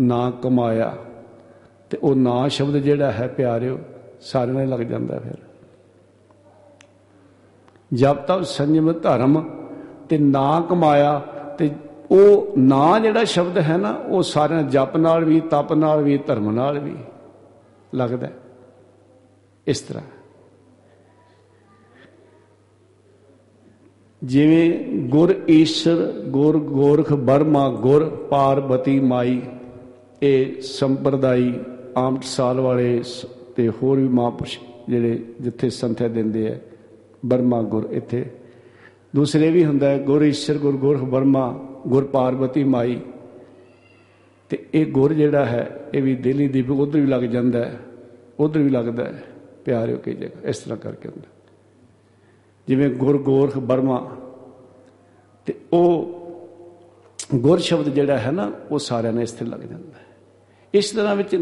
ਨਾ 0.00 0.30
ਕਮਾਇਆ। 0.30 0.96
ਤੇ 1.90 1.98
ਉਹ 2.02 2.14
ਨਾ 2.14 2.48
ਸ਼ਬਦ 2.48 2.76
ਜਿਹੜਾ 2.76 3.12
ਹੈ 3.12 3.28
ਪਿਆਰਿਓ 3.28 3.78
ਸਾਰਿਆਂ 4.20 4.54
ਨੂੰ 4.54 4.68
ਲੱਗ 4.68 4.80
ਜਾਂਦਾ 4.80 5.18
ਫਿਰ। 5.18 5.34
ਜਪ 7.94 8.14
ਤਪ 8.14 8.42
ਸੰਯਮ 8.42 8.92
ਧਰਮ 8.92 9.64
ਤੇ 10.08 10.18
ਨਾ 10.18 10.66
ਕਮਾਇਆ 10.68 11.18
ਤੇ 11.58 11.70
ਉਹ 12.10 12.54
ਨਾ 12.58 12.98
ਜਿਹੜਾ 12.98 13.24
ਸ਼ਬਦ 13.24 13.58
ਹੈ 13.58 13.76
ਨਾ, 13.76 13.90
ਉਹ 13.90 14.22
ਸਾਰਿਆਂ 14.22 14.62
ਜਪ 14.62 14.96
ਨਾਲ 14.96 15.24
ਵੀ, 15.24 15.40
ਤਪ 15.40 15.72
ਨਾਲ 15.72 16.02
ਵੀ, 16.02 16.18
ਧਰਮ 16.18 16.50
ਨਾਲ 16.50 16.78
ਵੀ 16.78 16.96
ਲੱਗਦਾ 17.94 18.26
ਹੈ। 18.26 18.32
ਇਸ 19.66 19.80
ਤਰ੍ਹਾਂ 19.80 20.04
ਜਿਵੇਂ 24.24 24.84
ਗੁਰ 25.08 25.44
ਈਸ਼ਰ, 25.50 26.24
ਗੁਰ 26.28 26.58
ਗੋਰਖ 26.58 27.12
ਬਰਮਾ 27.12 27.68
ਗੁਰ 27.68 28.28
ਪਾਰਬਤੀ 28.30 29.00
ਮਾਈ, 29.00 29.42
ਇਹ 30.22 30.60
ਸੰਪਰਦਾਈ 30.60 31.54
ਆਮ 31.96 32.20
ਸਾਲ 32.22 32.60
ਵਾਲੇ 32.60 33.02
ਸ- 33.02 33.26
ਤੇ 33.56 33.68
ਹੋਰ 33.68 33.98
ਵੀ 33.98 34.08
ਮਹਾਂਪੁਰਸ਼ 34.08 34.58
ਜਿਹੜੇ 34.88 35.24
ਜਿੱਥੇ 35.40 35.70
ਸੰਥਿਆ 35.70 36.08
ਦਿੰਦੇ 36.08 36.48
ਆ 36.48 36.58
ਬਰਮਾ 37.26 37.62
ਗੁਰ 37.62 37.88
ਇੱਥੇ 37.90 38.30
ਦੂਸਰੇ 39.16 39.50
ਵੀ 39.50 39.64
ਹੁੰਦਾ 39.64 39.96
ਗੁਰ 39.98 40.22
ਈਸ਼ਰ, 40.24 40.58
ਗੁਰ 40.58 40.76
ਗੁਰ 40.76 40.96
ਬਰਮਾ 41.04 41.44
ਗੁਰ 41.86 42.04
ਪਾਰਵਤੀ 42.04 42.64
ਮਾਈ। 42.64 42.98
ਤੇ 44.50 44.58
ਇਹ 44.74 44.86
ਗੁਰ 44.86 45.12
ਜਿਹੜਾ 45.12 45.44
ਹੈ, 45.44 45.90
ਇਹ 45.94 46.02
ਵੀ 46.02 46.14
ਦਿੱਲੀ 46.16 46.48
ਦੀਪਕ 46.48 46.80
ਉਧਰ 46.80 47.00
ਵੀ 47.00 47.06
ਲੱਗ 47.06 47.22
ਜਾਂਦਾ 47.24 47.64
ਹੈ, 47.64 47.78
ਉਧਰ 48.40 48.60
ਵੀ 48.60 48.70
ਲੱਗਦਾ 48.70 49.04
ਹੈ, 49.04 49.22
ਪਿਆਰਿਓ 49.64 49.96
ਕੀ 49.96 50.12
ਜਗ੍ਹਾ, 50.12 50.48
ਇਸ 50.48 50.58
ਤਰ੍ਹਾਂ 50.58 50.78
ਕਰਕੇ 50.78 51.08
ਹੁੰਦਾ 51.08 51.28
ਜਿਵੇਂ 52.68 52.88
ਗੁਰ 52.90 53.18
ਗੋਰਖ 53.22 53.58
ਬਰਮਾ 53.60 53.98
ਤੇ 55.46 55.54
ਉਹ 55.72 56.12
ਗੁਰ 57.34 57.58
ਸ਼ਬਦ 57.58 57.88
ਜਿਹੜਾ 57.88 58.18
ਹੈ 58.18 58.30
ਨਾ, 58.30 58.50
ਉਹ 58.70 58.78
ਸਾਰਿਆਂ 58.78 59.12
ਨੇ 59.12 59.22
ਇੱਥੇ 59.22 59.44
ਲੱਗ 59.44 59.60
ਜਾਂਦਾ 59.60 59.98
ਹੈ। 59.98 60.04
ਇਸ 60.74 60.90
ਤਰ੍ਹਾਂ 60.90 61.16
ਵਿੱਚ 61.16 61.36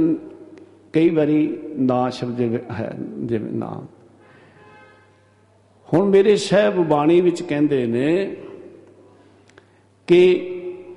ਕਈ 0.93 1.11
ਵਾਰੀ 1.11 1.47
ਨਾ 1.81 2.09
ਸ਼ਬਦ 2.11 2.41
ਹੈ, 2.41 2.95
ਜਿਵੇਂ 3.19 3.53
ਨਾਮ 3.53 3.87
ਹੁਣ 5.95 6.09
ਮੇਰੇ 6.09 6.37
ਸਹਿਬ 6.37 6.75
ਬਾਣੀ 6.75 7.21
ਵਿੱਚ 7.21 7.43
ਕਹਿੰਦੇ 7.43 7.87
ਨੇ 7.87 8.37
ਕਿ 10.07 10.51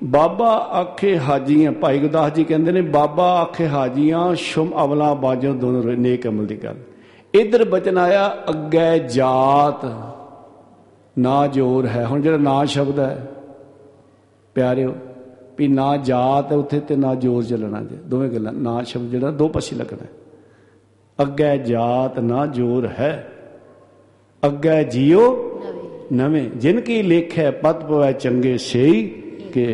ਬਾਬਾ 0.04 0.50
ਆਖੇ 0.54 1.18
ਹਾਜੀਆਂ, 1.18 1.72
ਭਾਈ 1.72 1.98
ਗੁਰਦਾਸ 1.98 2.32
ਜੀ 2.32 2.44
ਕਹਿੰਦੇ 2.44 2.72
ਨੇ, 2.72 2.80
ਬਾਬਾ 2.80 3.40
ਆਖੇ 3.40 3.68
ਹਾਜੀਆਂ, 3.68 4.34
ਸ਼ਮ 4.34 4.70
ਅਵਲਾ 4.84 5.14
ਬਾਜੋ 5.14 5.52
ਦੋਨੋਂ 5.52 5.82
ਨੇਕ 5.82 6.28
ਅਮਲ 6.28 6.46
ਦੀ 6.46 6.56
ਗੱਲ। 6.56 6.76
ਇਧਰ 7.34 7.64
ਬਚਨ 7.64 7.98
ਆਇਆ, 7.98 8.36
ਅੱਗੇ 8.48 8.98
ਜਾਤ, 8.98 9.86
ਨਾ 11.18 11.46
ਜੋਰ 11.46 11.86
ਹੈ। 11.86 12.04
ਹੁਣ 12.04 12.20
ਜਿਹੜਾ 12.20 12.36
ਨਾ 12.36 12.64
ਸ਼ਬਦ 12.64 12.98
ਹੈ, 12.98 13.26
ਪਿਆਰਿਓ, 14.54 14.94
ਵੀ 15.58 15.68
ਨਾ 15.68 15.96
ਜਾਤ 15.96 16.52
ਉੱਥੇ 16.52 16.80
ਤੇ 16.80 16.96
ਨਾ 16.96 17.14
ਜੋਰ 17.14 17.44
ਚੱਲਣਾ 17.44 17.82
ਜੇ। 17.82 17.96
ਦੋਵੇਂ 17.96 18.28
ਗੱਲਾਂ, 18.28 18.52
ਨਾ 18.52 18.82
ਸ਼ਬਦ 18.82 19.10
ਜਿਹੜਾ, 19.10 19.30
ਦੋ 19.30 19.48
ਪਾਸੇ 19.48 19.76
ਲੱਗਣਾ 19.76 20.06
ਅੱਗੇ 21.22 21.58
ਜਾਤ, 21.58 22.18
ਨਾ 22.18 22.46
ਜੋਰ 22.46 22.86
ਹੈ। 22.86 23.32
अग्गा 24.42 24.82
जियो 24.84 25.22
नवे। 26.12 26.40
जिनकी 26.56 26.96
लेख 27.02 27.32
है 27.36 27.50
पद 27.62 27.80
पवै 27.88 28.12
चंगे 28.14 28.56
से 28.58 28.84
के। 29.54 29.66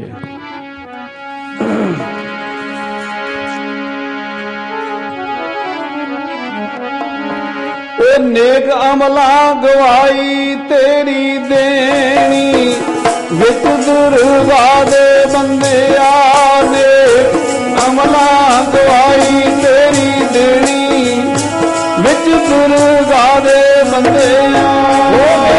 ओ 7.99 8.09
नेक 8.23 8.71
अमला 8.71 9.37
गवाई 9.63 10.55
तेरी 10.73 11.27
देनी 11.53 12.49
विच 13.39 13.65
दुर्वा 13.87 14.65
दे 14.85 15.07
बंदे 15.35 15.79
आने 16.01 16.91
अमला 17.85 18.29
गवाई 18.75 19.41
तेरी 19.63 20.11
देनी 20.35 20.83
विच 22.05 22.27
दुर्वा 22.49 23.04
ਬੰਦੇ 24.01 24.37
ਓ 24.39 25.54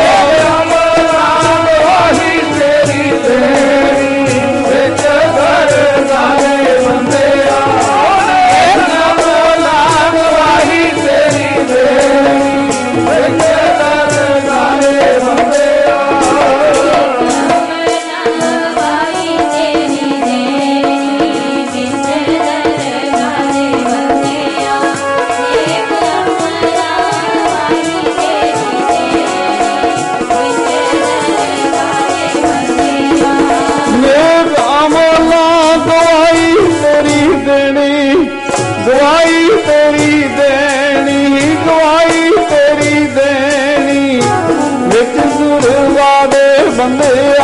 me 46.89 47.34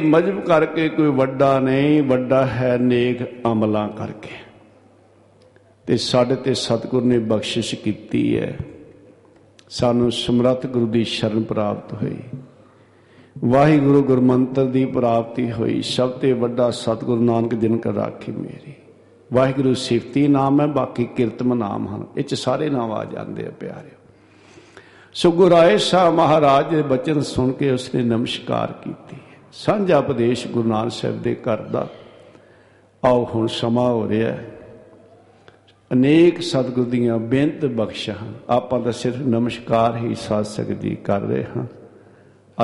ਇਹ 0.00 0.06
ਮਜਬ 0.06 0.40
ਕਰਕੇ 0.40 0.88
ਕੋਈ 0.88 1.08
ਵੱਡਾ 1.08 1.58
ਨਹੀਂ, 1.58 2.02
ਵੱਡਾ 2.02 2.46
ਹੈ 2.46 2.78
ਨੇਕ 2.78 3.22
ਅਮਲਾਂ 3.52 3.88
ਕਰਕੇ। 3.88 4.30
ਤੇ 5.86 5.96
ਸਾਡੇ 5.96 6.36
ਤੇ 6.36 6.54
ਸਤਿਗੁਰ 6.54 7.02
ਨੇ 7.02 7.18
ਬਖਸ਼ਿਸ਼ 7.18 7.74
ਕੀਤੀ 7.74 8.38
ਹੈ। 8.38 8.58
ਸਾਨੂੰ 9.70 10.12
ਸਮਰੱਥ 10.12 10.66
ਗੁਰੂ 10.66 10.86
ਦੀ 10.86 11.04
ਸ਼ਰਨ 11.04 11.42
ਪ੍ਰਾਪਤ 11.42 12.02
ਹੋਈ। 12.02 12.16
ਵਾਹਿਗੁਰੂ 13.44 14.02
ਗੁਰਮੰਤਰ 14.02 14.64
ਦੀ 14.64 14.84
ਪ੍ਰਾਪਤੀ 14.84 15.52
ਹੋਈ। 15.52 15.82
ਸਭ 15.82 16.10
ਤੇ 16.10 16.32
ਵੱਡਾ 16.32 16.70
ਸਤਿਗੁਰੂ 16.70 17.22
ਨਾਨਕ 17.22 17.54
ਦਿਨ 17.54 17.78
ਕਰ 17.78 17.92
ਰਾਖੀ 17.92 18.32
ਮੇਰੀ। 18.32 18.74
ਵਾਹਿਗੁਰੂ 19.32 19.74
ਸਿਫਤੀ 19.74 20.28
ਨਾਮ 20.28 20.60
ਹੈ, 20.60 20.66
ਬਾਕੀ 20.66 21.04
ਕੀਰਤਮ 21.04 21.54
ਨਾਮ 21.54 21.88
ਹਨ। 21.88 22.06
ਇਹ 22.16 22.24
ਚ 22.24 22.34
ਸਾਰੇ 22.34 22.70
ਨਾਮ 22.70 22.92
ਆ 22.92 23.04
ਜਾਂਦੇ 23.04 23.46
ਆ 23.46 23.50
ਪਿਆਰਿਓ। 23.50 23.98
ਸੋ 25.14 25.32
ਗੁਰਾਏ 25.32 25.78
ਸਾਹਿਬ 25.78 26.14
ਮਹਾਰਾਜ 26.14 26.74
ਦੇ 26.74 26.82
ਬਚਨ 26.82 27.20
ਸੁਣ 27.20 27.52
ਕੇ 27.52 27.70
ਉਸਨੇ 27.70 28.02
ਨਮਸਕਾਰ 28.02 28.72
ਕੀਤੀ। 28.72 29.16
ਸਾਂਝਾ 29.52 29.98
ਉਪਦੇਸ਼ 29.98 30.46
ਗੁਰੂ 30.48 30.68
ਨਾਨਕ 30.68 30.92
ਸਾਹਿਬ 30.92 31.22
ਦੇ 31.22 31.34
ਘਰ 31.34 31.62
ਦਾ। 31.62 31.88
ਆਓ 33.04 33.28
ਹੁਣ 33.34 33.46
ਸਮਾਂ 33.46 33.90
ਹੋ 33.90 34.08
ਰਿਹਾ 34.08 34.32
ਹੈ। 34.32 34.50
ਅਨੇਕ 35.92 36.42
ਸਤਿਗੁਰ 36.42 36.84
ਦੀਆਂ 36.84 37.18
ਬੇਨਤ 37.18 37.64
ਬਖਸ਼ਾਂ 37.64 38.14
ਆਪਾਂ 38.48 38.80
ਤਾਂ 38.80 38.92
ਸਿਰਫ 38.92 39.16
ਨਮਸਕਾਰ 39.16 39.96
ਹੀ 39.96 40.14
ਸਾਧ 40.14 40.44
ਸਕਦੀ 40.44 40.94
ਕਰ 40.96 41.20
ਰਹੇ 41.20 41.44
ਹਾਂ। 41.56 41.64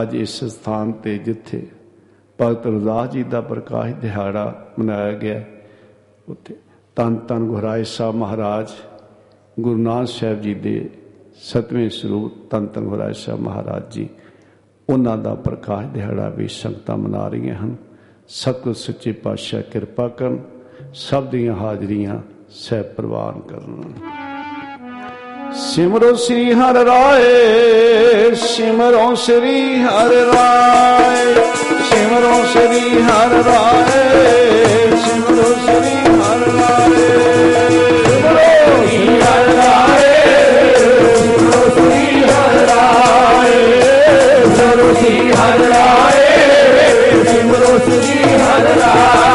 ਅੱਜ 0.03 0.15
ਇਸ 0.15 0.45
ਸਥਾਨ 0.45 0.93
ਤੇ 0.93 1.19
ਜਿੱਥੇ 1.19 1.67
ਭਗਤ 2.41 2.67
ਰਜ਼ਾਸ 2.67 3.11
ਜੀ 3.11 3.23
ਦਾ 3.23 3.41
ਪ੍ਰਕਾਸ਼ 3.41 3.95
ਦਿਹਾੜਾ 3.95 4.67
ਮਨਾਇਆ 4.79 5.13
ਗਿਆ, 5.13 5.45
ਉੱਥੇ 6.29 6.57
ਤਨ 6.97 7.17
ਤਨ 7.17 7.39
ਗੁਰਾਏ 7.39 7.85
ਸਾਹਿਬ 7.85 8.15
ਮਹਾਰਾਜ, 8.15 8.71
ਗੁਰੂ 9.61 9.77
ਨਾਨਕ 9.77 10.09
ਸਾਹਿਬ 10.09 10.41
ਜੀ 10.41 10.55
ਦੇ 10.55 10.91
ਸਤਵੇਂ 11.37 11.91
ਸਰੂਪ 11.91 12.33
ਤਨ 12.51 12.67
ਤਨ 12.67 12.85
ਗੁਰਾਏ 12.85 13.13
ਸਾਹਿਬ 13.13 13.41
ਮਹਾਰਾਜ 13.41 13.93
ਜੀ 13.93 14.09
ਉਹਨਾਂ 14.91 15.17
ਦਾ 15.17 15.35
ਪ੍ਰਕਾਸ਼ 15.35 15.87
ਦਿਹਾੜਾ 15.87 16.29
ਵੀ 16.29 16.49
ਸੰਗਤਾਂ 16.49 16.97
ਮਨਾ 16.97 17.29
ਰਹੀਆਂ 17.29 17.55
ਹਨ। 17.55 17.77
ਸਤਿਗੁਰ 18.29 18.75
ਸੱਚੇ 18.75 19.13
ਪਾਤਸ਼ਾਹ 19.13 19.63
ਕਿਰਪਾ 19.63 20.09
ਕਰਨ, 20.09 20.39
ਸਭ 20.95 21.27
ਦੀਆਂ 21.27 21.55
ਹਾਜ਼ਰੀਆਂ 21.57 22.21
ਸਹਿ 22.51 22.83
ਪ੍ਰਵਾਨ 22.83 23.41
ਕਰਨ। 23.41 23.83
ਸਿਮਰੋ 25.53 26.15
ਸ੍ਰੀ 26.15 26.53
ਹਰਿ 26.53 26.85
ਰਾਏ, 26.85 28.35
ਸਿਮਰੋ 28.35 29.15
ਸ੍ਰੀ 29.15 29.77
ਹਰਿ 29.77 30.25
ਰਾਏ, 30.27 31.35
ਸਿਮਰੋ 31.91 32.45
ਸ੍ਰੀ 32.45 33.03
ਹਰਿ 33.03 33.45
ਰਾਏ। 33.45 34.86
وجيها 48.07 48.59
للعالم 48.59 49.26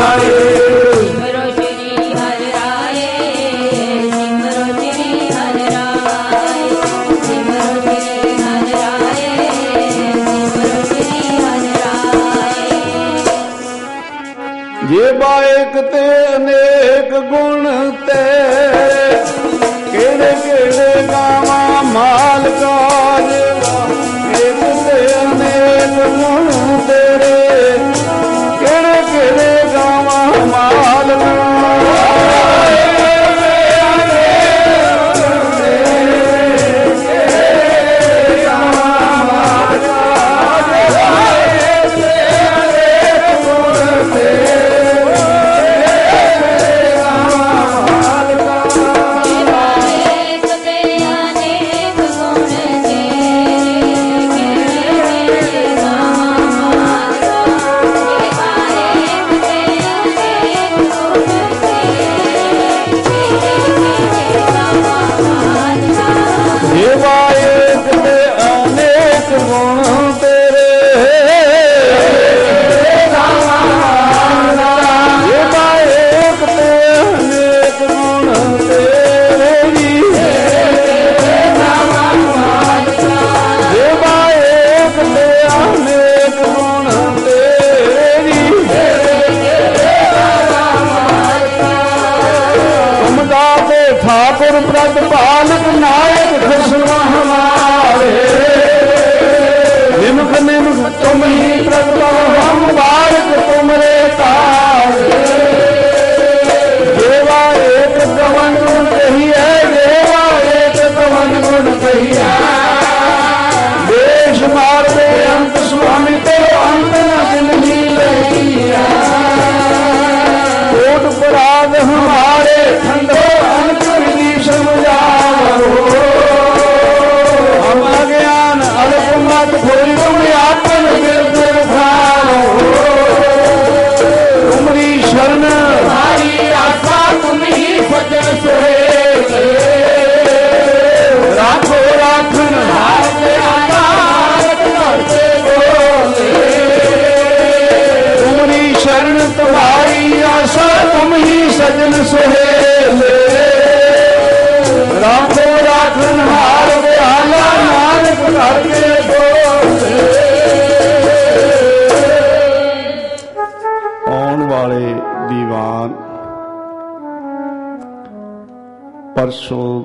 ਪਰਸੋਂ 169.32 169.84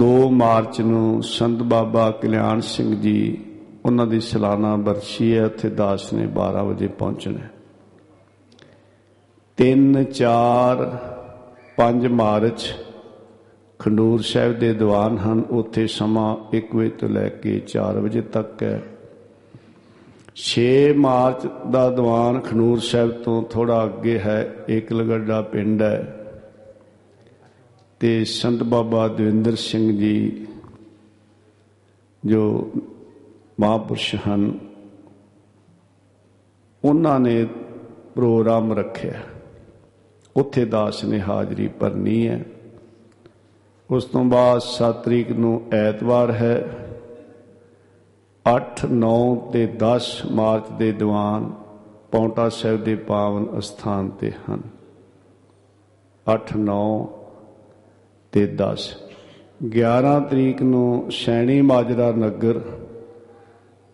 2 0.00 0.30
ਮਾਰਚ 0.30 0.80
ਨੂੰ 0.80 1.22
ਸੰਤ 1.22 1.62
ਬਾਬਾ 1.62 2.10
ਕਲਿਆਣ 2.10 2.60
ਸਿੰਘ 2.60 2.94
ਜੀ 2.94 3.38
ਉਹਨਾਂ 3.84 4.06
ਦੀ 4.06 4.20
ਸਾਲਾਨਾ 4.20 4.76
ਬਰਸੀ 4.76 5.36
ਹੈ, 5.36 5.44
ਉੱਥੇ 5.46 5.68
ਦਾਸ 5.70 6.12
ਨੇ 6.12 6.26
12 6.26 6.64
ਵਜੇ 6.64 6.86
ਪਹੁੰਚਣਾ 6.86 7.38
ਹੈ। 7.38 7.50
ਤਿੰਨ, 9.56 10.04
ਚਾਰ 10.04 10.84
5 11.76 12.08
ਮਾਰਚ 12.10 12.74
ਖੰਡੂਰ 13.78 14.20
ਸਾਹਿਬ 14.20 14.58
ਦੇ 14.58 14.72
ਦੀਵਾਨ 14.74 15.18
ਹਨ, 15.18 15.42
ਉੱਥੇ 15.50 15.86
ਸਮਾਂ 15.86 16.36
1 16.56 16.76
ਵਜੇ 16.76 16.88
ਤੋਂ 16.88 17.08
ਲੈ 17.08 17.28
ਕੇ 17.28 17.60
4 17.66 18.00
ਵਜੇ 18.00 18.20
ਤੱਕ 18.20 18.62
ਹੈ 18.62 18.80
6 20.36 20.70
ਮਾਰਚ 20.96 21.46
ਦਾ 21.70 21.90
ਦੀਵਾਨ 21.90 22.40
ਖਨੂਰ 22.40 22.80
ਸਾਹਿਬ 22.80 23.10
ਤੋਂ 23.10 23.42
ਥੋੜਾ 23.50 23.84
ਅੱਗੇ 23.84 24.18
ਹੈ 24.18 24.40
ਇੱਕ 24.68 24.92
ਲਗੜਾ 24.92 25.40
ਪਿੰਡ 25.42 25.82
ਹੈ 25.82 26.21
ਤੇ 28.02 28.24
ਸੰਤ 28.24 28.62
ਬਾਬਾ 28.62 29.08
ਦਵਿੰਦਰ 29.08 29.54
ਸਿੰਘ 29.54 29.98
ਜੀ 29.98 30.46
ਜੋ 32.26 32.70
ਮਹਾਂਪੁਰਸ਼ 33.60 34.14
ਹਨ, 34.28 34.58
ਉਹਨਾਂ 36.84 37.20
ਨੇ 37.20 37.44
ਪ੍ਰੋਗਰਾਮ 38.14 38.72
ਰੱਖਿਆ। 38.72 39.22
ਉੱਥੇ 40.36 40.64
ਦਾਸ 40.64 41.04
ਨੇ 41.04 41.20
ਹਾਜ਼ਰੀ 41.20 41.68
ਭਰਨੀ 41.68 42.28
ਹੈ। 42.28 42.44
ਉਸ 43.90 44.04
ਤੋਂ 44.04 44.24
ਬਾਅਦ 44.24 44.60
7 44.60 44.94
ਤਰੀਕ 44.94 45.30
ਨੂੰ 45.30 45.62
ਐਤਵਾਰ 45.72 46.30
ਹੈ। 46.30 46.78
8 48.54 48.86
9 48.86 49.50
ਤੇ 49.52 49.66
10 49.66 50.22
ਮਾਰਚ 50.30 50.64
ਦੇ 50.78 50.92
ਦੀਵਾਨ 50.92 51.52
ਪੌਂਟਾ 52.12 52.48
ਸਾਹਿਬ 52.48 52.84
ਦੇ 52.84 52.94
ਪਾਵਨ 52.94 53.58
ਅਸਥਾਨ 53.58 54.10
ਤੇ 54.10 54.32
ਹਨ। 54.50 54.60
8 56.34 56.56
9 56.56 57.08
ਤੇ 58.32 58.46
10 58.46 58.84
11 59.64 60.20
ਤਰੀਕ 60.30 60.62
ਨੂੰ 60.62 61.10
ਸ਼ੈਣੀ 61.10 61.60
ਮਾਜਰਾ 61.60 62.10
ਨਗਰ 62.10 62.60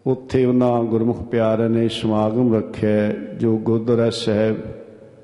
ਉੱਥੇ 0.06 0.44
ਉਹਨਾਂ 0.44 0.85
ਗੁਰਮੁਖ 0.85 1.23
ਪਿਆਰਿਆਂ 1.23 1.69
ਨੇ 1.69 1.89
ਸਮਾਗਮ 1.89 2.55
ਰੱਖਿਆ 2.55 2.90
ਹੈ, 2.90 3.12
ਜੋ 3.40 3.56
ਗੁਰਦੁਆਰਾ 3.56 4.10
ਸਾਹਿਬ 4.10 4.56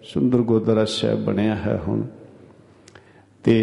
ਸੁੰਦਰ 0.03 0.39
ਗੁਰਦੁਆਰਾ 0.39 0.85
ਸਾਹਿਬ 0.85 1.25
ਬਣਿਆ 1.25 1.55
ਹੈ 1.55 1.81
ਹੁਣ। 1.89 2.03
ਤੇ 3.45 3.55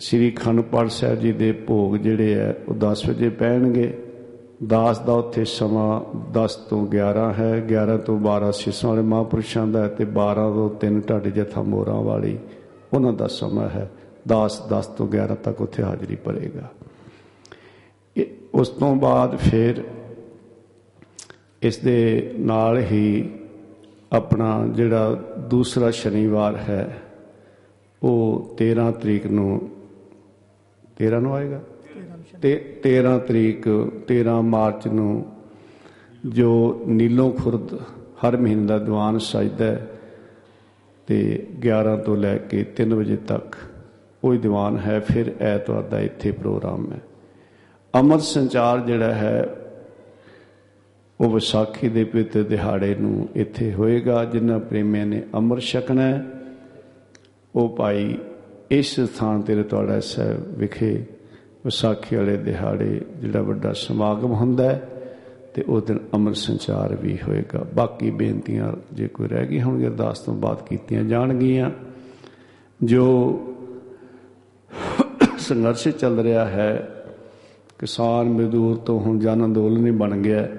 ਸ੍ਰੀ 0.00 0.30
ਖੰਡਪਾਠ 0.30 0.90
ਸਾਹਿਬ 0.90 1.20
ਜੀ 1.20 1.32
ਦੇ 1.32 1.52
ਭੋਗ 1.52 1.96
ਜਿਹੜੇ 1.96 2.34
ਹੈ 2.34 2.56
ਉਹ 2.68 2.74
10 2.74 3.08
ਵਜੇ 3.08 3.28
ਪੈਣਗੇ। 3.28 3.98
ਦਾਸ 4.66 4.98
ਦਾ 4.98 5.12
ਉੱਥੇ 5.12 5.44
ਸਮਾਂ 5.44 6.00
10 6.32 6.56
ਤੋਂ 6.56 6.86
11 6.86 7.32
ਹੈ 7.32 7.64
11 7.66 7.96
ਤੋਂ 7.96 8.18
12 8.18 8.50
ਸਿਸਾਂ 8.52 8.90
ਵਾਲੇ 8.90 9.02
ਮਹਾਂਪੁਰਸ਼ਾਂ 9.02 9.66
ਦਾ 9.66 9.82
ਹੈ 9.82 9.88
ਤੇ 9.88 10.04
12 10.04 10.50
ਤੋਂ 10.50 10.70
3 10.80 11.00
ਢਾਡੀ 11.08 11.30
ਜਥਾ 11.30 11.62
ਮੋਰਾਂ 11.62 12.00
ਵਾਲੀ 12.02 12.38
ਉਹਨਾਂ 12.94 13.12
ਦਾ 13.12 13.26
ਸਮਾਂ 13.26 13.68
ਹੈ। 13.68 13.90
ਦਾਸ 14.28 14.68
10 14.68 14.86
ਤੋਂ 14.86 15.08
11 15.08 15.34
ਤੱਕ 15.34 15.60
ਉੱਥੇ 15.60 15.82
ਹਾਜ਼ਰੀ 15.82 16.16
ਭਰੇਗਾ। 16.16 16.70
ਇਹ- 18.16 18.26
ਉਸ 18.54 18.68
ਤੋਂ 18.68 18.96
ਬਾਅਦ 18.96 19.36
ਫਿਰ 19.36 19.84
ਇਸ 21.62 21.78
ਦੇ 21.78 22.30
ਨਾਲ 22.38 22.78
ਹੀ 22.78 23.30
ਆਪਣਾ 24.12 24.66
ਜਿਹੜਾ 24.66 25.14
ਦੂਸਰਾ 25.50 25.90
ਸ਼ਨੀਵਾਰ 25.90 26.56
ਹੈ, 26.56 27.02
ਉਹ 28.02 28.54
13 28.58 28.90
ਤਰੀਕ 28.90 29.26
ਨੂੰ 29.26 29.70
13 30.96 31.20
ਨੂੰ 31.20 31.34
ਆਏਗਾ? 31.34 31.60
ਤੇ 32.42 32.80
13 32.82 33.18
ਤਰੀਕ 33.18 33.92
13 34.08 34.42
ਮਾਰਚ 34.42 34.88
ਨੂੰ 34.88 35.32
ਜੋ 36.26 36.80
ਨੀਲੋਂ 36.86 37.32
ਖੁਰਦ 37.32 37.74
ਹਰ 38.22 38.36
ਮਹੀਨੇ 38.36 38.66
ਦਾ 38.66 38.78
ਦੀਵਾਨ 38.78 39.18
ਸਜਦਾ 39.18 39.64
ਹੈ 39.64 39.90
ਤੇ 41.06 41.46
11 41.60 41.96
ਤੋਂ 41.96 42.16
ਲੈ 42.16 42.38
ਕੇ 42.38 42.64
3 42.76 42.94
ਵਜੇ 42.94 43.16
ਤੱਕ 43.16 43.56
ਉਹ 44.24 44.32
ਹੀ 44.32 44.38
ਦੀਵਾਨ 44.38 44.78
ਹੈ, 44.78 45.00
ਫਿਰ 45.00 45.34
ਐਤਵਾਰ 45.40 45.82
ਦਾ 45.82 46.00
ਇੱਥੇ 46.00 46.30
ਪ੍ਰੋਗਰਾਮ 46.30 46.92
ਹੈ। 46.92 47.00
ਅਮਰ 48.00 48.18
ਸੰਚਾਰ 48.18 48.80
ਜਿਹੜਾ 48.80 49.14
ਹੈ, 49.14 49.48
ਉਹ 51.20 51.30
ਵਿਸਾਖੀ 51.30 51.88
ਦੇ 51.88 52.04
ਪਵਿੱਤਰ 52.04 52.42
ਦਿਹਾੜੇ 52.42 52.94
ਨੂੰ 52.94 53.28
ਇੱਥੇ 53.34 53.72
ਹੋਏਗਾ, 53.72 54.24
ਜਿਨ੍ਹਾਂ 54.24 54.58
ਪ੍ਰੇਮੀਆਂ 54.58 55.06
ਨੇ 55.06 55.22
ਅੰਮ੍ਰਿਤ 55.34 55.64
ਛਕਣਾ 55.64 56.02
ਹੈ। 56.02 56.24
ਉਹ 57.54 57.68
ਭਾਈ 57.68 58.18
ਇਸ 58.70 59.00
ਸਥਾਨ 59.00 59.42
ਤੇ 59.42 59.54
ਰਤਵਾੜਾ 59.54 60.00
ਸਾਹਿਬ 60.00 60.58
ਵਿਖੇ 60.58 61.04
ਵਿਸਾਖੀ 61.64 62.16
ਵਾਲੇ 62.16 62.36
ਦਿਹਾੜੇ 62.36 63.00
ਜਿਹੜਾ 63.20 63.42
ਵੱਡਾ 63.42 63.72
ਸਮਾਗਮ 63.72 64.32
ਹੁੰਦਾ 64.32 64.64
ਹੈ, 64.64 64.88
ਤੇ 65.54 65.62
ਉਹ 65.62 65.80
ਦਿਨ 65.80 65.98
ਅੰਮ੍ਰਿਤ 66.14 66.36
ਸੰਚਾਰ 66.36 66.96
ਵੀ 66.96 67.18
ਹੋਏਗਾ। 67.28 67.66
ਬਾਕੀ 67.74 68.10
ਬੇਨਤੀਆਂ 68.10 68.72
ਜੇ 68.92 69.08
ਕੋਈ 69.08 69.28
ਰਹਿ 69.28 69.46
ਗਈ 69.46 69.60
ਹੋਣਗੀਆਂ, 69.60 69.90
ਅਰਦਾਸ 69.90 70.18
ਤੋਂ 70.18 70.34
ਬਾਅਦ 70.34 70.62
ਕੀਤੀਆਂ 70.62 71.04
ਜਾਣਗੀਆਂ। 71.04 71.70
ਜੋ 72.84 73.06
ਸੰਘਰਸ਼ 75.38 75.88
ਚੱਲ 75.88 76.20
ਰਿਹਾ 76.20 76.44
ਹੈ। 76.44 76.88
ਕਿਸਾਨ 77.78 78.26
ਮਜ਼ਦੂਰ 78.26 78.76
ਤੋਂ 78.76 79.00
ਹੁਣ 79.00 79.18
ਜਨ 79.18 79.44
ਅੰਦੋਲਨ 79.44 79.86
ਹੀ 79.86 79.90
ਬਣ 79.90 80.16
ਗਿਆ 80.16 80.38
ਹੈ 80.38 80.52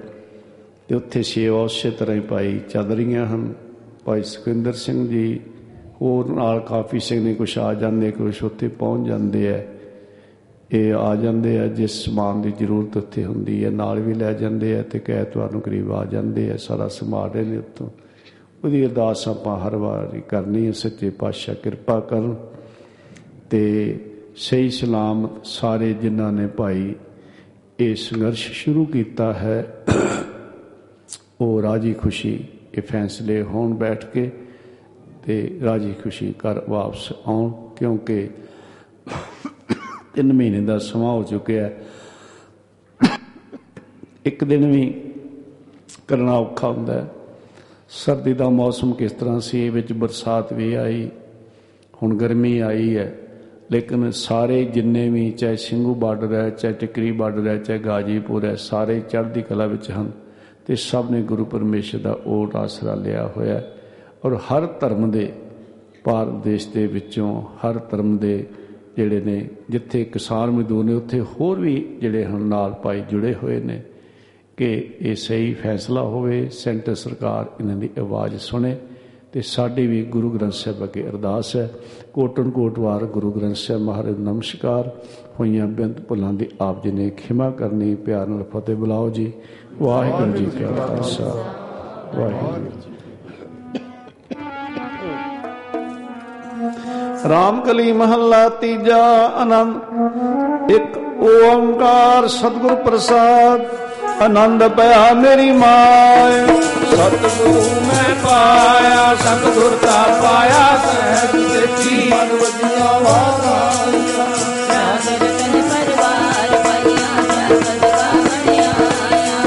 ਤੇ 0.88 0.96
ਉੱਥੇ 0.96 1.24
ਸੇਵਾ 1.24 1.62
ਉਸੇ 1.62 1.92
ਤਰ੍ਹਾਂ 1.92 2.16
ਹੀ 2.16 2.22
ਭਾਈ 2.22 2.60
ਚੱਲ 2.70 2.86
ਰਹੀਆਂ 2.86 3.26
ਹਨ। 3.28 3.54
ਭਾਈ 4.06 4.24
ਸੁਖਿੰਦਰ 4.24 4.74
ਸਿੰਘ 4.74 5.08
ਜੀ 5.08 5.40
ਹੋਰ 6.02 6.30
ਨਾਲ 6.30 6.60
ਕਾਫੀ 6.60 7.00
ਸਿੰਘ 7.00 7.24
ਨੇ 7.24 7.34
ਕੁਛ 7.34 7.58
ਆ 7.58 7.74
ਜਾਂਦੇ, 7.74 8.12
ਕੁਛ 8.12 8.44
ਉੱਥੇ 8.44 8.68
ਪਹੁੰਚ 8.68 9.08
ਜਾਂਦੇ 9.08 9.54
ਆ 9.54 9.64
ਇਹ 10.72 10.94
ਆ 10.94 11.16
ਜਾਂਦੇ 11.16 11.60
ਆ 11.60 11.68
ਜਿਸ 11.68 11.92
ਸਮਾਨ 11.92 12.42
ਦੀ 12.42 12.52
ਜ਼ਰੂਰਤ 12.52 12.98
ਉੱਥੇ 12.98 13.26
ਹੁੰਦੀ 13.26 13.66
ਹੈ। 13.66 13.70
ਨਾਲ 13.70 14.00
ਵੀ 14.00 14.14
ਲੈ 14.14 14.34
ਜਾਂਦੇ 14.34 14.80
ਆ 14.80 14.82
ਤੇ 14.82 15.02
ਐਤਵਾਰ 15.10 15.52
ਨੂੰ 15.52 15.62
ਕਰੀਬ 15.62 15.92
ਆ 15.92 16.06
ਜਾਂਦੇ 16.06 16.52
ਆ 16.52 16.58
ਸਾਰਾ 16.58 16.88
ਸੰਭਾਲ 16.88 17.32
ਰਹੇ 17.32 17.44
ਨੇ 17.44 17.58
ਉੱਥੋਂ। 17.58 17.90
ਉਹਦੀ 18.64 18.86
ਅਰਦਾਸ 18.86 19.28
ਆਪਾਂ 19.28 19.60
ਹਰ 19.60 19.76
ਵਾਰੀ 19.76 20.22
ਕਰਨੀ 20.22 20.68
ਹੈ। 20.68 20.72
ਸੱਚੇ 20.72 21.10
ਪਾਤਸ਼ਾਹ 21.10 21.56
ਕਿਰਪਾ 21.56 22.00
ਕਰਨ 22.00 22.36
ਤੇ 23.50 23.96
ਸਹੀ 24.40 24.70
ਸਲਾਮਤ 24.70 25.46
ਸਾਰੇ 25.46 25.94
ਜਿਨ੍ਹਾਂ 25.94 26.32
ਨੇ 26.32 26.48
ਭਾਈ 26.48 26.96
ਇਹ 27.80 27.96
ਸੰਘਰਸ਼ 27.96 28.52
ਸ਼ੁਰੂ 28.52 28.86
ਕੀਤਾ 28.86 29.34
ਹੈ। 29.34 29.84
ਉਹ 31.42 31.62
ਰਾਜੀ 31.62 31.94
ਖੁਸ਼ੀ 31.94 32.46
ਇਹ 32.74 32.82
ਫੈਸਲੇ 32.82 33.42
ਹੋਣ 33.42 33.74
ਬੈਠ 33.74 34.06
ਕੇ 34.06 34.32
ਤੇ 35.24 35.60
ਰਾਜੀ 35.64 35.94
ਖੁਸ਼ੀ 36.04 36.32
ਘਰ 36.32 36.64
ਵਾਪਸ 36.70 37.14
ਆਉਣ, 37.28 37.76
ਕਿਉਂਕਿ 37.76 38.30
ਤਿੰਨ 40.16 40.34
ਮਹੀਨੇ 40.34 40.62
ਦਾ 40.62 40.80
ਸਮਾਂ 40.80 41.12
ਹੋ 41.14 41.24
ਚੁੱਕਿਆ 41.24 41.64
ਹੈ। 41.64 41.84
ਇੱਕ 44.26 44.44
ਦਿਨ 44.44 44.72
ਵੀ 44.72 45.02
ਕਰਨਾ 46.08 46.34
ਔਖਾ 46.34 46.68
ਹੁੰਦਾ 46.68 46.94
ਹੈ। 46.94 47.08
ਸਰਦੀ 47.90 48.34
ਦਾ 48.34 48.50
ਮੌਸਮ 48.50 48.94
ਕਿਸ 48.94 49.12
ਤਰ੍ਹਾਂ 49.12 49.40
ਸੀ, 49.40 49.66
ਇਹ 49.66 49.72
ਵਿੱਚ 49.72 49.94
ਬਰਸਾਤ 49.94 50.54
ਵੀ 50.54 50.74
ਆਈ, 50.74 51.10
ਹੁਣ 52.04 52.18
ਗਰਮੀ 52.18 52.60
ਆਈ 52.60 52.98
ਹੈ। 52.98 53.18
ਲੇਕਿਨ 53.72 54.12
ਸਾਰੇ 54.12 54.66
ਜਿੰਨੇ 54.66 55.10
ਵੀ 55.10 55.32
ਚਾਹੇ 55.32 55.56
ਸਿੰਘੂ 55.56 55.96
ਬਾਰਡਰ 55.96 56.34
ਹੈ, 56.34 56.50
ਚਾਹੇ 56.50 56.74
ਟਿਕਰੀ 56.74 57.12
ਬਾਰਡਰ 57.12 57.48
ਹੈ, 57.48 57.58
ਚਾਹੇ 57.58 57.80
ਗਾਜੀਪੁਰ 57.80 58.46
ਹੈ, 58.46 58.56
ਸਾਰੇ 58.56 59.00
ਚੜ੍ਹਦੀ 59.00 59.42
ਕਲਾ 59.42 59.66
ਵਿੱਚ 59.66 59.92
ਹਨ 59.92 60.12
ਤੇ 60.68 60.76
ਸਭ 60.76 61.12
ਨੇ 61.12 61.22
ਗੁਰੂ 61.22 61.46
ਪਰਮੇਸ਼ਰ 61.46 62.00
ਦਾ 62.00 62.20
ਓਟ 62.28 62.56
ਆਸਰਾ 62.56 62.94
ਲਿਆ 62.94 63.28
ਹੋਇਆ 63.38 63.54
ਹੈ। 63.54 63.74
ਔਰ 64.26 64.36
ਹਰ 64.36 64.66
ਧਰਮ 64.66 65.12
ਦੇ 65.12 65.34
ਭਾਰਤ 66.04 66.44
ਦੇਸ਼ 66.44 66.68
ਦੇ 66.68 66.88
ਵਿੱਚੋਂ 66.88 67.42
ਹਰ 67.42 67.78
ਧਰਮ 67.78 68.18
ਦੇ 68.18 68.46
ਜਿਹੜੇ 68.96 69.22
ਨੇ, 69.22 69.50
ਜਿੱਥੇ 69.70 70.04
ਕਿਸਾਨ 70.06 70.52
ਮਜ਼ਦੂਰ 70.52 70.84
ਨੇ, 70.84 70.94
ਉੱਥੇ 70.94 71.22
ਹੋਰ 71.22 71.60
ਵੀ 71.60 71.98
ਜਿਹੜੇ 72.02 72.26
ਹਨ 72.26 72.42
ਨਾਲ 72.42 72.72
ਭਾਈ 72.72 73.02
ਜੁੜੇ 73.02 73.36
ਹੋਏ 73.44 73.60
ਨੇ 73.60 73.82
ਕਿ 74.58 74.94
ਇਹ 75.02 75.16
ਸਹੀ 75.16 75.54
ਫੈਸਲਾ 75.54 76.02
ਹੋਵੇ, 76.02 76.50
ਸੈਂਟਰ 76.50 76.96
ਸਰਕਾਰ 76.96 77.46
ਇਹਨਾਂ 77.60 77.76
ਦੀ 77.76 77.90
ਆਵਾਜ਼ 78.00 78.36
ਸੁਣੇ। 78.38 78.78
ਤੇ 79.32 79.42
ਸਾਡੀ 79.42 79.86
ਵੀ 79.88 80.02
ਗੁਰੂ 80.04 80.30
ਗ੍ਰੰਥ 80.30 80.54
ਸਾਹਿਬ 80.54 80.84
ਅੱਗੇ 80.84 81.04
ਅਰਦਾਸ 81.10 81.56
ਹੈ। 81.56 81.70
ਕੋਟਨ 82.14 82.50
ਕੋਟ 82.50 82.80
ਵਾਰ 82.80 83.06
ਗੁਰੂ 83.06 83.32
ਗ੍ਰੰਥ 83.32 83.56
ਸਾਹਿਬ 83.56 83.82
ਮਹਾਰਾਜ 83.82 84.18
ਨੂੰ 84.18 84.34
ਨਮਸਕਾਰ। 84.34 84.90
ਹੋਈਆਂ 85.40 85.68
ਬੇਨਤ 85.68 86.02
ਭੁੱਲਾਂ 86.02 86.34
ਦੀ 86.34 86.48
ਆਪ 86.62 86.84
ਜੀ 86.84 86.92
ਨੇ 86.92 87.10
ਖਿਮਾ 87.10 87.50
ਕਰਨੀ, 87.50 87.96
ਪਿਆਰ 87.96 88.28
ਨਾਲ 88.28 88.44
ਫਤਿਹ 88.44 88.76
ਬੁਲਾਓ 88.76 89.10
ਜੀ। 89.10 89.32
ਵਾਹਿਗੁਰੂ 89.82 90.32
ਜੀ 90.32 90.46
ਕਾ 90.46 90.86
ਖਾਲਸਾ। 90.86 91.24
ਵਾਹਿਗੁਰੂ 92.16 92.72
ਜੀ 92.82 92.96
ਰਾਮ 97.30 97.62
ਕਲੀ 97.62 97.92
ਮਹੱਲਾ 97.92 98.50
ਤੀਜਾ 98.50 99.04
ਆਨੰਦ। 99.36 100.72
ਇੱਕ 100.72 100.98
ਓੰਕਾਰ 101.24 102.28
ਸਤਿਗੁਰ 102.28 102.76
ਪ੍ਰਸਾਦ। 102.76 103.62
ਆਨੰਦ 104.22 104.68
ਪਿਆ 104.68 105.14
ਮੇਰੀ 105.14 105.52
ਮਾਏ 105.52 106.46
ਸਤਿਗੁਰੂ 106.92 107.54
ਮੈਂ 107.88 107.89
ਪਾਇਆ 108.24 109.16
ਸਤਿਗੁਰ 109.16 109.78
ਦਾ 109.82 110.04
ਪਾਇਆ 110.22 110.66
ਸਹਿਜ 110.86 111.34
ਦੇਖੀ 111.54 111.98
ਮਨ 112.10 112.30
ਵਜੀਆਂ 112.32 112.94
ਬਣਿਆ। 113.00 114.26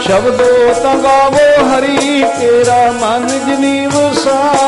ਸ਼ਬਦੋ 0.01 0.51
ਤਗਾਵੋ 0.75 1.47
ਹਰੀ 1.69 2.25
ਤੇਰਾ 2.41 2.81
ਮਨ 2.93 3.27
ਜਨੀ 3.47 3.87
ਵਸਾਇਆ 3.87 4.62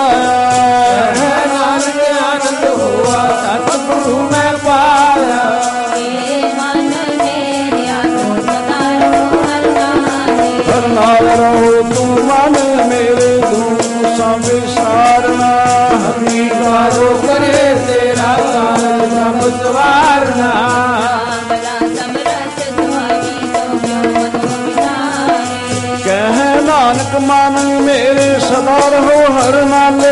ਸਦਾ 28.55 28.79
ਰਹੋ 28.89 29.23
ਹਰ 29.37 29.65
ਨਾਲੇ 29.65 30.11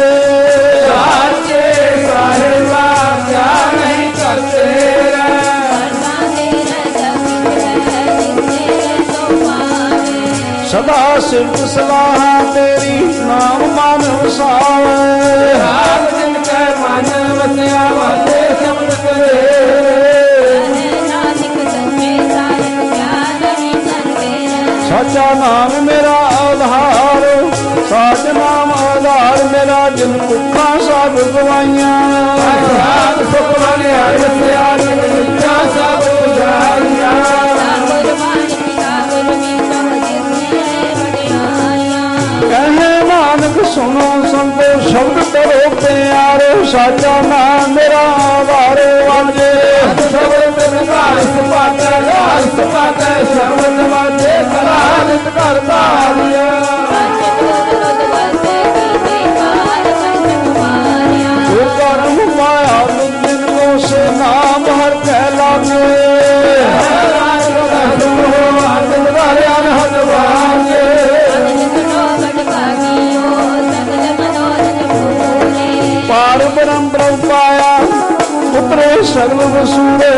ਸਾਚੇ 0.86 1.60
ਸਾਹਿਬਾ 2.06 2.86
ਕਿਆ 3.28 3.46
ਨਹੀਂ 3.74 4.10
ਕਰਤੇ 4.12 4.70
ਸਦਾ 10.70 11.18
ਸਿਫਤ 11.20 11.56
ਸਲਾਹ 11.68 12.52
ਤੇਰੀ 12.54 12.98
ਨਾਮ 13.18 13.62
ਮਨ 13.68 14.02
ਵਸਾਵੇ। 14.16 15.52
ਰਾਗ 15.54 16.04
ਦਿਨ 16.10 16.34
ਕੈ 16.42 16.64
ਮਨ 16.80 17.10
ਵਸਿਆ 17.32 17.82
ਵਾਤੇ 17.92 18.40
ਸਮਝ 18.60 18.94
ਕਰੇ। 18.94 19.40
ਨਾਨਕ 21.08 21.58
ਸੱਚੇ 21.68 22.16
ਸਾਹਿਬ 22.28 22.92
ਕਿਆ 22.92 23.22
ਨਹੀਂ 23.40 23.72
ਸਾਚਾ 24.88 25.32
ਨਾਮ 25.34 25.80
ਮੇਰਾ 25.84 26.18
ਸਾਜਨਾ 27.92 28.50
ਮਾਧਾਰ 28.66 29.42
ਮੇਰਾ 29.44 29.88
ਦਿਲ 29.90 30.12
ਕੁੱਖਾ 30.18 30.64
ਸਭ 30.80 31.16
ਗਵਾਈਆਂ। 31.32 31.90
ਰਾਤ 32.68 33.18
ਸੁਖਨਾ 33.24 33.76
ਨੇ 33.78 33.90
ਹਰ 33.92 34.16
ਵਸਿਆ 34.18 34.62
ਨਿੱਚਾ 34.76 35.56
ਸਭ 35.74 36.04
ਗੁਜ਼ਾਰੀਆਂ 36.06 37.10
ਕਹੇ 42.42 43.02
ਨਾਨਕ 43.08 43.64
ਸੁਣੋ 43.74 44.10
ਸੰਤੋ 44.30 44.80
ਸ਼ਬਦ 44.88 45.22
ਕਰੋ 45.34 45.70
ਪਿਆਰੋ 45.76 46.64
ਸਾਚਾ 46.72 47.20
ਨਾਮ 47.28 47.72
ਮੇਰਾ 47.74 48.00
ਆਵਾਰੋ 48.30 48.90
ਵਾਜੇ। 49.08 49.50
ਸਬਰ 50.02 50.50
ਤਨ 50.58 50.76
ਘਰ 50.84 51.20
ਸੁਪਾਟਾ 51.26 51.90
ਰਾਜ 52.00 52.44
ਸੁਪਾਟਾ 52.56 53.14
ਸਰਵਨ 53.34 53.86
ਵਾਜੇ 53.90 54.32
ਸਲਾਹਤ 54.50 55.28
ਕਰਤਾ 55.36 55.80
ਹਰਿਆ 55.92 56.50
Sarma 79.22 79.46
basura 79.54 80.11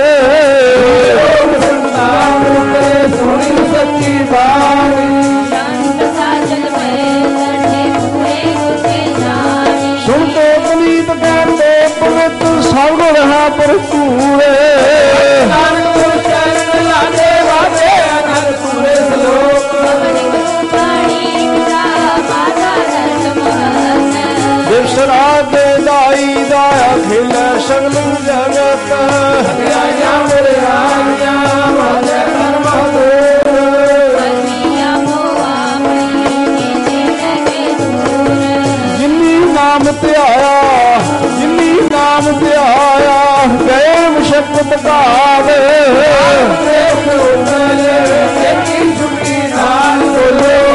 ਭਾਵੇ 44.84 45.58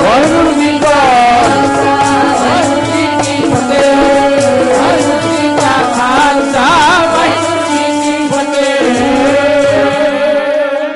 ਵਾਹਿਗੁਰੂ 0.04 0.52
ਜੀ 0.54 0.78
ਕਾ 0.78 0.98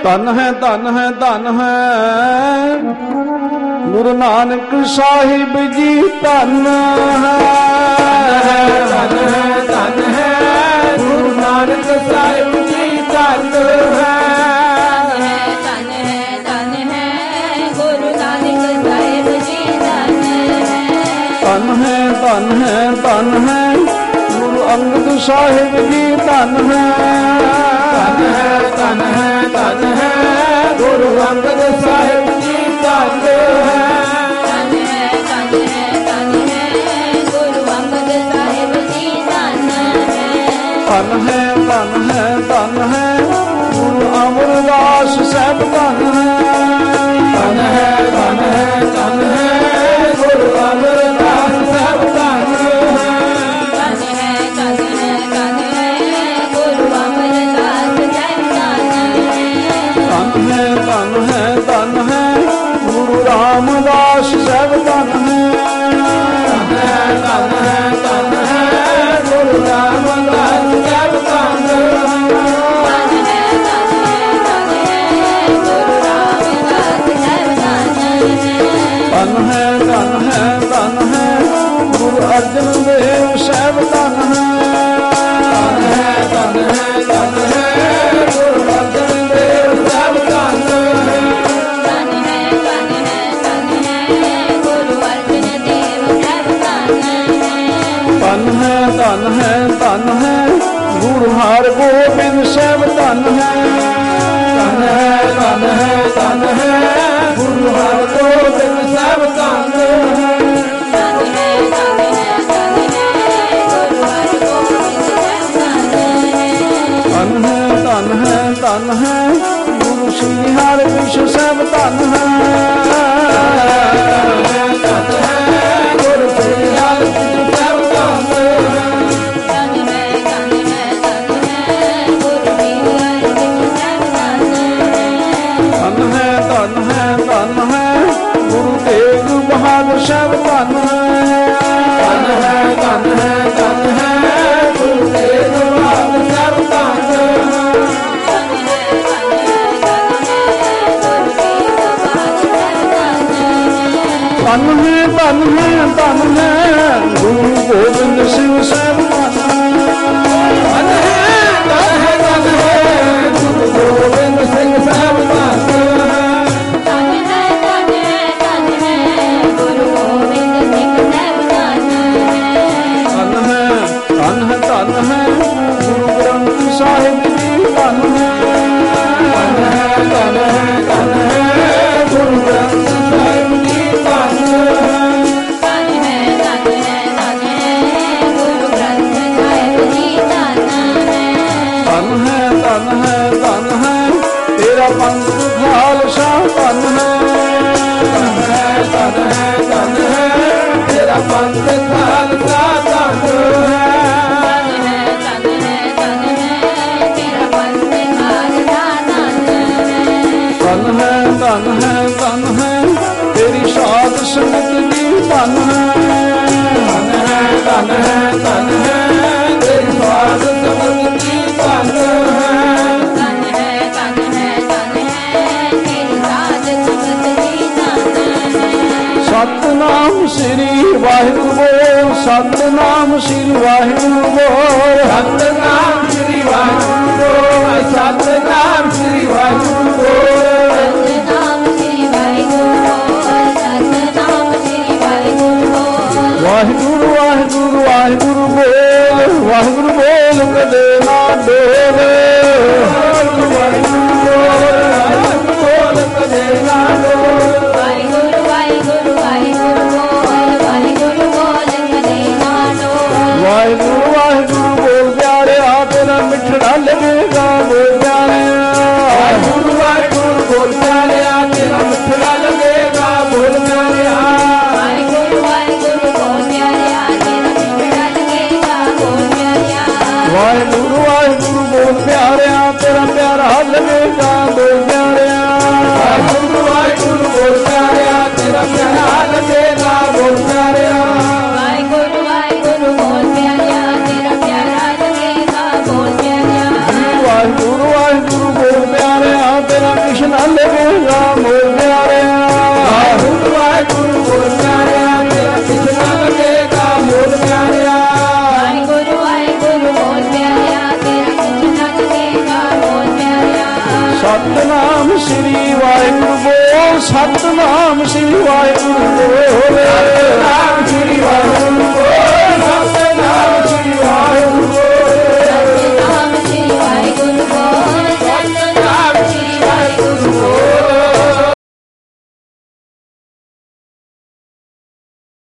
ਧਨ 0.03 0.27
ਹੈ 0.39 0.51
ਧਨ 0.51 0.87
ਹੈ 0.97 1.09
ਧਨ 1.19 1.47
ਹੈ। 1.59 2.75
ਗੁਰੂ 3.87 4.13
ਨਾਨਕ 4.17 4.75
ਸਾਹਿਬ 4.87 5.57
ਜੀ 5.73 6.01
ਧਨ 6.23 6.67
ਹੈ 7.23 7.37
ਧਨ 8.89 9.17
ਹੈ। 9.29 9.52
ਸਾਹਿਬ 25.27 25.91
ਜੀ 25.91 26.15
ਧਨ 26.15 26.71
ਹੈ। 26.71 26.89
ਧਨ 27.93 28.23
ਹੈ 28.25 28.59
ਧਨ 28.77 29.01
ਹੈ 29.01 29.43
ਧਨ 29.53 29.93
ਹੈ। 29.93 30.11
ਗੁਰੂ 30.77 31.21
ਅੰਗਦ 31.31 31.79
ਸਾਹਿਬ 31.79 32.41
ਜੀ 32.41 32.57
ਧਨ 32.83 33.27
ਹੈ। 33.27 33.47
ਧਨ 34.43 34.75
ਹੈ 34.75 35.11
ਧਨ 35.29 35.67
ਹੈ 35.67 36.05
ਧਨ 36.05 36.49
ਹੈ। 36.49 37.13
ਗੁਰੂ 37.31 37.61
ਅੰਗਦ 37.71 38.11
ਸਾਹਿਬ 38.33 38.73
ਜੀ 38.89 39.23
ਧਨ 39.25 39.69
ਹੈ। 39.69 39.93
ਧਨ 40.87 41.29
ਹੈ 41.29 41.55
ਧਨ 41.55 42.11
ਹੈ 42.11 42.37
ਧਨ 42.49 42.93
ਹੈ। 42.93 43.02